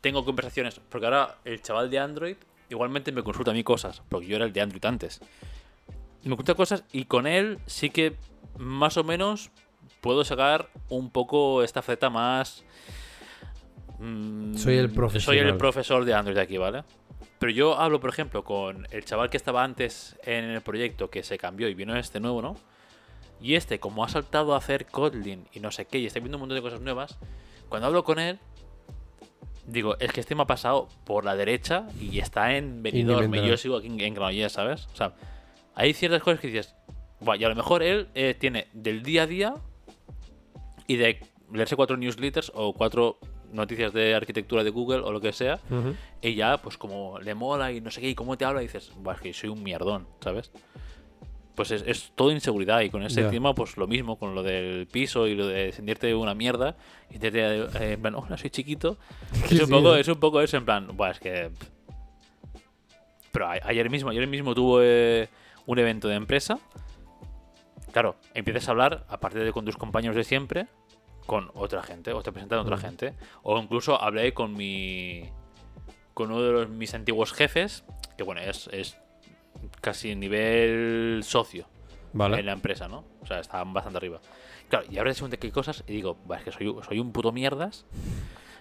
tengo 0.00 0.24
conversaciones, 0.24 0.80
porque 0.88 1.06
ahora 1.06 1.36
el 1.44 1.60
chaval 1.62 1.90
de 1.90 1.98
Android 1.98 2.36
igualmente 2.70 3.12
me 3.12 3.22
consulta 3.22 3.50
a 3.50 3.54
mí 3.54 3.62
cosas, 3.62 4.02
porque 4.08 4.26
yo 4.26 4.36
era 4.36 4.44
el 4.46 4.52
de 4.52 4.60
Android 4.60 4.84
antes. 4.84 5.20
Me 6.24 6.30
consulta 6.30 6.54
cosas 6.54 6.84
y 6.92 7.04
con 7.04 7.26
él 7.26 7.58
sí 7.66 7.90
que 7.90 8.16
más 8.58 8.96
o 8.96 9.04
menos 9.04 9.50
puedo 10.00 10.24
sacar 10.24 10.68
un 10.88 11.10
poco 11.10 11.62
esta 11.62 11.82
faceta 11.82 12.10
más... 12.10 12.64
mm, 13.98 14.54
Soy 14.56 14.76
el 14.76 14.86
Soy 14.88 14.94
profesional. 14.96 15.46
el 15.46 15.56
profesor 15.56 16.04
de 16.04 16.14
Android 16.14 16.38
aquí, 16.38 16.56
¿vale? 16.58 16.84
Pero 17.42 17.50
yo 17.50 17.76
hablo, 17.76 17.98
por 17.98 18.08
ejemplo, 18.08 18.44
con 18.44 18.86
el 18.92 19.04
chaval 19.04 19.28
que 19.28 19.36
estaba 19.36 19.64
antes 19.64 20.16
en 20.22 20.44
el 20.44 20.60
proyecto, 20.60 21.10
que 21.10 21.24
se 21.24 21.38
cambió 21.38 21.68
y 21.68 21.74
vino 21.74 21.96
este 21.96 22.20
nuevo, 22.20 22.40
¿no? 22.40 22.54
Y 23.40 23.56
este, 23.56 23.80
como 23.80 24.04
ha 24.04 24.08
saltado 24.08 24.54
a 24.54 24.58
hacer 24.58 24.86
Kotlin 24.86 25.48
y 25.52 25.58
no 25.58 25.72
sé 25.72 25.86
qué, 25.86 25.98
y 25.98 26.06
está 26.06 26.20
viendo 26.20 26.36
un 26.36 26.42
montón 26.42 26.54
de 26.54 26.62
cosas 26.62 26.80
nuevas, 26.80 27.18
cuando 27.68 27.88
hablo 27.88 28.04
con 28.04 28.20
él, 28.20 28.38
digo, 29.66 29.96
es 29.98 30.12
que 30.12 30.20
este 30.20 30.36
me 30.36 30.42
ha 30.42 30.46
pasado 30.46 30.88
por 31.04 31.24
la 31.24 31.34
derecha 31.34 31.88
y 32.00 32.20
está 32.20 32.56
en 32.56 32.80
Benidorm, 32.80 33.34
y 33.34 33.44
yo 33.44 33.56
sigo 33.56 33.76
aquí 33.78 33.88
en, 33.88 33.98
en 33.98 34.14
Granollers, 34.14 34.52
¿sabes? 34.52 34.86
O 34.92 34.96
sea, 34.96 35.16
hay 35.74 35.94
ciertas 35.94 36.22
cosas 36.22 36.38
que 36.38 36.46
dices, 36.46 36.76
"Buah, 37.18 37.38
y 37.38 37.42
a 37.42 37.48
lo 37.48 37.56
mejor 37.56 37.82
él 37.82 38.06
eh, 38.14 38.36
tiene 38.38 38.68
del 38.72 39.02
día 39.02 39.24
a 39.24 39.26
día 39.26 39.54
y 40.86 40.94
de 40.94 41.18
leerse 41.52 41.74
cuatro 41.74 41.96
newsletters 41.96 42.52
o 42.54 42.72
cuatro 42.72 43.18
noticias 43.52 43.92
de 43.92 44.14
arquitectura 44.14 44.64
de 44.64 44.70
Google 44.70 44.98
o 45.00 45.12
lo 45.12 45.20
que 45.20 45.32
sea, 45.32 45.58
y 46.20 46.34
ya, 46.34 46.58
pues 46.58 46.76
como 46.78 47.18
le 47.20 47.34
mola 47.34 47.72
y 47.72 47.80
no 47.80 47.90
sé 47.90 48.00
qué, 48.00 48.08
y 48.10 48.14
cómo 48.14 48.36
te 48.36 48.44
habla, 48.44 48.60
dices, 48.60 48.92
"Buah, 48.96 49.14
es 49.14 49.20
que 49.20 49.32
soy 49.32 49.50
un 49.50 49.62
mierdón, 49.62 50.06
¿sabes? 50.20 50.50
Pues 51.54 51.70
es, 51.70 51.84
es 51.86 52.12
todo 52.14 52.30
inseguridad 52.32 52.80
y 52.80 52.88
con 52.88 53.02
ese 53.02 53.22
Ya. 53.22 53.28
tema, 53.30 53.54
pues 53.54 53.76
lo 53.76 53.86
mismo, 53.86 54.18
con 54.18 54.34
lo 54.34 54.42
del 54.42 54.86
piso 54.86 55.26
y 55.26 55.34
lo 55.34 55.46
de 55.46 55.70
sentirte 55.72 56.14
una 56.14 56.34
mierda, 56.34 56.76
y 57.10 57.18
te, 57.18 57.30
te- 57.30 57.60
eh, 57.64 57.92
en 57.92 58.00
plan, 58.00 58.14
hola, 58.14 58.36
soy 58.38 58.48
chiquito. 58.50 58.96
Es, 59.50 59.60
un 59.60 59.68
poco, 59.68 59.94
¿eh? 59.94 60.00
es 60.00 60.08
un 60.08 60.18
poco 60.18 60.40
eso, 60.40 60.56
en 60.56 60.64
plan, 60.64 60.88
Buah, 60.96 61.10
es 61.10 61.20
que... 61.20 61.50
Pero 63.32 63.46
a- 63.48 63.58
ayer 63.64 63.88
mismo, 63.90 64.10
ayer 64.10 64.26
mismo 64.26 64.54
tuve 64.54 65.28
un 65.66 65.78
evento 65.78 66.08
de 66.08 66.14
empresa. 66.16 66.58
Claro, 67.92 68.16
empiezas 68.34 68.68
a 68.68 68.70
hablar, 68.70 69.04
aparte 69.08 69.38
de 69.38 69.52
con 69.52 69.64
tus 69.66 69.76
compañeros 69.76 70.16
de 70.16 70.24
siempre, 70.24 70.66
con 71.26 71.50
otra 71.54 71.82
gente, 71.82 72.12
o 72.12 72.22
te 72.22 72.32
presentan 72.32 72.58
a 72.58 72.62
otra 72.62 72.76
Ujú. 72.76 72.84
gente. 72.86 73.14
O 73.42 73.58
incluso 73.58 74.00
hablé 74.02 74.32
con 74.34 74.54
mi. 74.54 75.28
con 76.14 76.30
uno 76.30 76.42
de 76.42 76.52
los- 76.52 76.68
mis 76.68 76.92
antiguos 76.92 77.32
jefes, 77.32 77.84
que 78.18 78.22
bueno, 78.22 78.42
es, 78.42 78.68
es 78.70 78.98
casi 79.80 80.14
nivel 80.14 81.22
socio 81.24 81.66
en 82.12 82.18
Vale. 82.18 82.42
la 82.42 82.52
empresa, 82.52 82.86
¿no? 82.86 83.04
O 83.22 83.26
sea, 83.26 83.38
estaban 83.40 83.72
bastante 83.72 83.96
arriba. 83.96 84.20
Claro, 84.68 84.84
y 84.90 84.98
ahora 84.98 85.10
de 85.10 85.14
según 85.14 85.30
qué 85.30 85.50
cosas, 85.50 85.84
y 85.86 85.92
digo, 85.92 86.18
"Buah, 86.26 86.36
es 86.38 86.44
que 86.44 86.52
soy, 86.52 86.74
soy 86.86 86.98
un 86.98 87.12
puto 87.12 87.32
mierdas. 87.32 87.86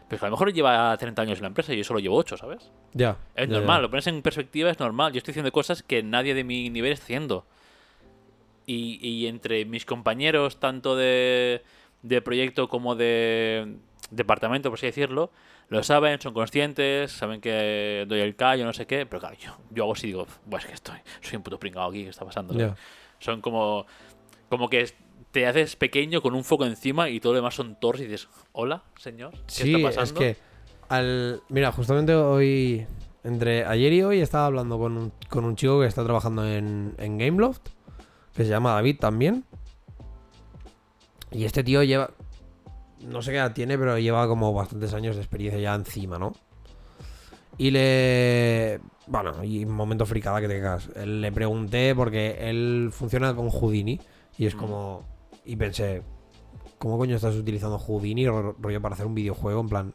Pero 0.08 0.20
que 0.20 0.26
a 0.26 0.30
lo 0.30 0.36
mejor 0.36 0.54
lleva 0.54 0.96
30 0.98 1.22
años 1.24 1.40
en 1.40 1.44
la 1.44 1.48
empresa 1.50 1.74
y 1.74 1.78
yo 1.78 1.84
solo 1.84 2.00
llevo 2.00 2.16
8, 2.18 2.38
¿sabes? 2.38 2.72
Ya. 2.94 3.18
Es 3.36 3.48
ya, 3.50 3.56
normal, 3.58 3.78
ya. 3.80 3.82
lo 3.84 3.90
pones 3.90 4.08
en 4.08 4.22
perspectiva, 4.22 4.70
es 4.72 4.80
normal. 4.80 5.12
Yo 5.14 5.18
estoy 5.20 5.32
haciendo 5.34 5.52
cosas 5.52 5.84
que 5.84 6.04
nadie 6.04 6.34
de 6.34 6.44
mi 6.46 6.70
nivel 6.70 6.94
está 6.94 7.04
haciendo. 7.04 7.46
Y, 8.66 9.00
y 9.06 9.28
entre 9.28 9.66
mis 9.66 9.86
compañeros, 9.86 10.60
tanto 10.60 10.96
de, 10.96 11.64
de 12.02 12.22
proyecto 12.22 12.68
como 12.68 12.96
de 12.96 13.78
departamento, 14.10 14.70
por 14.70 14.78
así 14.80 14.88
decirlo, 14.88 15.32
lo 15.70 15.84
saben, 15.84 16.20
son 16.20 16.34
conscientes, 16.34 17.12
saben 17.12 17.40
que 17.40 18.06
doy 18.08 18.20
el 18.20 18.36
callo, 18.36 18.66
no 18.66 18.74
sé 18.74 18.86
qué. 18.86 19.06
Pero 19.06 19.20
claro, 19.22 19.38
yo, 19.40 19.52
yo 19.70 19.84
hago 19.84 19.94
así 19.94 20.08
y 20.08 20.10
digo, 20.10 20.28
pues 20.50 20.64
es 20.64 20.70
que 20.70 20.76
estoy, 20.76 20.98
soy 21.22 21.38
un 21.38 21.44
puto 21.44 21.60
pringado 21.60 21.90
aquí, 21.90 22.04
¿qué 22.04 22.10
está 22.10 22.26
pasando? 22.26 22.54
Son 23.20 23.40
como, 23.42 23.86
como 24.50 24.68
que 24.70 24.82
es- 24.82 24.96
te 25.32 25.48
haces 25.48 25.78
pequeño 25.78 26.22
con 26.22 26.36
un 26.36 26.44
foco 26.44 26.66
encima 26.66 27.08
y 27.10 27.22
todo 27.22 27.32
lo 27.32 27.38
demás 27.38 27.56
son 27.56 27.80
torres 27.80 28.02
y 28.02 28.06
dices, 28.08 28.28
hola, 28.52 28.84
señor, 28.98 29.32
¿qué 29.32 29.40
Sí, 29.48 29.76
está 29.76 29.88
es 29.90 29.96
pasando? 29.96 30.20
que 30.20 30.36
al 30.90 31.42
mira, 31.48 31.72
justamente 31.72 32.14
hoy 32.16 32.86
entre 33.24 33.64
ayer 33.66 33.94
y 33.94 34.04
hoy 34.04 34.20
estaba 34.20 34.48
hablando 34.48 34.78
con 34.78 34.98
un, 34.98 35.14
con 35.30 35.46
un 35.46 35.56
chico 35.56 35.80
que 35.80 35.86
está 35.88 36.04
trabajando 36.04 36.46
en, 36.46 36.96
en 36.98 37.18
Gameloft, 37.18 37.62
que 38.36 38.44
se 38.44 38.50
llama 38.50 38.74
David 38.74 38.98
también. 39.00 39.46
Y 41.32 41.46
este 41.46 41.64
tío 41.64 41.84
lleva 41.84 42.12
no 43.08 43.22
sé 43.24 43.32
qué 43.32 43.38
edad 43.38 43.54
tiene, 43.54 43.78
pero 43.80 43.98
lleva 43.98 44.28
como 44.28 44.54
bastantes 44.54 44.94
años 44.94 45.16
de 45.16 45.22
experiencia 45.24 45.60
ya 45.60 45.74
encima, 45.74 46.20
¿no? 46.20 46.34
Y 47.58 47.72
le 47.72 48.80
bueno, 49.08 49.44
y 49.44 49.66
un 49.66 49.74
momento 49.74 50.06
fricada 50.06 50.40
que 50.40 50.48
tengas. 50.48 50.88
Le 50.96 51.32
pregunté 51.32 51.94
porque 51.96 52.38
él 52.50 52.90
funciona 52.92 53.36
con 53.36 53.50
Houdini 53.50 54.00
y 54.38 54.46
es 54.46 54.56
Mm. 54.56 54.58
como 54.60 55.06
y 55.46 55.56
pensé, 55.56 56.04
¿cómo 56.78 56.98
coño 56.98 57.16
estás 57.16 57.36
utilizando 57.36 57.78
Houdini 57.80 58.28
ro- 58.28 58.56
rollo 58.60 58.82
para 58.82 58.94
hacer 58.94 59.06
un 59.08 59.16
videojuego? 59.16 59.62
En 59.62 59.70
plan, 59.70 59.94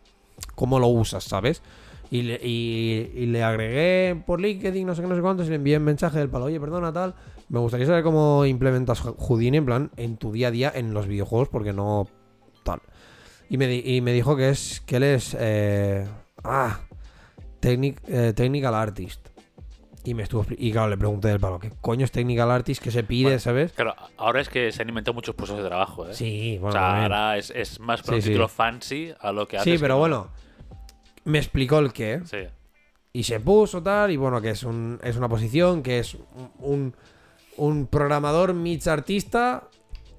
¿cómo 0.55 0.79
lo 0.79 0.89
usas, 0.89 1.25
sabes? 1.25 1.63
Y 2.11 2.23
le, 2.23 2.41
y- 2.43 3.13
y 3.15 3.27
le 3.27 3.43
agregué 3.43 4.21
por 4.27 4.41
LinkedIn, 4.41 4.87
no 4.87 4.95
sé 4.95 5.03
qué, 5.03 5.09
no 5.09 5.17
sé 5.17 5.23
cuántos, 5.23 5.47
y 5.47 5.51
le 5.51 5.57
envié 5.57 5.77
un 5.79 5.85
mensaje 5.85 6.19
del 6.19 6.29
palo, 6.29 6.45
oye, 6.47 6.61
perdona, 6.61 6.93
tal. 6.93 7.15
Me 7.49 7.59
gustaría 7.61 7.87
saber 7.87 8.03
cómo 8.03 8.45
implementas 8.45 9.01
Houdini, 9.01 9.59
en 9.59 9.67
plan, 9.67 9.91
en 9.97 10.17
tu 10.17 10.33
día 10.33 10.49
a 10.49 10.51
día 10.51 10.73
en 10.75 10.93
los 10.95 11.07
videojuegos, 11.07 11.49
porque 11.49 11.73
no 11.73 12.09
tal. 12.65 12.81
Y 13.49 13.57
me, 13.59 13.69
di- 13.69 13.83
y 13.85 14.01
me 14.01 14.13
dijo 14.13 14.37
que 14.37 14.49
es 14.49 14.81
que 14.81 14.97
él 14.97 15.05
es. 15.05 15.37
eh, 15.39 16.07
ah, 16.43 16.81
technic- 17.61 18.01
eh, 18.09 18.33
technical 18.35 18.75
artist. 18.75 19.29
Y 20.03 20.15
me 20.15 20.23
estuvo 20.23 20.45
Y 20.57 20.71
claro, 20.71 20.89
le 20.89 20.97
pregunté 20.97 21.29
del 21.29 21.41
palo, 21.41 21.59
¿qué 21.59 21.71
coño 21.81 22.05
es 22.05 22.13
technical 22.13 22.49
artist? 22.51 22.81
¿Qué 22.83 22.91
se 22.93 23.03
pide, 23.03 23.25
Bueno, 23.25 23.39
sabes? 23.41 23.73
Claro, 23.73 23.95
ahora 24.17 24.41
es 24.41 24.49
que 24.49 24.71
se 24.71 24.83
han 24.83 24.89
inventado 24.89 25.15
muchos 25.15 25.35
puestos 25.35 25.59
de 25.61 25.65
trabajo, 25.69 26.09
¿eh? 26.09 26.15
Sí, 26.15 26.57
O 26.59 26.63
bueno. 26.63 26.73
sea, 26.73 26.81
también. 26.83 27.03
ahora 27.13 27.39
es, 27.39 27.51
es 27.51 27.81
más 27.81 28.03
por 28.03 28.11
Sí, 28.11 28.15
un 28.17 28.23
sí. 28.23 28.29
título 28.29 28.49
fancy 28.49 29.13
a 29.21 29.33
lo 29.33 29.49
que 29.49 29.57
haces. 29.59 29.73
Sí, 29.73 29.79
pero 29.81 29.95
no. 29.95 29.99
bueno. 30.01 30.29
Me 31.25 31.39
explicó 31.39 31.81
el 31.81 31.93
qué. 31.93 32.21
Sí. 32.25 32.39
Y 33.13 33.23
se 33.25 33.41
puso 33.41 33.83
tal, 33.83 34.11
y 34.13 34.17
bueno, 34.17 34.41
que 34.41 34.51
es, 34.51 34.63
un, 34.63 35.01
es 35.03 35.17
una 35.17 35.29
posición, 35.29 35.83
que 35.83 35.99
es 35.99 36.15
un, 36.15 36.51
un, 36.61 36.97
un 37.57 37.87
programador 37.87 38.55
mix 38.55 38.87
artista, 38.87 39.69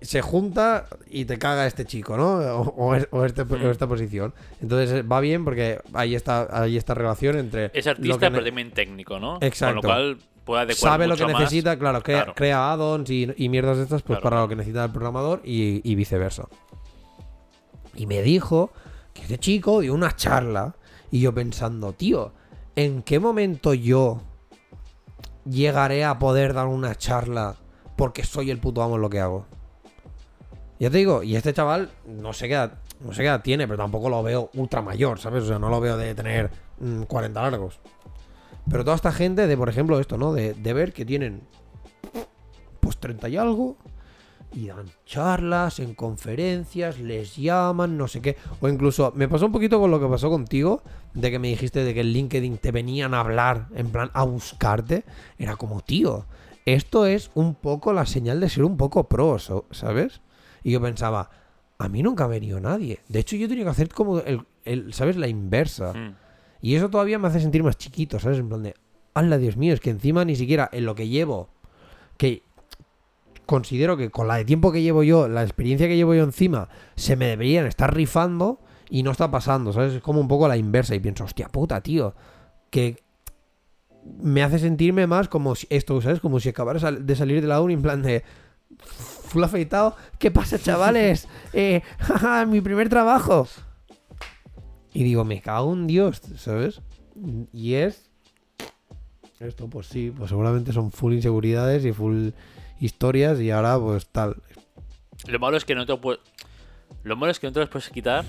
se 0.01 0.21
junta 0.21 0.85
y 1.09 1.25
te 1.25 1.39
caga 1.39 1.65
este 1.65 1.85
chico, 1.85 2.17
¿no? 2.17 2.37
O, 2.37 2.61
o 2.75 2.95
es- 2.95 3.07
o 3.11 3.25
este- 3.25 3.41
o 3.41 3.45
Mm. 3.45 3.65
esta 3.71 3.87
posición. 3.87 4.33
Entonces 4.61 4.91
eh, 4.91 5.01
va 5.01 5.19
bien 5.19 5.43
porque 5.43 5.79
hay 5.93 6.13
esta, 6.15 6.47
hay 6.51 6.77
esta 6.77 6.93
relación 6.93 7.37
entre... 7.37 7.71
Es 7.73 7.87
artista, 7.87 8.29
pero 8.29 8.43
también 8.45 8.71
técnico, 8.71 9.19
¿no? 9.19 9.39
Exacto. 9.41 9.81
Con 9.81 9.89
lo 9.89 9.93
cual 9.95 10.17
puede 10.45 10.61
adecuar 10.61 10.91
sabe 10.93 11.07
lo 11.07 11.15
que 11.17 11.25
más. 11.25 11.39
necesita, 11.39 11.77
claro, 11.79 12.01
crea, 12.03 12.19
Claro. 12.19 12.35
crea 12.35 12.71
add-ons 12.71 13.09
y, 13.09 13.33
y 13.37 13.49
mierdas 13.49 13.77
de 13.77 13.83
estas 13.83 14.01
pues 14.03 14.19
Claro, 14.19 14.23
para 14.23 14.41
lo 14.41 14.47
que 14.47 14.55
necesita 14.55 14.83
el 14.85 14.91
programador 14.91 15.41
y, 15.43 15.81
y 15.83 15.95
viceversa. 15.95 16.47
Y 17.95 18.05
me 18.05 18.21
dijo 18.21 18.71
que 19.13 19.23
este 19.23 19.37
chico 19.39 19.79
dio 19.81 19.93
una 19.93 20.15
charla 20.15 20.75
y 21.11 21.21
yo 21.21 21.33
pensando, 21.33 21.93
tío, 21.93 22.33
¿en 22.75 23.01
qué 23.01 23.19
momento 23.19 23.73
yo 23.73 24.21
llegaré 25.49 26.03
a 26.03 26.19
poder 26.19 26.53
dar 26.53 26.67
una 26.67 26.95
charla 26.95 27.55
porque 27.95 28.23
soy 28.23 28.51
el 28.51 28.59
puto 28.59 28.81
amo 28.81 28.95
en 28.95 29.01
lo 29.01 29.09
que 29.09 29.19
hago? 29.19 29.45
Ya 30.79 30.89
te 30.89 30.97
digo, 30.97 31.23
y 31.23 31.35
este 31.35 31.53
chaval 31.53 31.89
no 32.05 32.33
sé 32.33 32.47
qué 32.47 32.53
edad, 32.53 32.73
no 33.01 33.13
sé 33.13 33.21
qué 33.21 33.27
edad 33.27 33.41
tiene, 33.41 33.67
pero 33.67 33.77
tampoco 33.77 34.09
lo 34.09 34.21
veo 34.21 34.49
ultra 34.53 34.81
mayor, 34.81 35.19
¿sabes? 35.19 35.43
O 35.43 35.47
sea, 35.47 35.59
no 35.59 35.69
lo 35.69 35.79
veo 35.79 35.97
de 35.97 36.13
tener 36.13 36.51
mm, 36.79 37.03
40 37.03 37.41
largos. 37.41 37.79
Pero 38.69 38.83
toda 38.83 38.95
esta 38.95 39.11
gente 39.11 39.47
de, 39.47 39.57
por 39.57 39.69
ejemplo, 39.69 39.99
esto, 39.99 40.17
¿no? 40.17 40.33
De, 40.33 40.53
de 40.53 40.73
ver 40.73 40.93
que 40.93 41.05
tienen 41.05 41.41
pues 42.79 42.97
30 42.97 43.29
y 43.29 43.37
algo 43.37 43.77
y 44.53 44.67
dan 44.67 44.85
charlas 45.05 45.79
en 45.79 45.93
conferencias, 45.93 46.99
les 46.99 47.35
llaman, 47.35 47.97
no 47.97 48.07
sé 48.07 48.21
qué. 48.21 48.37
O 48.61 48.67
incluso 48.67 49.11
me 49.15 49.27
pasó 49.27 49.45
un 49.45 49.51
poquito 49.51 49.79
con 49.79 49.91
lo 49.91 49.99
que 49.99 50.07
pasó 50.07 50.29
contigo, 50.29 50.81
de 51.13 51.31
que 51.31 51.39
me 51.39 51.49
dijiste 51.49 51.83
de 51.83 51.93
que 51.93 52.01
en 52.01 52.07
LinkedIn 52.07 52.57
te 52.57 52.71
venían 52.71 53.13
a 53.13 53.19
hablar, 53.19 53.67
en 53.75 53.89
plan, 53.89 54.09
a 54.13 54.23
buscarte. 54.23 55.03
Era 55.37 55.55
como, 55.55 55.81
tío, 55.81 56.25
esto 56.65 57.05
es 57.05 57.31
un 57.33 57.55
poco 57.55 57.93
la 57.93 58.05
señal 58.05 58.39
de 58.39 58.49
ser 58.49 58.63
un 58.63 58.77
poco 58.77 59.07
pro, 59.07 59.37
¿sabes? 59.71 60.21
Y 60.63 60.71
yo 60.71 60.81
pensaba, 60.81 61.29
a 61.77 61.89
mí 61.89 62.01
nunca 62.01 62.23
ha 62.23 62.27
venido 62.27 62.59
nadie. 62.59 62.99
De 63.07 63.19
hecho, 63.19 63.35
yo 63.35 63.47
tenía 63.47 63.65
que 63.65 63.69
hacer 63.69 63.89
como 63.89 64.19
el, 64.19 64.41
el, 64.63 64.93
¿sabes? 64.93 65.17
La 65.17 65.27
inversa. 65.27 65.93
Mm. 65.93 66.15
Y 66.61 66.75
eso 66.75 66.89
todavía 66.89 67.19
me 67.19 67.27
hace 67.27 67.39
sentir 67.39 67.63
más 67.63 67.77
chiquito, 67.77 68.19
¿sabes? 68.19 68.39
En 68.39 68.49
plan 68.49 68.63
de, 68.63 68.73
¡hala, 69.13 69.37
Dios 69.37 69.57
mío! 69.57 69.73
Es 69.73 69.79
que 69.79 69.91
encima 69.91 70.25
ni 70.25 70.35
siquiera 70.35 70.69
en 70.71 70.85
lo 70.85 70.95
que 70.95 71.07
llevo, 71.07 71.49
que 72.17 72.43
considero 73.47 73.97
que 73.97 74.11
con 74.11 74.27
la 74.27 74.35
de 74.35 74.45
tiempo 74.45 74.71
que 74.71 74.83
llevo 74.83 75.01
yo, 75.01 75.27
la 75.27 75.41
experiencia 75.41 75.87
que 75.87 75.95
llevo 75.95 76.13
yo 76.13 76.23
encima, 76.23 76.69
se 76.95 77.15
me 77.15 77.25
deberían 77.25 77.65
estar 77.65 77.95
rifando 77.95 78.59
y 78.89 79.01
no 79.01 79.11
está 79.11 79.31
pasando, 79.31 79.73
¿sabes? 79.73 79.93
Es 79.93 80.01
como 80.01 80.21
un 80.21 80.27
poco 80.27 80.47
la 80.47 80.57
inversa 80.57 80.93
y 80.93 80.99
pienso, 80.99 81.23
hostia 81.23 81.47
puta, 81.47 81.81
tío, 81.81 82.13
que 82.69 83.03
me 84.21 84.43
hace 84.43 84.59
sentirme 84.59 85.07
más 85.07 85.27
como 85.27 85.55
si 85.55 85.65
esto, 85.69 85.99
¿sabes? 86.01 86.19
Como 86.19 86.39
si 86.39 86.49
acabara 86.49 86.91
de 86.91 87.15
salir 87.15 87.41
de 87.41 87.47
la 87.47 87.61
uni 87.61 87.73
en 87.73 87.81
plan 87.81 88.03
de 88.03 88.23
full 88.77 89.43
afeitado. 89.43 89.95
¿Qué 90.19 90.29
pasa, 90.29 90.59
chavales? 90.59 91.27
Eh, 91.53 91.81
jaja, 91.97 92.45
mi 92.45 92.61
primer 92.61 92.89
trabajo. 92.89 93.47
Y 94.93 95.03
digo, 95.03 95.23
me 95.23 95.41
cago 95.41 95.73
en 95.73 95.87
Dios, 95.87 96.21
¿sabes? 96.35 96.81
Y 97.53 97.75
es. 97.75 98.11
Esto, 99.39 99.69
pues 99.69 99.87
sí, 99.87 100.11
pues 100.15 100.29
seguramente 100.29 100.73
son 100.73 100.91
full 100.91 101.13
inseguridades 101.13 101.85
y 101.85 101.93
full 101.93 102.29
historias 102.79 103.39
y 103.39 103.51
ahora, 103.51 103.79
pues 103.79 104.07
tal. 104.07 104.41
Lo 105.27 105.39
malo 105.39 105.57
es 105.57 105.65
que 105.65 105.75
no 105.75 105.85
te 105.85 105.93
lo 105.93 106.01
puedes. 106.01 106.21
Lo 107.03 107.15
malo 107.15 107.31
es 107.31 107.39
que 107.39 107.47
no 107.47 107.53
te 107.53 107.59
los 107.59 107.69
puedes 107.69 107.89
quitar 107.89 108.25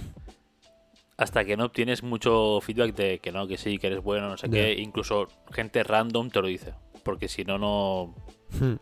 hasta 1.18 1.44
que 1.44 1.56
no 1.56 1.64
obtienes 1.64 2.04
mucho 2.04 2.60
feedback 2.62 2.94
de 2.94 3.18
que 3.18 3.32
no, 3.32 3.48
que 3.48 3.58
sí, 3.58 3.78
que 3.78 3.88
eres 3.88 4.02
bueno, 4.02 4.28
no 4.28 4.36
sé 4.36 4.48
qué. 4.48 4.74
Incluso 4.74 5.26
gente 5.50 5.82
random 5.82 6.30
te 6.30 6.40
lo 6.40 6.46
dice. 6.46 6.74
Porque 7.02 7.28
si 7.28 7.44
no, 7.44 7.58
no. 7.58 8.14
Hmm. 8.58 8.76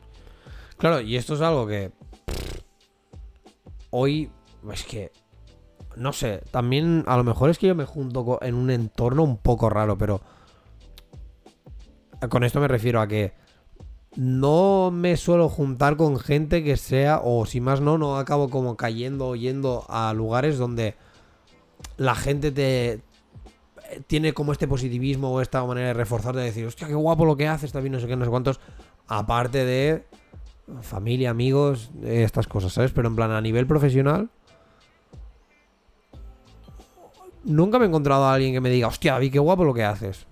Claro, 0.77 1.01
y 1.01 1.17
esto 1.17 1.35
es 1.35 1.41
algo 1.41 1.67
que. 1.67 1.93
Hoy. 3.91 4.31
Es 4.71 4.85
que. 4.85 5.13
No 5.97 6.13
sé, 6.13 6.43
también 6.51 7.05
a 7.07 7.17
lo 7.17 7.25
mejor 7.25 7.49
es 7.49 7.59
que 7.59 7.69
yo 7.69 7.75
me 7.75 7.87
junto 7.87 8.39
en 8.43 8.55
un 8.55 8.71
entorno 8.71 9.23
un 9.23 9.39
poco 9.39 9.71
raro, 9.71 9.97
pero. 9.97 10.21
Con 12.29 12.45
esto 12.45 12.61
me 12.61 12.69
refiero 12.69 13.01
a 13.01 13.09
que. 13.09 13.33
No 14.17 14.91
me 14.91 15.17
suelo 15.17 15.49
juntar 15.49 15.97
con 15.97 16.19
gente 16.19 16.65
que 16.65 16.77
sea, 16.77 17.21
o 17.23 17.45
si 17.45 17.61
más 17.61 17.81
no, 17.81 17.99
no 17.99 18.17
acabo 18.17 18.49
como 18.49 18.77
cayendo 18.77 19.29
o 19.29 19.37
yendo 19.37 19.85
a 19.89 20.13
lugares 20.15 20.57
donde 20.57 20.95
la 21.99 22.15
gente 22.15 22.51
te, 22.51 23.03
tiene 24.07 24.33
como 24.33 24.53
este 24.53 24.69
positivismo 24.69 25.33
o 25.33 25.41
esta 25.41 25.65
manera 25.65 25.89
de 25.89 25.95
reforzar, 25.95 26.35
de 26.35 26.45
decir, 26.45 26.67
hostia, 26.67 26.87
qué 26.87 26.95
guapo 26.95 27.25
lo 27.25 27.37
que 27.37 27.49
hace, 27.49 27.67
está 27.67 27.81
bien, 27.81 27.93
no 27.93 28.01
sé 28.01 28.07
qué, 28.07 28.17
no 28.17 28.25
sé 28.25 28.31
cuántos. 28.31 28.61
Aparte 29.07 29.65
de 29.65 30.05
familia, 30.83 31.31
amigos, 31.31 31.91
eh, 32.03 32.23
estas 32.25 32.47
cosas, 32.47 32.73
¿sabes? 32.73 32.93
Pero 32.93 33.09
en 33.09 33.17
plan, 33.17 33.31
a 33.31 33.41
nivel 33.41 33.67
profesional, 33.67 34.31
nunca 37.45 37.79
me 37.79 37.85
he 37.85 37.89
encontrado 37.89 38.25
a 38.25 38.35
alguien 38.35 38.53
que 38.53 38.61
me 38.61 38.71
diga, 38.71 38.89
hostia, 38.89 39.13
David, 39.13 39.33
qué 39.33 39.39
guapo 39.39 39.65
lo 39.65 39.75
que 39.75 39.85
haces. 39.85 40.27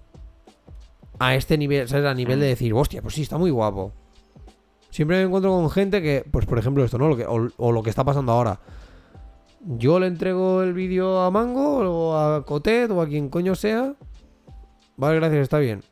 A 1.19 1.35
este 1.35 1.57
nivel, 1.57 1.89
¿sabes? 1.89 2.07
A 2.07 2.15
nivel 2.15 2.41
de 2.41 2.47
decir, 2.47 2.73
hostia, 2.75 3.03
pues 3.03 3.15
sí, 3.15 3.23
está 3.23 3.39
muy 3.39 3.51
guapo. 3.51 3.93
Siempre 4.91 5.19
me 5.19 5.23
encuentro 5.25 5.51
con 5.51 5.71
gente 5.71 6.03
que, 6.03 6.25
pues 6.31 6.47
por 6.47 6.59
ejemplo, 6.59 6.85
esto, 6.85 6.99
¿no? 6.99 7.09
Lo 7.09 7.17
que, 7.17 7.27
o, 7.27 7.49
o 7.57 7.73
lo 7.73 7.83
que 7.83 7.91
está 7.91 8.05
pasando 8.05 8.33
ahora. 8.33 8.61
Yo 9.61 9.99
le 9.99 10.07
entrego 10.07 10.63
el 10.63 10.75
vídeo 10.75 11.21
a 11.23 11.31
Mango 11.31 11.79
o 11.79 12.17
a 12.17 12.45
Cotet 12.45 12.91
o 12.91 13.01
a 13.01 13.09
quien 13.09 13.29
coño 13.29 13.55
sea. 13.55 13.95
Vale, 14.97 15.17
gracias, 15.17 15.43
está 15.43 15.59
bien. 15.59 15.83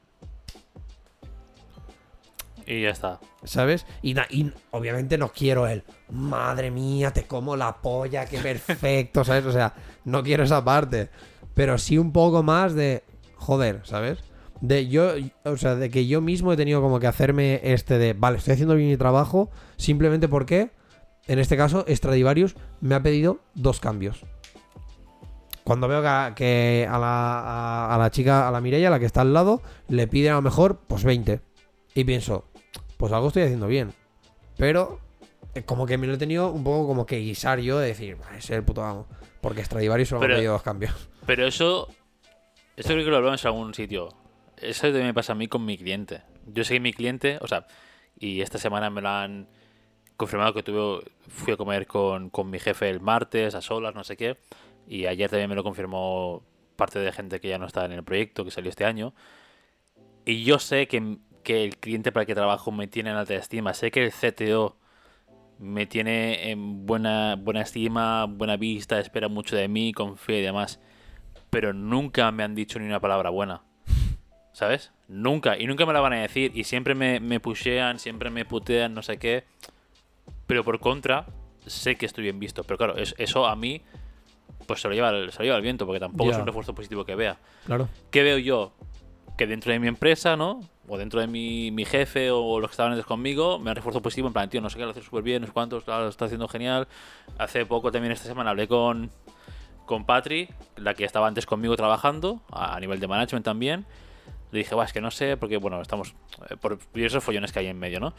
Y 2.66 2.82
ya 2.82 2.90
está. 2.90 3.18
¿Sabes? 3.44 3.86
Y, 4.02 4.18
y 4.30 4.52
obviamente 4.70 5.18
no 5.18 5.32
quiero 5.32 5.66
el 5.66 5.82
madre 6.10 6.70
mía, 6.70 7.12
te 7.12 7.24
como 7.24 7.56
la 7.56 7.80
polla, 7.80 8.26
qué 8.26 8.38
perfecto, 8.38 9.24
¿sabes? 9.24 9.46
O 9.46 9.52
sea, 9.52 9.74
no 10.04 10.22
quiero 10.22 10.44
esa 10.44 10.64
parte. 10.64 11.10
Pero 11.54 11.78
sí 11.78 11.98
un 11.98 12.12
poco 12.12 12.42
más 12.42 12.74
de 12.74 13.02
joder, 13.36 13.80
¿sabes? 13.84 14.18
De 14.62 14.86
yo, 14.88 15.10
o 15.44 15.56
sea, 15.58 15.74
de 15.74 15.90
que 15.90 16.06
yo 16.06 16.20
mismo 16.20 16.52
he 16.52 16.56
tenido 16.56 16.80
como 16.80 16.98
que 17.00 17.06
hacerme 17.08 17.60
este 17.64 17.98
de, 17.98 18.12
vale, 18.14 18.38
estoy 18.38 18.54
haciendo 18.54 18.74
bien 18.76 18.88
mi 18.90 18.96
trabajo, 18.96 19.50
simplemente 19.76 20.28
porque, 20.28 20.70
en 21.26 21.38
este 21.40 21.56
caso, 21.56 21.84
Stradivarius 21.88 22.54
me 22.80 22.94
ha 22.94 23.02
pedido 23.02 23.40
dos 23.54 23.80
cambios. 23.80 24.24
Cuando 25.64 25.86
veo 25.88 26.00
que 26.02 26.08
a, 26.08 26.32
que 26.34 26.88
a 26.90 26.98
la, 26.98 27.38
a- 27.40 27.94
a 27.94 27.98
la 27.98 28.10
chica, 28.10 28.48
a 28.48 28.50
la 28.50 28.60
Mireia, 28.60 28.88
la 28.90 28.98
que 28.98 29.06
está 29.06 29.20
al 29.20 29.32
lado, 29.32 29.62
le 29.88 30.06
piden 30.08 30.32
a 30.32 30.36
lo 30.36 30.42
mejor, 30.42 30.78
pues 30.88 31.04
20. 31.04 31.40
Y 31.94 32.04
pienso, 32.04 32.44
pues 32.96 33.12
algo 33.12 33.28
estoy 33.28 33.42
haciendo 33.42 33.66
bien. 33.66 33.92
Pero 34.56 34.98
eh, 35.54 35.62
como 35.62 35.86
que 35.86 35.98
me 35.98 36.06
lo 36.06 36.14
he 36.14 36.18
tenido 36.18 36.50
un 36.50 36.64
poco 36.64 36.86
como 36.86 37.04
que 37.06 37.18
guisar 37.18 37.58
yo 37.60 37.78
de 37.78 37.88
decir, 37.88 38.16
"Bah, 38.16 38.28
ese 38.30 38.38
es 38.38 38.58
el 38.58 38.64
puto 38.64 38.82
amo. 38.84 39.06
Porque 39.40 39.64
Stradivarius 39.64 40.08
solo 40.08 40.20
me 40.20 40.26
ha 40.26 40.28
pedido 40.38 40.52
dos 40.52 40.62
cambios. 40.62 40.92
Pero 41.26 41.46
eso. 41.46 41.88
Esto 42.76 42.92
creo 42.94 43.04
que 43.04 43.10
lo 43.10 43.16
hablamos 43.18 43.44
en 43.44 43.48
algún 43.48 43.74
sitio. 43.74 44.08
Eso 44.62 44.82
también 44.86 45.06
me 45.06 45.14
pasa 45.14 45.32
a 45.32 45.36
mí 45.36 45.48
con 45.48 45.64
mi 45.64 45.76
cliente. 45.76 46.22
Yo 46.46 46.64
sé 46.64 46.74
que 46.74 46.80
mi 46.80 46.92
cliente, 46.92 47.38
o 47.40 47.48
sea, 47.48 47.66
y 48.18 48.40
esta 48.40 48.58
semana 48.58 48.90
me 48.90 49.00
lo 49.00 49.08
han 49.08 49.48
confirmado 50.16 50.54
que 50.54 50.62
tuve, 50.62 51.04
fui 51.28 51.52
a 51.52 51.56
comer 51.56 51.86
con, 51.86 52.30
con 52.30 52.48
mi 52.50 52.58
jefe 52.58 52.88
el 52.88 53.00
martes, 53.00 53.54
a 53.54 53.60
solas, 53.60 53.94
no 53.94 54.04
sé 54.04 54.16
qué. 54.16 54.38
Y 54.86 55.06
ayer 55.06 55.30
también 55.30 55.50
me 55.50 55.56
lo 55.56 55.64
confirmó 55.64 56.44
parte 56.76 56.98
de 56.98 57.12
gente 57.12 57.40
que 57.40 57.48
ya 57.48 57.58
no 57.58 57.66
está 57.66 57.84
en 57.84 57.92
el 57.92 58.04
proyecto, 58.04 58.44
que 58.44 58.50
salió 58.50 58.70
este 58.70 58.84
año. 58.84 59.14
Y 60.24 60.44
yo 60.44 60.58
sé 60.58 60.86
que, 60.88 61.18
que 61.42 61.64
el 61.64 61.76
cliente 61.78 62.12
para 62.12 62.22
el 62.22 62.26
que 62.26 62.34
trabajo 62.34 62.70
me 62.72 62.86
tiene 62.86 63.10
en 63.10 63.16
alta 63.16 63.34
estima. 63.34 63.74
Sé 63.74 63.90
que 63.90 64.04
el 64.04 64.12
CTO 64.12 64.76
me 65.58 65.86
tiene 65.86 66.50
en 66.50 66.86
buena, 66.86 67.36
buena 67.36 67.62
estima, 67.62 68.26
buena 68.26 68.56
vista, 68.56 68.98
espera 69.00 69.28
mucho 69.28 69.56
de 69.56 69.68
mí, 69.68 69.92
confía 69.92 70.38
y 70.38 70.42
demás. 70.42 70.80
Pero 71.50 71.72
nunca 71.72 72.30
me 72.32 72.42
han 72.44 72.54
dicho 72.54 72.78
ni 72.78 72.86
una 72.86 73.00
palabra 73.00 73.30
buena. 73.30 73.62
¿Sabes? 74.52 74.92
Nunca. 75.08 75.58
Y 75.58 75.66
nunca 75.66 75.86
me 75.86 75.92
la 75.92 76.00
van 76.00 76.12
a 76.12 76.20
decir. 76.20 76.52
Y 76.54 76.64
siempre 76.64 76.94
me, 76.94 77.20
me 77.20 77.40
pushean, 77.40 77.98
siempre 77.98 78.30
me 78.30 78.44
putean, 78.44 78.94
no 78.94 79.02
sé 79.02 79.18
qué. 79.18 79.44
Pero 80.46 80.64
por 80.64 80.78
contra, 80.80 81.26
sé 81.66 81.96
que 81.96 82.06
estoy 82.06 82.24
bien 82.24 82.38
visto. 82.38 82.62
Pero 82.64 82.76
claro, 82.78 82.96
es- 82.96 83.14
eso 83.18 83.46
a 83.46 83.56
mí, 83.56 83.80
pues 84.66 84.80
se 84.80 84.88
lo 84.88 84.94
lleva 84.94 85.10
el, 85.10 85.32
se 85.32 85.38
lo 85.38 85.44
lleva 85.44 85.56
el 85.56 85.62
viento, 85.62 85.86
porque 85.86 86.00
tampoco 86.00 86.30
Ya. 86.30 86.36
es 86.36 86.40
un 86.40 86.46
refuerzo 86.46 86.74
positivo 86.74 87.04
que 87.04 87.14
vea. 87.14 87.38
Claro. 87.64 87.88
¿Qué 88.10 88.22
veo 88.22 88.38
yo? 88.38 88.72
Que 89.38 89.46
dentro 89.46 89.72
de 89.72 89.78
mi 89.78 89.88
empresa, 89.88 90.36
¿no? 90.36 90.60
O 90.88 90.98
dentro 90.98 91.20
de 91.20 91.26
mi, 91.26 91.70
mi 91.70 91.84
jefe 91.86 92.30
o 92.30 92.60
los 92.60 92.68
que 92.70 92.72
estaban 92.72 92.92
antes 92.92 93.06
conmigo, 93.06 93.58
me 93.58 93.70
han 93.70 93.76
refuerzo 93.76 94.02
positivo 94.02 94.26
en 94.26 94.34
plan, 94.34 94.50
tío, 94.50 94.60
no 94.60 94.68
sé 94.68 94.76
qué, 94.78 94.84
lo 94.84 94.90
haces 94.90 95.04
súper 95.04 95.22
bien, 95.22 95.40
no 95.40 95.46
sé 95.46 95.52
cuántos, 95.54 95.86
lo 95.86 96.08
está 96.08 96.26
haciendo 96.26 96.48
genial. 96.48 96.86
Hace 97.38 97.64
poco 97.64 97.90
también 97.90 98.12
esta 98.12 98.26
semana 98.28 98.50
hablé 98.50 98.68
con, 98.68 99.10
con 99.86 100.04
Patri, 100.04 100.48
la 100.76 100.92
que 100.94 101.04
estaba 101.04 101.28
antes 101.28 101.46
conmigo 101.46 101.76
trabajando, 101.76 102.42
a 102.50 102.78
nivel 102.80 103.00
de 103.00 103.06
management 103.08 103.44
también. 103.44 103.86
Le 104.52 104.58
dije, 104.58 104.74
va, 104.74 104.84
es 104.84 104.92
que 104.92 105.00
no 105.00 105.10
sé, 105.10 105.36
porque 105.36 105.56
bueno, 105.56 105.80
estamos 105.80 106.14
eh, 106.48 106.56
por 106.60 106.78
diversos 106.94 107.24
follones 107.24 107.50
que 107.52 107.58
hay 107.58 107.66
en 107.66 107.78
medio, 107.78 107.98
¿no? 108.00 108.14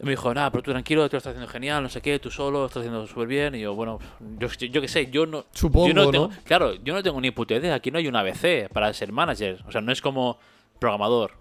Y 0.00 0.04
me 0.04 0.10
dijo, 0.10 0.34
nada, 0.34 0.50
pero 0.50 0.62
tú 0.62 0.72
tranquilo, 0.72 1.08
tú 1.08 1.14
lo 1.14 1.18
estás 1.18 1.30
haciendo 1.30 1.48
genial, 1.50 1.82
no 1.82 1.88
sé 1.88 2.00
qué, 2.00 2.18
tú 2.18 2.30
solo, 2.30 2.60
lo 2.60 2.66
estás 2.66 2.80
haciendo 2.80 3.06
súper 3.06 3.28
bien. 3.28 3.54
Y 3.54 3.60
yo, 3.60 3.74
bueno, 3.74 3.98
yo, 4.38 4.48
yo 4.48 4.80
qué 4.80 4.88
sé, 4.88 5.10
yo 5.10 5.24
no. 5.26 5.44
Supongo, 5.52 5.86
yo 5.88 5.94
no 5.94 6.04
¿no? 6.06 6.10
tengo, 6.10 6.30
Claro, 6.44 6.74
yo 6.82 6.92
no 6.94 7.02
tengo 7.02 7.20
ni 7.20 7.30
puta 7.30 7.54
idea. 7.54 7.74
Aquí 7.74 7.90
no 7.90 7.98
hay 7.98 8.08
un 8.08 8.16
ABC 8.16 8.68
para 8.72 8.92
ser 8.92 9.12
manager. 9.12 9.62
O 9.66 9.70
sea, 9.72 9.80
no 9.80 9.92
es 9.92 10.02
como 10.02 10.38
programador. 10.80 11.32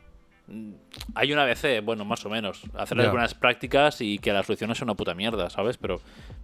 Hay 1.16 1.32
un 1.34 1.40
ABC, 1.40 1.82
bueno, 1.84 2.04
más 2.06 2.24
o 2.26 2.30
menos. 2.30 2.62
Hacer 2.76 2.98
Ya. 2.98 3.06
algunas 3.06 3.34
prácticas 3.34 4.02
y 4.02 4.20
que 4.20 4.34
la 4.34 4.44
solución 4.44 4.68
no 4.68 4.76
sea 4.76 4.84
una 4.86 4.96
puta 4.96 5.14
mierda, 5.16 5.50
¿sabes? 5.50 5.78
Pero 5.78 6.02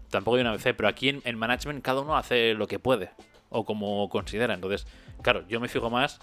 tampoco 0.09 0.37
hay 0.37 0.41
un 0.41 0.47
ABC. 0.47 0.73
Pero 0.75 0.87
aquí 0.87 1.09
en, 1.09 1.21
en 1.25 1.37
management 1.37 1.83
cada 1.83 2.01
uno 2.01 2.17
hace 2.17 2.53
lo 2.53 2.67
que 2.67 2.79
puede 2.79 3.11
o 3.49 3.65
como 3.65 4.07
considera. 4.09 4.53
Entonces, 4.53 4.87
claro, 5.21 5.43
yo 5.47 5.59
me 5.59 5.67
fijo 5.67 5.89
más 5.89 6.19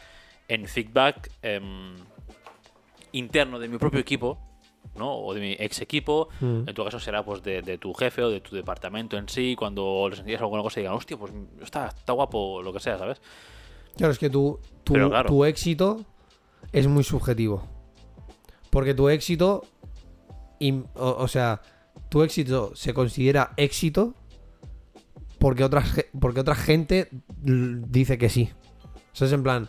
en 0.48 0.66
feedback 0.66 1.30
em, 1.42 1.94
interno 3.12 3.58
de 3.58 3.68
mi 3.68 3.78
propio 3.78 4.00
equipo, 4.00 4.38
¿no? 4.96 5.12
O 5.14 5.34
de 5.34 5.40
mi 5.40 5.52
ex 5.58 5.80
equipo. 5.80 6.28
Mm. 6.40 6.68
En 6.68 6.74
tu 6.74 6.84
caso 6.84 6.98
será 7.00 7.24
pues 7.24 7.42
de, 7.42 7.62
de 7.62 7.78
tu 7.78 7.92
jefe 7.94 8.22
o 8.22 8.30
de 8.30 8.40
tu 8.40 8.54
departamento 8.56 9.16
en 9.16 9.28
sí. 9.28 9.54
Cuando 9.56 10.06
les 10.10 10.18
enseñas 10.20 10.40
alguna 10.40 10.62
cosa 10.62 10.80
y 10.80 10.82
digan, 10.82 10.96
hostia, 10.96 11.16
pues 11.16 11.32
está, 11.62 11.88
está 11.88 12.12
guapo, 12.12 12.62
lo 12.62 12.72
que 12.72 12.80
sea, 12.80 12.98
¿sabes? 12.98 13.20
Claro, 13.96 14.12
es 14.12 14.18
que 14.18 14.28
tu, 14.30 14.58
tu, 14.82 14.94
claro. 14.94 15.28
tu 15.28 15.44
éxito 15.44 16.04
es 16.72 16.86
muy 16.88 17.04
subjetivo. 17.04 17.66
Porque 18.70 18.92
tu 18.94 19.08
éxito, 19.08 19.62
o, 20.94 21.08
o 21.18 21.28
sea, 21.28 21.62
tu 22.08 22.22
éxito 22.22 22.72
se 22.74 22.92
considera 22.92 23.52
éxito 23.56 24.14
porque, 25.38 25.62
otras, 25.62 25.92
ge- 25.92 26.10
porque 26.20 26.40
otra 26.40 26.54
gente 26.56 27.08
dice 27.38 28.18
que 28.18 28.28
sí. 28.28 28.50
O 29.12 29.16
sea, 29.16 29.26
es 29.28 29.32
en 29.32 29.42
plan, 29.44 29.68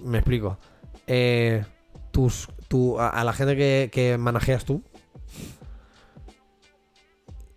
me 0.00 0.18
explico. 0.18 0.58
eh, 1.06 1.64
tus, 2.10 2.48
tu, 2.68 2.98
a, 2.98 3.08
a 3.08 3.24
la 3.24 3.32
gente 3.32 3.56
que, 3.56 3.90
que 3.92 4.16
manejas 4.18 4.64
tú, 4.64 4.82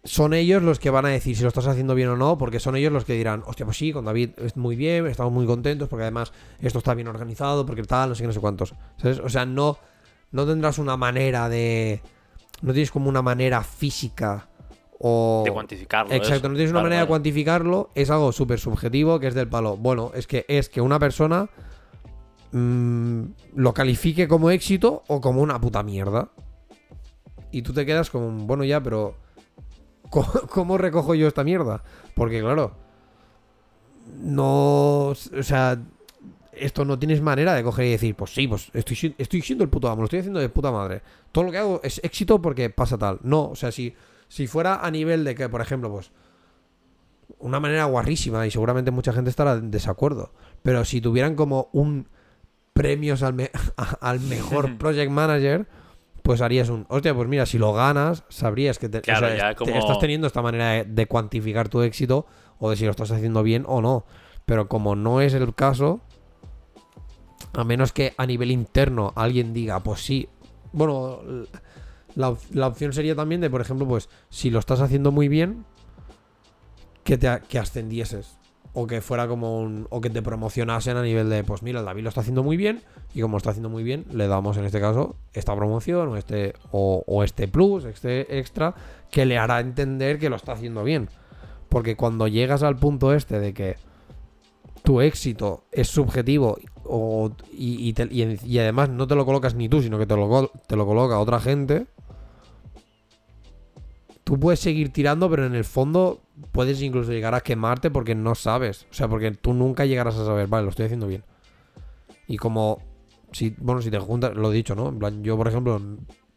son 0.03 0.33
ellos 0.33 0.63
los 0.63 0.79
que 0.79 0.89
van 0.89 1.05
a 1.05 1.09
decir 1.09 1.35
si 1.35 1.43
lo 1.43 1.49
estás 1.49 1.67
haciendo 1.67 1.93
bien 1.93 2.09
o 2.09 2.17
no, 2.17 2.37
porque 2.37 2.59
son 2.59 2.75
ellos 2.75 2.91
los 2.91 3.05
que 3.05 3.13
dirán, 3.13 3.43
hostia, 3.45 3.65
pues 3.65 3.77
sí, 3.77 3.91
con 3.93 4.05
David 4.05 4.31
es 4.37 4.57
muy 4.57 4.75
bien, 4.75 5.05
estamos 5.07 5.31
muy 5.31 5.45
contentos, 5.45 5.87
porque 5.87 6.03
además 6.03 6.31
esto 6.59 6.79
está 6.79 6.93
bien 6.93 7.07
organizado, 7.07 7.65
porque 7.65 7.83
tal, 7.83 8.09
no 8.09 8.15
sé 8.15 8.23
qué, 8.23 8.27
no 8.27 8.33
sé 8.33 8.39
cuántos. 8.39 8.73
¿Sabes? 8.97 9.19
O 9.19 9.29
sea, 9.29 9.45
no, 9.45 9.77
no 10.31 10.45
tendrás 10.47 10.79
una 10.79 10.97
manera 10.97 11.47
de. 11.49 12.01
No 12.61 12.73
tienes 12.73 12.91
como 12.91 13.07
una 13.09 13.21
manera 13.21 13.61
física 13.63 14.49
o. 14.99 15.43
De 15.45 15.51
cuantificarlo. 15.51 16.13
Exacto, 16.13 16.49
no 16.49 16.55
tienes 16.55 16.71
una 16.71 16.81
manera 16.81 17.01
de 17.01 17.07
cuantificarlo, 17.07 17.89
es 17.93 18.09
algo 18.09 18.31
súper 18.31 18.59
subjetivo 18.59 19.19
que 19.19 19.27
es 19.27 19.35
del 19.35 19.47
palo. 19.47 19.77
Bueno, 19.77 20.11
es 20.15 20.27
que 20.27 20.45
es 20.47 20.69
que 20.69 20.81
una 20.81 20.97
persona 20.97 21.49
mm, 22.51 23.23
lo 23.55 23.73
califique 23.73 24.27
como 24.27 24.49
éxito 24.49 25.03
o 25.07 25.21
como 25.21 25.41
una 25.41 25.59
puta 25.59 25.83
mierda. 25.83 26.31
Y 27.51 27.61
tú 27.61 27.73
te 27.73 27.85
quedas 27.85 28.09
como, 28.09 28.31
bueno, 28.45 28.63
ya, 28.63 28.81
pero 28.81 29.15
¿cómo, 30.09 30.77
recojo 30.77 31.15
yo 31.15 31.27
esta 31.27 31.43
mierda? 31.43 31.83
Porque 32.15 32.41
claro, 32.41 32.75
no, 34.21 35.07
o 35.09 35.15
sea, 35.15 35.81
esto 36.51 36.85
no 36.85 36.99
tienes 36.99 37.21
manera 37.21 37.53
de 37.53 37.63
coger 37.63 37.85
y 37.85 37.91
decir, 37.91 38.15
pues 38.15 38.33
sí, 38.33 38.47
pues 38.47 38.69
estoy, 38.73 39.15
estoy 39.17 39.41
siendo 39.41 39.63
el 39.63 39.69
puto 39.69 39.89
amo, 39.89 40.01
lo 40.01 40.05
estoy 40.05 40.19
haciendo 40.19 40.39
de 40.39 40.49
puta 40.49 40.71
madre. 40.71 41.01
Todo 41.31 41.45
lo 41.45 41.51
que 41.51 41.57
hago 41.57 41.81
es 41.83 42.01
éxito 42.03 42.41
porque 42.41 42.69
pasa 42.69 42.97
tal. 42.97 43.19
No, 43.23 43.49
o 43.49 43.55
sea, 43.55 43.71
si, 43.71 43.95
si 44.27 44.47
fuera 44.47 44.85
a 44.85 44.91
nivel 44.91 45.23
de 45.23 45.35
que, 45.35 45.49
por 45.49 45.61
ejemplo, 45.61 45.91
pues 45.91 46.11
una 47.37 47.59
manera 47.59 47.85
guarrísima 47.85 48.45
y 48.45 48.51
seguramente 48.51 48.91
mucha 48.91 49.13
gente 49.13 49.29
estará 49.29 49.53
en 49.53 49.71
desacuerdo, 49.71 50.33
pero 50.63 50.83
si 50.85 50.99
tuvieran 50.99 51.35
como 51.35 51.69
un 51.71 52.07
premios 52.79 53.23
al, 53.23 53.33
me- 53.33 53.51
al 54.01 54.21
mejor 54.21 54.77
project 54.77 55.11
manager, 55.11 55.67
pues 56.23 56.39
harías 56.41 56.69
un, 56.69 56.85
hostia, 56.87 57.13
pues 57.13 57.27
mira, 57.27 57.45
si 57.45 57.57
lo 57.57 57.73
ganas, 57.73 58.23
sabrías 58.29 58.79
que 58.79 58.87
te, 58.87 58.99
o 58.99 59.01
Claro, 59.01 59.27
sea, 59.27 59.37
ya 59.37 59.49
te- 59.49 59.55
como- 59.55 59.75
estás 59.77 59.99
teniendo 59.99 60.27
esta 60.27 60.41
manera 60.41 60.69
de, 60.71 60.83
de 60.85 61.05
cuantificar 61.05 61.67
tu 61.67 61.81
éxito 61.81 62.25
o 62.57 62.69
de 62.69 62.77
si 62.77 62.85
lo 62.85 62.91
estás 62.91 63.11
haciendo 63.11 63.43
bien 63.43 63.65
o 63.67 63.81
no. 63.81 64.05
Pero 64.45 64.69
como 64.69 64.95
no 64.95 65.19
es 65.19 65.33
el 65.33 65.53
caso, 65.53 65.99
a 67.53 67.63
menos 67.65 67.91
que 67.91 68.13
a 68.17 68.25
nivel 68.25 68.49
interno 68.51 69.11
alguien 69.15 69.53
diga, 69.53 69.81
pues 69.81 69.99
sí, 70.01 70.29
bueno, 70.71 71.19
la, 72.15 72.33
la 72.53 72.67
opción 72.67 72.93
sería 72.93 73.13
también 73.15 73.41
de, 73.41 73.49
por 73.49 73.59
ejemplo, 73.61 73.85
pues 73.87 74.07
si 74.29 74.49
lo 74.49 74.59
estás 74.59 74.79
haciendo 74.79 75.11
muy 75.11 75.27
bien, 75.27 75.65
que 77.03 77.17
te 77.17 77.41
que 77.49 77.59
ascendieses. 77.59 78.38
O 78.73 78.87
que 78.87 79.01
fuera 79.01 79.27
como 79.27 79.59
un. 79.59 79.87
O 79.89 80.01
que 80.01 80.09
te 80.09 80.21
promocionasen 80.21 80.97
a 80.97 81.01
nivel 81.01 81.29
de. 81.29 81.43
Pues 81.43 81.63
mira, 81.63 81.79
el 81.79 81.85
David 81.85 82.03
lo 82.03 82.09
está 82.09 82.21
haciendo 82.21 82.43
muy 82.43 82.57
bien. 82.57 82.81
Y 83.13 83.21
como 83.21 83.37
está 83.37 83.49
haciendo 83.49 83.69
muy 83.69 83.83
bien, 83.83 84.05
le 84.11 84.27
damos 84.27 84.57
en 84.57 84.65
este 84.65 84.79
caso 84.79 85.15
esta 85.33 85.55
promoción 85.55 86.09
o 86.09 86.17
este. 86.17 86.53
O, 86.71 87.03
o 87.07 87.23
este 87.23 87.47
plus, 87.47 87.85
este 87.85 88.39
extra. 88.39 88.75
Que 89.11 89.25
le 89.25 89.37
hará 89.37 89.59
entender 89.59 90.19
que 90.19 90.29
lo 90.29 90.35
está 90.35 90.53
haciendo 90.53 90.83
bien. 90.83 91.09
Porque 91.67 91.95
cuando 91.95 92.27
llegas 92.27 92.63
al 92.63 92.75
punto 92.77 93.13
este 93.13 93.39
de 93.39 93.53
que 93.53 93.77
tu 94.83 95.01
éxito 95.01 95.65
es 95.71 95.87
subjetivo 95.87 96.57
o, 96.83 97.31
y, 97.51 97.93
y 97.95 98.39
y 98.43 98.59
además 98.59 98.89
no 98.89 99.07
te 99.07 99.15
lo 99.15 99.25
colocas 99.25 99.53
ni 99.53 99.69
tú, 99.69 99.81
sino 99.81 99.99
que 99.99 100.05
te 100.05 100.15
lo, 100.15 100.51
te 100.67 100.75
lo 100.75 100.85
coloca 100.85 101.19
otra 101.19 101.39
gente, 101.39 101.85
tú 104.29 104.39
puedes 104.39 104.59
seguir 104.59 104.93
tirando, 104.93 105.27
pero 105.27 105.47
en 105.47 105.55
el 105.55 105.63
fondo 105.63 106.21
puedes 106.51 106.79
incluso 106.83 107.11
llegar 107.11 107.33
a 107.33 107.41
quemarte 107.41 107.89
porque 107.89 108.13
no 108.13 108.35
sabes. 108.35 108.85
O 108.91 108.93
sea, 108.93 109.07
porque 109.07 109.31
tú 109.31 109.55
nunca 109.55 109.87
llegarás 109.87 110.17
a 110.17 110.23
saber, 110.23 110.45
vale, 110.45 110.65
lo 110.65 110.69
estoy 110.69 110.85
haciendo 110.85 111.07
bien. 111.07 111.23
Y 112.27 112.37
como, 112.37 112.79
si, 113.31 113.55
bueno, 113.57 113.81
si 113.81 113.89
te 113.89 113.97
juntas, 113.97 114.35
lo 114.35 114.51
he 114.51 114.55
dicho, 114.55 114.75
¿no? 114.75 114.89
En 114.89 114.99
plan, 114.99 115.23
yo, 115.23 115.35
por 115.35 115.47
ejemplo, 115.47 115.81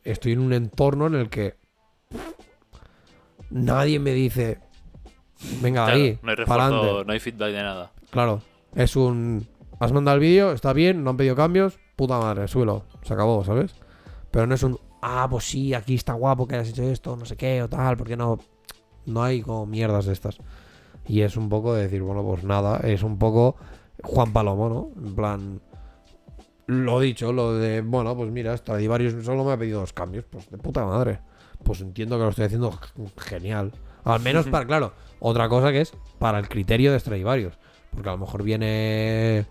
estoy 0.05 0.33
en 0.33 0.39
un 0.39 0.55
entorno 0.55 1.07
en 1.07 1.17
el 1.17 1.29
que 1.29 1.57
nadie 3.51 3.99
me 3.99 4.15
dice, 4.15 4.61
venga, 5.61 5.85
Claro, 5.85 6.01
ahí, 6.01 6.19
no 6.23 6.31
hay 6.31 6.37
refuerzo, 6.37 7.05
no 7.05 7.13
hay 7.13 7.21
feedback 7.21 7.53
de 7.53 7.63
nada. 7.63 7.93
Claro, 8.09 8.41
es 8.75 8.97
un. 8.97 9.47
Has 9.81 9.93
mandado 9.93 10.15
el 10.15 10.23
vídeo, 10.23 10.53
está 10.53 10.73
bien, 10.73 11.05
no 11.05 11.11
han 11.11 11.19
pedido 11.19 11.37
cambios, 11.37 11.79
puta 11.97 12.19
madre, 12.19 12.49
súbelo, 12.49 12.87
se 13.03 13.13
acabó, 13.13 13.45
¿sabes? 13.45 13.75
Pero 14.31 14.47
no 14.47 14.55
es 14.55 14.63
un. 14.63 14.79
Ah, 15.03 15.27
pues 15.29 15.45
sí, 15.45 15.75
aquí 15.75 15.97
está 15.97 16.13
guapo 16.13 16.47
que 16.47 16.55
hayas 16.55 16.69
hecho 16.69 16.85
esto, 16.85 17.17
no 17.17 17.25
sé 17.25 17.37
qué, 17.37 17.63
o 17.63 17.69
tal, 17.69 17.97
porque 17.97 18.17
no. 18.17 18.39
No 19.05 19.23
hay 19.25 19.43
como 19.43 19.67
mierdas 19.67 20.07
de 20.07 20.13
estas. 20.13 20.39
Y 21.09 21.23
es 21.23 21.37
un 21.37 21.49
poco 21.49 21.75
de 21.75 21.83
decir, 21.83 22.03
bueno, 22.03 22.23
pues 22.23 22.45
nada, 22.45 22.79
es 22.85 23.03
un 23.03 23.19
poco 23.19 23.57
Juan 24.05 24.33
Palomo, 24.33 24.69
¿no? 24.69 24.91
En 25.05 25.15
plan. 25.15 25.61
Lo 26.67 27.01
dicho, 27.01 27.33
lo 27.33 27.55
de, 27.55 27.81
bueno, 27.81 28.17
pues 28.17 28.31
mira, 28.31 28.57
Stradivarius 28.57 29.25
solo 29.25 29.43
me 29.45 29.53
ha 29.53 29.59
pedido 29.59 29.81
dos 29.81 29.93
cambios, 29.93 30.25
pues 30.31 30.49
de 30.49 30.59
puta 30.59 30.87
madre. 30.87 31.19
Pues 31.65 31.81
entiendo 31.81 32.17
que 32.17 32.23
lo 32.23 32.31
estoy 32.31 32.45
haciendo 32.45 32.79
genial. 33.19 33.73
Al 34.05 34.21
menos 34.21 34.47
para, 34.47 34.65
claro, 34.69 34.93
otra 35.19 35.49
cosa 35.49 35.73
que 35.73 35.81
es 35.81 35.93
para 36.21 36.39
el 36.39 36.49
criterio 36.49 36.93
de 36.93 37.01
Stradivarius. 37.01 37.59
Porque 37.91 38.09
a 38.09 38.13
lo 38.13 38.19
mejor 38.19 38.45
viene 38.45 39.47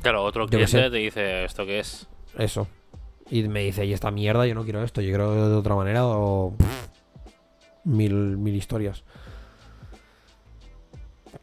Claro, 0.00 0.24
otro 0.24 0.46
cliente 0.46 0.90
te 0.90 0.96
dice 0.96 1.44
esto 1.44 1.66
que 1.66 1.80
es. 1.80 2.08
eso. 2.38 2.66
Y 3.30 3.42
me 3.48 3.60
dice, 3.60 3.84
y 3.84 3.92
esta 3.92 4.10
mierda, 4.10 4.46
yo 4.46 4.54
no 4.54 4.64
quiero 4.64 4.82
esto, 4.82 5.00
yo 5.00 5.08
quiero 5.08 5.48
de 5.48 5.54
otra 5.56 5.74
manera 5.74 6.06
o... 6.06 6.54
pff, 6.56 6.88
mil, 7.84 8.14
mil 8.36 8.54
historias. 8.54 9.02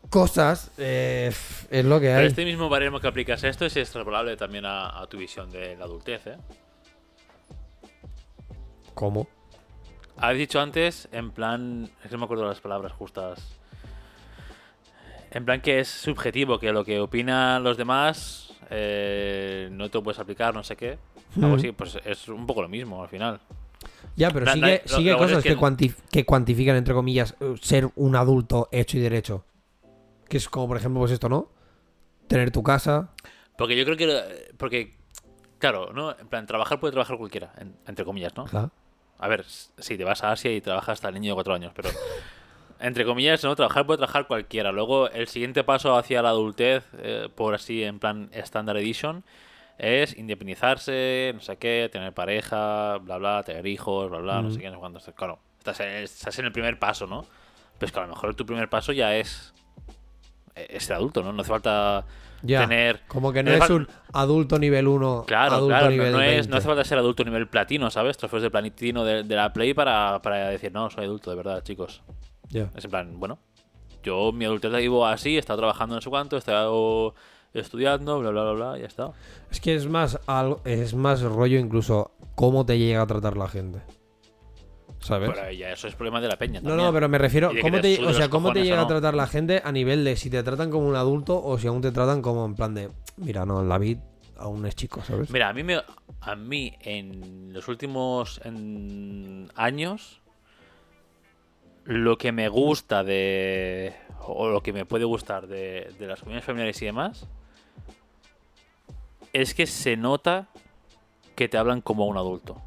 Cosas, 0.09 0.71
eh, 0.77 1.31
es 1.71 1.85
lo 1.85 1.99
que 1.99 2.07
Pero 2.07 2.19
hay. 2.19 2.27
este 2.27 2.45
mismo 2.45 2.69
baremo 2.69 2.99
que 2.99 3.07
aplicas 3.07 3.43
a 3.43 3.49
esto 3.49 3.65
es 3.65 3.75
extrapolable 3.75 4.37
también 4.37 4.65
a, 4.65 4.99
a 5.01 5.07
tu 5.07 5.17
visión 5.17 5.51
de 5.51 5.75
la 5.75 5.85
adultez, 5.85 6.27
¿eh? 6.27 6.37
¿Cómo? 8.93 9.27
Habéis 10.17 10.39
dicho 10.39 10.59
antes, 10.61 11.09
en 11.11 11.31
plan. 11.31 11.89
Es 12.03 12.09
que 12.09 12.11
no 12.11 12.19
me 12.19 12.25
acuerdo 12.25 12.45
las 12.47 12.61
palabras 12.61 12.91
justas. 12.93 13.57
En 15.31 15.45
plan 15.45 15.61
que 15.61 15.79
es 15.79 15.87
subjetivo, 15.87 16.59
que 16.59 16.71
lo 16.71 16.85
que 16.85 16.99
opinan 16.99 17.63
los 17.63 17.75
demás 17.75 18.53
eh, 18.69 19.67
no 19.71 19.89
te 19.89 19.97
lo 19.97 20.03
puedes 20.03 20.19
aplicar, 20.19 20.53
no 20.53 20.63
sé 20.63 20.75
qué. 20.75 20.99
Algo 21.35 21.55
Mm. 21.55 21.59
así, 21.59 21.71
pues 21.71 21.97
es 22.05 22.27
un 22.27 22.45
poco 22.45 22.61
lo 22.61 22.69
mismo 22.69 23.01
al 23.01 23.09
final. 23.09 23.39
Ya, 24.15 24.29
pero 24.29 24.45
lo- 24.45 24.51
lo 24.55 24.57
bueno 25.03 25.17
cosas 25.17 25.37
es 25.39 25.43
que, 25.43 25.49
que- 25.49 25.57
cuantif- 25.57 25.95
que 26.11 26.25
cuantifican, 26.25 26.75
entre 26.75 26.93
comillas, 26.93 27.35
eh, 27.39 27.55
ser 27.61 27.89
un 27.95 28.15
adulto 28.15 28.69
hecho 28.71 28.97
y 28.97 29.01
derecho. 29.01 29.43
Que 30.29 30.37
es 30.37 30.47
como, 30.49 30.67
por 30.67 30.77
ejemplo, 30.77 30.99
pues 30.99 31.11
esto, 31.11 31.29
¿no? 31.29 31.49
Tener 32.27 32.51
tu 32.51 32.63
casa. 32.63 33.09
Porque 33.57 33.75
yo 33.75 33.83
creo 33.85 33.97
que. 33.97 34.53
Porque, 34.57 34.95
claro, 35.59 35.91
¿no? 35.93 36.11
En 36.17 36.27
plan, 36.27 36.45
trabajar 36.45 36.79
puede 36.79 36.91
trabajar 36.91 37.17
cualquiera, 37.17 37.53
en- 37.57 37.75
entre 37.87 38.05
comillas, 38.05 38.35
¿no? 38.35 38.45
Claro. 38.45 38.71
A 39.19 39.27
ver, 39.27 39.43
si 39.45 39.97
te 39.97 40.03
vas 40.03 40.23
a 40.23 40.31
Asia 40.31 40.51
y 40.53 40.61
trabajas 40.61 40.93
hasta 40.93 41.07
el 41.09 41.15
niño 41.15 41.31
de 41.31 41.35
cuatro 41.35 41.53
años, 41.53 41.71
pero 41.75 41.89
entre 42.79 43.05
comillas, 43.05 43.43
¿no? 43.43 43.55
Trabajar 43.55 43.85
puede 43.85 43.97
trabajar 43.97 44.27
cualquiera. 44.27 44.71
Luego, 44.71 45.09
el 45.09 45.27
siguiente 45.27 45.63
paso 45.63 45.95
hacia 45.97 46.21
la 46.21 46.29
adultez, 46.29 46.83
eh, 46.99 47.29
por 47.33 47.53
así, 47.55 47.83
en 47.83 47.99
plan 47.99 48.29
Standard 48.33 48.77
Edition, 48.77 49.23
es 49.77 50.17
independizarse, 50.17 51.31
no 51.33 51.41
sé 51.41 51.57
qué, 51.57 51.89
tener 51.91 52.13
pareja, 52.13 52.97
bla, 52.99 53.17
bla, 53.17 53.43
tener 53.43 53.65
hijos, 53.67 54.09
bla, 54.09 54.19
bla, 54.19 54.41
no 54.41 54.51
sé 54.51 54.59
qué, 54.59 54.67
no 54.69 54.73
sé 54.75 54.79
cuánto. 54.79 54.99
Claro, 55.13 55.39
estás 55.57 55.79
en, 55.81 55.87
estás 56.03 56.39
en 56.39 56.45
el 56.45 56.51
primer 56.51 56.79
paso, 56.79 57.07
¿no? 57.07 57.25
Pero 57.77 57.87
es 57.87 57.91
que 57.91 57.99
a 57.99 58.03
lo 58.03 58.09
mejor 58.09 58.35
tu 58.35 58.45
primer 58.45 58.69
paso 58.69 58.91
ya 58.93 59.15
es, 59.15 59.53
es 60.55 60.83
ser 60.85 60.95
adulto, 60.97 61.23
¿no? 61.23 61.33
No 61.33 61.41
hace 61.41 61.49
falta 61.49 62.05
Ya. 62.43 62.61
tener... 62.61 63.01
Como 63.07 63.33
que 63.33 63.41
no 63.43 63.51
es 63.51 63.69
un 63.69 63.87
adulto 64.13 64.59
nivel 64.59 64.87
1, 64.87 65.23
Claro, 65.27 65.55
adulto 65.55 65.67
claro, 65.69 65.85
no, 65.85 65.91
nivel 65.91 66.11
no 66.11 66.21
es, 66.21 66.27
20. 66.35 66.49
no 66.49 66.57
hace 66.57 66.67
falta 66.67 66.83
ser 66.83 66.97
adulto 66.99 67.23
nivel 67.23 67.47
platino, 67.47 67.89
¿sabes? 67.89 68.17
Trofeos 68.17 68.43
de 68.43 68.51
platino 68.51 69.03
de, 69.03 69.23
de 69.23 69.35
la 69.35 69.51
Play 69.51 69.73
para, 69.73 70.21
para 70.21 70.49
decir, 70.49 70.71
no, 70.71 70.89
soy 70.89 71.05
adulto, 71.05 71.29
de 71.31 71.35
verdad, 71.35 71.63
chicos. 71.63 72.03
Ya. 72.49 72.69
Es 72.75 72.85
en 72.85 72.91
plan, 72.91 73.19
bueno, 73.19 73.39
yo 74.03 74.31
mi 74.31 74.45
adultez 74.45 74.71
la 74.71 74.77
vivo 74.77 75.07
así, 75.07 75.35
he 75.35 75.39
estado 75.39 75.57
trabajando 75.59 75.95
no 75.95 76.01
sé 76.01 76.09
cuánto, 76.09 76.35
he 76.35 76.39
estado 76.39 77.15
estudiando, 77.53 78.19
bla, 78.19 78.31
bla, 78.31 78.43
bla, 78.43 78.53
bla, 78.53 78.77
y 78.77 78.81
ya 78.81 78.87
está. 78.87 79.11
Es 79.51 79.59
que 79.61 79.75
es 79.75 79.87
más 79.87 80.19
algo, 80.25 80.61
es 80.65 80.93
más 80.95 81.21
rollo 81.21 81.59
incluso 81.59 82.11
cómo 82.35 82.65
te 82.65 82.77
llega 82.77 83.01
a 83.01 83.07
tratar 83.07 83.37
la 83.37 83.47
gente. 83.47 83.81
¿Sabes? 84.99 85.31
Pero 85.33 85.51
ya 85.51 85.69
eso 85.71 85.87
es 85.89 85.95
problema 85.95 86.21
de 86.21 86.29
la 86.29 86.37
peña 86.37 86.61
No, 86.61 86.69
también. 86.69 86.87
no, 86.87 86.93
pero 86.93 87.09
me 87.09 87.17
refiero, 87.17 87.51
¿cómo 87.61 87.81
te 87.81 88.01
o 88.05 88.13
sea, 88.13 88.29
cómo 88.29 88.53
te 88.53 88.63
llega 88.63 88.77
a 88.77 88.83
no. 88.83 88.87
tratar 88.87 89.13
la 89.15 89.27
gente 89.27 89.61
a 89.63 89.71
nivel 89.73 90.05
de 90.05 90.15
si 90.15 90.29
te 90.29 90.41
tratan 90.43 90.71
como 90.71 90.87
un 90.87 90.95
adulto 90.95 91.43
o 91.43 91.57
si 91.57 91.67
aún 91.67 91.81
te 91.81 91.91
tratan 91.91 92.21
como 92.21 92.45
en 92.45 92.55
plan 92.55 92.73
de, 92.73 92.89
mira, 93.17 93.45
no, 93.45 93.61
el 93.61 93.67
David 93.67 93.97
aún 94.37 94.65
es 94.65 94.75
chico, 94.75 95.01
¿sabes? 95.03 95.29
Mira, 95.29 95.49
a 95.49 95.53
mí, 95.53 95.61
me, 95.63 95.81
a 96.21 96.35
mí 96.37 96.73
en 96.79 97.51
los 97.51 97.67
últimos 97.67 98.39
en 98.45 99.51
años, 99.55 100.21
lo 101.83 102.17
que 102.17 102.31
me 102.31 102.47
gusta 102.47 103.03
de. 103.03 103.93
o 104.25 104.47
lo 104.49 104.61
que 104.63 104.71
me 104.71 104.85
puede 104.85 105.03
gustar 105.03 105.47
de, 105.47 105.93
de 105.99 106.07
las 106.07 106.19
comunidades 106.21 106.45
familiares 106.45 106.81
y 106.81 106.85
demás, 106.85 107.27
es 109.33 109.53
que 109.55 109.65
se 109.65 109.97
nota 109.97 110.47
que 111.35 111.49
te 111.49 111.57
hablan 111.57 111.81
como 111.81 112.05
un 112.05 112.17
adulto. 112.17 112.61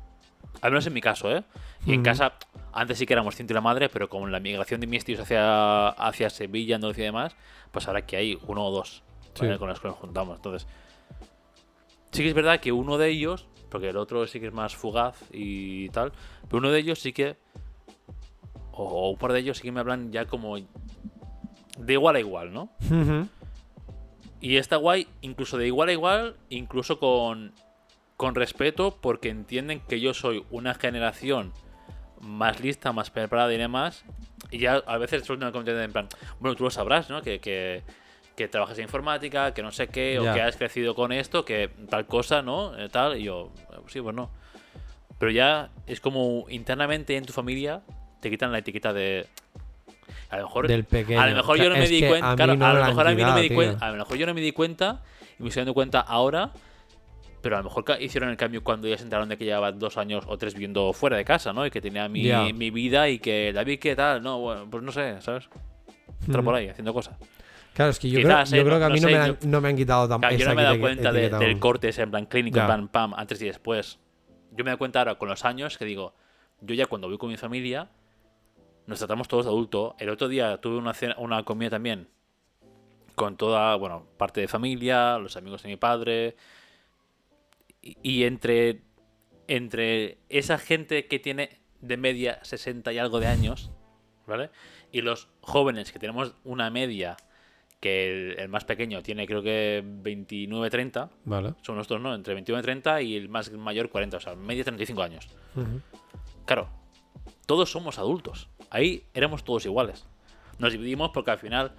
Al 0.61 0.73
menos 0.73 0.87
en 0.87 0.93
mi 0.93 1.01
caso, 1.01 1.35
¿eh? 1.35 1.45
Y 1.87 1.95
en 1.95 2.03
casa, 2.03 2.33
antes 2.73 2.99
sí 2.99 3.07
que 3.07 3.13
éramos 3.13 3.37
ciento 3.37 3.53
y 3.53 3.55
la 3.55 3.61
madre, 3.61 3.89
pero 3.89 4.09
con 4.09 4.33
la 4.33 4.41
migración 4.41 4.81
de 4.81 4.89
mis 4.89 5.05
tíos 5.05 5.21
hacia, 5.21 5.89
hacia 5.91 6.31
Sevilla, 6.31 6.77
Andalucía 6.77 7.05
y 7.05 7.07
demás, 7.07 7.37
pues 7.71 7.87
ahora 7.87 8.05
que 8.05 8.17
hay 8.17 8.39
uno 8.47 8.67
o 8.67 8.71
dos 8.73 9.05
¿vale? 9.39 9.53
Sí. 9.53 9.59
con 9.59 9.69
los 9.69 9.81
que 9.81 9.89
nos 9.89 9.97
juntamos. 9.97 10.37
Entonces, 10.37 10.67
sí 12.11 12.23
que 12.23 12.29
es 12.29 12.35
verdad 12.35 12.59
que 12.59 12.73
uno 12.73 12.99
de 12.99 13.11
ellos, 13.11 13.47
porque 13.71 13.91
el 13.91 13.97
otro 13.97 14.27
sí 14.27 14.41
que 14.41 14.47
es 14.47 14.53
más 14.53 14.75
fugaz 14.75 15.23
y 15.31 15.89
tal, 15.91 16.13
pero 16.49 16.59
uno 16.59 16.71
de 16.71 16.81
ellos 16.81 16.99
sí 16.99 17.13
que, 17.13 17.37
o, 18.73 18.83
o 18.83 19.11
un 19.11 19.19
par 19.19 19.33
de 19.33 19.41
ellos 19.41 19.59
sí 19.59 19.63
que 19.63 19.73
me 19.73 19.81
hablan 19.81 20.11
ya 20.11 20.25
como 20.25 20.57
de 20.57 21.93
igual 21.93 22.17
a 22.17 22.21
igual, 22.21 22.53
¿no? 22.53 22.71
Y 24.41 24.57
está 24.57 24.77
guay, 24.77 25.09
incluso 25.21 25.59
de 25.59 25.67
igual 25.67 25.89
a 25.89 25.93
igual, 25.93 26.37
incluso 26.51 26.99
con, 26.99 27.53
con 28.17 28.35
respeto, 28.35 28.99
porque 29.01 29.29
entienden 29.29 29.81
que 29.81 30.01
yo 30.01 30.15
soy 30.15 30.45
una 30.51 30.75
generación 30.75 31.53
más 32.21 32.61
lista, 32.61 32.93
más 32.93 33.11
preparada 33.11 33.53
y 33.53 33.57
demás. 33.57 34.05
Y 34.51 34.59
ya 34.59 34.77
a 34.87 34.99
veces 34.99 35.25
suelen 35.25 35.51
comentar 35.53 35.77
en 35.77 35.93
plan, 35.93 36.09
bueno, 36.39 36.57
tú 36.57 36.65
lo 36.65 36.71
sabrás, 36.71 37.11
¿no? 37.11 37.23
Que, 37.23 37.41
que, 37.41 37.83
que 38.37 38.49
trabajas 38.49 38.79
en 38.79 38.85
informática, 38.85 39.55
que 39.55 39.63
no 39.63 39.73
sé 39.73 39.89
qué, 39.89 40.19
o 40.19 40.23
que 40.33 40.43
has 40.43 40.57
crecido 40.57 40.95
con 40.95 41.13
esto, 41.13 41.45
que 41.45 41.71
tal 41.89 42.07
cosa, 42.07 42.43
¿no? 42.43 42.77
Eh, 42.79 42.89
tal, 42.89 43.19
y 43.19 43.25
yo, 43.25 43.53
eh, 43.73 43.77
sí, 43.89 44.01
pues 44.01 44.15
no. 44.15 44.31
Pero 45.19 45.33
ya 45.33 45.71
es 45.87 46.01
como 46.01 46.45
internamente 46.51 47.17
en 47.17 47.25
tu 47.25 47.33
familia 47.33 47.83
te 48.21 48.31
quitan 48.31 48.53
la 48.53 48.59
etiqueta 48.59 48.93
de. 48.93 49.27
A 50.31 50.37
lo 50.39 50.43
mejor 50.45 50.69
Del 50.69 50.85
pequeño. 50.85 51.21
a 51.21 51.27
lo 51.29 51.37
mejor 51.37 51.57
yo 51.59 51.69
no 51.71 51.77
me 51.77 51.89
di 51.89 52.01
cuenta. 52.07 52.29
a 52.29 52.33
a 52.33 52.47
lo 52.47 52.57
mejor 52.87 53.07
a 53.09 53.15
mí 53.15 53.23
no 53.23 53.35
me 53.35 53.43
di 53.43 53.51
cuenta. 53.51 53.87
A 53.87 53.91
lo 53.91 53.97
mejor 53.99 54.17
yo 54.17 54.27
no 54.27 54.35
me 54.35 54.41
di 54.41 54.53
cuenta 54.53 55.03
y 55.39 55.43
me 55.43 55.49
estoy 55.49 55.61
dando 55.63 55.75
cuenta 55.75 56.01
ahora. 56.01 56.51
Pero 57.43 57.57
a 57.57 57.59
lo 57.61 57.65
mejor 57.65 57.85
hicieron 58.01 58.31
el 58.31 58.37
cambio 58.37 58.65
cuando 58.65 58.89
ya 58.89 58.97
se 58.97 59.05
enteraron 59.05 59.29
de 59.29 59.37
que 59.39 59.45
llevaba 59.45 59.71
dos 59.71 59.97
años 59.99 60.25
o 60.27 60.37
tres 60.37 60.55
viviendo 60.55 60.93
fuera 60.93 61.17
de 61.17 61.25
casa, 61.25 61.53
¿no? 61.53 61.65
Y 61.65 61.71
que 61.71 61.81
tenía 61.81 62.09
mi, 62.09 62.25
Ya. 62.25 62.43
mi 62.53 62.71
vida 62.71 63.09
y 63.09 63.21
que 63.21 63.53
David, 63.53 63.79
¿qué 63.79 63.95
tal? 63.95 64.21
No, 64.23 64.41
bueno, 64.41 64.67
pues 64.69 64.83
no 64.83 64.91
sé, 64.91 65.21
¿sabes? 65.21 65.49
Estar 66.23 66.43
Mm. 66.43 66.45
por 66.45 66.55
ahí 66.57 66.69
haciendo 66.69 66.93
cosas. 66.93 67.17
Claro, 67.75 67.91
es 67.93 67.99
que 68.01 68.09
yo, 68.11 68.19
Quizás, 68.19 68.49
creo, 68.51 68.61
eh, 68.63 68.65
yo 68.65 68.69
creo 68.69 68.79
que 68.81 68.85
a 68.85 68.89
no 68.89 68.95
mí 68.95 69.01
no, 69.01 69.09
sé, 69.09 69.15
me, 69.15 69.21
han, 69.21 69.29
yo- 69.29 69.37
no 69.49 69.61
me 69.61 69.69
han 69.69 69.77
quitado 69.77 70.09
tampoco. 70.09 70.29
Claro, 70.29 70.37
yo 70.43 70.49
no 70.49 70.55
me 70.57 70.63
he 70.63 70.65
dado 70.65 70.81
cuenta 70.81 71.13
de- 71.13 71.29
del 71.29 71.59
corte 71.61 71.89
ese 71.91 72.03
en 72.03 72.11
plan 72.11 72.27
clínico, 72.27 72.59
en 72.59 72.67
plan 72.67 72.89
pam, 72.89 73.15
antes 73.15 73.41
y 73.43 73.45
después. 73.47 73.99
Yo 74.53 74.65
me 74.65 74.71
doy 74.73 74.79
cuenta 74.79 75.01
ahora 75.01 75.15
con 75.17 75.29
los 75.29 75.45
años 75.45 75.77
que 75.79 75.85
digo, 75.85 76.15
yo 76.63 76.75
ya 76.75 76.87
cuando 76.87 77.07
voy 77.07 77.19
con 77.19 77.29
mi 77.29 77.37
familia, 77.37 77.89
nos 78.87 78.99
tratamos 78.99 79.29
todos 79.29 79.45
de 79.47 79.51
adulto. 79.51 79.97
El 79.99 80.11
otro 80.11 80.29
día 80.29 80.59
tuve 80.61 80.77
una, 80.79 80.95
cena- 80.95 81.17
una 81.19 81.43
comida 81.45 81.71
también 81.71 82.09
con 83.15 83.37
toda, 83.37 83.75
bueno, 83.77 84.07
parte 84.19 84.41
de 84.41 84.49
familia, 84.49 85.19
los 85.19 85.37
amigos 85.37 85.63
de 85.63 85.69
mi 85.71 85.77
padre. 85.77 86.37
Y, 87.83 87.97
y 88.03 88.25
entre, 88.25 88.83
entre 89.49 90.19
esa 90.29 90.59
gente 90.59 91.07
que 91.07 91.19
tiene 91.19 91.59
de 91.81 91.97
media 91.97 92.39
60 92.43 92.93
y 92.93 92.99
algo 92.99 93.21
de 93.21 93.27
años, 93.27 93.71
¿vale? 94.27 94.51
Y 94.93 95.01
los 95.03 95.29
jóvenes 95.41 95.93
que 95.93 95.99
tenemos 95.99 96.35
una 96.45 96.71
media 96.71 97.17
que 97.81 98.11
el, 98.33 98.39
el 98.39 98.49
más 98.49 98.65
pequeño 98.65 99.03
tiene 99.03 99.27
creo 99.27 99.43
que 99.43 99.85
29-30, 99.85 101.11
Vale. 101.27 101.55
son 101.63 101.77
nosotros, 101.77 102.01
¿no? 102.01 102.15
Entre 102.15 102.35
21 102.35 102.61
y 102.61 102.63
30 102.63 103.03
y 103.03 103.17
el 103.17 103.29
más 103.29 103.51
mayor 103.53 103.91
40, 103.91 104.17
o 104.17 104.21
sea, 104.21 104.35
media 104.35 104.65
35 104.65 105.03
años. 105.03 105.29
Ujú. 105.55 105.81
Claro, 106.47 106.69
todos 107.47 107.71
somos 107.71 107.99
adultos. 107.99 108.49
Ahí 108.77 109.03
éramos 109.15 109.43
todos 109.43 109.65
iguales. 109.65 110.05
Nos 110.59 110.71
dividimos 110.73 111.11
porque 111.15 111.31
al 111.31 111.39
final, 111.39 111.73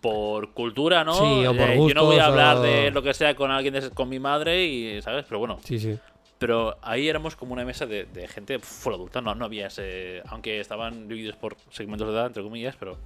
por 0.00 0.54
cultura, 0.54 1.04
¿no? 1.04 1.12
Sí, 1.12 1.46
o 1.46 1.54
por 1.54 1.68
Eh, 1.68 1.76
yo 1.88 1.92
no 1.94 2.04
voy 2.06 2.16
a 2.18 2.24
hablar 2.26 2.56
o- 2.56 2.62
de 2.62 2.90
lo 2.90 3.02
que 3.02 3.12
sea 3.12 3.36
con 3.36 3.50
alguien, 3.50 3.74
de- 3.74 3.90
con 3.90 4.08
mi 4.08 4.18
madre, 4.18 4.64
y 4.64 5.02
¿sabes? 5.02 5.26
Pero 5.28 5.38
bueno, 5.38 5.58
Sí, 5.62 5.78
sí. 5.78 5.98
pero 6.38 6.78
ahí 6.80 7.10
éramos 7.10 7.36
como 7.36 7.52
una 7.52 7.66
mesa 7.66 7.84
de, 7.84 8.06
de 8.06 8.26
gente 8.26 8.58
full 8.58 8.94
adulta. 8.94 9.20
No, 9.20 9.34
no 9.34 9.44
había 9.44 9.66
ese. 9.66 10.22
Aunque 10.28 10.60
estaban 10.60 11.08
divididos 11.08 11.36
por 11.36 11.56
segmentos 11.70 12.08
de 12.08 12.14
edad, 12.14 12.26
entre 12.28 12.42
comillas, 12.42 12.74
pero. 12.80 12.96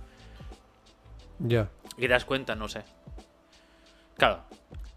Ya. 1.40 1.68
Y 1.98 2.02
te 2.02 2.08
das 2.08 2.24
cuenta, 2.24 2.54
no 2.54 2.68
sé. 2.68 2.82
Claro, 4.16 4.42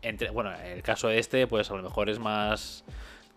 entre, 0.04 0.30
bueno, 0.30 0.54
el 0.54 0.84
caso 0.84 1.10
este, 1.10 1.48
pues 1.48 1.72
a 1.72 1.76
lo 1.76 1.82
mejor 1.82 2.08
es 2.12 2.20
más 2.20 2.84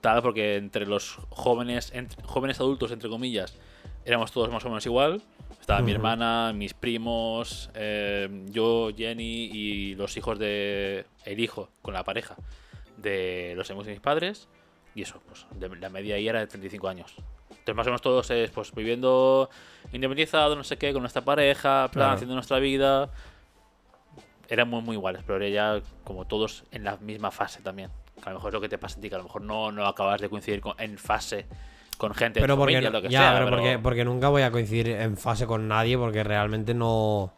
tal, 0.03 0.20
porque 0.20 0.57
entre 0.57 0.84
los 0.84 1.16
jóvenes, 1.30 1.90
entre- 1.94 2.22
jóvenes 2.24 2.61
adultos, 2.61 2.92
entre 2.92 3.09
comillas, 3.09 3.57
éramos 4.05 4.32
todos 4.32 4.51
más 4.51 4.64
o 4.64 4.68
menos 4.68 4.84
igual. 4.86 5.22
Estaba 5.61 5.80
mi 5.80 5.92
Ujú. 5.92 5.96
hermana, 5.96 6.53
mis 6.55 6.74
primos, 6.74 7.70
eh, 7.74 8.28
yo, 8.51 8.90
Jenny 8.96 9.51
y 9.53 9.94
los 9.94 10.16
hijos 10.16 10.38
de. 10.38 11.05
El 11.24 11.38
hijo 11.40 11.68
con 11.82 11.94
la 11.94 12.03
pareja 12.05 12.36
de 12.96 13.53
los 13.57 13.68
amigos 13.70 13.86
de 13.86 13.92
mis 13.92 14.01
padres. 14.01 14.48
Y 14.94 15.03
eso, 15.03 15.20
pues 15.28 15.46
de- 15.55 15.68
la 15.76 15.88
media 15.90 16.16
ahí 16.16 16.26
era 16.28 16.40
de 16.40 16.46
35 16.46 16.88
años. 16.88 17.14
Entonces, 17.51 17.74
más 17.74 17.86
o 17.86 17.90
menos 17.90 18.03
todos 18.03 18.30
es, 18.30 18.51
pues 18.51 18.72
viviendo 18.74 19.51
independizado, 19.92 20.57
no 20.57 20.64
sé 20.64 20.78
qué, 20.78 20.92
con 20.92 21.03
nuestra 21.03 21.22
pareja, 21.22 21.88
plan, 21.88 22.05
Claro. 22.05 22.12
haciendo 22.14 22.34
nuestra 22.34 22.59
vida. 22.59 23.11
Éramos 24.48 24.82
muy 24.82 24.96
iguales, 24.96 25.22
pero 25.24 25.36
era 25.44 25.48
ya 25.48 25.82
como 26.03 26.24
todos 26.26 26.64
en 26.72 26.82
la 26.84 26.96
misma 26.96 27.30
fase 27.30 27.61
también. 27.62 27.90
Que 28.20 28.28
a 28.28 28.32
lo 28.32 28.36
mejor 28.38 28.48
es 28.51 28.55
lo 28.55 28.61
que 28.61 28.68
te 28.68 28.78
pasa 28.78 28.98
a 28.98 29.01
ti, 29.01 29.09
que 29.09 29.14
a 29.14 29.18
lo 29.18 29.24
mejor 29.24 29.42
no, 29.42 29.70
no 29.70 29.86
acabas 29.86 30.20
de 30.20 30.28
coincidir 30.28 30.61
con- 30.61 30.74
en 30.80 30.98
fase 30.98 31.46
con 32.01 32.14
gente 32.14 32.40
Pero 32.40 32.57
porque, 32.57 32.72
familia, 32.76 32.90
lo 32.90 33.03
que 33.03 33.11
ya, 33.11 33.20
sea. 33.20 33.32
pero 33.34 33.44
pero- 33.44 33.57
porque, 33.59 33.78
porque 33.78 34.05
nunca 34.07 34.30
voy 34.30 34.40
a 34.40 34.51
coincidir 34.51 34.88
en 34.88 35.18
fase 35.18 35.46
con 35.46 35.68
nadie 35.68 35.98
porque 35.98 36.24
realmente 36.24 36.72
no. 36.72 37.34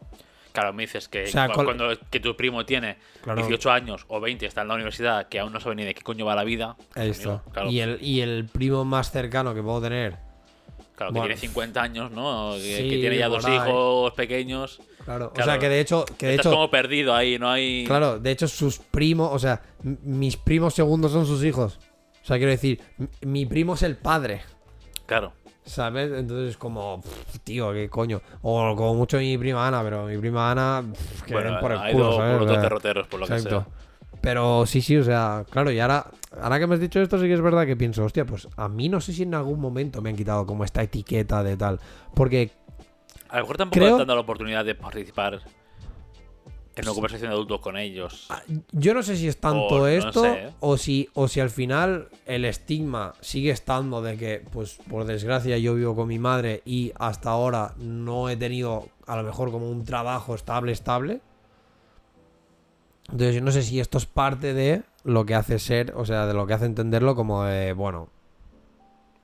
Claro, 0.53 0.73
me 0.73 0.85
dices 0.85 1.09
que 1.09 1.25
O 1.25 1.27
sea, 1.27 1.49
cuando 1.49 1.89
que 2.11 2.21
tu 2.21 2.37
primo 2.37 2.65
tiene 2.65 2.97
Claro. 3.23 3.39
18 3.41 3.73
años 3.73 4.05
o 4.09 4.21
20, 4.21 4.47
está 4.47 4.63
en 4.63 4.69
la 4.69 4.75
universidad, 4.75 5.29
que 5.29 5.41
aún 5.41 5.53
no 5.53 5.59
sabe 5.59 5.75
ni 5.75 5.85
de 5.85 5.95
qué 5.95 6.03
coño 6.03 6.25
va 6.27 6.37
la 6.37 6.45
vida. 6.45 6.77
Pues, 6.95 7.19
amigo, 7.27 7.43
claro, 7.53 7.71
Y, 7.71 7.81
el, 7.81 7.99
y 8.01 8.21
el 8.21 8.45
primo 8.53 8.85
más 8.85 9.11
cercano 9.11 9.53
que 9.53 9.63
puedo 9.63 9.81
tener. 9.83 10.13
claro, 10.95 11.13
que 11.13 11.19
bueno. 11.19 11.23
tiene 11.35 11.37
50 11.41 11.83
años, 11.83 12.11
¿no? 12.13 12.53
Que, 12.55 12.77
Sí, 12.77 12.89
que 12.89 12.97
tiene 12.99 13.19
ya 13.19 13.29
dos 13.29 13.45
hijos 13.49 14.13
pequeños. 14.13 14.81
Claro. 15.05 15.27
O 15.27 15.33
Claro. 15.33 15.51
sea 15.51 15.59
que 15.59 15.69
de 15.69 15.81
hecho. 15.81 16.05
Que 16.17 16.27
de 16.27 16.33
Estás 16.35 16.47
hecho 16.47 16.55
como 16.55 16.71
perdido 16.71 17.13
ahí, 17.17 17.37
no 17.39 17.51
hay. 17.51 17.85
Claro, 17.85 18.21
de 18.21 18.31
hecho 18.31 18.47
sus 18.47 18.79
primos, 18.79 19.31
o 19.33 19.39
sea, 19.41 19.61
mis 19.83 20.37
primos 20.37 20.75
segundos 20.75 21.11
son 21.11 21.27
sus 21.27 21.43
hijos. 21.45 21.81
O 22.23 22.25
sea, 22.25 22.37
quiero 22.37 22.53
decir, 22.53 22.81
mi 23.23 23.47
primo 23.47 23.75
es 23.75 23.83
el 23.83 23.97
padre, 23.97 24.43
Claro. 25.07 25.33
¿sabes? 25.65 26.13
Entonces 26.13 26.51
es 26.51 26.57
como, 26.57 27.01
pff, 27.03 27.39
tío, 27.45 27.73
qué 27.73 27.89
coño. 27.89 28.21
O 28.43 28.75
como 28.77 28.95
mucho 28.95 29.19
mi 29.19 29.37
prima 29.39 29.67
Ana, 29.67 29.83
pero 29.83 30.07
mi 30.07 30.17
prima 30.19 30.51
Ana, 30.53 30.85
pff, 30.93 31.23
que 31.23 31.35
Bueno, 31.35 31.59
por 31.61 31.73
el 31.73 31.79
ha 31.79 31.91
culo, 31.93 32.05
ido 32.09 32.17
¿sabes? 32.17 32.33
por 32.35 32.43
otros 32.43 32.63
derroteros, 32.63 33.07
por 33.09 33.21
lo 33.21 33.27
que 33.27 33.39
sea. 33.41 33.67
Pero 34.21 34.67
sí, 34.67 34.81
sí, 34.81 34.97
o 34.97 35.03
sea, 35.03 35.45
claro, 35.51 35.73
y 35.73 35.81
ahora, 35.81 36.07
ahora 36.41 36.61
que 36.61 36.67
me 36.69 36.75
has 36.75 36.81
dicho 36.81 37.01
esto, 37.01 37.19
sí 37.19 37.27
que 37.27 37.35
es 37.35 37.41
verdad 37.41 37.67
que 37.67 37.77
pienso, 37.77 38.05
hostia, 38.05 38.25
pues 38.25 38.47
a 38.57 38.69
mí 38.69 38.89
no 38.89 39.01
sé 39.01 39.13
si 39.13 39.25
en 39.25 39.35
algún 39.35 39.59
momento 39.59 40.01
me 40.01 40.11
han 40.11 40.17
quitado 40.17 40.47
como 40.47 40.63
esta 40.65 40.81
etiqueta 40.83 41.43
de 41.43 41.57
tal. 41.57 41.81
Porque, 42.15 42.53
A 43.29 43.37
lo 43.39 43.43
mejor 43.43 43.57
tampoco 43.57 43.81
Creo- 43.81 43.97
te 43.97 44.03
han 44.03 44.07
dado 44.09 44.19
la 44.19 44.23
oportunidad 44.23 44.65
de 44.65 44.77
participar 44.77 45.41
en 46.75 46.85
una 46.87 46.95
conversación 46.95 47.31
de 47.31 47.35
adultos 47.35 47.61
con 47.61 47.77
ellos. 47.77 48.27
ah, 48.31 48.43
yo 48.73 48.95
no 48.95 49.03
sé 49.03 49.17
si 49.17 49.29
es 49.29 49.39
tanto 49.39 49.67
O 49.67 49.79
no 49.81 49.87
esto 49.89 50.23
sé, 50.23 50.33
¿eh? 50.47 50.51
o, 50.61 50.77
si, 50.77 51.09
o 51.15 51.29
si 51.29 51.41
al 51.41 51.51
final 51.51 52.09
el 52.27 52.45
estigma 52.47 53.13
sigue 53.21 53.51
estando 53.51 54.01
de 54.01 54.17
que, 54.17 54.43
pues 54.53 54.79
por 54.89 55.05
desgracia, 55.05 55.59
yo 55.59 55.75
vivo 55.75 55.95
con 55.95 56.09
mi 56.09 56.19
madre 56.19 56.63
y 56.65 56.93
hasta 56.99 57.31
ahora 57.31 57.75
no 57.79 58.29
he 58.31 58.37
tenido 58.37 58.89
a 59.07 59.17
lo 59.17 59.23
mejor 59.23 59.51
como 59.51 59.69
un 59.71 59.85
trabajo 59.85 60.35
estable, 60.35 60.73
estable. 60.73 61.21
Entonces 63.11 63.35
yo 63.35 63.41
no 63.43 63.51
sé 63.51 63.63
si 63.63 63.81
esto 63.81 63.99
es 63.99 64.07
parte 64.07 64.55
de 64.55 64.83
lo 65.05 65.27
que 65.27 65.35
hace 65.35 65.59
ser, 65.59 65.93
o 65.97 66.05
sea, 66.07 66.27
de 66.27 66.35
lo 66.35 66.47
que 66.47 66.55
hace 66.55 66.67
entenderlo 66.67 67.15
como 67.15 67.45
de, 67.45 67.73
bueno, 67.73 68.09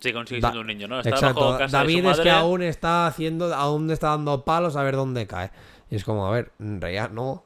Sí, 0.01 0.13
consigue 0.13 0.41
Da- 0.41 0.51
siendo 0.51 0.61
un 0.61 0.67
niño, 0.69 0.87
¿no? 0.87 0.99
Está 1.01 1.11
Exacto. 1.11 1.41
bajo 1.47 1.59
casa 1.59 1.79
de 1.79 1.85
David 1.85 2.07
es 2.11 2.21
que 2.21 2.31
aún 2.31 2.63
está 2.63 3.07
haciendo, 3.09 3.53
aún 3.53 3.91
está 3.91 4.11
dando 4.11 4.45
palos 4.45 4.77
a 4.77 4.83
ver 4.85 4.95
dónde 4.95 5.27
cae. 5.27 5.51
Y 5.91 5.97
es 5.97 6.05
como, 6.05 6.27
a 6.27 6.31
ver, 6.31 6.53
en 6.59 6.81
realidad 6.81 7.11
no. 7.11 7.45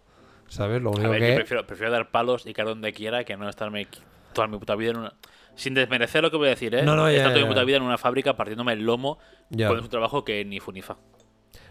¿Sabes? 0.49 0.83
Lo 0.83 0.91
A 0.91 0.93
único 0.93 1.11
ver, 1.11 1.21
que. 1.21 1.29
yo 1.31 1.35
prefiero, 1.37 1.67
prefiero 1.67 1.93
dar 1.93 2.11
palos 2.11 2.45
y 2.47 2.53
caer 2.53 2.69
donde 2.69 2.93
quiera 2.93 3.25
que 3.25 3.37
no 3.37 3.49
estarme 3.49 3.87
toda 4.35 4.47
mi 4.49 4.59
puta 4.59 4.75
vida 4.77 4.91
en 4.91 4.97
una. 4.99 5.15
Sin 5.55 5.75
desmerecer 5.75 6.23
lo 6.23 6.31
que 6.31 6.37
voy 6.37 6.47
a 6.49 6.51
decir, 6.51 6.75
¿eh? 6.75 6.83
No, 6.83 6.95
no, 6.97 7.11
ya, 7.11 7.17
Estar 7.19 7.33
toda 7.33 7.45
mi 7.45 7.49
puta 7.51 7.65
vida 7.65 7.77
en 7.79 7.83
una 7.83 7.99
fábrica 7.99 8.37
partiéndome 8.37 8.73
el 8.73 8.85
lomo 8.85 9.19
con 9.69 9.79
un 9.81 9.89
trabajo 9.89 10.25
que 10.25 10.45
ni 10.45 10.61
fu 10.61 10.73
ni 10.73 10.83
fa. 10.83 10.97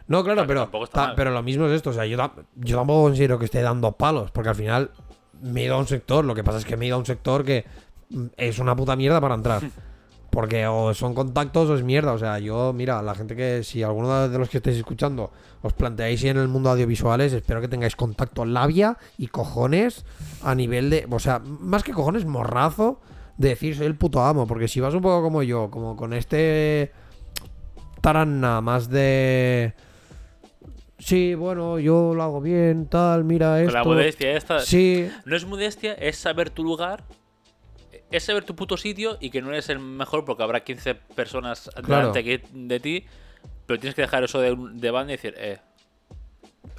No, 0.07 0.23
claro, 0.23 0.45
Claro, 0.45 0.69
pero, 0.71 0.87
ta- 0.87 1.13
pero 1.15 1.31
lo 1.31 1.41
mismo 1.43 1.65
es 1.67 1.73
esto. 1.73 1.91
O 1.91 1.93
sea, 1.93 2.05
yo, 2.05 2.17
yo 2.55 2.77
tampoco 2.77 3.03
considero 3.03 3.37
que 3.39 3.45
esté 3.45 3.61
dando 3.61 3.91
palos, 3.93 4.31
porque 4.31 4.49
al 4.49 4.55
final 4.55 4.91
me 5.41 5.61
he 5.61 5.65
ido 5.65 5.75
a 5.75 5.77
un 5.79 5.87
sector. 5.87 6.25
Lo 6.25 6.35
que 6.35 6.43
pasa 6.43 6.57
es 6.57 6.65
que 6.65 6.75
me 6.77 6.85
he 6.85 6.87
ido 6.87 6.95
a 6.95 6.99
un 6.99 7.05
sector 7.05 7.43
que 7.45 7.65
mm, 8.09 8.25
es 8.37 8.59
una 8.59 8.75
puta 8.75 8.95
mierda 8.95 9.21
para 9.21 9.35
entrar. 9.35 9.61
Porque 10.31 10.65
o 10.65 10.93
son 10.93 11.13
contactos 11.13 11.69
o 11.69 11.75
es 11.75 11.83
mierda. 11.83 12.13
O 12.13 12.17
sea, 12.17 12.39
yo, 12.39 12.73
mira, 12.73 13.01
la 13.01 13.13
gente 13.13 13.35
que, 13.35 13.63
si 13.63 13.83
alguno 13.83 14.29
de 14.29 14.37
los 14.37 14.49
que 14.49 14.57
estáis 14.57 14.77
escuchando 14.77 15.31
os 15.61 15.73
planteáis 15.73 16.23
ir 16.23 16.31
en 16.31 16.37
el 16.37 16.47
mundo 16.47 16.69
audiovisuales, 16.69 17.33
espero 17.33 17.61
que 17.61 17.67
tengáis 17.67 17.95
contacto 17.95 18.45
labia 18.45 18.97
y 19.17 19.27
cojones 19.27 20.05
a 20.41 20.55
nivel 20.55 20.89
de. 20.89 21.05
O 21.11 21.19
sea, 21.19 21.39
más 21.39 21.83
que 21.83 21.91
cojones, 21.91 22.25
morrazo 22.25 23.01
de 23.37 23.49
decir 23.49 23.75
soy 23.75 23.87
el 23.87 23.95
puto 23.95 24.23
amo. 24.23 24.47
Porque 24.47 24.69
si 24.69 24.79
vas 24.79 24.93
un 24.93 25.01
poco 25.01 25.21
como 25.21 25.43
yo, 25.43 25.69
como 25.69 25.97
con 25.97 26.13
este 26.13 26.93
taranna 28.01 28.61
más 28.61 28.89
de. 28.89 29.73
Sí, 30.97 31.33
bueno, 31.33 31.79
yo 31.79 32.13
lo 32.13 32.23
hago 32.23 32.41
bien, 32.41 32.85
tal, 32.85 33.23
mira 33.23 33.59
esto. 33.59 33.73
Con 33.73 33.79
la 33.79 33.83
modestia 33.83 34.37
esta. 34.37 34.59
Sí, 34.59 35.09
No 35.25 35.35
es 35.35 35.45
modestia, 35.45 35.93
es 35.93 36.17
saber 36.17 36.51
tu 36.51 36.63
lugar. 36.63 37.03
Es 38.11 38.23
saber 38.23 38.43
tu 38.43 38.55
puto 38.55 38.75
sitio 38.77 39.17
y 39.19 39.29
que 39.29 39.41
no 39.41 39.49
eres 39.49 39.69
el 39.69 39.79
mejor 39.79 40.25
porque 40.25 40.43
habrá 40.43 40.63
15 40.63 40.95
personas 40.95 41.69
Claro. 41.83 42.11
delante 42.13 42.23
que- 42.23 42.43
de 42.51 42.79
ti. 42.79 43.05
Pero 43.65 43.79
tienes 43.79 43.95
que 43.95 44.01
dejar 44.01 44.23
eso 44.23 44.39
de, 44.39 44.55
de 44.73 44.91
banda 44.91 45.13
y 45.13 45.15
decir, 45.15 45.33
eh, 45.37 45.59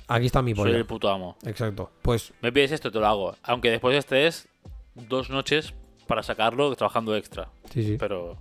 aquí 0.09 0.26
está 0.26 0.43
mi 0.43 0.55
soy 0.55 0.64
polla. 0.64 0.76
el 0.76 0.87
puto 0.87 1.09
amo. 1.09 1.37
Exacto. 1.45 1.91
Pues 2.03 2.33
Me 2.43 2.53
pides 2.53 2.72
esto, 2.72 2.91
te 2.91 2.99
lo 2.99 3.07
hago. 3.07 3.35
Aunque 3.43 3.70
después 3.70 3.97
estés 3.97 4.49
dos 4.95 5.30
noches 5.30 5.72
para 6.07 6.22
sacarlo 6.22 6.74
trabajando 6.76 7.16
extra. 7.16 7.49
Sí, 7.70 7.83
sí. 7.83 7.97
Pero 7.99 8.37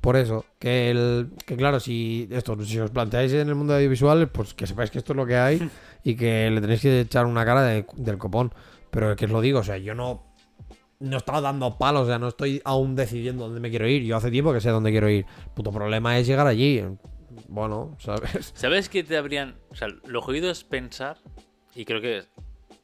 Por 0.00 0.16
eso, 0.16 0.44
que, 0.60 0.90
el, 0.92 1.30
que 1.44 1.56
claro, 1.56 1.80
si 1.80 2.28
esto, 2.30 2.56
si 2.64 2.78
os 2.78 2.90
planteáis 2.92 3.32
en 3.32 3.48
el 3.48 3.56
mundo 3.56 3.74
audiovisual, 3.74 4.28
pues 4.28 4.54
que 4.54 4.66
sepáis 4.66 4.90
que 4.92 4.98
esto 4.98 5.12
es 5.12 5.16
lo 5.16 5.26
que 5.26 5.36
hay 5.36 5.58
y 6.04 6.14
que 6.14 6.48
le 6.50 6.60
tenéis 6.60 6.82
que 6.82 7.00
echar 7.00 7.26
una 7.26 7.44
cara 7.44 7.62
de- 7.62 7.84
del 7.96 8.16
copón. 8.16 8.52
Pero 8.90 9.16
que 9.16 9.24
os 9.24 9.30
lo 9.32 9.40
digo, 9.40 9.58
o 9.58 9.64
sea, 9.64 9.76
yo 9.76 9.94
no, 9.96 10.22
no 11.00 11.16
he 11.16 11.18
estado 11.18 11.40
dando 11.40 11.78
palos, 11.78 12.02
o 12.02 12.06
sea, 12.06 12.18
no 12.18 12.28
estoy 12.28 12.60
aún 12.64 12.96
decidiendo 12.96 13.44
dónde 13.44 13.60
me 13.60 13.70
quiero 13.70 13.88
ir. 13.88 14.02
Yo 14.02 14.16
hace 14.16 14.30
tiempo 14.30 14.52
que 14.52 14.60
sé 14.60 14.70
dónde 14.70 14.90
quiero 14.90 15.08
ir. 15.08 15.26
El 15.46 15.50
puto 15.52 15.72
problema 15.72 16.18
es 16.18 16.26
llegar 16.26 16.46
allí. 16.46 16.82
Bueno, 17.48 17.96
¿sabes? 17.98 18.52
¿Sabes 18.54 18.88
qué 18.88 19.04
te 19.04 19.16
habrían.? 19.16 19.56
O 19.70 19.74
sea, 19.74 19.88
lo 20.06 20.22
jodido 20.22 20.50
es 20.50 20.64
pensar, 20.64 21.18
y 21.74 21.84
creo 21.84 22.00
que 22.00 22.24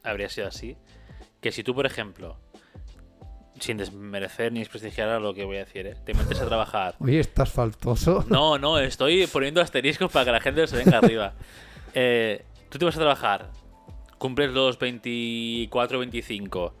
habría 0.03 0.29
sido 0.29 0.47
así, 0.47 0.77
que 1.41 1.51
si 1.51 1.63
tú, 1.63 1.75
por 1.75 1.85
ejemplo, 1.85 2.37
sin 3.59 3.77
desmerecer 3.77 4.51
ni 4.51 4.59
desprestigiar 4.59 5.09
a 5.09 5.19
lo 5.19 5.33
que 5.33 5.43
voy 5.43 5.57
a 5.57 5.65
decir, 5.65 5.85
¿eh? 5.87 5.95
te 6.05 6.13
metes 6.13 6.39
a 6.39 6.45
trabajar. 6.45 6.95
Oye, 6.99 7.19
estás 7.19 7.51
faltoso. 7.51 8.25
No, 8.27 8.57
no, 8.57 8.79
estoy 8.79 9.27
poniendo 9.27 9.61
asteriscos 9.61 10.11
para 10.11 10.25
que 10.25 10.31
la 10.31 10.41
gente 10.41 10.67
se 10.67 10.77
venga 10.77 10.97
arriba. 10.97 11.33
Eh, 11.97 12.43
tú 12.67 12.77
te 12.77 12.83
vas 12.83 12.97
a 12.97 12.99
trabajar, 12.99 13.51
cumples 14.17 14.51
los 14.51 14.77
24, 14.77 15.99
25. 15.99 16.75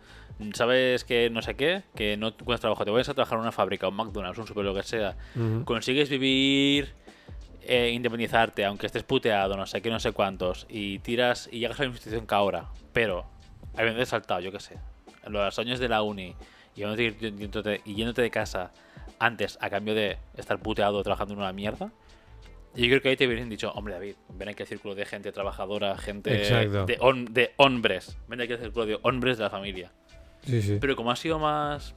Sabes 0.53 1.03
que 1.05 1.29
no 1.29 1.41
sé 1.41 1.55
qué, 1.55 1.83
que 1.95 2.17
no 2.17 2.27
encuentras 2.27 2.59
trabajo, 2.61 2.83
te 2.83 2.91
vas 2.91 3.07
a 3.07 3.13
trabajar 3.13 3.37
en 3.37 3.41
una 3.43 3.51
fábrica, 3.51 3.87
un 3.87 3.95
McDonald's, 3.95 4.37
un 4.37 4.47
super 4.47 4.65
lo 4.65 4.73
que 4.73 4.83
sea. 4.83 5.15
Consigues 5.63 6.09
vivir, 6.09 6.93
eh, 7.61 7.91
independizarte, 7.93 8.65
aunque 8.65 8.85
estés 8.85 9.03
puteado, 9.03 9.55
no 9.55 9.65
sé 9.65 9.81
qué, 9.81 9.89
no 9.89 9.99
sé 9.99 10.11
cuántos, 10.11 10.65
y 10.69 10.99
tiras 10.99 11.47
y 11.51 11.59
llegas 11.59 11.79
a 11.79 11.83
la 11.83 11.89
misma 11.89 11.97
situación 11.99 12.27
que 12.27 12.35
ahora, 12.35 12.65
pero 12.93 13.25
habiendo 13.77 14.05
saltado, 14.05 14.39
yo 14.41 14.51
qué 14.51 14.59
sé, 14.59 14.75
los 15.27 15.57
años 15.57 15.79
de 15.79 15.87
la 15.89 16.01
uni 16.01 16.35
y 16.75 16.79
yéndote, 16.81 17.17
yéndote- 17.17 17.81
y 17.85 17.95
yéndote 17.95 18.21
de 18.21 18.29
casa 18.29 18.71
antes 19.19 19.57
a 19.61 19.69
cambio 19.69 19.95
de 19.95 20.17
estar 20.35 20.59
puteado 20.59 21.01
trabajando 21.01 21.33
en 21.33 21.39
una 21.39 21.53
mierda. 21.53 21.91
Yo 22.75 22.87
creo 22.87 23.01
que 23.01 23.07
ahí 23.07 23.15
te 23.15 23.25
hubieran 23.25 23.47
dicho, 23.49 23.71
hombre 23.71 23.93
David, 23.93 24.15
ven 24.33 24.49
aquí 24.49 24.63
al 24.63 24.67
círculo 24.67 24.95
de 24.95 25.05
gente 25.05 25.31
trabajadora, 25.31 25.97
gente 25.97 26.31
de 26.85 27.53
hombres, 27.55 28.17
ven 28.27 28.41
aquí 28.41 28.51
al 28.51 28.59
círculo 28.59 28.85
de 28.85 28.99
hombres 29.01 29.37
de 29.37 29.43
la 29.45 29.49
familia. 29.49 29.91
Sí, 30.45 30.61
sí. 30.61 30.77
Pero 30.79 30.95
como 30.95 31.11
ha 31.11 31.15
sido 31.15 31.39
más 31.39 31.95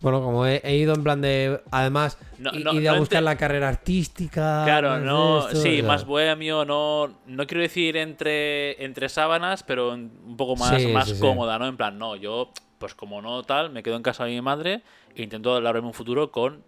Bueno, 0.00 0.22
como 0.22 0.46
he, 0.46 0.60
he 0.64 0.76
ido 0.76 0.94
en 0.94 1.02
plan 1.02 1.20
de. 1.20 1.60
Además, 1.70 2.18
No, 2.38 2.50
no, 2.52 2.70
a 2.70 2.74
no 2.74 2.98
buscar 2.98 3.20
ente- 3.20 3.24
la 3.24 3.36
carrera 3.36 3.68
artística. 3.68 4.62
Claro, 4.64 4.98
no, 4.98 5.48
esto, 5.48 5.60
sí, 5.62 5.82
más 5.82 6.04
bohemio, 6.06 6.64
no, 6.64 7.18
no 7.26 7.46
quiero 7.46 7.60
decir 7.62 7.96
entre, 7.98 8.82
entre 8.82 9.08
sábanas, 9.08 9.62
pero 9.62 9.92
un 9.92 10.36
poco 10.36 10.56
más, 10.56 10.80
Sí, 10.82 10.88
más 10.88 11.12
cómoda, 11.14 11.58
¿no? 11.58 11.66
En 11.66 11.76
plan, 11.76 11.98
no, 11.98 12.16
yo, 12.16 12.50
pues 12.78 12.94
como 12.94 13.20
no 13.20 13.42
tal, 13.42 13.70
me 13.70 13.82
quedo 13.82 13.96
en 13.96 14.02
casa 14.02 14.24
de 14.24 14.30
mi 14.30 14.40
madre 14.40 14.82
e 15.14 15.22
intento 15.22 15.60
labrarme 15.60 15.88
un 15.88 15.94
futuro 15.94 16.30
con, 16.32 16.64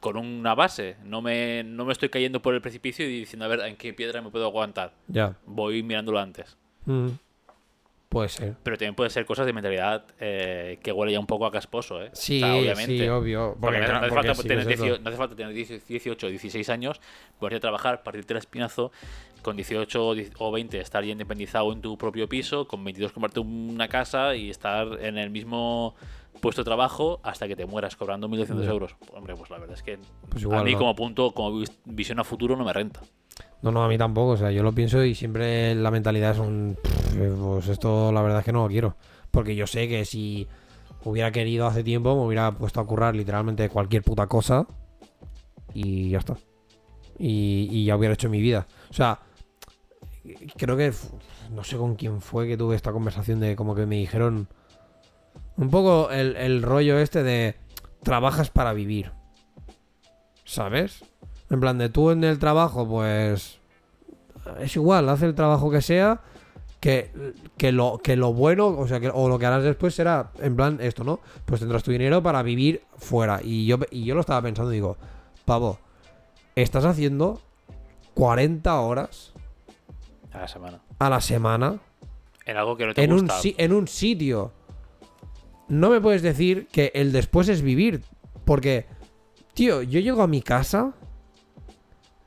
con 0.00 0.16
una 0.16 0.54
base. 0.54 0.96
No 1.04 1.20
me, 1.20 1.62
no 1.64 1.84
me 1.84 1.92
estoy 1.92 2.08
cayendo 2.08 2.40
por 2.40 2.54
el 2.54 2.62
precipicio 2.62 3.04
y 3.06 3.18
diciendo, 3.20 3.44
a 3.44 3.48
ver, 3.48 3.60
¿en 3.60 3.76
qué 3.76 3.92
piedra 3.92 4.22
me 4.22 4.30
puedo 4.30 4.46
aguantar? 4.46 4.94
Ya. 5.08 5.36
Voy 5.44 5.82
mirándolo 5.82 6.18
antes. 6.18 6.56
Mm. 6.86 7.08
Puede 8.14 8.28
ser. 8.28 8.54
Pero 8.62 8.78
también 8.78 8.94
puede 8.94 9.10
ser 9.10 9.26
cosas 9.26 9.44
de 9.44 9.52
mentalidad 9.52 10.04
eh, 10.20 10.78
que 10.82 10.92
huele 10.92 11.12
ya 11.12 11.18
un 11.18 11.26
poco 11.26 11.46
a 11.46 11.50
casposo, 11.50 12.00
¿eh? 12.00 12.10
Sí, 12.12 12.40
O 12.40 12.46
sea, 12.46 12.54
obviamente. 12.54 12.96
sí, 12.96 13.08
obvio. 13.08 13.56
Porque, 13.60 13.80
no, 13.80 13.84
claro, 13.86 13.98
hace 13.98 14.08
porque 14.08 14.28
falta 14.28 14.42
sí, 14.42 14.48
tener. 14.48 14.66
18, 14.68 15.02
no 15.02 15.08
hace 15.08 15.18
falta 15.18 15.34
tener 15.34 15.52
18, 15.52 16.28
16 16.28 16.68
años, 16.68 17.00
ponerte 17.40 17.56
a 17.56 17.60
trabajar, 17.60 18.04
partirte 18.04 18.32
el 18.32 18.38
espinazo, 18.38 18.92
con 19.42 19.56
18 19.56 20.06
o 20.06 20.14
10 20.14 20.30
o 20.38 20.52
20 20.52 20.78
estar 20.78 21.04
ya 21.04 21.10
independizado 21.10 21.72
en 21.72 21.80
tu 21.80 21.98
propio 21.98 22.28
piso, 22.28 22.68
con 22.68 22.84
22 22.84 23.10
comprarte 23.10 23.40
una 23.40 23.88
casa 23.88 24.36
y 24.36 24.48
estar 24.48 24.86
en 25.00 25.18
el 25.18 25.30
mismo 25.30 25.96
puesto 26.40 26.62
de 26.62 26.64
trabajo 26.64 27.20
hasta 27.22 27.46
que 27.48 27.56
te 27.56 27.66
mueras 27.66 27.96
cobrando 27.96 28.28
1.200 28.28 28.64
Ya. 28.64 28.70
euros. 28.70 28.96
Hombre, 29.14 29.34
pues 29.36 29.50
la 29.50 29.58
verdad 29.58 29.76
es 29.76 29.82
que 29.82 29.98
Pues 30.30 30.44
a 30.44 30.62
mí 30.62 30.72
no. 30.72 30.78
como 30.78 30.94
punto, 30.94 31.32
como 31.32 31.58
vis- 31.58 31.78
visión 31.84 32.18
a 32.20 32.24
futuro 32.24 32.56
no 32.56 32.64
me 32.64 32.72
renta. 32.72 33.00
No, 33.62 33.70
no, 33.72 33.82
a 33.82 33.88
mí 33.88 33.96
tampoco. 33.96 34.32
O 34.32 34.36
sea, 34.36 34.50
yo 34.50 34.62
lo 34.62 34.72
pienso 34.72 35.02
y 35.04 35.14
siempre 35.14 35.74
la 35.74 35.90
mentalidad 35.90 36.32
es 36.32 36.38
un. 36.38 36.76
"Pff, 36.82 37.14
Pues 37.38 37.68
esto, 37.68 38.12
la 38.12 38.20
verdad 38.22 38.40
es 38.40 38.44
que 38.44 38.52
no 38.52 38.62
lo 38.64 38.68
quiero. 38.68 38.96
Porque 39.30 39.54
yo 39.56 39.66
sé 39.66 39.88
que 39.88 40.04
si 40.04 40.46
hubiera 41.04 41.30
querido 41.32 41.66
hace 41.66 41.82
tiempo, 41.84 42.14
me 42.16 42.26
hubiera 42.26 42.52
puesto 42.52 42.80
a 42.80 42.86
currar 42.86 43.14
literalmente 43.16 43.68
cualquier 43.68 44.02
puta 44.02 44.26
cosa. 44.26 44.66
Y 45.72 46.10
ya 46.10 46.18
está. 46.18 46.36
Y, 47.18 47.68
y 47.70 47.84
ya 47.86 47.96
hubiera 47.96 48.14
hecho 48.14 48.28
mi 48.28 48.40
vida. 48.40 48.66
O 48.90 48.92
sea, 48.92 49.20
creo 50.56 50.76
que. 50.76 50.92
No 51.52 51.62
sé 51.64 51.76
con 51.76 51.94
quién 51.94 52.20
fue 52.20 52.46
que 52.48 52.56
tuve 52.56 52.74
esta 52.76 52.92
conversación 52.92 53.40
de 53.40 53.54
como 53.56 53.74
que 53.74 53.86
me 53.86 53.96
dijeron. 53.96 54.48
Un 55.56 55.70
poco 55.70 56.10
el, 56.10 56.36
el 56.36 56.62
rollo 56.62 56.98
este 56.98 57.22
de. 57.22 57.56
Trabajas 58.02 58.50
para 58.50 58.72
vivir. 58.72 59.12
¿Sabes? 60.44 61.04
En 61.50 61.60
plan 61.60 61.78
de 61.78 61.88
tú 61.88 62.10
en 62.10 62.24
el 62.24 62.38
trabajo, 62.38 62.86
pues. 62.88 63.58
Es 64.60 64.76
igual, 64.76 65.08
haz 65.08 65.22
el 65.22 65.34
trabajo 65.34 65.70
que 65.70 65.80
sea. 65.80 66.20
Que, 66.80 67.10
que, 67.56 67.72
lo, 67.72 67.98
que 68.02 68.14
lo 68.14 68.34
bueno, 68.34 68.66
o 68.66 68.86
sea, 68.86 69.00
que, 69.00 69.08
o 69.08 69.26
lo 69.26 69.38
que 69.38 69.46
harás 69.46 69.62
después 69.64 69.94
será, 69.94 70.32
en 70.38 70.54
plan, 70.54 70.76
esto, 70.82 71.02
¿no? 71.02 71.20
Pues 71.46 71.60
tendrás 71.60 71.82
tu 71.82 71.90
dinero 71.90 72.22
para 72.22 72.42
vivir 72.42 72.82
fuera. 72.98 73.40
Y 73.42 73.64
yo, 73.64 73.78
y 73.90 74.04
yo 74.04 74.14
lo 74.14 74.20
estaba 74.20 74.42
pensando 74.42 74.70
y 74.70 74.74
digo, 74.74 74.98
pavo, 75.46 75.78
estás 76.54 76.84
haciendo 76.84 77.40
40 78.12 78.78
horas 78.80 79.32
A 80.30 80.40
la 80.40 80.48
semana. 80.48 80.80
a 80.98 81.08
la 81.08 81.20
semana 81.22 81.78
En 82.44 82.58
algo 82.58 82.76
que 82.76 82.84
no 82.86 82.92
te 82.92 83.02
en 83.04 83.12
gusta. 83.12 83.38
en 83.42 83.72
un 83.72 83.88
sitio. 83.88 84.52
No 85.68 85.90
me 85.90 86.00
puedes 86.00 86.22
decir 86.22 86.68
que 86.70 86.92
el 86.94 87.12
después 87.12 87.48
es 87.48 87.62
vivir. 87.62 88.02
Porque, 88.44 88.86
tío, 89.54 89.82
yo 89.82 90.00
llego 90.00 90.22
a 90.22 90.26
mi 90.26 90.42
casa, 90.42 90.92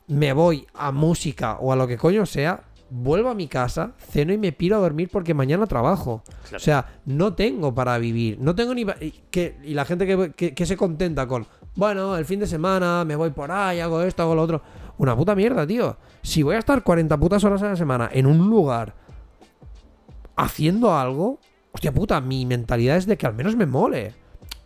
me 0.08 0.34
voy 0.34 0.66
a 0.74 0.92
música 0.92 1.58
o 1.60 1.72
a 1.72 1.76
lo 1.76 1.86
que 1.88 1.98
coño 1.98 2.26
sea, 2.26 2.64
vuelvo 2.90 3.30
a 3.30 3.36
mi 3.36 3.48
casa, 3.48 3.92
ceno 4.00 4.32
y 4.34 4.38
me 4.38 4.54
piro 4.54 4.78
a 4.78 4.80
dormir 4.80 5.10
porque 5.12 5.34
mañana 5.34 5.68
trabajo. 5.68 6.24
Claro. 6.44 6.56
O 6.58 6.60
sea, 6.60 7.00
no 7.06 7.34
tengo 7.36 7.76
para 7.76 7.98
vivir. 7.98 8.40
No 8.40 8.56
tengo 8.56 8.74
ni. 8.74 8.86
que, 9.30 9.58
y 9.64 9.74
la 9.74 9.86
gente 9.86 10.08
que, 10.08 10.32
que- 10.32 10.56
que 10.56 10.66
se 10.66 10.78
contenta 10.78 11.28
con. 11.28 11.46
Bueno, 11.76 12.18
el 12.18 12.26
fin 12.26 12.40
de 12.40 12.48
semana 12.48 13.04
me 13.06 13.16
voy 13.16 13.30
por 13.30 13.52
ahí, 13.52 13.80
hago 13.80 14.02
esto, 14.02 14.24
hago 14.24 14.34
lo 14.34 14.42
otro. 14.42 14.62
Una 14.98 15.16
puta 15.16 15.36
mierda, 15.36 15.68
tío. 15.68 15.96
Si 16.24 16.42
voy 16.42 16.56
a 16.56 16.60
estar 16.60 16.82
40 16.82 17.16
putas 17.20 17.44
horas 17.44 17.62
a 17.62 17.68
la 17.70 17.76
semana 17.76 18.10
en 18.12 18.26
un 18.26 18.50
lugar 18.50 18.96
haciendo 20.36 20.96
algo, 20.98 21.40
hostia 21.78 21.94
puta, 21.94 22.20
mi 22.22 22.44
mentalidad 22.48 22.98
es 22.98 23.06
de 23.06 23.18
que 23.18 23.28
al 23.28 23.36
menos 23.36 23.56
me 23.56 23.68
mole. 23.68 24.14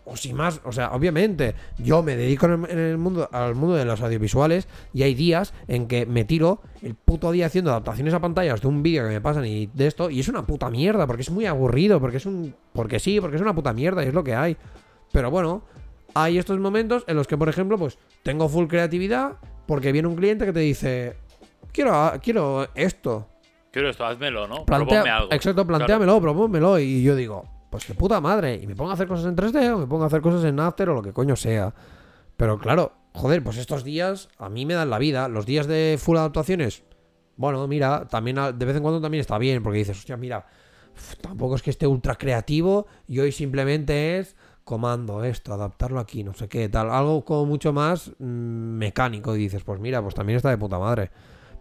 O 0.06 0.16
si 0.16 0.34
más, 0.34 0.62
o 0.64 0.72
sea, 0.72 0.94
obviamente, 0.94 1.56
yo 1.78 2.02
me 2.02 2.16
dedico 2.16 2.46
en 2.46 2.64
el, 2.64 2.72
en 2.72 2.80
el 2.80 2.98
mundo, 2.98 3.28
al 3.34 3.54
mundo 3.54 3.76
de 3.76 3.84
los 3.84 4.02
audiovisuales 4.02 4.68
y 4.94 5.04
hay 5.04 5.14
días 5.14 5.54
en 5.68 5.88
que 5.88 6.06
me 6.06 6.24
tiro 6.24 6.62
el 6.82 6.96
puto 6.96 7.32
día 7.32 7.48
haciendo 7.48 7.72
adaptaciones 7.72 8.14
a 8.14 8.22
pantallas 8.22 8.62
de 8.62 8.68
un 8.70 8.82
vídeo 8.82 9.04
que 9.04 9.10
me 9.10 9.20
pasan 9.20 9.46
y 9.46 9.68
de 9.68 9.88
esto, 9.88 10.10
y 10.10 10.22
es 10.22 10.30
una 10.30 10.48
puta 10.48 10.70
mierda, 10.70 11.06
porque 11.06 11.22
es 11.22 11.30
muy 11.30 11.46
aburrido, 11.46 12.00
porque 12.00 12.18
es 12.18 12.26
un. 12.26 12.56
Porque 12.72 13.00
sí, 13.00 13.20
porque 13.20 13.36
es 13.36 13.42
una 13.42 13.54
puta 13.54 13.74
mierda 13.74 14.06
y 14.06 14.08
es 14.08 14.14
lo 14.14 14.24
que 14.24 14.34
hay. 14.34 14.56
Pero 15.12 15.30
bueno, 15.30 15.64
hay 16.14 16.38
estos 16.38 16.60
momentos 16.60 17.04
en 17.08 17.18
los 17.18 17.28
que, 17.28 17.38
por 17.38 17.50
ejemplo, 17.50 17.78
pues 17.78 17.98
tengo 18.24 18.48
full 18.48 18.68
creatividad 18.68 19.34
porque 19.68 19.92
viene 19.92 20.08
un 20.08 20.16
cliente 20.16 20.46
que 20.46 20.54
te 20.54 20.62
dice, 20.62 21.18
quiero, 21.74 22.14
quiero 22.24 22.70
esto. 22.74 23.28
Quiero 23.72 23.90
esto, 23.90 24.06
házmelo, 24.06 24.48
¿no? 24.48 24.66
Plantea- 24.66 25.18
algo. 25.18 25.32
Exacto, 25.34 25.66
plantéamelo, 25.66 26.20
propónmelo. 26.20 26.78
Y 26.78 27.02
yo 27.04 27.16
digo, 27.16 27.46
pues 27.70 27.86
qué 27.86 27.94
puta 27.94 28.20
madre. 28.20 28.56
Y 28.62 28.68
me 28.68 28.76
pongo 28.76 28.92
a 28.92 28.94
hacer 28.96 29.08
cosas 29.08 29.26
en 29.28 29.36
3D 29.36 29.74
o 29.74 29.80
me 29.80 29.88
pongo 29.88 30.04
a 30.04 30.08
hacer 30.08 30.22
cosas 30.22 30.44
en 30.44 30.60
After 30.60 30.90
o 30.90 30.94
lo 30.96 31.02
que 31.02 31.14
coño 31.14 31.38
sea. 31.38 31.74
Pero 32.36 32.60
claro, 32.60 32.92
joder, 33.14 33.42
pues 33.44 33.58
estos 33.58 33.84
días 33.86 34.28
a 34.38 34.50
mí 34.50 34.66
me 34.66 34.74
dan 34.74 34.90
la 34.90 35.00
vida. 35.00 35.30
Los 35.30 35.46
días 35.46 35.68
de 35.68 35.98
full 36.00 36.18
adaptaciones, 36.18 36.84
bueno, 37.38 37.66
mira, 37.68 38.08
también 38.10 38.36
de 38.36 38.66
vez 38.66 38.76
en 38.76 38.84
cuando 38.84 39.00
también 39.00 39.22
está 39.22 39.38
bien. 39.38 39.64
Porque 39.64 39.80
dices, 39.80 39.98
hostia, 39.98 40.18
mira, 40.18 40.46
tampoco 41.22 41.56
es 41.56 41.62
que 41.62 41.70
esté 41.70 41.88
ultra 41.88 42.16
creativo 42.16 42.88
y 43.08 43.20
hoy 43.20 43.32
simplemente 43.32 44.20
es 44.20 44.36
comando 44.66 45.24
esto, 45.24 45.54
adaptarlo 45.54 46.00
aquí, 46.00 46.26
no 46.26 46.34
sé 46.34 46.50
qué, 46.50 46.68
tal. 46.68 46.92
Algo 46.92 47.24
como 47.24 47.46
mucho 47.46 47.72
más 47.72 48.12
mm, 48.20 48.24
mecánico. 48.24 49.34
Y 49.34 49.40
dices, 49.40 49.64
pues 49.64 49.80
mira, 49.80 50.02
pues 50.02 50.14
también 50.14 50.36
está 50.36 50.50
de 50.50 50.58
puta 50.58 50.78
madre. 50.78 51.10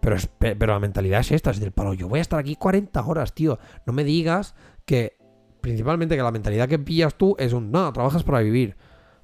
Pero, 0.00 0.16
es- 0.16 0.26
pe- 0.26 0.56
pero 0.56 0.72
la 0.72 0.80
mentalidad 0.80 1.20
es 1.20 1.30
esta, 1.32 1.50
es 1.50 1.60
del 1.60 1.72
palo. 1.72 1.94
Yo 1.94 2.08
voy 2.08 2.18
a 2.18 2.22
estar 2.22 2.38
aquí 2.38 2.56
40 2.56 3.04
horas, 3.04 3.34
tío. 3.34 3.58
No 3.86 3.92
me 3.92 4.02
digas 4.04 4.54
que, 4.86 5.16
principalmente, 5.60 6.16
que 6.16 6.22
la 6.22 6.30
mentalidad 6.30 6.68
que 6.68 6.78
pillas 6.78 7.14
tú 7.14 7.36
es 7.38 7.52
un, 7.52 7.70
no, 7.70 7.92
trabajas 7.92 8.22
para 8.22 8.40
vivir. 8.40 8.76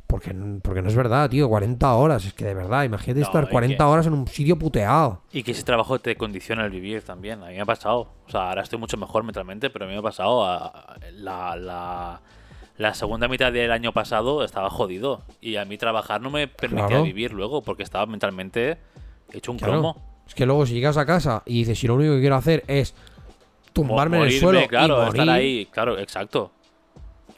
Porque, 0.07 0.33
porque 0.63 0.83
no 0.83 0.89
es 0.89 0.95
verdad, 0.95 1.29
tío. 1.29 1.49
40 1.49 1.93
horas, 1.95 2.25
es 2.27 2.33
que 2.33 2.45
de 2.45 2.55
verdad, 2.55 2.85
imagínate 2.85 3.21
No, 3.21 3.27
estar 3.27 3.45
y 3.45 3.49
40 3.49 3.77
que- 3.77 3.83
horas 3.91 4.07
en 4.07 4.13
un 4.13 4.29
sitio 4.29 4.57
puteado. 4.57 5.23
Y 5.33 5.43
que 5.43 5.51
ese 5.51 5.65
trabajo 5.65 5.99
te 5.99 6.15
condiciona 6.17 6.65
el 6.65 6.71
vivir 6.71 7.03
también. 7.03 7.43
A 7.43 7.47
mí 7.47 7.55
me 7.55 7.63
ha 7.63 7.65
pasado. 7.65 8.13
O 8.27 8.31
sea, 8.31 8.51
ahora 8.51 8.63
estoy 8.63 8.79
mucho 8.79 8.97
mejor 8.99 9.25
mentalmente, 9.25 9.69
pero 9.71 9.85
a 9.85 9.89
mí 9.89 9.95
me 9.95 9.99
ha 9.99 10.03
pasado. 10.03 10.45
a- 10.45 10.67
a- 10.69 10.97
la, 11.13 11.57
la, 11.57 12.21
la 12.77 12.95
segunda 12.95 13.27
mitad 13.27 13.51
del 13.51 13.73
año 13.73 13.93
pasado 13.93 14.45
estaba 14.45 14.71
jodido. 14.71 15.23
Y 15.41 15.57
a 15.57 15.65
mí 15.65 15.77
trabajar 15.77 16.21
no 16.21 16.31
me 16.31 16.47
permitía 16.47 16.87
Claro. 16.87 17.03
vivir 17.03 17.33
luego, 17.33 17.63
porque 17.63 17.83
estaba 17.83 18.07
mentalmente 18.07 18.79
hecho 19.33 19.51
un 19.51 19.59
Claro. 19.59 19.73
cromo. 19.73 20.16
Es 20.27 20.35
que 20.35 20.45
luego 20.47 20.67
si 20.67 20.75
llegas 20.75 20.97
a 20.97 21.07
casa 21.07 21.43
y 21.47 21.61
dices, 21.61 21.79
si 21.79 21.87
lo 21.87 21.95
único 21.95 22.15
que 22.15 22.21
quiero 22.21 22.37
hacer 22.37 22.65
es 22.67 22.95
tumbarme 23.73 24.19
en 24.19 24.23
el 24.25 24.33
suelo 24.33 24.67
claro, 24.69 24.95
y 25.03 25.07
morir, 25.07 25.21
estar 25.21 25.29
ahí. 25.35 25.67
Claro, 25.71 25.99
exacto. 25.99 26.53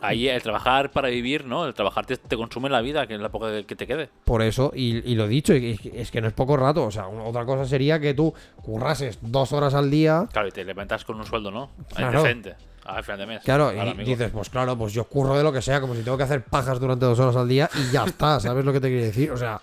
Ahí 0.00 0.28
el 0.28 0.40
trabajar 0.42 0.92
para 0.92 1.08
vivir, 1.08 1.44
¿no? 1.44 1.66
El 1.66 1.74
trabajar 1.74 2.06
te, 2.06 2.16
te 2.16 2.36
consume 2.36 2.68
la 2.70 2.80
vida, 2.80 3.08
que 3.08 3.14
es 3.16 3.20
la 3.20 3.30
poca 3.30 3.64
que 3.64 3.74
te 3.74 3.84
quede. 3.84 4.08
Por 4.24 4.42
eso, 4.42 4.70
y, 4.72 4.98
y 5.10 5.16
lo 5.16 5.26
dicho, 5.26 5.54
y- 5.56 5.78
y 5.82 5.90
es 5.98 6.12
que 6.12 6.20
no 6.20 6.28
es 6.28 6.32
poco 6.34 6.56
rato. 6.56 6.84
O 6.84 6.90
sea, 6.92 7.08
una- 7.08 7.24
otra 7.24 7.44
cosa 7.44 7.64
sería 7.64 7.98
que 7.98 8.14
tú 8.14 8.32
currases 8.62 9.18
dos 9.22 9.52
horas 9.52 9.74
al 9.74 9.90
día. 9.90 10.28
Claro, 10.32 10.46
y 10.46 10.52
te 10.52 10.64
levantas 10.64 11.04
con 11.04 11.16
un 11.16 11.26
sueldo, 11.26 11.50
¿no? 11.50 11.70
Claro. 11.96 12.22
Decente. 12.22 12.54
Al 12.84 13.02
final 13.02 13.18
de 13.18 13.26
mes. 13.26 13.42
Claro, 13.42 13.74
y 13.74 13.78
amigo. 13.80 14.08
dices, 14.08 14.30
pues 14.32 14.48
claro, 14.48 14.78
pues 14.78 14.92
yo 14.92 15.02
curro 15.04 15.36
de 15.36 15.42
lo 15.42 15.52
que 15.52 15.60
sea, 15.60 15.80
como 15.80 15.96
si 15.96 16.02
tengo 16.02 16.16
que 16.16 16.22
hacer 16.22 16.44
pajas 16.44 16.78
durante 16.78 17.04
dos 17.04 17.18
horas 17.18 17.34
al 17.34 17.48
día 17.48 17.68
y 17.74 17.92
ya 17.92 18.04
está, 18.04 18.38
¿sabes 18.38 18.64
lo 18.64 18.72
que 18.72 18.80
te 18.80 18.88
quiero 18.88 19.02
decir? 19.04 19.32
O 19.32 19.36
sea, 19.36 19.60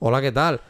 hola, 0.00 0.20
¿qué 0.20 0.32
tal? 0.32 0.60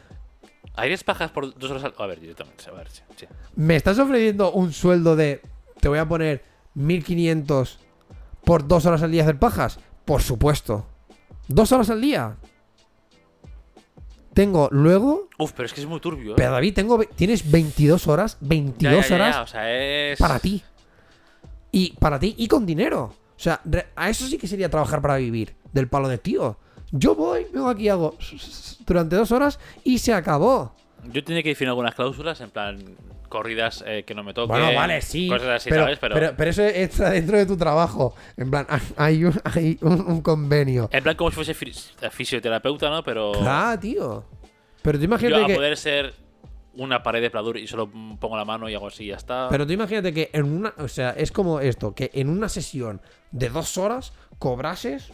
¿Harías 0.77 1.03
pajas 1.03 1.31
por 1.31 1.57
dos 1.57 1.71
horas 1.71 1.83
al... 1.83 1.93
A 1.97 2.05
ver, 2.05 2.19
directamente, 2.19 2.63
a 2.69 2.73
ver, 2.73 2.89
sí. 2.89 3.01
sí. 3.17 3.25
¿Me 3.55 3.75
estás 3.75 3.97
ofreciendo 3.99 4.51
un 4.51 4.71
sueldo 4.71 5.15
de, 5.15 5.41
te 5.79 5.89
voy 5.89 5.97
a 5.99 6.07
poner 6.07 6.43
1500 6.75 7.79
por 8.45 8.67
dos 8.67 8.85
horas 8.85 9.01
al 9.01 9.11
día 9.11 9.23
hacer 9.23 9.39
pajas? 9.39 9.79
Por 10.05 10.21
supuesto. 10.21 10.85
¿Dos 11.47 11.71
horas 11.71 11.89
al 11.89 11.99
día? 11.99 12.37
Tengo 14.33 14.69
luego, 14.71 15.29
Uf, 15.39 15.51
pero 15.53 15.65
es 15.65 15.73
que 15.73 15.81
es 15.81 15.87
muy 15.87 15.99
turbio, 15.99 16.33
¿eh? 16.33 16.35
pero 16.37 16.51
David, 16.51 16.75
tengo, 16.75 16.99
tienes 17.15 17.49
22 17.49 18.07
horas, 18.07 18.37
Ya, 18.39 18.47
22 18.47 19.01
ya, 19.01 19.09
ya, 19.09 19.15
horas 19.15 19.35
ya, 19.35 19.41
O 19.41 19.47
sea, 19.47 20.11
es... 20.11 20.19
para 20.19 20.37
ti. 20.37 20.63
Y 21.71 21.93
para 21.93 22.19
ti 22.19 22.35
y 22.37 22.47
con 22.47 22.65
dinero. 22.65 23.15
O 23.35 23.39
sea, 23.39 23.61
a 23.95 24.09
eso 24.09 24.27
sí 24.27 24.37
que 24.37 24.47
sería 24.47 24.69
trabajar 24.69 25.01
para 25.01 25.17
vivir. 25.17 25.55
Del 25.73 25.87
palo 25.87 26.07
de 26.07 26.19
tío. 26.19 26.59
Yo 26.91 27.15
voy, 27.15 27.45
vengo 27.53 27.67
aquí, 27.69 27.89
hago 27.89 28.15
durante 28.85 29.15
dos 29.15 29.31
horas 29.31 29.59
y 29.83 29.97
se 29.97 30.13
acabó. 30.13 30.73
Yo 31.11 31.23
tenía 31.23 31.43
que 31.43 31.49
definir 31.49 31.69
algunas 31.69 31.93
cláusulas, 31.95 32.39
en 32.41 32.49
plan, 32.49 32.77
corridas 33.29 33.83
eh, 33.85 34.03
que 34.05 34.15
no 34.15 34.23
me 34.23 34.33
toquen. 34.33 34.57
Bueno, 34.57 34.73
vale, 34.73 35.01
sí. 35.01 35.27
Cosas 35.27 35.49
así, 35.49 35.69
pero, 35.69 35.83
¿sabes? 35.83 35.99
Pero, 35.99 36.15
pero, 36.15 36.33
pero 36.37 36.49
eso 36.49 36.63
entra 36.63 37.09
dentro 37.11 37.37
de 37.37 37.45
tu 37.45 37.57
trabajo. 37.57 38.15
En 38.37 38.49
plan, 38.49 38.65
hay 38.95 39.25
un, 39.25 39.33
hay 39.43 39.77
un, 39.81 40.01
un 40.01 40.21
convenio. 40.21 40.89
En 40.91 41.03
plan, 41.03 41.15
como 41.15 41.29
si 41.29 41.35
fuese 41.35 41.53
fis- 41.55 41.91
fisioterapeuta, 42.11 42.89
¿no? 42.89 43.03
Pero 43.03 43.33
Claro, 43.33 43.79
tío. 43.79 44.25
Pero 44.81 44.97
tú 44.97 45.01
yo 45.03 45.05
imagínate 45.05 45.43
a 45.43 45.47
que. 45.47 45.55
poder 45.55 45.77
ser 45.77 46.13
una 46.75 47.03
pared 47.03 47.21
de 47.21 47.29
pladur 47.29 47.57
y 47.57 47.67
solo 47.67 47.89
pongo 48.19 48.37
la 48.37 48.45
mano 48.45 48.69
y 48.69 48.75
hago 48.75 48.87
así 48.87 49.03
y 49.05 49.07
ya 49.07 49.15
está. 49.17 49.47
Pero 49.49 49.65
tú 49.67 49.73
imagínate 49.73 50.13
que 50.13 50.29
en 50.33 50.45
una. 50.45 50.73
O 50.77 50.87
sea, 50.87 51.11
es 51.11 51.31
como 51.31 51.59
esto: 51.59 51.93
que 51.93 52.11
en 52.13 52.29
una 52.29 52.47
sesión 52.49 53.01
de 53.31 53.49
dos 53.49 53.77
horas 53.77 54.13
cobrases 54.39 55.11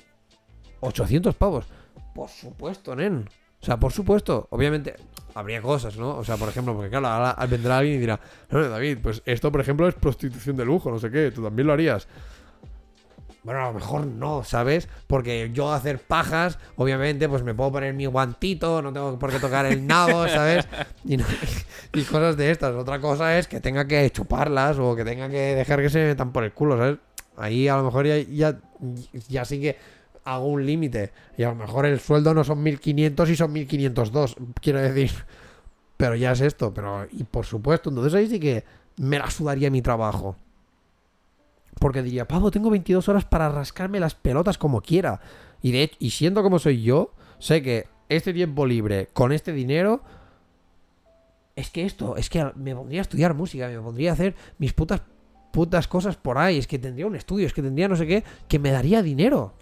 800 0.87 1.35
pavos. 1.35 1.65
Por 2.13 2.29
supuesto, 2.29 2.95
nen. 2.95 3.27
O 3.61 3.65
sea, 3.65 3.77
por 3.77 3.91
supuesto. 3.93 4.47
Obviamente, 4.51 4.95
habría 5.35 5.61
cosas, 5.61 5.95
¿no? 5.97 6.17
O 6.17 6.23
sea, 6.23 6.37
por 6.37 6.49
ejemplo, 6.49 6.73
porque 6.75 6.89
claro, 6.89 7.07
ahora 7.07 7.35
vendrá 7.47 7.77
alguien 7.79 7.95
y 7.97 7.99
dirá: 7.99 8.19
No, 8.49 8.67
David, 8.67 8.97
pues 9.01 9.21
esto, 9.25 9.51
por 9.51 9.61
ejemplo, 9.61 9.87
es 9.87 9.95
prostitución 9.95 10.55
de 10.57 10.65
lujo, 10.65 10.91
no 10.91 10.99
sé 10.99 11.09
qué. 11.09 11.31
Tú 11.31 11.41
también 11.43 11.67
lo 11.67 11.73
harías. 11.73 12.07
Bueno, 13.43 13.61
a 13.61 13.67
lo 13.67 13.73
mejor 13.73 14.05
no, 14.05 14.43
¿sabes? 14.45 14.87
Porque 15.05 15.51
yo 15.53 15.73
hacer 15.73 15.99
pajas, 15.99 16.57
obviamente, 16.77 17.27
pues 17.27 17.43
me 17.43 17.53
puedo 17.53 17.73
poner 17.73 17.93
mi 17.93 18.05
guantito, 18.05 18.81
no 18.81 18.93
tengo 18.93 19.19
por 19.19 19.31
qué 19.31 19.39
tocar 19.39 19.65
el 19.65 19.85
nabo, 19.85 20.27
¿sabes? 20.29 20.65
Y, 21.03 21.17
no- 21.17 21.25
y 21.93 22.03
cosas 22.03 22.37
de 22.37 22.51
estas. 22.51 22.73
Otra 22.75 23.01
cosa 23.01 23.37
es 23.37 23.47
que 23.49 23.59
tenga 23.59 23.85
que 23.85 24.09
chuparlas 24.11 24.77
o 24.79 24.95
que 24.95 25.03
tenga 25.03 25.27
que 25.29 25.55
dejar 25.55 25.81
que 25.81 25.89
se 25.89 25.99
me 25.99 26.05
metan 26.07 26.31
por 26.31 26.45
el 26.45 26.53
culo, 26.53 26.77
¿sabes? 26.77 26.97
Ahí 27.35 27.67
a 27.67 27.75
lo 27.75 27.83
mejor 27.83 28.05
ya, 28.05 28.17
ya, 28.19 28.59
ya 29.27 29.43
sí 29.43 29.59
que 29.59 29.77
hago 30.23 30.47
un 30.47 30.65
límite. 30.65 31.11
Y 31.37 31.43
a 31.43 31.49
lo 31.49 31.55
mejor 31.55 31.85
el 31.85 31.99
sueldo 31.99 32.33
no 32.33 32.43
son 32.43 32.61
1500 32.63 33.29
y 33.29 33.35
son 33.35 33.51
1502, 33.51 34.35
quiero 34.61 34.79
decir. 34.81 35.11
Pero 35.97 36.15
ya 36.15 36.31
es 36.31 36.41
esto, 36.41 36.73
pero 36.73 37.07
y 37.11 37.23
por 37.23 37.45
supuesto, 37.45 37.89
entonces 37.89 38.13
ahí 38.15 38.27
sí 38.27 38.39
que 38.39 38.65
me 38.97 39.19
la 39.19 39.29
sudaría 39.29 39.69
mi 39.69 39.81
trabajo. 39.81 40.35
Porque 41.79 42.01
diría, 42.01 42.27
Pavo, 42.27 42.51
tengo 42.51 42.69
22 42.71 43.07
horas 43.07 43.25
para 43.25 43.47
rascarme 43.49 43.99
las 43.99 44.15
pelotas 44.15 44.57
como 44.57 44.81
quiera. 44.81 45.21
Y 45.61 45.71
de 45.71 45.91
y 45.99 46.09
siendo 46.09 46.43
como 46.43 46.59
soy 46.59 46.81
yo, 46.81 47.13
sé 47.39 47.61
que 47.61 47.87
este 48.09 48.33
tiempo 48.33 48.65
libre 48.65 49.07
con 49.13 49.31
este 49.31 49.53
dinero. 49.53 50.01
Es 51.55 51.69
que 51.69 51.85
esto, 51.85 52.17
es 52.17 52.29
que 52.29 52.51
me 52.55 52.75
pondría 52.75 53.01
a 53.01 53.03
estudiar 53.03 53.35
música, 53.35 53.67
me 53.67 53.79
pondría 53.79 54.09
a 54.09 54.13
hacer 54.13 54.35
mis 54.57 54.73
putas 54.73 55.03
putas 55.53 55.87
cosas 55.87 56.15
por 56.17 56.39
ahí, 56.39 56.57
es 56.57 56.65
que 56.65 56.79
tendría 56.79 57.05
un 57.05 57.15
estudio, 57.15 57.45
es 57.45 57.53
que 57.53 57.61
tendría 57.61 57.87
no 57.87 57.95
sé 57.95 58.07
qué, 58.07 58.23
que 58.47 58.57
me 58.57 58.71
daría 58.71 59.03
dinero. 59.03 59.53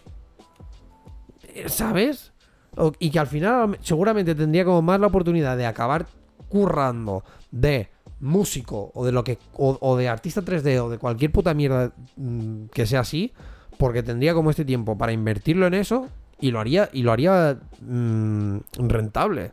¿Sabes? 1.68 2.32
O- 2.78 2.93
y 2.99 3.10
que 3.12 3.20
al 3.20 3.28
final 3.28 3.78
seguramente 3.82 4.36
tendría 4.36 4.66
como 4.66 4.82
más 4.82 4.99
la 4.99 5.08
oportunidad 5.08 5.58
de 5.58 5.66
acabar 5.66 6.08
currando 6.49 7.24
de 7.52 7.89
músico 8.20 8.91
o 8.93 9.06
de 9.06 9.12
lo 9.12 9.24
que 9.24 9.38
o, 9.54 9.78
o 9.82 9.97
de 9.97 10.08
artista 10.08 10.41
3D 10.41 10.80
o 10.82 10.89
de 10.89 10.97
cualquier 10.97 11.32
puta 11.32 11.54
mierda 11.54 11.91
mm, 12.18 12.66
que 12.74 12.86
sea 12.86 13.02
así, 13.02 13.34
porque 13.78 14.04
tendría 14.04 14.34
como 14.34 14.49
este 14.52 14.64
tiempo 14.66 14.97
para 14.97 15.12
invertirlo 15.12 15.68
en 15.68 15.74
eso 15.74 16.08
y 16.39 16.52
lo 16.52 16.60
haría 16.60 16.89
y 16.93 17.04
lo 17.04 17.12
haría 17.12 17.60
mm, 17.82 18.58
rentable. 18.88 19.52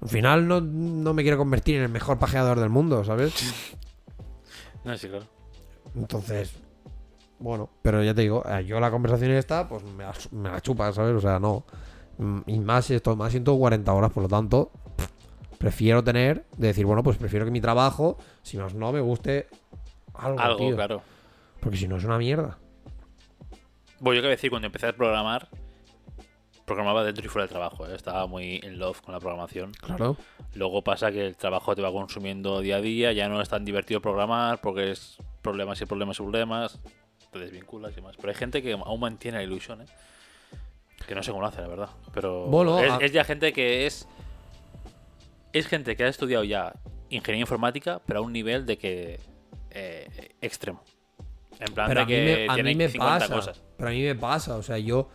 Al 0.00 0.08
final 0.08 0.46
no, 0.46 0.60
no 0.60 1.14
me 1.14 1.22
quiero 1.22 1.38
convertir 1.38 1.76
en 1.76 1.82
el 1.82 1.88
mejor 1.88 2.18
pajeador 2.18 2.60
del 2.60 2.70
mundo, 2.70 3.04
¿sabes? 3.04 3.34
No, 4.84 4.94
sí, 4.98 5.08
claro. 5.08 5.24
Entonces, 5.96 6.52
bueno, 7.38 7.68
pero 7.82 8.02
ya 8.02 8.14
te 8.14 8.22
digo, 8.22 8.42
eh, 8.48 8.64
yo 8.64 8.80
la 8.80 8.90
conversación 8.90 9.30
esta, 9.32 9.68
pues 9.68 9.82
me 9.84 10.04
la, 10.04 10.14
me 10.32 10.48
la 10.50 10.60
chupa, 10.60 10.92
¿sabes? 10.92 11.14
O 11.14 11.20
sea, 11.20 11.38
no. 11.38 11.64
Mm, 12.18 12.40
Y 12.46 12.58
más 12.60 12.90
esto, 12.90 13.16
más 13.16 13.32
140 13.32 13.92
horas, 13.92 14.12
por 14.12 14.22
lo 14.22 14.28
tanto, 14.28 14.70
prefiero 15.58 16.02
tener, 16.04 16.44
de 16.56 16.68
decir, 16.68 16.86
bueno, 16.86 17.02
pues 17.02 17.16
prefiero 17.16 17.44
que 17.44 17.50
mi 17.50 17.60
trabajo, 17.60 18.18
si 18.42 18.56
más 18.56 18.74
no, 18.74 18.92
me 18.92 19.00
guste 19.00 19.48
algo, 20.14 20.38
Algo, 20.40 20.56
tío. 20.58 20.74
claro. 20.76 21.02
Porque 21.60 21.76
si 21.76 21.88
no 21.88 21.96
es 21.96 22.04
una 22.04 22.18
mierda. 22.18 22.58
Bueno, 24.00 24.16
yo 24.16 24.22
que 24.22 24.28
decir, 24.28 24.50
cuando 24.50 24.66
empecé 24.66 24.88
a 24.88 24.92
programar, 24.92 25.48
programaba 26.66 27.04
dentro 27.04 27.24
y 27.24 27.28
fuera 27.28 27.44
del 27.44 27.50
trabajo. 27.50 27.86
¿eh? 27.86 27.94
Estaba 27.94 28.26
muy 28.26 28.60
in 28.62 28.78
love 28.78 29.00
con 29.00 29.12
la 29.14 29.20
programación. 29.20 29.72
Claro. 29.80 30.16
Luego 30.54 30.82
pasa 30.82 31.10
que 31.10 31.26
el 31.26 31.36
trabajo 31.36 31.74
te 31.74 31.82
va 31.82 31.90
consumiendo 31.92 32.60
día 32.60 32.76
a 32.76 32.80
día, 32.80 33.12
ya 33.12 33.28
no 33.28 33.40
es 33.40 33.48
tan 33.48 33.64
divertido 33.64 34.00
programar 34.00 34.60
porque 34.60 34.90
es 34.90 35.16
problemas 35.42 35.80
y 35.80 35.86
problemas 35.86 36.18
y 36.18 36.22
problemas, 36.22 36.80
te 37.34 37.44
desvinculas 37.44 37.96
y 37.96 38.00
más. 38.00 38.16
Pero 38.16 38.28
hay 38.30 38.34
gente 38.34 38.62
que 38.62 38.72
aún 38.72 39.00
mantiene 39.00 39.38
la 39.38 39.44
ilusión, 39.44 39.82
¿eh? 39.82 39.86
Que 41.06 41.14
no 41.14 41.22
sé 41.22 41.30
cómo 41.30 41.42
lo 41.42 41.48
hace, 41.48 41.60
la 41.60 41.68
verdad. 41.68 41.90
Pero 42.14 42.46
Bueno, 42.46 42.78
es, 42.78 42.90
a- 42.92 42.96
es 42.98 43.12
ya 43.12 43.24
gente 43.24 43.52
que 43.52 43.86
es. 43.86 44.08
Es 45.52 45.66
gente 45.66 45.96
que 45.96 46.04
ha 46.04 46.08
estudiado 46.08 46.44
ya 46.44 46.72
ingeniería 47.10 47.42
informática, 47.42 48.00
pero 48.06 48.20
a 48.20 48.22
un 48.22 48.32
nivel 48.32 48.66
de 48.66 48.78
que. 48.78 49.20
eh, 49.70 50.30
extremo. 50.40 50.82
En 51.60 51.72
plan 51.72 51.86
Pero 51.88 52.00
de 52.00 52.02
a 52.02 52.06
mí 52.06 52.12
que 52.12 52.46
me, 52.48 52.52
a 52.52 52.56
mí 52.64 52.74
me 52.74 52.88
50 52.88 53.18
pasa. 53.20 53.34
cosas. 53.34 53.62
Pero 53.76 53.88
a 53.88 53.92
mí 53.92 54.02
me 54.02 54.14
pasa. 54.16 54.56
O 54.56 54.62
sea, 54.62 54.78
yo 54.78 55.08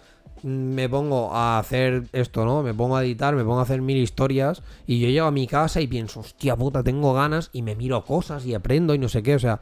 me 0.43 0.87
pongo 0.87 1.33
a 1.33 1.59
hacer 1.59 2.03
esto, 2.13 2.45
¿no? 2.45 2.63
Me 2.63 2.73
pongo 2.73 2.95
a 2.95 3.03
editar, 3.03 3.35
me 3.35 3.43
pongo 3.43 3.59
a 3.59 3.63
hacer 3.63 3.81
mil 3.81 3.97
historias. 3.97 4.61
Y 4.87 4.99
yo 5.01 5.09
llego 5.09 5.27
a 5.27 5.31
mi 5.31 5.47
casa 5.47 5.81
y 5.81 5.87
pienso, 5.87 6.21
hostia 6.21 6.55
puta, 6.55 6.81
tengo 6.83 7.13
ganas. 7.13 7.49
Y 7.51 7.61
me 7.61 7.75
miro 7.75 8.03
cosas 8.05 8.45
y 8.45 8.53
aprendo 8.53 8.93
y 8.93 8.99
no 8.99 9.09
sé 9.09 9.21
qué. 9.23 9.35
O 9.35 9.39
sea, 9.39 9.59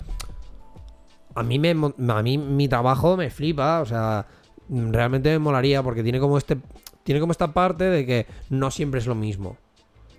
a 1.37 1.43
mí, 1.43 1.59
me, 1.59 1.69
a 1.71 2.21
mí 2.23 2.37
mi 2.37 2.67
trabajo 2.67 3.17
me 3.17 3.29
flipa. 3.29 3.81
O 3.81 3.85
sea, 3.85 4.25
realmente 4.69 5.29
me 5.29 5.39
molaría 5.39 5.83
porque 5.83 6.03
tiene 6.03 6.19
como 6.19 6.37
este. 6.37 6.57
Tiene 7.03 7.21
como 7.21 7.31
esta 7.31 7.53
parte 7.53 7.85
de 7.85 8.05
que 8.05 8.27
no 8.49 8.69
siempre 8.71 8.99
es 8.99 9.07
lo 9.07 9.15
mismo. 9.15 9.57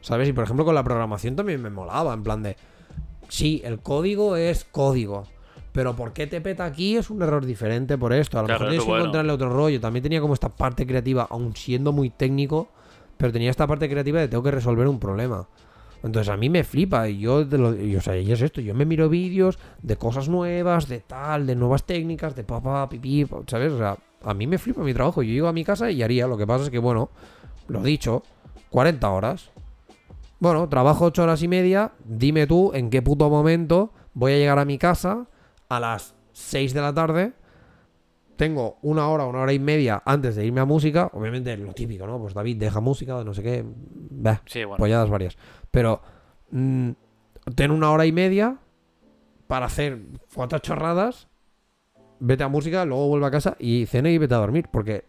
¿Sabes? 0.00 0.28
Y 0.28 0.32
por 0.32 0.44
ejemplo 0.44 0.64
con 0.64 0.74
la 0.74 0.84
programación 0.84 1.36
también 1.36 1.60
me 1.62 1.70
molaba. 1.70 2.14
En 2.14 2.22
plan 2.22 2.42
de. 2.42 2.56
Sí, 3.28 3.60
el 3.64 3.80
código 3.80 4.36
es 4.36 4.64
código. 4.64 5.24
Pero 5.72 5.94
¿por 5.94 6.12
qué 6.12 6.26
te 6.26 6.40
peta 6.40 6.64
aquí? 6.64 6.96
Es 6.96 7.10
un 7.10 7.20
error 7.22 7.44
diferente 7.44 7.98
por 7.98 8.12
esto. 8.12 8.38
A 8.38 8.42
lo 8.42 8.46
Claro, 8.46 8.60
mejor 8.60 8.70
tienes 8.70 8.84
que 8.84 8.90
bueno. 8.90 9.04
encontrarle 9.04 9.32
otro 9.32 9.50
rollo. 9.50 9.80
También 9.80 10.02
tenía 10.02 10.20
como 10.20 10.34
esta 10.34 10.48
parte 10.48 10.86
creativa, 10.86 11.26
aun 11.30 11.54
siendo 11.54 11.92
muy 11.92 12.08
técnico, 12.10 12.68
pero 13.16 13.32
tenía 13.32 13.50
esta 13.50 13.66
parte 13.66 13.88
creativa 13.88 14.18
de 14.18 14.28
tengo 14.28 14.42
que 14.42 14.50
resolver 14.50 14.88
un 14.88 14.98
problema. 14.98 15.46
Entonces 16.02 16.28
a 16.32 16.36
mí 16.36 16.48
me 16.48 16.64
flipa 16.64 17.08
y 17.08 17.18
yo, 17.18 17.44
de 17.44 17.58
lo, 17.58 17.70
o 17.98 18.00
sea, 18.00 18.16
y 18.16 18.30
es 18.30 18.40
esto, 18.40 18.60
yo 18.60 18.74
me 18.74 18.84
miro 18.84 19.08
vídeos 19.08 19.58
de 19.82 19.96
cosas 19.96 20.28
nuevas, 20.28 20.88
de 20.88 21.00
tal, 21.00 21.46
de 21.46 21.56
nuevas 21.56 21.84
técnicas, 21.84 22.36
de 22.36 22.44
papá, 22.44 22.88
pipí, 22.88 23.26
¿sabes? 23.46 23.72
O 23.72 23.78
sea, 23.78 23.96
a 24.22 24.34
mí 24.34 24.46
me 24.46 24.58
flipa 24.58 24.82
mi 24.82 24.94
trabajo. 24.94 25.22
Yo 25.22 25.32
llego 25.32 25.48
a 25.48 25.52
mi 25.52 25.64
casa 25.64 25.90
y 25.90 26.02
haría. 26.02 26.26
Lo 26.26 26.36
que 26.36 26.46
pasa 26.46 26.64
es 26.64 26.70
que, 26.70 26.78
bueno, 26.78 27.10
lo 27.66 27.82
dicho, 27.82 28.22
40 28.70 29.08
horas. 29.10 29.50
Bueno, 30.40 30.68
trabajo 30.68 31.06
8 31.06 31.22
horas 31.22 31.42
y 31.42 31.48
media. 31.48 31.92
Dime 32.04 32.46
tú 32.46 32.72
en 32.74 32.90
qué 32.90 33.02
puto 33.02 33.28
momento 33.28 33.92
voy 34.14 34.32
a 34.32 34.36
llegar 34.36 34.58
a 34.58 34.64
mi 34.64 34.78
casa 34.78 35.26
a 35.68 35.80
las 35.80 36.14
6 36.32 36.74
de 36.74 36.80
la 36.80 36.94
tarde. 36.94 37.32
Tengo 38.36 38.78
una 38.82 39.08
hora, 39.08 39.26
una 39.26 39.40
hora 39.40 39.52
y 39.52 39.58
media 39.58 40.00
antes 40.04 40.36
de 40.36 40.46
irme 40.46 40.60
a 40.60 40.64
música. 40.64 41.10
Obviamente 41.12 41.56
lo 41.56 41.72
típico, 41.72 42.06
¿no? 42.06 42.20
Pues 42.20 42.34
David 42.34 42.56
deja 42.56 42.80
música, 42.80 43.24
no 43.24 43.34
sé 43.34 43.42
qué. 43.42 43.64
Bah, 44.20 44.42
Sí, 44.46 44.64
bueno. 44.64 44.78
polladas 44.78 45.08
varias. 45.10 45.36
Pero 45.70 46.02
mm, 46.50 46.90
ten 47.54 47.70
una 47.70 47.90
hora 47.92 48.04
y 48.06 48.12
media 48.12 48.58
para 49.46 49.66
hacer 49.66 49.98
cuatro 50.34 50.58
chorradas. 50.58 51.28
Vete 52.20 52.42
a 52.42 52.48
música, 52.48 52.84
luego 52.84 53.06
vuelve 53.08 53.26
a 53.26 53.30
casa 53.30 53.56
y 53.60 53.86
cena 53.86 54.10
y 54.10 54.18
vete 54.18 54.34
a 54.34 54.38
dormir. 54.38 54.68
Porque, 54.72 55.04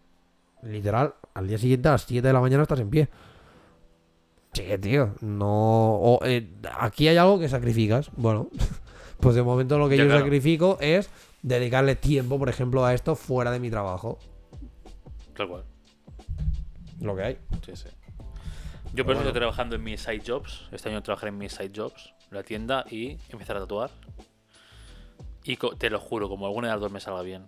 literal, 0.61 1.15
al 1.33 1.47
día 1.47 1.57
siguiente 1.57 1.87
a 1.89 1.93
las 1.93 2.03
7 2.03 2.27
de 2.27 2.33
la 2.33 2.39
mañana 2.39 2.63
estás 2.63 2.79
en 2.79 2.89
pie. 2.89 3.09
Sí, 4.53 4.63
tío. 4.79 5.15
No. 5.21 5.47
o, 5.95 6.19
eh, 6.25 6.47
aquí 6.79 7.07
hay 7.07 7.17
algo 7.17 7.39
que 7.39 7.49
sacrificas. 7.49 8.11
Bueno, 8.15 8.49
pues 9.19 9.35
de 9.35 9.41
momento 9.43 9.77
lo 9.79 9.89
que 9.89 9.97
Ya, 9.97 10.03
yo 10.03 10.09
claro. 10.09 10.23
sacrifico 10.23 10.77
es 10.81 11.09
dedicarle 11.41 11.95
tiempo, 11.95 12.37
por 12.37 12.49
ejemplo, 12.49 12.85
a 12.85 12.93
esto 12.93 13.15
fuera 13.15 13.49
de 13.51 13.59
mi 13.59 13.69
trabajo. 13.71 14.19
Tal 15.35 15.47
cual. 15.47 15.63
Lo 17.01 17.15
que 17.15 17.23
hay. 17.23 17.37
Sí, 17.65 17.71
sí. 17.75 17.87
Yo 18.93 19.05
por 19.05 19.13
eso 19.13 19.19
bueno. 19.21 19.29
estoy 19.29 19.33
trabajando 19.33 19.75
en 19.75 19.83
mis 19.83 20.01
side 20.01 20.21
jobs. 20.25 20.67
Este 20.71 20.89
año 20.89 21.01
trabajaré 21.03 21.29
en 21.29 21.37
mis 21.37 21.53
side 21.53 21.71
jobs, 21.75 22.13
la 22.31 22.43
tienda 22.43 22.85
y 22.89 23.17
empezar 23.29 23.57
a 23.57 23.61
tatuar. 23.61 23.91
Y 25.43 25.57
te 25.57 25.89
lo 25.89 25.99
juro, 25.99 26.27
como 26.27 26.45
alguna 26.47 26.67
de 26.67 26.73
las 26.73 26.81
dos 26.81 26.91
me 26.91 26.99
salga 26.99 27.21
bien. 27.21 27.47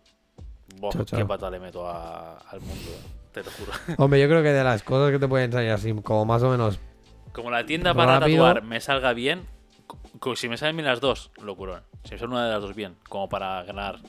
Boh, 0.77 0.91
Chao, 0.91 1.03
chao. 1.03 1.19
qué 1.19 1.25
pata 1.25 1.49
le 1.49 1.59
meto 1.59 1.87
a- 1.87 2.37
al 2.37 2.61
mundo, 2.61 2.91
te 3.33 3.43
lo 3.43 3.51
juro. 3.51 3.71
Hombre, 3.97 4.21
yo 4.21 4.27
creo 4.27 4.41
que 4.41 4.49
de 4.53 4.63
las 4.63 4.83
cosas 4.83 5.11
que 5.11 5.19
te 5.19 5.27
pueden 5.27 5.51
salir 5.51 5.71
así, 5.71 5.93
como 6.01 6.25
más 6.25 6.41
o 6.43 6.49
menos. 6.49 6.79
Como 7.33 7.49
la 7.51 7.65
tienda 7.65 7.93
para 7.93 8.19
tatuar 8.19 8.63
me 8.63 8.79
salga 8.79 9.13
bien, 9.13 9.45
si 10.35 10.47
me 10.47 10.57
salen 10.57 10.75
bien 10.77 10.85
las 10.87 11.01
dos, 11.01 11.31
locurón. 11.41 11.83
Si 12.03 12.11
me 12.13 12.17
sale 12.19 12.31
una 12.31 12.45
de 12.45 12.53
las 12.53 12.61
dos 12.61 12.75
bien, 12.75 12.95
como 13.09 13.27
para 13.29 13.63
ganar 13.63 13.99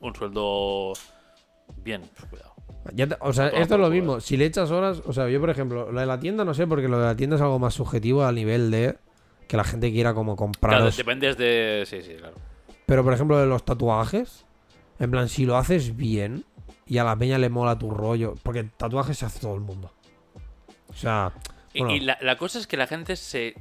un 0.00 0.14
sueldo 0.14 0.92
bien, 1.76 2.02
pues 2.16 2.28
cuidado. 2.30 2.51
Ya 2.94 3.06
te- 3.06 3.16
o 3.20 3.32
sea, 3.32 3.48
esto 3.48 3.74
es 3.74 3.80
lo 3.80 3.90
mismo. 3.90 4.20
Si 4.20 4.36
le 4.36 4.44
echas 4.46 4.70
horas, 4.70 5.02
o 5.06 5.12
sea, 5.12 5.28
yo 5.28 5.40
por 5.40 5.50
ejemplo, 5.50 5.90
lo 5.92 6.00
de 6.00 6.06
la 6.06 6.18
tienda 6.20 6.44
no 6.44 6.54
sé, 6.54 6.66
porque 6.66 6.88
lo 6.88 6.98
de 6.98 7.04
la 7.06 7.16
tienda 7.16 7.36
es 7.36 7.42
algo 7.42 7.58
más 7.58 7.74
subjetivo 7.74 8.24
al 8.24 8.34
nivel 8.34 8.70
de 8.70 8.96
que 9.48 9.56
la 9.56 9.64
gente 9.64 9.90
quiera 9.92 10.14
como 10.14 10.34
Claro, 10.36 10.52
compraros. 10.52 10.96
dependes 10.96 11.36
de. 11.36 11.84
Sí, 11.86 12.02
sí, 12.02 12.14
claro. 12.18 12.34
Pero 12.86 13.04
por 13.04 13.12
ejemplo, 13.14 13.38
de 13.38 13.46
los 13.46 13.64
tatuajes, 13.64 14.44
en 14.98 15.10
plan, 15.10 15.28
si 15.28 15.46
lo 15.46 15.56
haces 15.56 15.96
bien 15.96 16.44
y 16.86 16.98
a 16.98 17.04
la 17.04 17.16
peña 17.16 17.38
le 17.38 17.48
mola 17.48 17.78
tu 17.78 17.90
rollo, 17.90 18.34
porque 18.42 18.64
tatuajes 18.64 19.18
se 19.18 19.26
hace 19.26 19.40
todo 19.40 19.54
el 19.54 19.60
mundo. 19.60 19.92
O 20.88 20.94
sea, 20.94 21.32
Y, 21.72 21.78
bueno, 21.80 21.94
y 21.94 22.00
la, 22.00 22.18
la 22.20 22.36
cosa 22.36 22.58
es 22.58 22.66
que 22.66 22.76
la 22.76 22.86
gente 22.86 23.16
se 23.16 23.54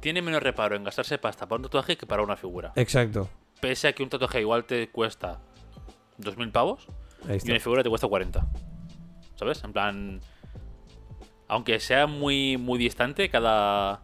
tiene 0.00 0.22
menos 0.22 0.42
reparo 0.42 0.76
en 0.76 0.84
gastarse 0.84 1.18
pasta 1.18 1.46
para 1.48 1.56
un 1.56 1.62
tatuaje 1.64 1.96
que 1.96 2.06
para 2.06 2.22
una 2.22 2.36
figura. 2.36 2.72
exacto. 2.76 3.28
Pese 3.60 3.88
a 3.88 3.92
que 3.92 4.02
un 4.04 4.08
tatuaje 4.08 4.40
igual 4.40 4.64
te 4.66 4.88
cuesta 4.90 5.40
2.000 6.20 6.52
pavos 6.52 6.86
y 7.26 7.50
una 7.50 7.60
figura 7.60 7.82
te 7.82 7.88
cuesta 7.88 8.08
40. 8.08 8.46
¿Sabes? 9.36 9.62
En 9.64 9.72
plan. 9.72 10.20
Aunque 11.48 11.80
sea 11.80 12.06
muy, 12.06 12.56
muy 12.56 12.78
distante 12.78 13.28
cada. 13.28 14.02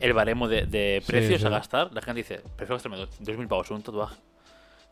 El 0.00 0.12
baremo 0.12 0.46
de, 0.46 1.02
precios 1.06 1.40
sí. 1.40 1.46
a 1.46 1.50
gastar, 1.50 1.92
la 1.92 2.02
gente 2.02 2.18
dice: 2.18 2.42
prefiero 2.56 2.76
gastarme 2.76 2.98
2.000 2.98 3.48
pavos 3.48 3.70
en 3.70 3.76
un 3.76 3.82
tatuaje 3.82 4.16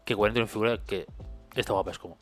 que 0.04 0.16
40 0.16 0.38
en 0.38 0.42
una 0.42 0.50
figura 0.50 0.78
que 0.84 1.06
está 1.54 1.72
guapa. 1.72 1.90
Es 1.90 1.98
como, 1.98 2.16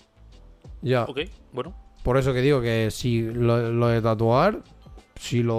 Ya, 0.82 1.04
ok, 1.04 1.20
bueno, 1.52 1.74
por 2.04 2.18
eso 2.18 2.34
que 2.34 2.42
digo 2.42 2.60
que 2.60 2.90
si 2.90 3.22
lo, 3.22 3.72
lo 3.72 3.88
de 3.88 4.02
tatuar, 4.02 4.62
si 5.16 5.42
lo. 5.42 5.56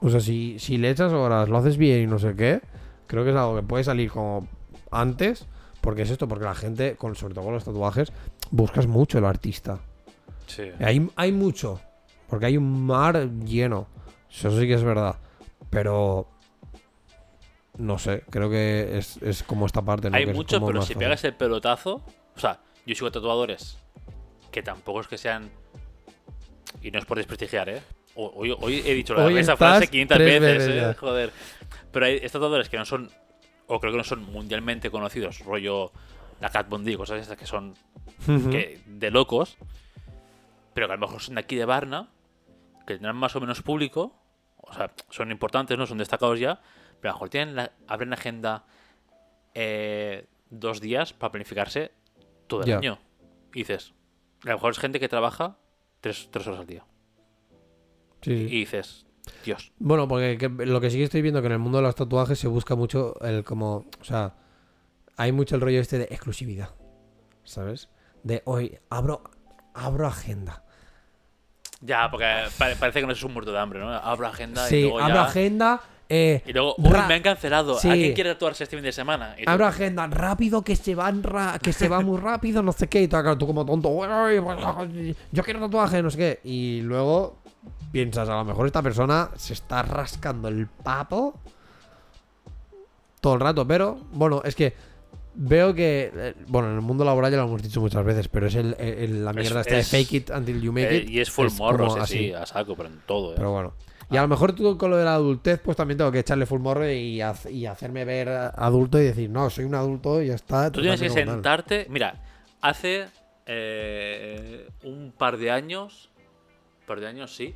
O 0.00 0.10
sea, 0.10 0.20
si, 0.20 0.58
si 0.58 0.76
le 0.76 0.90
echas 0.90 1.12
horas, 1.12 1.48
lo 1.48 1.56
haces 1.56 1.76
bien 1.76 2.02
y 2.02 2.06
no 2.06 2.18
sé 2.18 2.34
qué, 2.34 2.60
creo 3.06 3.24
que 3.24 3.30
es 3.30 3.36
algo 3.36 3.54
que 3.54 3.62
puede 3.62 3.84
salir 3.84 4.10
como 4.10 4.48
antes. 4.90 5.46
Porque 5.84 6.02
es 6.02 6.10
esto, 6.10 6.26
porque 6.26 6.44
la 6.46 6.54
gente, 6.54 6.96
con, 6.96 7.14
sobre 7.14 7.34
todo 7.34 7.44
con 7.44 7.52
los 7.54 7.64
tatuajes, 7.64 8.10
buscas 8.50 8.86
mucho 8.86 9.18
el 9.18 9.26
artista. 9.26 9.78
sí. 10.46 10.70
Hay, 10.80 11.08
hay 11.14 11.30
mucho. 11.30 11.78
Porque 12.28 12.46
hay 12.46 12.56
un 12.56 12.86
mar 12.86 13.28
lleno. 13.44 13.86
Eso 14.30 14.50
sí 14.58 14.66
que 14.66 14.74
es 14.74 14.82
verdad. 14.82 15.16
Pero. 15.68 16.26
No 17.76 17.98
sé, 17.98 18.22
creo 18.30 18.48
que 18.48 18.96
es, 18.98 19.18
es 19.18 19.42
como 19.42 19.66
esta 19.66 19.82
parte. 19.82 20.08
¿no? 20.08 20.16
Hay 20.16 20.26
mucho, 20.26 20.64
pero 20.64 20.80
si 20.82 20.94
pegas 20.94 21.22
el 21.24 21.34
pelotazo. 21.34 22.02
O 22.36 22.40
sea, 22.40 22.60
yo 22.86 22.94
sigo 22.94 23.10
tatuadores 23.12 23.76
que 24.50 24.62
tampoco 24.62 25.00
es 25.02 25.06
que 25.08 25.18
sean. 25.18 25.50
Y 26.80 26.90
no 26.90 26.98
es 26.98 27.04
por 27.04 27.18
desprestigiar, 27.18 27.68
¿eh? 27.68 27.82
Hoy, 28.14 28.56
hoy 28.58 28.82
he 28.86 28.94
dicho 28.94 29.14
la- 29.14 29.24
Hoy 29.24 29.36
esa 29.38 29.56
frase 29.56 29.88
500 29.88 30.16
tres 30.16 30.40
veces, 30.40 30.82
¿eh? 30.82 30.94
Joder. 30.98 31.32
Pero 31.92 32.06
hay 32.06 32.20
tatuadores 32.20 32.68
que 32.68 32.78
no 32.78 32.84
son. 32.84 33.10
O 33.66 33.80
creo 33.80 33.92
que 33.92 33.98
no 33.98 34.04
son 34.04 34.30
mundialmente 34.30 34.90
conocidos. 34.90 35.40
Rollo 35.40 35.92
la 36.40 36.50
Cat 36.50 36.68
Von 36.68 36.84
D, 36.84 36.96
cosas 36.96 37.20
estas 37.20 37.38
que 37.38 37.46
son 37.46 37.74
que, 38.26 38.80
de 38.86 39.10
locos. 39.10 39.56
Pero 40.74 40.86
que 40.86 40.92
a 40.92 40.96
lo 40.96 41.06
mejor 41.06 41.22
son 41.22 41.36
de 41.36 41.40
aquí 41.40 41.56
de 41.56 41.64
Varna. 41.64 42.10
Que 42.86 42.94
tendrán 42.94 43.16
más 43.16 43.34
o 43.36 43.40
menos 43.40 43.62
público. 43.62 44.14
O 44.56 44.72
sea, 44.72 44.92
son 45.10 45.30
importantes, 45.30 45.78
¿no? 45.78 45.86
Son 45.86 45.98
destacados 45.98 46.38
ya. 46.38 46.60
Pero 47.00 47.10
a 47.10 47.12
lo 47.12 47.16
mejor 47.16 47.28
tienen 47.30 47.56
la, 47.56 47.72
abren 47.86 48.12
agenda 48.12 48.64
eh, 49.54 50.26
dos 50.50 50.80
días 50.80 51.12
para 51.12 51.32
planificarse 51.32 51.92
todo 52.46 52.62
el 52.62 52.72
año. 52.72 52.98
Y 53.54 53.60
dices, 53.60 53.94
a 54.44 54.48
lo 54.48 54.54
mejor 54.54 54.72
es 54.72 54.78
gente 54.78 55.00
que 55.00 55.08
trabaja 55.08 55.56
tres, 56.00 56.28
tres 56.30 56.46
horas 56.46 56.60
al 56.60 56.66
día. 56.66 56.84
Sí, 58.20 58.32
Y 58.32 58.60
dices, 58.60 59.03
Dios, 59.44 59.72
Bueno, 59.78 60.06
porque 60.08 60.36
que- 60.38 60.48
lo 60.66 60.80
que 60.80 60.90
sí 60.90 60.98
que 60.98 61.04
estoy 61.04 61.22
viendo 61.22 61.40
que 61.40 61.46
en 61.46 61.52
el 61.52 61.58
mundo 61.58 61.78
de 61.78 61.82
los 61.82 61.94
tatuajes 61.94 62.38
se 62.38 62.48
busca 62.48 62.74
mucho 62.74 63.18
el 63.22 63.44
como. 63.44 63.84
O 64.00 64.04
sea, 64.04 64.34
hay 65.16 65.32
mucho 65.32 65.54
el 65.54 65.60
rollo 65.60 65.80
este 65.80 65.98
de 65.98 66.04
exclusividad. 66.04 66.70
¿Sabes? 67.44 67.88
De 68.22 68.42
hoy 68.46 68.78
abro, 68.90 69.22
abro 69.74 70.06
agenda. 70.06 70.62
ya, 71.80 72.10
porque 72.10 72.24
pa- 72.56 72.74
parece 72.80 73.00
que 73.00 73.06
no 73.06 73.12
es 73.12 73.22
un 73.22 73.34
muerto 73.34 73.52
de 73.52 73.58
hambre, 73.58 73.78
¿no? 73.80 73.90
Abro 73.92 74.26
agenda 74.26 74.66
y 74.66 74.70
Sí, 74.70 74.80
luego 74.82 75.00
abro 75.00 75.14
ya- 75.16 75.24
agenda. 75.24 75.80
Eh, 76.08 76.42
Y 76.46 76.52
luego, 76.52 76.74
uy, 76.78 76.90
me 77.08 77.14
han 77.14 77.22
cancelado. 77.22 77.78
Sí. 77.78 77.88
¿A 77.90 77.94
quién 77.94 78.12
quiere 78.14 78.32
tatuarse 78.34 78.64
este 78.64 78.76
fin 78.76 78.84
de 78.84 78.92
semana? 78.92 79.34
Y 79.38 79.44
tú, 79.44 79.50
Abro 79.50 79.66
agenda, 79.66 80.06
rápido, 80.06 80.62
que 80.62 80.76
se 80.76 80.94
van 80.94 81.22
ra- 81.22 81.58
que 81.62 81.72
se 81.72 81.88
va 81.88 82.00
muy 82.00 82.18
rápido, 82.18 82.62
no 82.62 82.72
sé 82.72 82.88
qué. 82.88 83.02
Y 83.02 83.08
tú, 83.08 83.12
claro, 83.20 83.36
tú 83.36 83.46
como 83.46 83.64
tonto, 83.66 83.88
"Uy, 83.88 84.06
pues, 84.40 85.16
yo 85.32 85.42
quiero 85.42 85.60
tatuaje, 85.60 86.02
no 86.02 86.10
sé 86.10 86.16
qué. 86.18 86.40
Y 86.44 86.80
luego 86.82 87.38
piensas, 87.92 88.28
a 88.28 88.34
lo 88.36 88.44
mejor 88.44 88.66
esta 88.66 88.82
persona 88.82 89.30
se 89.36 89.52
está 89.52 89.82
rascando 89.82 90.48
el 90.48 90.66
papo 90.66 91.34
todo 93.20 93.34
el 93.34 93.40
rato. 93.40 93.66
Pero, 93.66 93.98
bueno, 94.12 94.42
es 94.44 94.54
que 94.54 94.74
veo 95.34 95.74
que, 95.74 96.12
eh, 96.14 96.34
bueno, 96.48 96.68
en 96.68 96.74
el 96.76 96.80
mundo 96.80 97.04
laboral 97.04 97.30
ya 97.30 97.38
lo 97.38 97.44
hemos 97.44 97.62
dicho 97.62 97.80
muchas 97.80 98.04
veces, 98.04 98.28
pero 98.28 98.46
es 98.46 98.54
el, 98.54 98.74
el- 98.78 99.24
la 99.24 99.30
Es- 99.32 99.36
mierda 99.36 99.60
esta 99.62 99.74
de 99.74 99.80
es- 99.80 99.88
fake 99.88 100.12
it 100.12 100.30
until 100.30 100.60
you 100.60 100.72
make 100.72 100.94
eh, 100.94 100.98
it. 101.02 101.10
y 101.10 101.20
es 101.20 101.30
full 101.30 101.48
morro, 101.56 101.88
como 101.88 102.06
sí, 102.06 102.18
sí, 102.18 102.32
a 102.32 102.46
saco, 102.46 102.76
pero 102.76 102.88
en 102.88 103.00
todo. 103.06 103.32
¿eh? 103.32 103.34
Pero 103.36 103.52
bueno. 103.52 103.74
Y 104.10 104.16
a 104.18 104.22
lo 104.22 104.28
mejor 104.28 104.52
tú 104.52 104.76
con 104.76 104.90
lo 104.90 104.96
de 104.98 105.04
la 105.04 105.14
adultez, 105.14 105.60
pues 105.64 105.76
también 105.78 105.96
tengo 105.98 106.12
que 106.12 106.18
echarle 106.20 106.44
full 106.46 106.60
morro 106.60 106.88
y, 106.88 107.20
hacerme 107.22 108.04
ver 108.04 108.28
adulto 108.28 109.00
y 109.00 109.04
decir, 109.04 109.30
no, 109.30 109.48
soy 109.48 109.64
un 109.64 109.74
adulto 109.74 110.20
y 110.22 110.26
ya 110.28 110.34
está. 110.34 110.70
Tú 110.70 110.82
tienes 110.82 111.00
que 111.00 111.06
tratadme 111.06 111.24
como 111.24 111.42
tal". 111.42 111.56
sentarte. 111.64 111.86
Mira, 111.90 112.22
hace 112.60 113.06
eh, 113.46 114.68
un 114.84 115.12
par 115.16 115.38
de 115.38 115.50
años, 115.50 116.10
par 116.84 117.00
de 117.00 117.06
años 117.06 117.34
sí, 117.34 117.54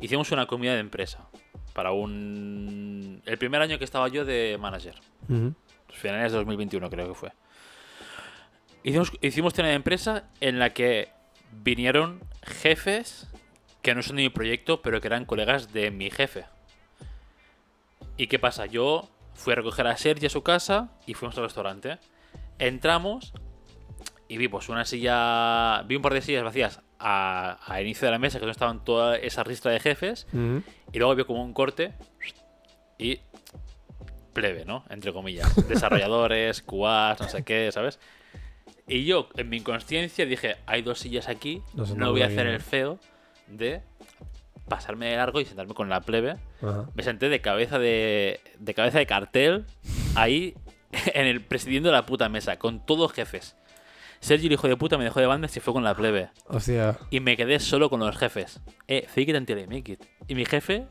hicimos 0.00 0.30
una 0.32 0.46
comida 0.46 0.74
de 0.74 0.80
empresa 0.80 1.26
para 1.72 1.92
un 1.92 3.22
el 3.24 3.38
primer 3.38 3.62
año 3.62 3.78
que 3.78 3.84
estaba 3.84 4.08
yo 4.08 4.24
de 4.24 4.58
manager, 4.60 4.94
finales 5.90 6.32
de 6.32 6.38
2021 6.38 6.90
creo 6.90 7.08
que 7.08 7.14
fue. 7.14 7.32
Hicimos 8.82 9.12
hicimos 9.20 9.54
cena 9.54 9.68
de 9.68 9.74
empresa 9.74 10.24
en 10.40 10.58
la 10.58 10.70
que 10.70 11.10
vinieron 11.62 12.20
jefes 12.42 13.28
que 13.82 13.94
no 13.94 14.02
son 14.02 14.16
de 14.16 14.22
mi 14.22 14.30
proyecto, 14.30 14.80
pero 14.80 15.00
que 15.00 15.08
eran 15.08 15.24
colegas 15.24 15.72
de 15.72 15.90
mi 15.90 16.10
jefe. 16.10 16.44
¿Y 18.16 18.28
qué 18.28 18.38
pasa? 18.38 18.66
Yo 18.66 19.08
fui 19.34 19.52
a 19.52 19.56
recoger 19.56 19.86
a 19.86 19.96
Sergi 19.96 20.26
a 20.26 20.30
su 20.30 20.42
casa 20.42 20.90
y 21.06 21.14
fuimos 21.14 21.36
al 21.36 21.44
restaurante. 21.44 21.98
Entramos 22.58 23.32
y 24.28 24.36
vi 24.36 24.48
pues 24.48 24.68
una 24.68 24.84
silla, 24.84 25.82
vi 25.82 25.96
un 25.96 26.02
par 26.02 26.14
de 26.14 26.22
sillas 26.22 26.44
vacías 26.44 26.80
a- 27.02 27.58
al 27.66 27.82
inicio 27.82 28.06
de 28.06 28.12
la 28.12 28.18
mesa, 28.18 28.38
que 28.38 28.46
no 28.46 28.52
estaban 28.52 28.84
toda 28.84 29.16
esa 29.16 29.42
ristra 29.44 29.72
de 29.72 29.80
jefes, 29.80 30.26
Ujú. 30.32 30.62
y 30.92 30.98
luego 30.98 31.14
vi 31.16 31.24
como 31.24 31.42
un 31.42 31.52
corte 31.52 31.92
y 32.98 33.18
plebe, 34.32 34.64
¿no? 34.64 34.84
Entre 34.88 35.12
comillas. 35.12 35.54
Desarrolladores, 35.68 36.62
QAs, 36.62 37.20
no 37.20 37.28
sé 37.28 37.42
qué, 37.42 37.70
¿sabes? 37.72 37.98
Y 38.88 39.04
yo, 39.04 39.28
en 39.36 39.48
mi 39.48 39.58
inconsciencia, 39.58 40.24
dije, 40.26 40.56
hay 40.66 40.82
dos 40.82 40.98
sillas 41.00 41.28
aquí, 41.28 41.62
Nos 41.74 41.94
no 41.94 42.10
voy 42.10 42.22
a 42.22 42.26
hacer 42.26 42.46
¿no? 42.46 42.52
el 42.52 42.60
feo 42.60 42.98
de 43.48 43.80
pasarme 44.68 45.06
de 45.10 45.16
largo 45.16 45.40
y 45.40 45.44
sentarme 45.44 45.74
con 45.74 45.88
la 45.88 46.00
plebe. 46.00 46.36
Ajá. 46.62 46.86
Me 46.94 47.02
senté 47.02 47.28
de 47.28 47.40
cabeza 47.40 47.78
de, 47.78 48.40
de 48.58 48.74
cabeza 48.74 48.98
de 48.98 49.06
cartel 49.06 49.66
ahí 50.14 50.54
en 51.14 51.26
el 51.26 51.42
presidiendo 51.42 51.92
la 51.92 52.06
puta 52.06 52.28
mesa 52.28 52.58
con 52.58 52.84
todos 52.84 53.12
jefes. 53.12 53.56
Sergio, 54.22 54.46
el 54.46 54.52
hijo 54.54 54.68
de 54.68 54.76
puta, 54.76 54.96
me 54.96 55.04
dejó 55.04 55.18
de 55.20 55.26
banda 55.26 55.46
y 55.46 55.48
se 55.50 55.60
fue 55.60 55.74
con 55.74 55.82
la 55.84 55.94
plebe. 55.94 56.30
Hostia. 56.46 56.96
Y 57.10 57.18
me 57.20 57.36
quedé 57.36 57.58
solo 57.58 57.90
con 57.90 57.98
los 58.00 58.16
jefes. 58.16 58.60
Eh, 58.88 59.04
fake 59.08 59.30
it 59.30 59.36
until 59.36 59.58
I 59.58 59.66
make 59.66 59.92
it. 59.92 60.00
Y 60.28 60.34
mi 60.36 60.44
jefe 60.46 60.86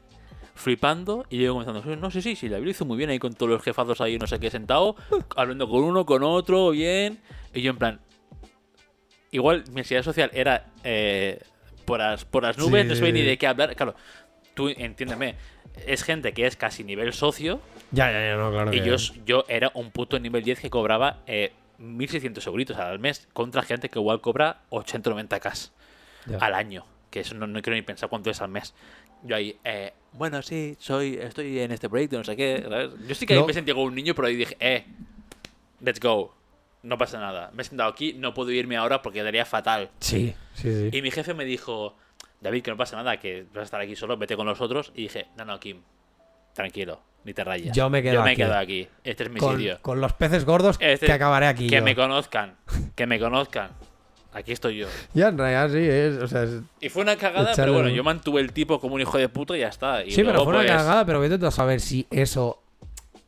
flipando 0.53 1.25
y 1.29 1.37
yo 1.39 1.53
comenzando, 1.53 1.95
no 1.95 2.11
sé, 2.11 2.21
sí, 2.21 2.35
sí, 2.35 2.49
la 2.49 2.59
lo 2.59 2.69
hizo 2.69 2.83
muy 2.85 2.97
bien 2.97 3.09
ahí 3.09 3.19
con 3.19 3.33
todos 3.33 3.49
los 3.49 3.63
jefazos 3.63 4.01
ahí, 4.01 4.17
no 4.19 4.27
sé 4.27 4.37
qué, 4.39 4.51
sentado, 4.51 4.95
hablando 5.37 5.67
con 5.69 5.81
uno, 5.83 6.05
con 6.05 6.23
otro, 6.23 6.71
bien. 6.71 7.19
Y 7.53 7.61
yo 7.61 7.71
en 7.71 7.77
plan, 7.77 8.01
igual 9.31 9.63
mi 9.71 9.79
ansiedad 9.79 10.03
social 10.03 10.29
era 10.33 10.65
eh, 10.83 11.39
por, 11.85 11.99
las, 11.99 12.25
por 12.25 12.43
las 12.43 12.57
nubes, 12.57 12.83
Sí, 12.83 12.89
no 12.89 12.95
sabía 12.95 13.11
sí. 13.13 13.19
ni 13.19 13.21
de 13.21 13.37
qué 13.37 13.47
hablar. 13.47 13.75
Claro, 13.75 13.95
tú 14.53 14.67
entiéndeme, 14.69 15.35
es 15.87 16.03
gente 16.03 16.33
que 16.33 16.45
es 16.45 16.55
casi 16.57 16.83
nivel 16.83 17.13
socio 17.13 17.61
Ya, 17.91 18.11
ya, 18.11 18.19
ya, 18.19 18.35
no, 18.35 18.51
claro. 18.51 18.73
y 18.73 18.81
que- 18.81 18.89
yo, 18.89 18.95
yo 19.25 19.45
era 19.47 19.71
un 19.73 19.91
puto 19.91 20.19
nivel 20.19 20.43
10 20.43 20.59
que 20.59 20.69
cobraba 20.69 21.19
eh, 21.27 21.53
1.600 21.81 22.45
euritos 22.47 22.77
al 22.77 22.99
mes 22.99 23.27
contra 23.33 23.61
gente 23.63 23.89
que 23.89 23.99
igual 23.99 24.21
cobra 24.21 24.61
80 24.69 25.09
90 25.09 25.39
k 25.39 25.53
Ya. 26.27 26.37
al 26.37 26.53
año. 26.53 26.85
Que 27.09 27.21
eso 27.21 27.33
no, 27.35 27.47
no 27.47 27.61
quiero 27.61 27.75
ni 27.75 27.81
pensar 27.81 28.07
cuánto 28.09 28.29
es 28.29 28.41
al 28.41 28.49
mes. 28.49 28.73
Yo 29.23 29.35
ahí, 29.35 29.57
eh, 29.63 29.91
bueno, 30.13 30.41
sí, 30.41 30.75
soy, 30.79 31.15
estoy 31.21 31.59
en 31.59 31.71
este 31.71 31.89
proyecto, 31.89 32.17
no 32.17 32.23
sé 32.23 32.35
qué. 32.35 32.63
¿sabes? 32.67 32.91
Yo 33.07 33.15
sí 33.15 33.25
que 33.25 33.33
ahí 33.33 33.43
me 33.43 33.53
sentía 33.53 33.73
como 33.73 33.85
un 33.87 33.95
niño, 33.95 34.13
pero 34.15 34.27
ahí 34.27 34.35
dije, 34.35 34.55
eh, 34.59 34.85
let's 35.81 35.99
go. 35.99 36.33
no 36.83 36.97
pasa 36.97 37.19
nada. 37.19 37.51
Me 37.53 37.61
he 37.61 37.65
sentado 37.65 37.89
aquí, 37.89 38.13
no 38.13 38.33
puedo 38.33 38.51
irme 38.51 38.77
ahora 38.77 39.01
porque 39.01 39.19
quedaría 39.19 39.45
fatal. 39.45 39.89
Sí, 39.99 40.33
sí, 40.53 40.89
sí. 40.89 40.97
Y 40.97 41.01
mi 41.01 41.11
jefe 41.11 41.33
me 41.33 41.45
dijo, 41.45 41.95
David, 42.39 42.63
que 42.63 42.71
no 42.71 42.77
pasa 42.77 42.95
nada, 42.95 43.19
que 43.19 43.43
vas 43.53 43.61
a 43.61 43.63
estar 43.63 43.81
aquí 43.81 43.95
solo, 43.95 44.17
vete 44.17 44.35
con 44.35 44.45
nosotros. 44.47 44.91
Y 44.95 45.03
dije, 45.03 45.27
no, 45.37 45.45
no, 45.45 45.59
Kim, 45.59 45.81
tranquilo, 46.53 47.01
ni 47.23 47.33
te 47.33 47.43
rayes. 47.43 47.71
Yo 47.73 47.89
me 47.89 48.01
quedo 48.01 48.15
Yo 48.15 48.23
me 48.23 48.31
aquí. 48.31 48.37
quedo 48.41 48.57
aquí. 48.57 48.87
Este 49.03 49.23
es 49.23 49.29
mi 49.29 49.39
con, 49.39 49.57
sitio. 49.57 49.77
con 49.81 50.01
los 50.01 50.13
peces 50.13 50.45
gordos 50.45 50.77
Este- 50.79 51.05
que 51.05 51.11
acabaré 51.11 51.47
aquí. 51.47 51.67
que 51.69 51.77
yo. 51.77 51.83
me 51.83 51.95
conozcan, 51.95 52.55
que 52.95 53.05
me 53.07 53.19
conozcan. 53.19 53.71
Aquí 54.33 54.53
estoy 54.53 54.77
yo. 54.77 54.87
Ya, 55.13 55.27
en 55.27 55.37
realidad 55.37 55.69
sí, 55.69 55.85
es, 55.85 56.23
o 56.23 56.27
sea, 56.27 56.43
es- 56.43 56.61
Y 56.79 56.87
fue 56.89 57.03
una 57.03 57.17
cagada, 57.17 57.51
pero 57.55 57.73
bueno, 57.73 57.89
yo 57.89 58.03
mantuve 58.03 58.39
el 58.41 58.53
tipo 58.53 58.79
como 58.79 58.95
un 58.95 59.01
hijo 59.01 59.17
de 59.17 59.27
puta 59.27 59.57
y 59.57 59.59
ya 59.59 59.67
está. 59.67 60.05
Y 60.05 60.11
Sí, 60.11 60.23
pero 60.23 60.43
fue 60.43 60.53
una 60.53 60.59
pues, 60.59 60.71
cagada, 60.71 61.05
pero 61.05 61.19
vete 61.19 61.45
a 61.45 61.51
saber 61.51 61.81
si 61.81 62.07
eso 62.09 62.63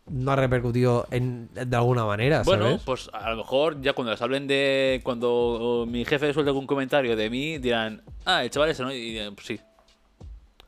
no 0.07 0.31
ha 0.31 0.35
repercutido 0.37 1.07
en, 1.11 1.49
de 1.53 1.75
alguna 1.75 2.05
manera, 2.05 2.43
Bueno, 2.43 2.79
pues 2.85 3.09
a 3.13 3.29
lo 3.31 3.37
mejor 3.37 3.81
ya 3.81 3.93
cuando 3.93 4.11
les 4.11 4.21
hablen 4.21 4.47
de. 4.47 5.01
Cuando 5.03 5.85
mi 5.87 6.03
jefe 6.05 6.33
suelte 6.33 6.49
algún 6.49 6.67
comentario 6.67 7.15
de 7.17 7.29
mí, 7.29 7.57
dirán, 7.57 8.01
ah, 8.25 8.43
el 8.43 8.49
chaval 8.49 8.69
ese, 8.69 8.83
¿no? 8.83 8.91
Y 8.93 9.11
dirán, 9.13 9.35
pues 9.35 9.47
sí. 9.47 9.59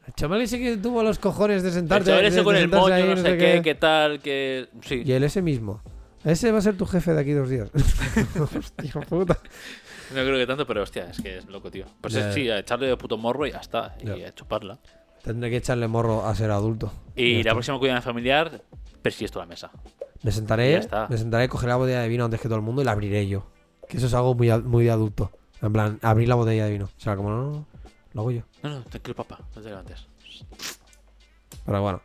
El 0.08 0.14
chaval 0.14 0.41
ese 0.41 0.60
que 0.60 0.78
tuvo 0.78 1.01
los 1.03 1.18
cojones 1.20 1.64
de 1.64 1.70
El 1.70 1.74
sentarte, 1.76 2.06
chaval 2.08 2.22
de- 2.24 2.28
ese 2.30 2.43
con 2.43 2.56
el 2.56 2.68
moño, 2.70 2.93
ahí, 2.93 3.03
no 3.03 3.18
sé 3.18 3.38
qué, 3.38 3.62
qué 3.64 3.76
tal, 3.76 4.20
que. 4.20 4.68
Sí. 4.82 5.03
Y 5.06 5.12
el 5.12 5.24
ese 5.24 5.41
mismo. 5.41 5.82
Ese 6.24 6.51
va 6.51 6.58
a 6.58 6.62
ser 6.62 6.76
tu 6.78 6.86
jefe 6.86 7.14
de 7.14 7.22
aquí 7.22 7.32
dos 7.34 7.49
días. 7.49 7.70
Hostia 8.39 8.91
puta. 9.01 9.38
No 10.14 10.22
creo 10.22 10.38
que 10.38 10.45
tanto, 10.47 10.66
pero 10.68 10.84
hostia, 10.84 11.10
es 11.10 11.20
que 11.22 11.38
es 11.39 11.45
loco, 11.47 11.72
tío. 11.72 11.86
Pues 12.01 12.14
es, 12.16 12.34
sí, 12.34 12.49
a 12.49 12.60
echarle 12.60 12.88
de 12.88 12.97
puto 12.97 13.18
morro 13.18 13.45
y 13.47 13.51
ya 13.51 13.58
está. 13.60 13.95
Y 14.03 14.22
a 14.24 14.34
chuparla. 14.34 14.80
Tendré 15.24 15.49
que 15.49 15.58
echarle 15.58 15.88
morro 15.88 16.26
a 16.26 16.36
ser 16.36 16.51
adulto. 16.51 16.91
Y 17.16 17.41
la 17.43 17.53
próxima 17.53 17.80
comida 17.80 17.99
familiar, 18.01 18.62
persiesto 19.01 19.39
la 19.39 19.45
mesa. 19.47 19.72
Me 20.24 20.30
Ya 20.30 20.32
sentaré, 20.32 20.76
está. 20.78 21.08
me 21.10 21.18
sentaré, 21.18 21.49
cogeré 21.49 21.70
la 21.72 21.76
botella 21.78 22.01
de 22.01 22.08
vino 22.08 22.26
antes 22.26 22.39
que 22.39 22.47
todo 22.47 22.58
el 22.58 22.64
mundo 22.64 22.82
y 22.82 22.86
la 22.86 22.91
abriré 22.91 23.28
yo. 23.28 23.47
Que 23.89 23.97
eso 23.97 24.06
es 24.08 24.14
algo 24.14 24.36
muy, 24.36 24.49
muy 24.64 24.84
de 24.86 24.91
adulto. 24.91 25.32
En 25.62 25.74
plan, 25.74 25.99
abrir 26.03 26.28
la 26.30 26.36
botella 26.36 26.66
de 26.66 26.72
vino. 26.72 26.86
O 26.86 26.99
sea, 26.99 27.16
como 27.16 27.30
no, 27.32 27.66
lo 28.16 28.22
hago 28.22 28.32
yo. 28.32 28.41
No, 28.63 28.70
no, 28.70 28.84
tranquilo, 28.86 29.13
papá, 29.16 29.39
no 29.55 29.61
te 29.61 29.70
levantes. 29.70 30.07
Pero 31.66 31.82
bueno. 31.82 32.01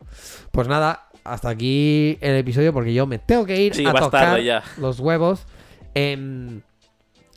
Pues 0.51 0.69
nada, 0.69 1.09
hasta 1.25 1.49
aquí 1.49 2.19
el 2.21 2.37
episodio 2.37 2.73
porque 2.73 2.93
yo 2.93 3.07
me 3.07 3.19
tengo 3.19 3.47
que 3.47 3.61
ir 3.63 3.75
Sí, 3.75 3.87
a 3.87 3.93
tocar 3.93 4.41
ya. 4.43 4.63
los 4.77 5.01
huevos. 5.01 5.47
Em, 5.95 6.61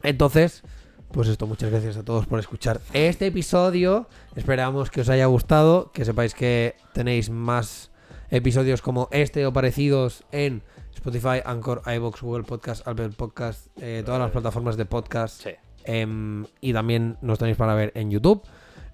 entonces, 0.03 0.63
pues 1.11 1.28
esto, 1.28 1.47
muchas 1.47 1.69
gracias 1.69 1.97
a 1.97 2.03
todos 2.03 2.26
por 2.26 2.39
escuchar 2.39 2.82
este 2.93 3.28
episodio. 3.28 4.07
Esperamos 4.36 4.89
que 4.89 5.01
os 5.01 5.09
haya 5.09 5.26
gustado, 5.28 5.91
que 5.91 6.03
sepáis 6.05 6.34
que 6.34 6.76
tenéis 6.93 7.30
más 7.30 7.91
episodios 8.32 8.82
como 8.82 9.07
este 9.11 9.45
o 9.45 9.53
parecidos 9.53 10.24
en 10.32 10.63
Spotify, 10.95 11.41
Anchor, 11.45 11.82
iVoox, 11.86 12.21
Google 12.21 12.43
Podcast, 12.43 12.88
Apple 12.88 13.09
Podcast, 13.09 13.67
eh, 13.80 14.01
todas 14.05 14.19
las 14.19 14.32
plataformas 14.32 14.78
de 14.78 14.86
podcast. 14.86 15.43
Sí. 15.43 15.51
Em, 15.86 16.45
y 16.61 16.71
también 16.74 17.17
nos 17.21 17.38
tenéis 17.39 17.57
para 17.57 17.76
ver 17.76 17.91
en 17.95 18.09
YouTube 18.09 18.41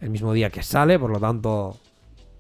el 0.01 0.09
mismo 0.09 0.33
día 0.33 0.49
que 0.49 0.63
sale, 0.63 0.97
por 0.99 1.09
lo 1.11 1.19
tanto, 1.19 1.77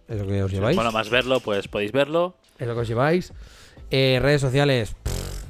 es 0.07 0.19
lo 0.19 0.27
que 0.27 0.43
os 0.43 0.51
lleváis. 0.51 0.75
Bueno, 0.75 0.91
más 0.91 1.09
verlo, 1.09 1.39
pues 1.39 1.67
podéis 1.67 1.91
verlo. 1.91 2.35
Es 2.57 2.67
lo 2.67 2.73
que 2.73 2.81
os 2.81 2.87
lleváis. 2.87 3.33
Eh, 3.91 4.19
redes 4.21 4.41
sociales. 4.41 4.95
pff, 5.03 5.43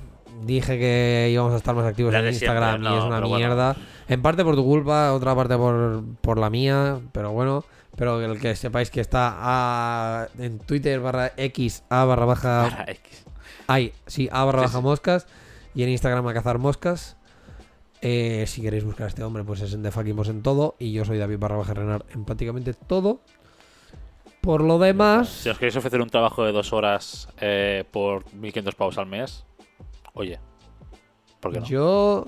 dije 0.46 0.80
que 0.80 1.30
íbamos 1.32 1.54
a 1.54 1.58
estar 1.58 1.76
más 1.76 1.86
activos 1.86 2.14
en 2.14 2.28
Instagram 2.28 2.72
siempre, 2.82 2.94
y 2.94 2.98
es 2.98 3.04
una 3.04 3.20
bueno. 3.20 3.36
mierda. 3.36 3.76
En 4.08 4.22
parte 4.22 4.44
por 4.44 4.56
tu 4.56 4.64
culpa, 4.64 5.14
otra 5.14 5.36
parte 5.36 5.56
por, 5.58 6.04
por 6.22 6.38
la 6.40 6.50
mía, 6.50 7.00
pero 7.12 7.32
bueno. 7.32 7.64
Pero 7.96 8.22
el 8.24 8.40
que 8.40 8.56
sepáis 8.56 8.90
que 8.92 9.02
está 9.02 9.36
a- 9.40 10.28
en 10.38 10.60
Twitter 10.60 11.00
barra 11.02 11.34
X 11.36 11.84
A 11.90 12.06
barra 12.06 12.26
baja. 12.26 12.68
Para 12.70 12.92
X. 12.92 13.26
Ay, 13.68 13.94
sí, 14.08 14.30
A 14.32 14.46
barra 14.46 14.62
baja 14.62 14.80
moscas. 14.80 15.28
Y 15.76 15.84
en 15.84 15.90
Instagram 15.90 16.26
a 16.28 16.34
cazar 16.34 16.58
moscas. 16.60 17.18
Eh, 18.02 18.46
si 18.48 18.62
queréis 18.62 18.84
buscar 18.86 19.06
a 19.06 19.08
este 19.10 19.24
hombre, 19.24 19.44
pues 19.44 19.62
es 19.62 19.74
en 19.74 19.84
Defaquimos 19.84 20.30
en 20.30 20.42
todo. 20.42 20.76
Y 20.80 20.92
yo 20.94 21.04
soy 21.06 21.18
David 21.18 21.38
barra 21.40 21.58
baja 21.58 21.74
Renar 21.74 22.06
en 22.14 22.26
prácticamente 22.26 22.74
todo. 22.74 23.20
Por 24.42 24.62
lo 24.64 24.80
demás. 24.80 25.28
Si 25.28 25.50
os 25.50 25.58
queréis 25.58 25.76
ofrecer 25.76 26.02
un 26.02 26.10
trabajo 26.10 26.46
de 26.46 26.52
dos 26.54 26.72
horas 26.72 27.28
eh, 27.42 27.84
por 27.92 28.24
1.500 28.32 28.76
pavos 28.76 28.98
al 28.98 29.06
mes, 29.06 29.46
oye, 30.14 30.40
¿por 31.42 31.52
qué 31.52 31.60
no? 31.60 31.66
Yo, 31.66 32.26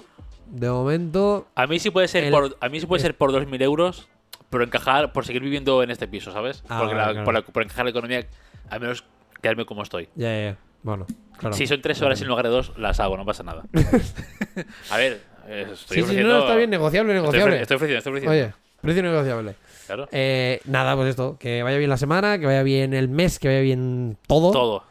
de 0.47 0.69
momento, 0.69 1.47
A 1.55 1.67
mí 1.67 1.79
sí 1.79 1.89
puede 1.89 2.09
ser 2.09 2.25
El- 2.25 2.31
por 2.31 2.57
a 2.59 2.67
mí 2.67 2.81
sí 2.81 2.85
puede 2.85 3.01
ser 3.01 3.15
por 3.17 3.31
2.000 3.31 3.61
euros, 3.61 4.09
pero 4.49 4.65
encajar 4.65 5.13
por 5.13 5.25
seguir 5.25 5.41
viviendo 5.41 5.81
en 5.83 5.89
este 5.91 6.05
piso, 6.09 6.33
¿sabes? 6.33 6.63
Ah, 6.67 6.79
Porque 6.79 6.95
vale, 6.95 7.07
la- 7.07 7.11
claro. 7.13 7.25
por, 7.25 7.33
la- 7.33 7.41
por 7.43 7.63
encajar 7.63 7.85
la 7.85 7.91
economía, 7.91 8.27
al 8.69 8.81
menos 8.81 9.05
quedarme 9.41 9.65
como 9.65 9.81
estoy. 9.83 10.09
Ya, 10.15 10.33
ya, 10.35 10.43
ya. 10.51 10.57
Bueno, 10.83 11.05
claro. 11.37 11.55
Si 11.55 11.65
son 11.65 11.81
tres 11.81 12.01
horas 12.01 12.19
en 12.21 12.27
lugar 12.27 12.43
de 12.45 12.51
dos, 12.51 12.73
las 12.77 12.99
hago, 12.99 13.15
no 13.15 13.23
pasa 13.23 13.43
nada. 13.43 13.63
a 14.89 14.97
ver, 14.97 15.21
estoy 15.51 16.01
Sí, 16.01 16.03
sí, 16.09 16.15
no, 16.23 16.39
está 16.39 16.55
bien, 16.55 16.69
negociable, 16.69 17.13
negociable. 17.13 17.61
estoy 17.61 17.75
ofreciendo, 17.75 17.97
estoy 17.99 18.11
ofreciendo. 18.11 18.31
Oye, 18.45 18.53
precio 18.81 19.03
negociable. 19.03 19.55
Claro. 19.87 20.07
Eh, 20.11 20.61
nada, 20.65 20.95
pues 20.95 21.09
esto, 21.09 21.37
que 21.39 21.63
vaya 21.63 21.77
bien 21.77 21.89
la 21.89 21.97
semana, 21.97 22.39
que 22.39 22.45
vaya 22.45 22.63
bien 22.63 22.93
el 22.93 23.09
mes, 23.09 23.39
que 23.39 23.47
vaya 23.49 23.61
bien 23.61 24.17
todo. 24.27 24.51
Todo. 24.51 24.83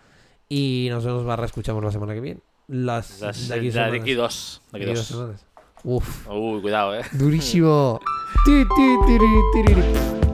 Y 0.49 0.89
nos 0.91 1.05
vemos 1.05 1.25
barra 1.25 1.47
escuchamos 1.47 1.83
la 1.83 1.93
semana 1.93 2.13
que 2.15 2.21
viene. 2.21 2.41
Las, 2.69 3.21
Las, 3.21 3.49
de 3.49 3.55
aquí 3.55 3.67
la 3.67 3.67
de 3.67 3.73
semanas. 3.73 4.03
aquí 4.03 4.15
dos. 4.15 4.63
De 4.73 4.79
aquí 4.79 4.85
aquí 4.87 4.95
dos 4.95 5.09
dos. 5.09 5.19
semanas. 5.19 5.47
Uf, 5.83 6.29
Uy, 6.29 6.61
cuidado, 6.61 6.95
eh. 6.95 7.03
durísimo. 7.13 8.01